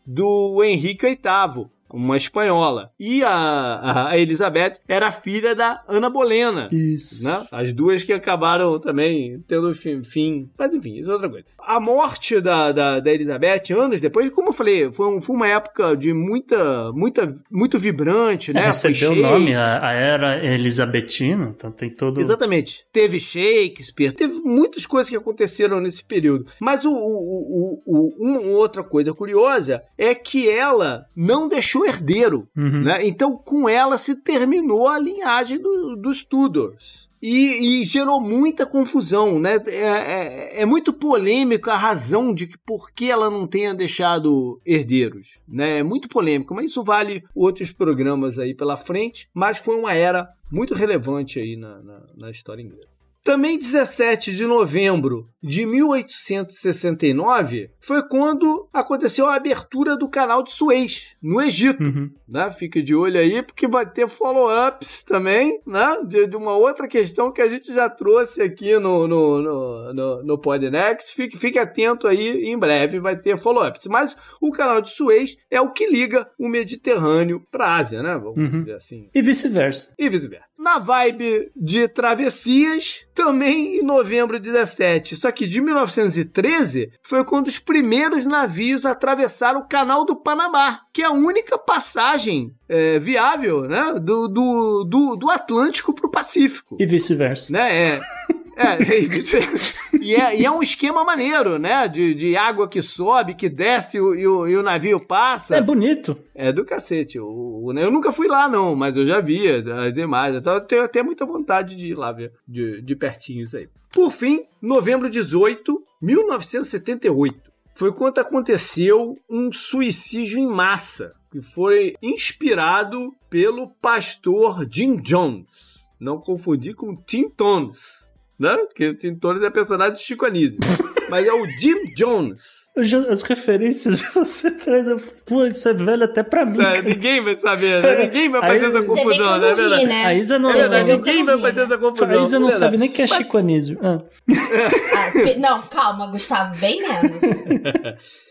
do 0.06 0.62
Henrique 0.62 1.06
VIII 1.06 1.68
uma 1.90 2.16
espanhola. 2.16 2.90
E 2.98 3.22
a, 3.22 4.08
a 4.10 4.18
Elizabeth 4.18 4.74
era 4.88 5.10
filha 5.10 5.54
da 5.54 5.82
Ana 5.88 6.10
Bolena. 6.10 6.68
Isso. 6.70 7.24
Né? 7.24 7.46
As 7.50 7.72
duas 7.72 8.04
que 8.04 8.12
acabaram 8.12 8.78
também 8.80 9.42
tendo 9.46 9.72
fim. 9.72 10.02
fim. 10.02 10.50
Mas 10.58 10.74
enfim, 10.74 10.96
isso 10.96 11.10
é 11.10 11.14
outra 11.14 11.28
coisa. 11.28 11.46
A 11.66 11.80
morte 11.80 12.40
da, 12.40 12.70
da, 12.70 13.00
da 13.00 13.12
Elizabeth, 13.12 13.72
anos 13.76 14.00
depois, 14.00 14.30
como 14.30 14.48
eu 14.48 14.52
falei, 14.52 14.92
foi, 14.92 15.08
um, 15.08 15.20
foi 15.20 15.34
uma 15.34 15.48
época 15.48 15.96
de 15.96 16.12
muita, 16.12 16.92
muita, 16.92 17.34
muito 17.50 17.78
vibrante, 17.78 18.52
né? 18.52 18.62
É, 18.62 18.66
recebeu 18.66 19.12
o 19.12 19.16
nome, 19.16 19.54
a, 19.54 19.88
a, 19.88 19.92
era 19.92 20.44
Elisabetina, 20.44 21.52
então 21.56 21.72
tem 21.72 21.90
todo... 21.90 22.20
Exatamente. 22.20 22.86
Teve 22.92 23.18
Shakespeare, 23.18 24.12
teve 24.12 24.34
muitas 24.40 24.86
coisas 24.86 25.10
que 25.10 25.16
aconteceram 25.16 25.80
nesse 25.80 26.04
período. 26.04 26.46
Mas 26.60 26.84
o, 26.84 26.90
o, 26.92 27.82
o 27.84 28.06
uma 28.18 28.40
outra 28.40 28.82
coisa 28.82 29.12
curiosa 29.12 29.82
é 29.96 30.14
que 30.14 30.48
ela 30.48 31.06
não 31.14 31.48
deixou 31.48 31.86
herdeiro, 31.86 32.48
uhum. 32.56 32.82
né? 32.82 33.06
Então, 33.06 33.36
com 33.36 33.68
ela 33.68 33.98
se 33.98 34.16
terminou 34.16 34.88
a 34.88 34.98
linhagem 34.98 35.58
do, 35.58 35.96
dos 35.96 36.24
Tudors. 36.24 37.06
E, 37.28 37.80
e, 37.80 37.84
gerou 37.84 38.20
muita 38.20 38.64
confusão, 38.64 39.40
né? 39.40 39.56
É, 39.66 39.80
é, 39.80 40.62
é, 40.62 40.64
muito 40.64 40.92
polêmico 40.92 41.68
a 41.68 41.76
razão 41.76 42.32
de 42.32 42.46
que 42.46 42.56
por 42.56 42.92
que 42.92 43.10
ela 43.10 43.28
não 43.28 43.48
tenha 43.48 43.74
deixado 43.74 44.60
herdeiros, 44.64 45.40
né? 45.48 45.80
É 45.80 45.82
muito 45.82 46.08
polêmico, 46.08 46.54
mas 46.54 46.66
isso 46.66 46.84
vale 46.84 47.24
outros 47.34 47.72
programas 47.72 48.38
aí 48.38 48.54
pela 48.54 48.76
frente. 48.76 49.28
Mas 49.34 49.58
foi 49.58 49.76
uma 49.76 49.92
era 49.92 50.32
muito 50.48 50.72
relevante 50.72 51.40
aí 51.40 51.56
na, 51.56 51.82
na, 51.82 52.06
na 52.16 52.30
história 52.30 52.62
inglesa. 52.62 52.95
Também 53.26 53.58
17 53.58 54.34
de 54.36 54.46
novembro 54.46 55.28
de 55.42 55.66
1869 55.66 57.72
foi 57.80 58.08
quando 58.08 58.68
aconteceu 58.72 59.26
a 59.26 59.34
abertura 59.34 59.96
do 59.96 60.08
canal 60.08 60.44
de 60.44 60.52
Suez, 60.52 61.16
no 61.20 61.42
Egito. 61.42 61.82
Uhum. 61.82 62.08
Né? 62.28 62.48
Fique 62.52 62.80
de 62.80 62.94
olho 62.94 63.18
aí, 63.18 63.42
porque 63.42 63.66
vai 63.66 63.84
ter 63.84 64.08
follow-ups 64.08 65.02
também, 65.02 65.60
né? 65.66 65.96
De, 66.06 66.28
de, 66.28 66.36
uma 66.36 66.56
outra 66.56 66.86
questão 66.86 67.32
que 67.32 67.42
a 67.42 67.48
gente 67.48 67.74
já 67.74 67.90
trouxe 67.90 68.42
aqui 68.42 68.78
no, 68.78 69.08
no, 69.08 69.42
no, 69.42 69.92
no, 69.92 70.22
no 70.22 70.38
Podnext. 70.38 71.12
Fique, 71.12 71.36
fique 71.36 71.58
atento 71.58 72.06
aí, 72.06 72.44
em 72.44 72.56
breve 72.56 73.00
vai 73.00 73.16
ter 73.16 73.36
follow-ups. 73.36 73.88
Mas 73.88 74.16
o 74.40 74.52
canal 74.52 74.80
de 74.80 74.90
Suez 74.90 75.36
é 75.50 75.60
o 75.60 75.72
que 75.72 75.90
liga 75.90 76.30
o 76.38 76.48
Mediterrâneo 76.48 77.44
para 77.50 77.66
a 77.66 77.78
Ásia, 77.78 78.04
né? 78.04 78.16
Vamos 78.16 78.38
uhum. 78.38 78.60
dizer 78.60 78.76
assim. 78.76 79.10
E 79.12 79.20
vice-versa. 79.20 79.92
E 79.98 80.08
vice-versa. 80.08 80.45
Na 80.58 80.78
vibe 80.78 81.50
de 81.54 81.86
travessias, 81.86 83.06
também 83.14 83.76
em 83.76 83.82
novembro 83.82 84.40
de 84.40 84.50
17. 84.50 85.16
Só 85.16 85.30
que 85.30 85.46
de 85.46 85.60
1913 85.60 86.92
foi 87.02 87.24
quando 87.24 87.48
os 87.48 87.58
primeiros 87.58 88.24
navios 88.24 88.86
atravessaram 88.86 89.60
o 89.60 89.68
Canal 89.68 90.04
do 90.04 90.16
Panamá, 90.16 90.80
que 90.92 91.02
é 91.02 91.06
a 91.06 91.10
única 91.10 91.58
passagem 91.58 92.54
é, 92.68 92.98
viável 92.98 93.62
né, 93.62 93.94
do, 94.00 94.28
do, 94.28 94.84
do, 94.84 95.16
do 95.16 95.30
Atlântico 95.30 95.94
para 95.94 96.06
o 96.06 96.10
Pacífico. 96.10 96.76
E 96.78 96.86
vice-versa. 96.86 97.52
Né? 97.52 97.94
É. 97.96 98.15
É, 98.56 98.78
e, 100.00 100.14
é, 100.14 100.40
e 100.40 100.46
é 100.46 100.50
um 100.50 100.62
esquema 100.62 101.04
maneiro, 101.04 101.58
né? 101.58 101.86
De, 101.86 102.14
de 102.14 102.36
água 102.36 102.66
que 102.66 102.80
sobe, 102.80 103.34
que 103.34 103.50
desce 103.50 103.98
e 103.98 104.00
o, 104.00 104.14
e 104.14 104.26
o, 104.26 104.48
e 104.48 104.56
o 104.56 104.62
navio 104.62 104.98
passa. 104.98 105.56
É 105.56 105.60
bonito. 105.60 106.18
É 106.34 106.50
do 106.50 106.64
cacete. 106.64 107.18
O, 107.18 107.26
o, 107.64 107.78
eu 107.78 107.90
nunca 107.90 108.10
fui 108.10 108.26
lá, 108.26 108.48
não, 108.48 108.74
mas 108.74 108.96
eu 108.96 109.04
já 109.04 109.20
vi 109.20 109.46
as 109.46 109.98
imagens. 109.98 110.38
Então 110.40 110.54
eu 110.54 110.60
tenho 110.62 110.82
até 110.82 111.02
muita 111.02 111.26
vontade 111.26 111.76
de 111.76 111.88
ir 111.88 111.94
lá 111.94 112.10
ver 112.10 112.32
de, 112.48 112.80
de 112.80 112.96
pertinho 112.96 113.42
isso 113.42 113.58
aí. 113.58 113.68
Por 113.92 114.10
fim, 114.10 114.44
novembro 114.60 115.10
18, 115.10 115.82
1978. 116.00 117.52
Foi 117.74 117.92
quando 117.92 118.18
aconteceu 118.18 119.18
um 119.28 119.52
suicídio 119.52 120.38
em 120.38 120.46
massa, 120.46 121.12
que 121.30 121.42
foi 121.42 121.94
inspirado 122.00 123.12
pelo 123.28 123.68
pastor 123.82 124.66
Jim 124.70 124.96
Jones. 124.96 125.84
Não 126.00 126.18
confundir 126.18 126.74
com 126.74 126.96
Tim 126.96 127.28
Tones 127.28 128.05
né? 128.38 128.56
Porque 128.56 128.88
o 128.88 128.94
Tim 128.94 129.14
Tones 129.14 129.42
é 129.42 129.50
personagem 129.50 129.94
do 129.94 130.00
Chico 130.00 130.26
Anísio. 130.26 130.58
Mas 131.08 131.26
é 131.26 131.32
o 131.32 131.46
Jim 131.46 131.94
Jones. 131.94 132.66
As 133.08 133.22
referências 133.22 134.02
você 134.12 134.50
traz. 134.50 134.86
Pô, 135.24 135.46
isso 135.46 135.68
é 135.68 135.72
velho 135.72 136.04
até 136.04 136.22
pra 136.22 136.44
mim. 136.44 136.62
É, 136.62 136.82
ninguém 136.82 137.22
vai 137.22 137.38
saber, 137.38 137.82
né? 137.82 138.04
Ninguém 138.04 138.28
vai 138.28 138.40
fazer 138.42 138.76
essa 138.76 138.88
confusão, 138.88 139.38
né? 139.38 139.54
Ri, 139.54 139.86
né? 139.86 140.04
A 140.04 140.14
Isa 140.14 140.38
não, 140.38 140.50
é 140.50 140.84
Ninguém 140.84 141.24
vai 141.24 141.40
fazer 141.40 141.60
essa 141.60 141.78
confusão. 141.78 142.20
A 142.20 142.24
Isa 142.24 142.38
não 142.38 142.50
sabe 142.50 142.76
nem 142.76 142.90
que 142.90 143.00
é 143.00 143.06
Chico 143.06 143.38
Anísio. 143.38 143.78
Ah. 143.82 143.98
ah, 144.28 145.38
não, 145.38 145.62
calma, 145.62 146.06
Gustavo, 146.08 146.54
bem 146.56 146.80
menos. 146.80 147.16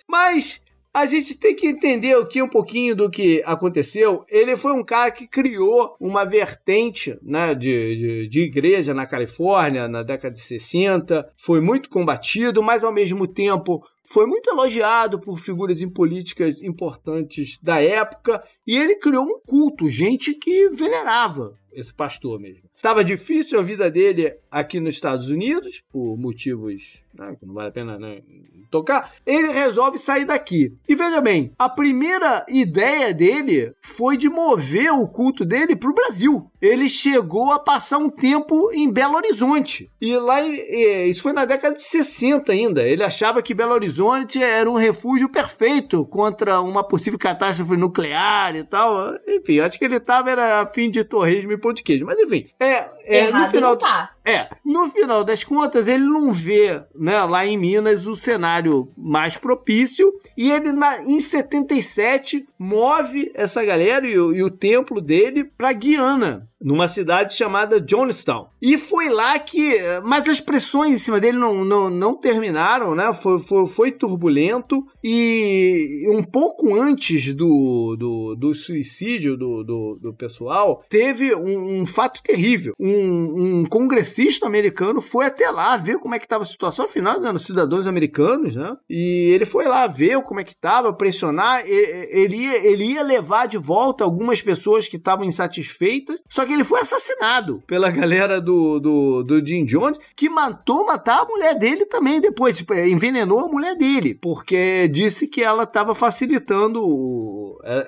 Mas 0.07 0.61
a 0.95 1.05
gente 1.05 1.35
tem 1.35 1.53
que 1.53 1.67
entender 1.67 2.15
aqui 2.15 2.41
um 2.41 2.47
pouquinho 2.47 2.95
do 2.95 3.09
que 3.09 3.43
aconteceu. 3.45 4.23
Ele 4.29 4.55
foi 4.55 4.71
um 4.71 4.81
cara 4.81 5.11
que 5.11 5.27
criou 5.27 5.93
uma 5.99 6.23
vertente 6.23 7.19
né, 7.21 7.53
de, 7.53 7.97
de, 7.97 8.27
de, 8.29 8.39
igreja 8.39 8.93
na 8.93 9.05
Califórnia 9.05 9.89
na 9.89 10.03
década 10.03 10.33
de 10.33 10.39
60. 10.39 11.29
Foi 11.35 11.59
muito 11.59 11.89
combatido, 11.89 12.63
mas 12.63 12.81
ao 12.81 12.93
mesmo 12.93 13.27
tempo 13.27 13.85
foi 14.05 14.25
muito 14.25 14.49
elogiado 14.49 15.19
por 15.19 15.37
figuras 15.37 15.81
em 15.81 15.89
políticas 15.89 16.61
importantes 16.61 17.59
da 17.61 17.81
época. 17.81 18.41
E 18.65 18.77
ele 18.77 18.95
criou 18.95 19.25
um 19.25 19.41
culto, 19.45 19.89
gente 19.89 20.33
que 20.33 20.69
venerava 20.69 21.59
esse 21.73 21.93
pastor 21.93 22.39
mesmo. 22.39 22.69
Estava 22.75 23.03
difícil 23.03 23.59
a 23.59 23.63
vida 23.63 23.89
dele 23.89 24.35
aqui 24.51 24.79
nos 24.79 24.95
Estados 24.95 25.29
Unidos, 25.29 25.83
por 25.91 26.17
motivos 26.17 27.03
né, 27.17 27.35
que 27.39 27.45
não 27.45 27.53
vale 27.53 27.69
a 27.69 27.71
pena 27.71 27.97
né, 27.97 28.21
tocar. 28.69 29.13
Ele 29.25 29.51
resolve 29.51 29.97
sair 29.97 30.25
daqui. 30.25 30.73
E 30.87 30.95
veja 30.95 31.21
bem, 31.21 31.51
a 31.57 31.69
primeira 31.69 32.45
ideia 32.49 33.13
dele 33.13 33.73
foi 33.81 34.17
de 34.17 34.29
mover 34.29 34.91
o 34.91 35.07
culto 35.07 35.45
dele 35.45 35.75
para 35.75 35.89
o 35.89 35.93
Brasil. 35.93 36.51
Ele 36.61 36.89
chegou 36.89 37.51
a 37.51 37.59
passar 37.59 37.97
um 37.97 38.09
tempo 38.09 38.71
em 38.73 38.91
Belo 38.91 39.15
Horizonte. 39.15 39.89
E 40.01 40.15
lá, 40.17 40.41
isso 40.41 41.21
foi 41.21 41.31
na 41.31 41.45
década 41.45 41.75
de 41.75 41.83
60 41.83 42.51
ainda. 42.51 42.83
Ele 42.83 43.03
achava 43.03 43.41
que 43.41 43.53
Belo 43.53 43.73
Horizonte 43.73 44.41
era 44.41 44.69
um 44.69 44.75
refúgio 44.75 45.29
perfeito 45.29 46.05
contra 46.05 46.59
uma 46.61 46.83
possível 46.83 47.19
catástrofe 47.19 47.77
nuclear 47.77 48.55
e 48.55 48.63
tal. 48.63 49.15
Enfim, 49.27 49.59
acho 49.59 49.77
que 49.77 49.85
ele 49.85 49.97
estava 49.97 50.33
a 50.33 50.65
fim 50.65 50.89
de 50.89 51.03
torresmo 51.03 51.51
e 51.51 51.57
pão 51.57 51.71
de 51.71 51.83
queijo. 51.83 52.05
Mas 52.05 52.19
enfim, 52.19 52.47
é 52.65 52.91
é, 53.05 53.17
Errado 53.27 53.41
no 53.45 53.51
final, 53.51 53.71
não 53.71 53.77
tá. 53.77 54.14
É, 54.25 54.49
no 54.65 54.89
final 54.89 55.23
das 55.23 55.43
contas, 55.43 55.87
ele 55.87 56.03
não 56.03 56.33
vê, 56.33 56.81
né, 56.95 57.23
lá 57.23 57.45
em 57.45 57.57
Minas 57.57 58.07
o 58.07 58.15
cenário 58.15 58.91
mais 58.97 59.37
propício 59.37 60.11
e 60.35 60.51
ele 60.51 60.71
na, 60.71 61.03
em 61.03 61.21
77 61.21 62.47
move 62.57 63.31
essa 63.35 63.63
galera 63.63 64.07
e, 64.07 64.13
e 64.13 64.43
o 64.43 64.49
templo 64.49 64.99
dele 64.99 65.43
para 65.43 65.71
Guiana, 65.73 66.49
numa 66.59 66.87
cidade 66.87 67.35
chamada 67.35 67.79
Johnstown. 67.79 68.47
E 68.59 68.77
foi 68.77 69.09
lá 69.09 69.37
que. 69.37 69.75
Mas 70.03 70.27
as 70.27 70.41
pressões 70.41 70.93
em 70.95 70.97
cima 70.97 71.19
dele 71.19 71.37
não, 71.37 71.63
não, 71.63 71.89
não 71.91 72.17
terminaram, 72.17 72.95
né? 72.95 73.13
Foi, 73.13 73.37
foi, 73.37 73.67
foi 73.67 73.91
turbulento. 73.91 74.83
E 75.03 76.07
um 76.09 76.23
pouco 76.23 76.73
antes 76.73 77.31
do, 77.35 77.95
do, 77.95 78.35
do 78.35 78.53
suicídio 78.55 79.37
do, 79.37 79.63
do, 79.63 79.99
do 80.01 80.13
pessoal, 80.13 80.83
teve 80.89 81.35
um, 81.35 81.81
um, 81.81 81.85
fato 81.85 82.23
terrível. 82.23 82.73
Um, 82.79 83.59
um 83.59 83.65
congressista 83.65 84.14
congressista 84.15 84.45
americano 84.45 85.01
foi 85.01 85.25
até 85.25 85.49
lá 85.51 85.75
ver 85.75 85.99
como 85.99 86.15
é 86.15 86.19
que 86.19 86.25
estava 86.25 86.43
a 86.43 86.47
situação, 86.47 86.85
afinal, 86.85 87.19
né, 87.19 87.37
cidadãos 87.37 87.85
americanos, 87.85 88.55
né? 88.55 88.75
E 88.89 89.31
ele 89.33 89.45
foi 89.45 89.65
lá 89.65 89.85
ver 89.87 90.21
como 90.23 90.39
é 90.39 90.43
que 90.43 90.53
estava, 90.53 90.93
pressionar, 90.93 91.63
ele 91.65 92.37
ia, 92.37 92.65
ele 92.65 92.85
ia 92.93 93.03
levar 93.03 93.47
de 93.47 93.57
volta 93.57 94.03
algumas 94.03 94.41
pessoas 94.41 94.87
que 94.87 94.95
estavam 94.95 95.25
insatisfeitas, 95.25 96.21
só 96.29 96.45
que 96.45 96.53
ele 96.53 96.63
foi 96.63 96.79
assassinado 96.79 97.61
pela 97.67 97.91
galera 97.91 98.39
do, 98.39 98.79
do, 98.79 99.23
do 99.23 99.45
Jim 99.45 99.65
Jones, 99.65 99.99
que 100.15 100.29
matou 100.29 100.85
matar 100.85 101.21
a 101.21 101.25
mulher 101.25 101.55
dele 101.55 101.85
também 101.85 102.21
depois, 102.21 102.57
tipo, 102.57 102.73
envenenou 102.73 103.39
a 103.39 103.49
mulher 103.49 103.75
dele, 103.75 104.15
porque 104.15 104.87
disse 104.87 105.27
que 105.27 105.43
ela 105.43 105.63
estava 105.63 105.93
facilitando 105.93 106.81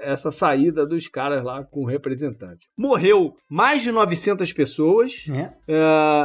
essa 0.01 0.31
saída 0.31 0.85
dos 0.85 1.07
caras 1.07 1.43
lá 1.43 1.63
com 1.63 1.83
o 1.83 1.87
representante. 1.87 2.67
Morreu 2.77 3.35
mais 3.49 3.81
de 3.81 3.91
900 3.91 4.51
pessoas, 4.53 5.25
é. 5.29 5.53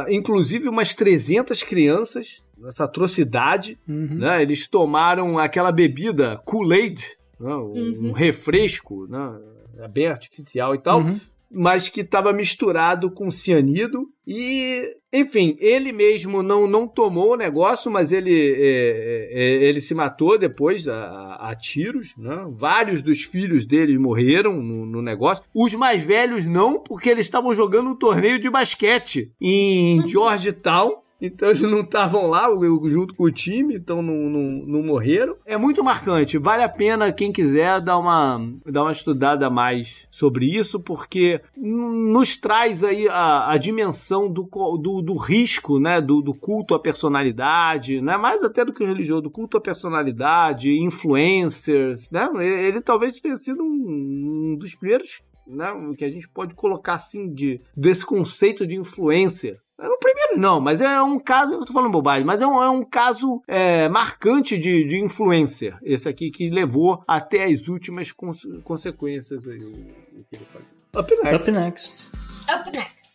Uh, 0.01 0.11
inclusive 0.11 0.67
umas 0.67 0.95
300 0.95 1.63
crianças, 1.63 2.43
essa 2.65 2.85
atrocidade. 2.85 3.77
Uhum. 3.87 4.19
Né? 4.19 4.41
Eles 4.41 4.67
tomaram 4.67 5.37
aquela 5.37 5.71
bebida 5.71 6.41
Kool-Aid, 6.45 7.03
né? 7.39 7.53
um, 7.53 7.59
uhum. 7.59 8.09
um 8.09 8.11
refresco, 8.11 9.07
né? 9.07 9.39
É 9.79 9.87
bem 9.87 10.07
artificial 10.07 10.75
e 10.75 10.77
tal. 10.77 11.01
Uhum 11.01 11.19
mas 11.53 11.89
que 11.89 12.01
estava 12.01 12.33
misturado 12.33 13.11
com 13.11 13.29
cianido 13.29 14.07
e, 14.25 14.95
enfim, 15.11 15.57
ele 15.59 15.91
mesmo 15.91 16.41
não, 16.41 16.65
não 16.65 16.87
tomou 16.87 17.33
o 17.33 17.37
negócio, 17.37 17.91
mas 17.91 18.13
ele, 18.13 18.31
é, 18.57 19.29
é, 19.31 19.65
ele 19.65 19.81
se 19.81 19.93
matou 19.93 20.37
depois 20.37 20.87
a, 20.87 21.35
a 21.35 21.55
tiros. 21.55 22.15
Né? 22.17 22.47
Vários 22.51 23.01
dos 23.01 23.21
filhos 23.21 23.65
dele 23.65 23.97
morreram 23.99 24.61
no, 24.61 24.85
no, 24.85 25.01
negócio. 25.01 25.43
Os 25.53 25.73
mais 25.73 26.03
velhos 26.03 26.45
não, 26.45 26.81
porque 26.81 27.09
eles 27.09 27.25
estavam 27.25 27.53
jogando 27.53 27.89
um 27.89 27.95
torneio 27.95 28.39
de 28.39 28.49
basquete 28.49 29.31
em 29.41 30.01
Georgetown. 30.07 31.02
Então 31.25 31.47
eles 31.47 31.61
não 31.61 31.79
estavam 31.79 32.27
lá 32.27 32.49
junto 32.83 33.15
com 33.15 33.23
o 33.23 33.31
time, 33.31 33.75
então 33.75 34.01
não, 34.01 34.29
não, 34.29 34.41
não, 34.67 34.83
morreram. 34.83 35.37
É 35.45 35.55
muito 35.55 35.81
marcante. 35.81 36.37
Vale 36.37 36.63
a 36.63 36.67
pena 36.67 37.13
quem 37.13 37.31
quiser 37.31 37.79
dar 37.79 37.97
uma, 37.97 38.45
dar 38.65 38.81
uma 38.81 38.91
estudada 38.91 39.49
mais 39.49 40.05
sobre 40.11 40.45
isso, 40.45 40.81
porque 40.81 41.39
nos 41.55 42.35
traz 42.35 42.83
aí 42.83 43.07
a, 43.07 43.51
a 43.51 43.57
dimensão 43.57 44.29
do, 44.29 44.43
do, 44.77 45.01
do, 45.01 45.15
risco, 45.15 45.79
né? 45.79 46.01
Do, 46.01 46.21
do 46.21 46.33
culto 46.33 46.75
à 46.75 46.79
personalidade, 46.79 48.01
né? 48.01 48.17
mais 48.17 48.43
até 48.43 48.65
do 48.65 48.73
que 48.73 48.83
religioso, 48.83 49.21
do 49.21 49.31
culto 49.31 49.55
à 49.55 49.61
personalidade, 49.61 50.77
influencers, 50.77 52.11
né? 52.11 52.29
Ele, 52.35 52.67
ele 52.67 52.81
talvez 52.81 53.21
tenha 53.21 53.37
sido 53.37 53.63
um, 53.63 54.51
um 54.51 54.55
dos 54.57 54.75
primeiros 54.75 55.21
né, 55.47 55.67
que 55.97 56.03
a 56.03 56.09
gente 56.09 56.27
pode 56.27 56.53
colocar 56.53 56.95
assim 56.95 57.33
de 57.33 57.61
desse 57.75 58.05
conceito 58.05 58.67
de 58.67 58.75
influência 58.75 59.51
é 59.51 59.62
o 59.79 59.97
primeiro 59.97 60.37
não, 60.37 60.59
mas 60.61 60.81
é 60.81 61.01
um 61.01 61.19
caso, 61.19 61.53
eu 61.53 61.65
tô 61.65 61.73
falando 61.73 61.91
bobagem, 61.91 62.25
mas 62.25 62.41
é 62.41 62.47
um, 62.47 62.61
é 62.61 62.69
um 62.69 62.83
caso 62.83 63.41
é, 63.47 63.89
marcante 63.89 64.57
de, 64.57 64.85
de 64.85 64.99
influencer, 64.99 65.77
esse 65.83 66.07
aqui 66.07 66.29
que 66.29 66.49
levou 66.49 67.03
até 67.07 67.45
as 67.45 67.67
últimas 67.67 68.11
cons 68.11 68.43
consequências 68.63 69.47
aí, 69.47 69.57
o, 69.57 70.23
que 70.25 70.35
ele 70.35 70.45
faz. 70.45 70.71
Up 70.95 71.11
next. 71.23 71.35
Up 71.35 71.51
next. 71.51 72.09
Up 72.53 72.77
next. 72.77 73.13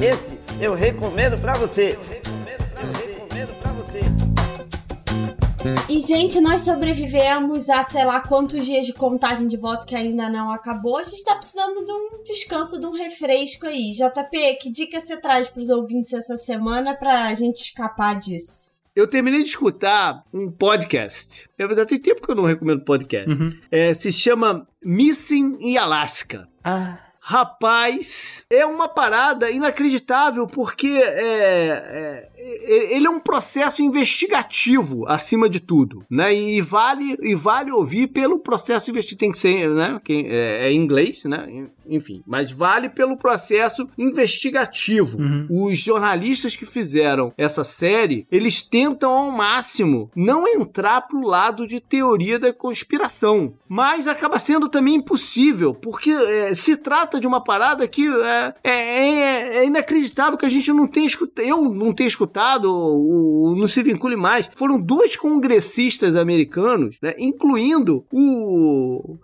Esse 0.00 0.40
eu 0.60 0.74
recomendo 0.74 1.38
pra 1.40 1.52
você. 1.52 1.98
E, 5.88 6.00
gente, 6.00 6.40
nós 6.40 6.62
sobrevivemos 6.62 7.68
a 7.68 7.82
sei 7.82 8.04
lá 8.04 8.20
quantos 8.20 8.64
dias 8.64 8.86
de 8.86 8.92
contagem 8.92 9.46
de 9.46 9.56
voto 9.56 9.86
que 9.86 9.94
ainda 9.94 10.28
não 10.28 10.50
acabou. 10.52 10.96
A 10.96 11.02
gente 11.02 11.22
tá 11.22 11.34
precisando 11.34 11.84
de 11.84 11.92
um 11.92 12.18
descanso, 12.24 12.80
de 12.80 12.86
um 12.86 12.92
refresco 12.92 13.66
aí. 13.66 13.92
JP, 13.92 14.54
que 14.60 14.70
dica 14.70 15.00
você 15.00 15.16
traz 15.16 15.48
pros 15.48 15.68
ouvintes 15.68 16.12
essa 16.12 16.36
semana 16.36 16.94
pra 16.94 17.34
gente 17.34 17.56
escapar 17.56 18.16
disso? 18.16 18.70
Eu 18.96 19.06
terminei 19.08 19.42
de 19.42 19.50
escutar 19.50 20.24
um 20.32 20.50
podcast. 20.50 21.48
Na 21.58 21.66
verdade, 21.66 21.90
tem 21.90 22.00
tempo 22.00 22.22
que 22.22 22.30
eu 22.30 22.36
não 22.36 22.44
recomendo 22.44 22.84
podcast. 22.84 23.30
Uhum. 23.30 23.52
É, 23.70 23.94
se 23.94 24.12
chama 24.12 24.66
Missing 24.84 25.58
in 25.60 25.76
Alaska. 25.76 26.48
Ah. 26.64 26.98
Rapaz, 27.22 28.44
é 28.50 28.64
uma 28.64 28.88
parada 28.88 29.50
inacreditável 29.50 30.46
porque 30.46 30.88
é, 30.88 31.08
é, 31.22 32.28
ele 32.42 33.06
é 33.06 33.10
um 33.10 33.20
processo 33.20 33.82
investigativo 33.82 35.06
acima 35.06 35.48
de 35.48 35.60
tudo, 35.60 36.04
né? 36.10 36.34
E 36.34 36.60
vale 36.60 37.16
e 37.22 37.34
vale 37.34 37.70
ouvir 37.70 38.08
pelo 38.08 38.38
processo 38.38 38.90
investigativo 38.90 39.20
tem 39.20 39.32
que 39.32 39.38
ser, 39.38 39.68
né? 39.70 40.00
É, 40.08 40.68
é 40.68 40.72
inglês, 40.72 41.24
né? 41.24 41.68
Enfim, 41.86 42.22
mas 42.26 42.50
vale 42.50 42.88
pelo 42.88 43.16
processo 43.16 43.88
investigativo. 43.98 45.18
Uhum. 45.18 45.46
Os 45.50 45.78
jornalistas 45.78 46.56
que 46.56 46.64
fizeram 46.64 47.32
essa 47.36 47.64
série, 47.64 48.26
eles 48.30 48.62
tentam 48.62 49.10
ao 49.10 49.30
máximo 49.30 50.10
não 50.14 50.46
entrar 50.46 51.02
pro 51.02 51.26
lado 51.26 51.66
de 51.66 51.80
teoria 51.80 52.38
da 52.38 52.52
conspiração, 52.52 53.54
mas 53.68 54.06
acaba 54.06 54.38
sendo 54.38 54.68
também 54.68 54.94
impossível 54.94 55.74
porque 55.74 56.10
é, 56.10 56.54
se 56.54 56.76
trata 56.76 57.18
de 57.18 57.26
uma 57.26 57.42
parada 57.42 57.86
que 57.88 58.08
é, 58.08 58.54
é, 58.62 58.70
é, 58.70 59.56
é 59.58 59.66
inacreditável 59.66 60.38
que 60.38 60.46
a 60.46 60.50
gente 60.50 60.72
não 60.72 60.86
tenha 60.86 61.06
escutado, 61.06 61.44
eu 61.44 61.62
não 61.62 61.92
tenho 61.92 62.08
escutado 62.08 62.29
o, 62.70 63.52
o 63.52 63.56
Não 63.56 63.68
Se 63.68 63.82
Vincule 63.82 64.16
Mais, 64.16 64.50
foram 64.54 64.78
dois 64.78 65.16
congressistas 65.16 66.14
americanos, 66.16 66.96
né, 67.02 67.14
incluindo 67.18 68.04
o 68.12 69.18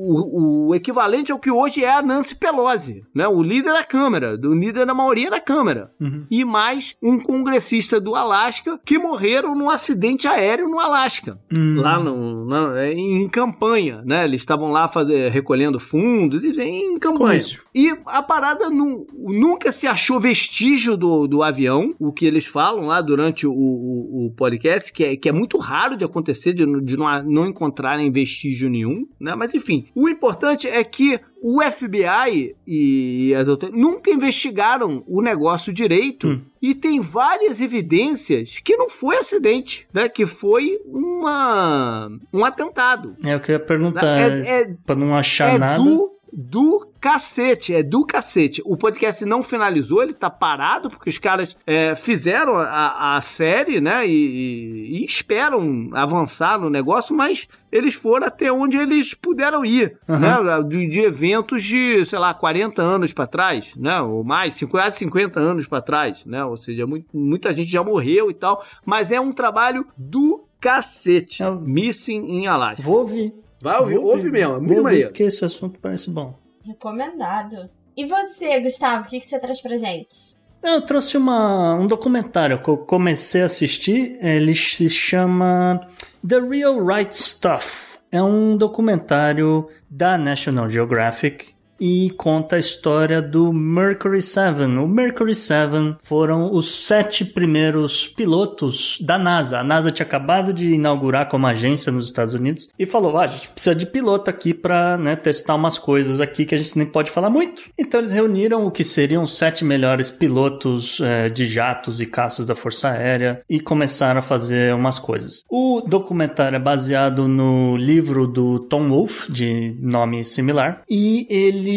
o, 0.00 0.68
o, 0.68 0.74
equivalente 0.74 1.30
ao 1.30 1.38
que 1.38 1.50
hoje 1.50 1.84
é 1.84 1.92
a 1.92 2.00
Nancy 2.02 2.34
Pelosi, 2.34 3.04
né? 3.14 3.28
O 3.28 3.42
líder 3.42 3.72
da 3.72 3.84
Câmara, 3.84 4.36
do 4.36 4.54
líder 4.54 4.86
da 4.86 4.94
maioria 4.94 5.30
da 5.30 5.40
Câmara. 5.40 5.90
Uhum. 6.00 6.24
E 6.30 6.44
mais 6.44 6.96
um 7.02 7.18
congressista 7.20 8.00
do 8.00 8.14
Alasca 8.14 8.80
que 8.84 8.98
morreram 8.98 9.54
num 9.54 9.68
acidente 9.68 10.26
aéreo 10.26 10.68
no 10.68 10.80
Alasca. 10.80 11.36
Uhum. 11.54 11.80
Lá 11.80 11.98
no, 11.98 12.46
na, 12.46 12.88
em 12.88 13.28
campanha, 13.28 14.02
né? 14.04 14.24
Eles 14.24 14.40
estavam 14.40 14.70
lá 14.70 14.88
fazer, 14.88 15.30
recolhendo 15.30 15.78
fundos, 15.78 16.42
e 16.44 16.60
em 16.60 16.98
campanha. 16.98 17.40
E 17.74 17.94
a 18.06 18.22
parada 18.22 18.70
nu, 18.70 19.06
nunca 19.12 19.70
se 19.70 19.86
achou 19.86 20.18
vestígio 20.18 20.96
do, 20.96 21.26
do 21.26 21.42
avião, 21.42 21.94
o 21.98 22.12
que 22.12 22.24
eles 22.24 22.46
falam 22.46 22.86
lá 22.86 23.00
durante 23.00 23.46
o, 23.46 23.52
o, 23.52 24.26
o 24.26 24.30
podcast, 24.30 24.92
que 24.92 25.04
é, 25.04 25.16
que 25.16 25.28
é 25.28 25.32
muito 25.32 25.58
raro 25.58 25.96
de 25.96 26.04
acontecer, 26.04 26.52
de, 26.52 26.64
de 26.82 26.96
não, 26.96 27.22
não 27.24 27.46
encontrarem 27.46 28.10
vestígio 28.10 28.70
nenhum, 28.70 29.06
né? 29.20 29.34
Mas 29.34 29.54
enfim, 29.54 29.86
o 30.00 30.08
importante 30.08 30.66
é 30.66 30.82
que 30.82 31.20
o 31.42 31.60
FBI 31.62 32.56
e 32.66 33.34
as 33.34 33.48
autoridades 33.48 33.82
nunca 33.82 34.10
investigaram 34.10 35.04
o 35.06 35.20
negócio 35.20 35.72
direito 35.74 36.26
hum. 36.26 36.40
e 36.60 36.74
tem 36.74 37.00
várias 37.00 37.60
evidências 37.60 38.60
que 38.64 38.76
não 38.76 38.88
foi 38.88 39.16
acidente, 39.18 39.86
né? 39.92 40.08
Que 40.08 40.24
foi 40.24 40.80
uma 40.86 42.10
um 42.32 42.44
atentado. 42.46 43.14
É 43.26 43.36
o 43.36 43.40
que 43.40 43.52
eu 43.52 43.54
ia 43.54 43.60
perguntar, 43.60 44.18
é, 44.18 44.60
é, 44.60 44.74
para 44.86 44.96
não 44.96 45.14
achar 45.14 45.54
é 45.54 45.58
nada. 45.58 45.82
Do, 45.82 46.10
do 46.32 46.86
cacete, 47.00 47.74
é 47.74 47.82
do 47.82 48.04
cacete. 48.04 48.62
O 48.64 48.76
podcast 48.76 49.24
não 49.24 49.42
finalizou, 49.42 50.02
ele 50.02 50.12
tá 50.12 50.30
parado, 50.30 50.90
porque 50.90 51.08
os 51.08 51.18
caras 51.18 51.56
é, 51.66 51.94
fizeram 51.94 52.56
a, 52.56 53.16
a, 53.16 53.20
série, 53.20 53.80
né? 53.80 54.06
E, 54.06 54.12
e, 54.12 55.00
e, 55.00 55.04
esperam 55.04 55.90
avançar 55.92 56.58
no 56.58 56.70
negócio, 56.70 57.16
mas 57.16 57.48
eles 57.72 57.94
foram 57.94 58.26
até 58.26 58.52
onde 58.52 58.76
eles 58.76 59.14
puderam 59.14 59.64
ir, 59.64 59.98
uhum. 60.08 60.18
né? 60.18 60.36
De, 60.68 60.88
de, 60.88 61.00
eventos 61.00 61.64
de, 61.64 62.04
sei 62.04 62.18
lá, 62.18 62.34
40 62.34 62.82
anos 62.82 63.12
para 63.12 63.26
trás, 63.26 63.74
né? 63.76 64.00
Ou 64.00 64.22
mais, 64.22 64.54
50, 64.54 64.92
50 64.92 65.40
anos 65.40 65.66
para 65.66 65.80
trás, 65.80 66.24
né? 66.24 66.44
Ou 66.44 66.56
seja, 66.56 66.86
muito, 66.86 67.06
muita 67.16 67.52
gente 67.54 67.70
já 67.70 67.82
morreu 67.82 68.30
e 68.30 68.34
tal, 68.34 68.64
mas 68.84 69.10
é 69.10 69.20
um 69.20 69.32
trabalho 69.32 69.86
do 69.96 70.44
cacete. 70.60 71.42
É. 71.42 71.50
Missing 71.50 72.26
in 72.28 72.46
Alaska. 72.46 72.82
Vou 72.82 72.98
ouvir. 72.98 73.32
Vai 73.60 73.78
ouvir, 73.78 73.96
Vou 73.96 74.06
ouve 74.06 74.30
mesmo, 74.30 74.54
é 74.54 74.56
muito 74.56 74.74
Vou 74.74 74.82
maneiro. 74.82 75.08
Porque 75.08 75.24
esse 75.24 75.44
assunto 75.44 75.78
parece 75.80 76.10
bom. 76.10 76.34
Recomendado. 76.64 77.68
E 77.96 78.06
você, 78.06 78.58
Gustavo, 78.60 79.06
o 79.06 79.08
que, 79.08 79.20
que 79.20 79.26
você 79.26 79.38
traz 79.38 79.60
pra 79.60 79.76
gente? 79.76 80.34
Eu 80.62 80.82
trouxe 80.82 81.16
uma, 81.16 81.74
um 81.74 81.86
documentário 81.86 82.62
que 82.62 82.68
eu 82.68 82.76
comecei 82.76 83.42
a 83.42 83.46
assistir. 83.46 84.18
Ele 84.20 84.54
se 84.54 84.88
chama 84.88 85.80
The 86.26 86.40
Real 86.40 86.84
Right 86.84 87.16
Stuff. 87.16 87.98
É 88.12 88.22
um 88.22 88.56
documentário 88.56 89.68
da 89.88 90.18
National 90.18 90.68
Geographic 90.68 91.54
e 91.80 92.10
conta 92.10 92.56
a 92.56 92.58
história 92.58 93.22
do 93.22 93.52
Mercury 93.52 94.20
7. 94.20 94.62
O 94.62 94.86
Mercury 94.86 95.34
7 95.34 95.96
foram 96.02 96.52
os 96.52 96.70
sete 96.86 97.24
primeiros 97.24 98.06
pilotos 98.06 98.98
da 99.00 99.18
NASA. 99.18 99.60
A 99.60 99.64
NASA 99.64 99.90
tinha 99.90 100.04
acabado 100.04 100.52
de 100.52 100.74
inaugurar 100.74 101.28
como 101.28 101.46
agência 101.46 101.90
nos 101.90 102.06
Estados 102.06 102.34
Unidos 102.34 102.68
e 102.78 102.84
falou: 102.84 103.16
ah, 103.16 103.24
a 103.24 103.26
gente 103.26 103.48
precisa 103.48 103.74
de 103.74 103.86
piloto 103.86 104.28
aqui 104.28 104.52
para 104.52 104.98
né, 104.98 105.16
testar 105.16 105.54
umas 105.54 105.78
coisas 105.78 106.20
aqui 106.20 106.44
que 106.44 106.54
a 106.54 106.58
gente 106.58 106.76
nem 106.76 106.86
pode 106.86 107.10
falar 107.10 107.30
muito. 107.30 107.62
Então 107.78 108.00
eles 108.00 108.12
reuniram 108.12 108.66
o 108.66 108.70
que 108.70 108.84
seriam 108.84 109.22
os 109.22 109.36
sete 109.36 109.64
melhores 109.64 110.10
pilotos 110.10 111.00
é, 111.00 111.28
de 111.30 111.46
jatos 111.46 112.00
e 112.00 112.06
caças 112.06 112.46
da 112.46 112.54
Força 112.54 112.90
Aérea 112.90 113.42
e 113.48 113.58
começaram 113.58 114.18
a 114.18 114.22
fazer 114.22 114.74
umas 114.74 114.98
coisas. 114.98 115.44
O 115.48 115.80
documentário 115.86 116.56
é 116.56 116.60
baseado 116.60 117.26
no 117.26 117.76
livro 117.76 118.26
do 118.26 118.58
Tom 118.58 118.88
Wolfe, 118.88 119.32
de 119.32 119.74
nome 119.80 120.24
similar, 120.24 120.82
e 120.88 121.26
ele 121.30 121.69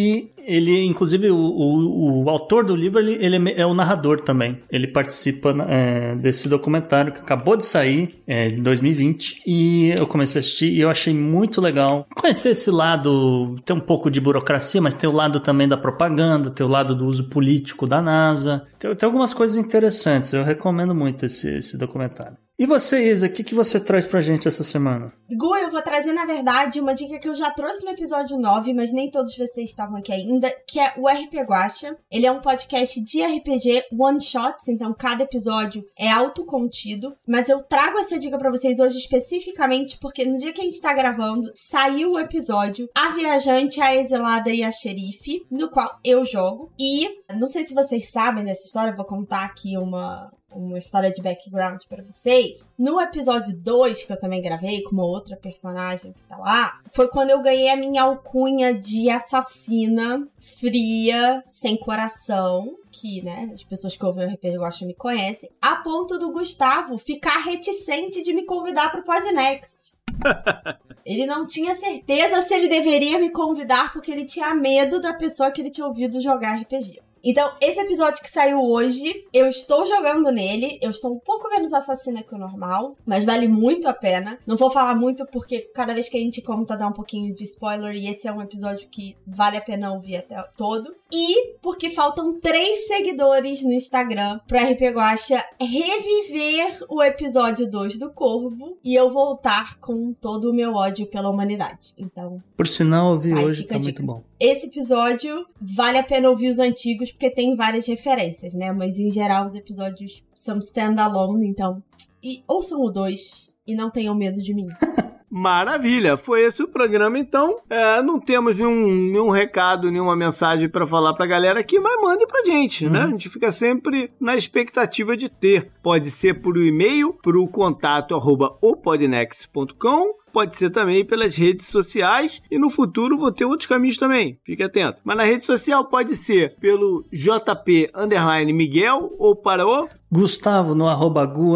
ele, 0.46 0.84
inclusive, 0.86 1.30
o, 1.30 1.38
o, 1.38 2.24
o, 2.24 2.30
autor 2.30 2.66
do 2.66 2.76
livro, 2.76 3.00
ele, 3.00 3.18
ele 3.24 3.54
é 3.56 3.66
o 3.66 3.74
narrador 3.74 4.20
também. 4.20 4.60
Ele 4.70 4.88
participa 4.88 5.56
é, 5.68 6.16
desse 6.16 6.50
documentário 6.50 7.14
que 7.14 7.20
acabou 7.20 7.56
de 7.56 7.66
sair 7.66 8.22
é, 8.28 8.50
em 8.50 8.62
2020 8.62 9.42
e 9.46 9.92
eu 9.92 10.06
comecei 10.06 10.40
a 10.40 10.42
assistir 10.42 10.72
e 10.72 10.82
eu 10.82 10.90
achei 10.90 11.14
muito 11.14 11.62
legal 11.62 12.06
conhecer 12.16 12.50
esse 12.50 12.70
lado. 12.70 13.58
Tem 13.66 13.76
um 13.76 13.80
pouco 13.80 14.12
de 14.12 14.20
burocracia, 14.20 14.82
mas 14.82 14.96
tem 14.96 15.10
o 15.10 15.14
lado 15.14 15.40
também 15.40 15.68
da 15.68 15.78
propaganda, 15.78 16.50
tem 16.50 16.66
o 16.66 16.70
lado 16.70 16.96
do 16.96 17.06
uso 17.06 17.30
político 17.30 17.88
da 17.88 18.02
NASA. 18.02 18.64
Tem, 18.78 18.94
tem 18.96 19.08
algumas 19.08 19.34
coisas 19.34 19.58
interessantes. 19.58 20.34
Eu 20.34 20.44
recomendo 20.44 20.94
muito 20.94 21.26
esse, 21.26 21.58
esse 21.58 21.78
documentário. 21.78 22.43
E 22.58 22.68
você, 22.68 23.10
Isa, 23.10 23.26
o 23.26 23.30
que, 23.30 23.44
que 23.44 23.56
você 23.56 23.80
traz 23.80 24.06
pra 24.06 24.22
gente 24.22 24.48
essa 24.48 24.64
semana? 24.64 25.12
Gu, 25.32 25.56
eu 25.58 25.72
vou 25.72 25.82
trazer, 25.82 26.14
na 26.14 26.24
verdade, 26.24 26.80
uma 26.80 26.94
dica 26.94 27.18
que 27.18 27.28
eu 27.28 27.34
já 27.34 27.50
trouxe 27.50 27.84
no 27.84 27.92
episódio 27.92 28.38
9, 28.38 28.74
mas 28.74 28.92
nem 28.92 29.10
todos 29.10 29.36
vocês 29.36 29.70
estavam 29.70 29.98
aqui 29.98 30.12
ainda, 30.12 30.52
que 30.68 30.80
é 30.80 30.94
o 30.96 31.08
RP 31.08 31.34
Guacha. 31.48 31.98
Ele 32.12 32.28
é 32.28 32.32
um 32.32 32.42
podcast 32.42 33.02
de 33.02 33.24
RPG 33.24 33.86
one 34.00 34.22
shots, 34.22 34.68
então 34.68 34.94
cada 34.94 35.24
episódio 35.24 35.84
é 35.98 36.10
autocontido. 36.12 37.16
Mas 37.28 37.50
eu 37.50 37.60
trago 37.60 37.98
essa 37.98 38.20
dica 38.20 38.38
para 38.38 38.52
vocês 38.52 38.80
hoje 38.80 39.00
especificamente 39.00 39.98
porque 40.00 40.24
no 40.24 40.38
dia 40.38 40.54
que 40.54 40.62
a 40.62 40.64
gente 40.64 40.80
tá 40.80 40.94
gravando, 40.94 41.50
saiu 41.54 42.12
o 42.12 42.20
episódio 42.20 42.88
A 42.96 43.10
Viajante, 43.10 43.82
a 43.82 43.96
Exilada 43.96 44.52
e 44.52 44.64
a 44.64 44.72
Xerife, 44.72 45.42
no 45.50 45.72
qual 45.72 45.92
eu 46.04 46.24
jogo. 46.24 46.72
E 46.80 47.10
não 47.36 47.48
sei 47.48 47.64
se 47.64 47.74
vocês 47.74 48.12
sabem 48.12 48.44
dessa 48.44 48.66
história, 48.66 48.94
vou 48.94 49.06
contar 49.06 49.44
aqui 49.46 49.76
uma, 49.76 50.32
uma 50.56 50.78
história 50.78 51.12
de 51.12 51.22
background 51.22 51.82
para 51.88 52.04
vocês. 52.04 52.68
No 52.78 53.00
episódio 53.00 53.56
2, 53.56 54.04
que 54.04 54.14
eu 54.14 54.20
também 54.20 54.42
gravei 54.42 54.82
com 54.84 54.92
uma 54.92 55.06
outra 55.06 55.36
personagem 55.36 56.14
que 56.14 56.24
tá 56.24 56.38
lá, 56.38 56.80
foi 56.92 57.08
quando 57.08 57.32
eu 57.32 57.42
ganhei 57.42 57.70
a 57.70 57.76
minha 57.76 58.04
alcunha 58.04 58.74
de 58.74 59.10
assassina 59.10 60.28
fria, 60.40 61.42
sem 61.46 61.78
coração, 61.78 62.78
que, 62.92 63.22
né, 63.24 63.50
as 63.54 63.64
pessoas 63.64 63.96
que 63.96 64.06
ouvem 64.06 64.26
o 64.26 64.30
RPG 64.30 64.58
Gostam 64.58 64.88
me 64.88 64.94
conhecem, 64.94 65.50
a 65.62 65.78
ponto 65.78 66.18
do 66.20 66.32
Gustavo 66.32 66.98
ficar 66.98 67.44
reticente 67.44 68.22
de 68.22 68.34
me 68.34 68.46
convidar 68.46 68.92
pro 68.92 69.04
Podnext. 69.04 69.94
ele 71.06 71.26
não 71.26 71.46
tinha 71.46 71.76
certeza 71.76 72.42
se 72.42 72.54
ele 72.54 72.68
deveria 72.68 73.20
me 73.20 73.30
convidar 73.30 73.92
porque 73.92 74.12
ele 74.12 74.26
tinha 74.26 74.54
medo 74.54 75.02
da 75.02 75.14
pessoa 75.14 75.52
que 75.52 75.62
ele 75.62 75.72
tinha 75.72 75.88
ouvido 75.88 76.22
jogar 76.22 76.60
RPG. 76.62 77.02
Então, 77.24 77.54
esse 77.62 77.80
episódio 77.80 78.22
que 78.22 78.30
saiu 78.30 78.60
hoje, 78.60 79.26
eu 79.32 79.48
estou 79.48 79.86
jogando 79.86 80.30
nele. 80.30 80.78
Eu 80.82 80.90
estou 80.90 81.14
um 81.14 81.20
pouco 81.20 81.48
menos 81.50 81.72
assassina 81.72 82.22
que 82.22 82.36
o 82.36 82.38
normal, 82.38 82.98
mas 83.06 83.24
vale 83.24 83.48
muito 83.48 83.88
a 83.88 83.94
pena. 83.94 84.38
Não 84.46 84.58
vou 84.58 84.70
falar 84.70 84.94
muito 84.94 85.26
porque 85.28 85.62
cada 85.74 85.94
vez 85.94 86.10
que 86.10 86.18
a 86.18 86.20
gente 86.20 86.42
conta 86.42 86.76
dá 86.76 86.88
um 86.88 86.92
pouquinho 86.92 87.34
de 87.34 87.46
spoiler 87.46 87.96
e 87.96 88.10
esse 88.10 88.28
é 88.28 88.34
um 88.34 88.42
episódio 88.42 88.90
que 88.90 89.16
vale 89.26 89.56
a 89.56 89.62
pena 89.62 89.94
ouvir 89.94 90.18
até 90.18 90.42
todo. 90.58 90.94
E 91.12 91.54
porque 91.62 91.90
faltam 91.90 92.40
três 92.40 92.88
seguidores 92.88 93.64
no 93.64 93.72
Instagram 93.72 94.40
pro 94.46 94.58
RP 94.58 94.82
Guacha 94.94 95.46
reviver 95.62 96.84
o 96.90 97.02
episódio 97.02 97.70
2 97.70 97.98
do 97.98 98.10
Corvo 98.10 98.78
e 98.84 98.96
eu 98.96 99.10
voltar 99.10 99.80
com 99.80 100.12
todo 100.14 100.50
o 100.50 100.54
meu 100.54 100.74
ódio 100.74 101.06
pela 101.06 101.30
humanidade. 101.30 101.94
Então. 101.98 102.42
Por 102.58 102.68
sinal, 102.68 103.12
ouvi 103.12 103.30
tá, 103.30 103.42
hoje, 103.42 103.64
tá 103.64 103.80
muito 103.80 104.04
bom. 104.04 104.22
Esse 104.46 104.66
episódio 104.66 105.46
vale 105.62 105.98
a 105.98 106.04
pena 106.04 106.30
ouvir 106.30 106.50
os 106.50 106.60
antigos 106.60 107.14
porque 107.14 107.30
tem 107.30 107.56
várias 107.56 107.88
referências, 107.88 108.54
né? 108.54 108.74
Mas 108.74 109.00
em 109.00 109.10
geral 109.10 109.46
os 109.46 109.56
episódios 109.56 110.22
são 110.36 110.60
standalone, 110.60 111.48
então. 111.48 111.82
E 112.22 112.44
ouçam 112.46 112.82
o 112.82 112.92
2 112.92 113.54
e 113.66 113.74
não 113.74 113.90
tenham 113.90 114.14
medo 114.14 114.42
de 114.42 114.54
mim. 114.54 114.68
Maravilha, 115.36 116.16
foi 116.16 116.42
esse 116.44 116.62
o 116.62 116.68
programa 116.68 117.18
então. 117.18 117.58
É, 117.68 118.04
não 118.04 118.20
temos 118.20 118.56
nenhum, 118.56 118.86
nenhum 118.86 119.32
recado, 119.32 119.90
nenhuma 119.90 120.16
mensagem 120.16 120.70
para 120.70 120.86
falar 120.86 121.12
pra 121.16 121.26
galera 121.26 121.60
aqui, 121.60 121.80
mas 121.80 122.00
mande 122.00 122.28
pra 122.28 122.46
gente, 122.46 122.88
né? 122.88 123.00
uhum. 123.00 123.06
né? 123.06 123.10
A 123.10 123.12
gente 123.14 123.30
fica 123.30 123.52
sempre 123.52 124.12
na 124.22 124.36
expectativa 124.36 125.18
de 125.18 125.30
ter. 125.30 125.72
Pode 125.82 126.12
ser 126.12 126.36
por 126.36 126.56
e-mail, 126.56 127.18
pro 127.24 127.48
contato 127.48 128.14
arroba 128.14 128.56
opodnext.com 128.62 130.22
pode 130.32 130.56
ser 130.56 130.72
também 130.72 131.06
pelas 131.06 131.36
redes 131.36 131.68
sociais 131.68 132.42
e 132.50 132.58
no 132.58 132.68
futuro 132.68 133.16
vou 133.16 133.32
ter 133.32 133.46
outros 133.46 133.68
caminhos 133.68 133.98
também, 133.98 134.40
fique 134.44 134.64
atento. 134.64 134.98
Mas 135.04 135.16
na 135.16 135.24
rede 135.24 135.46
social 135.46 135.86
pode 135.86 136.16
ser 136.16 136.56
pelo 136.60 137.06
JP 137.12 137.92
underline 137.96 138.52
Miguel 138.52 139.12
ou 139.20 139.36
para 139.36 139.66
o 139.68 139.88
Gustavo 140.12 140.74
no 140.74 140.88
arroba 140.88 141.24
Gu 141.24 141.54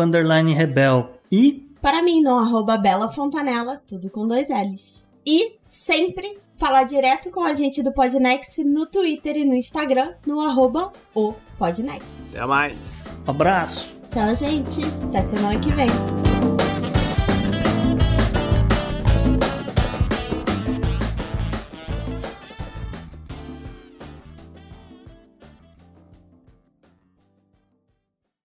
Rebel 0.55 1.09
e 1.31 1.66
para 1.81 2.01
mim 2.01 2.21
no 2.21 2.37
arroba 2.37 2.77
Bela 2.77 3.09
Fontanella, 3.09 3.81
tudo 3.87 4.09
com 4.09 4.25
dois 4.25 4.49
L's. 4.49 5.05
E 5.25 5.57
sempre 5.67 6.37
falar 6.57 6.83
direto 6.83 7.29
com 7.29 7.41
a 7.41 7.53
gente 7.53 7.83
do 7.83 7.91
Podnext 7.91 8.63
no 8.63 8.85
Twitter 8.85 9.37
e 9.37 9.45
no 9.45 9.53
Instagram, 9.53 10.13
no 10.25 10.41
arroba 10.41 10.91
o 11.13 11.33
Podnext. 11.57 12.23
Até 12.29 12.45
mais. 12.45 12.77
Um 13.27 13.31
abraço. 13.31 13.93
Tchau, 14.09 14.33
gente. 14.35 14.81
Até 15.09 15.21
semana 15.21 15.59
que 15.59 15.69
vem. 15.71 16.56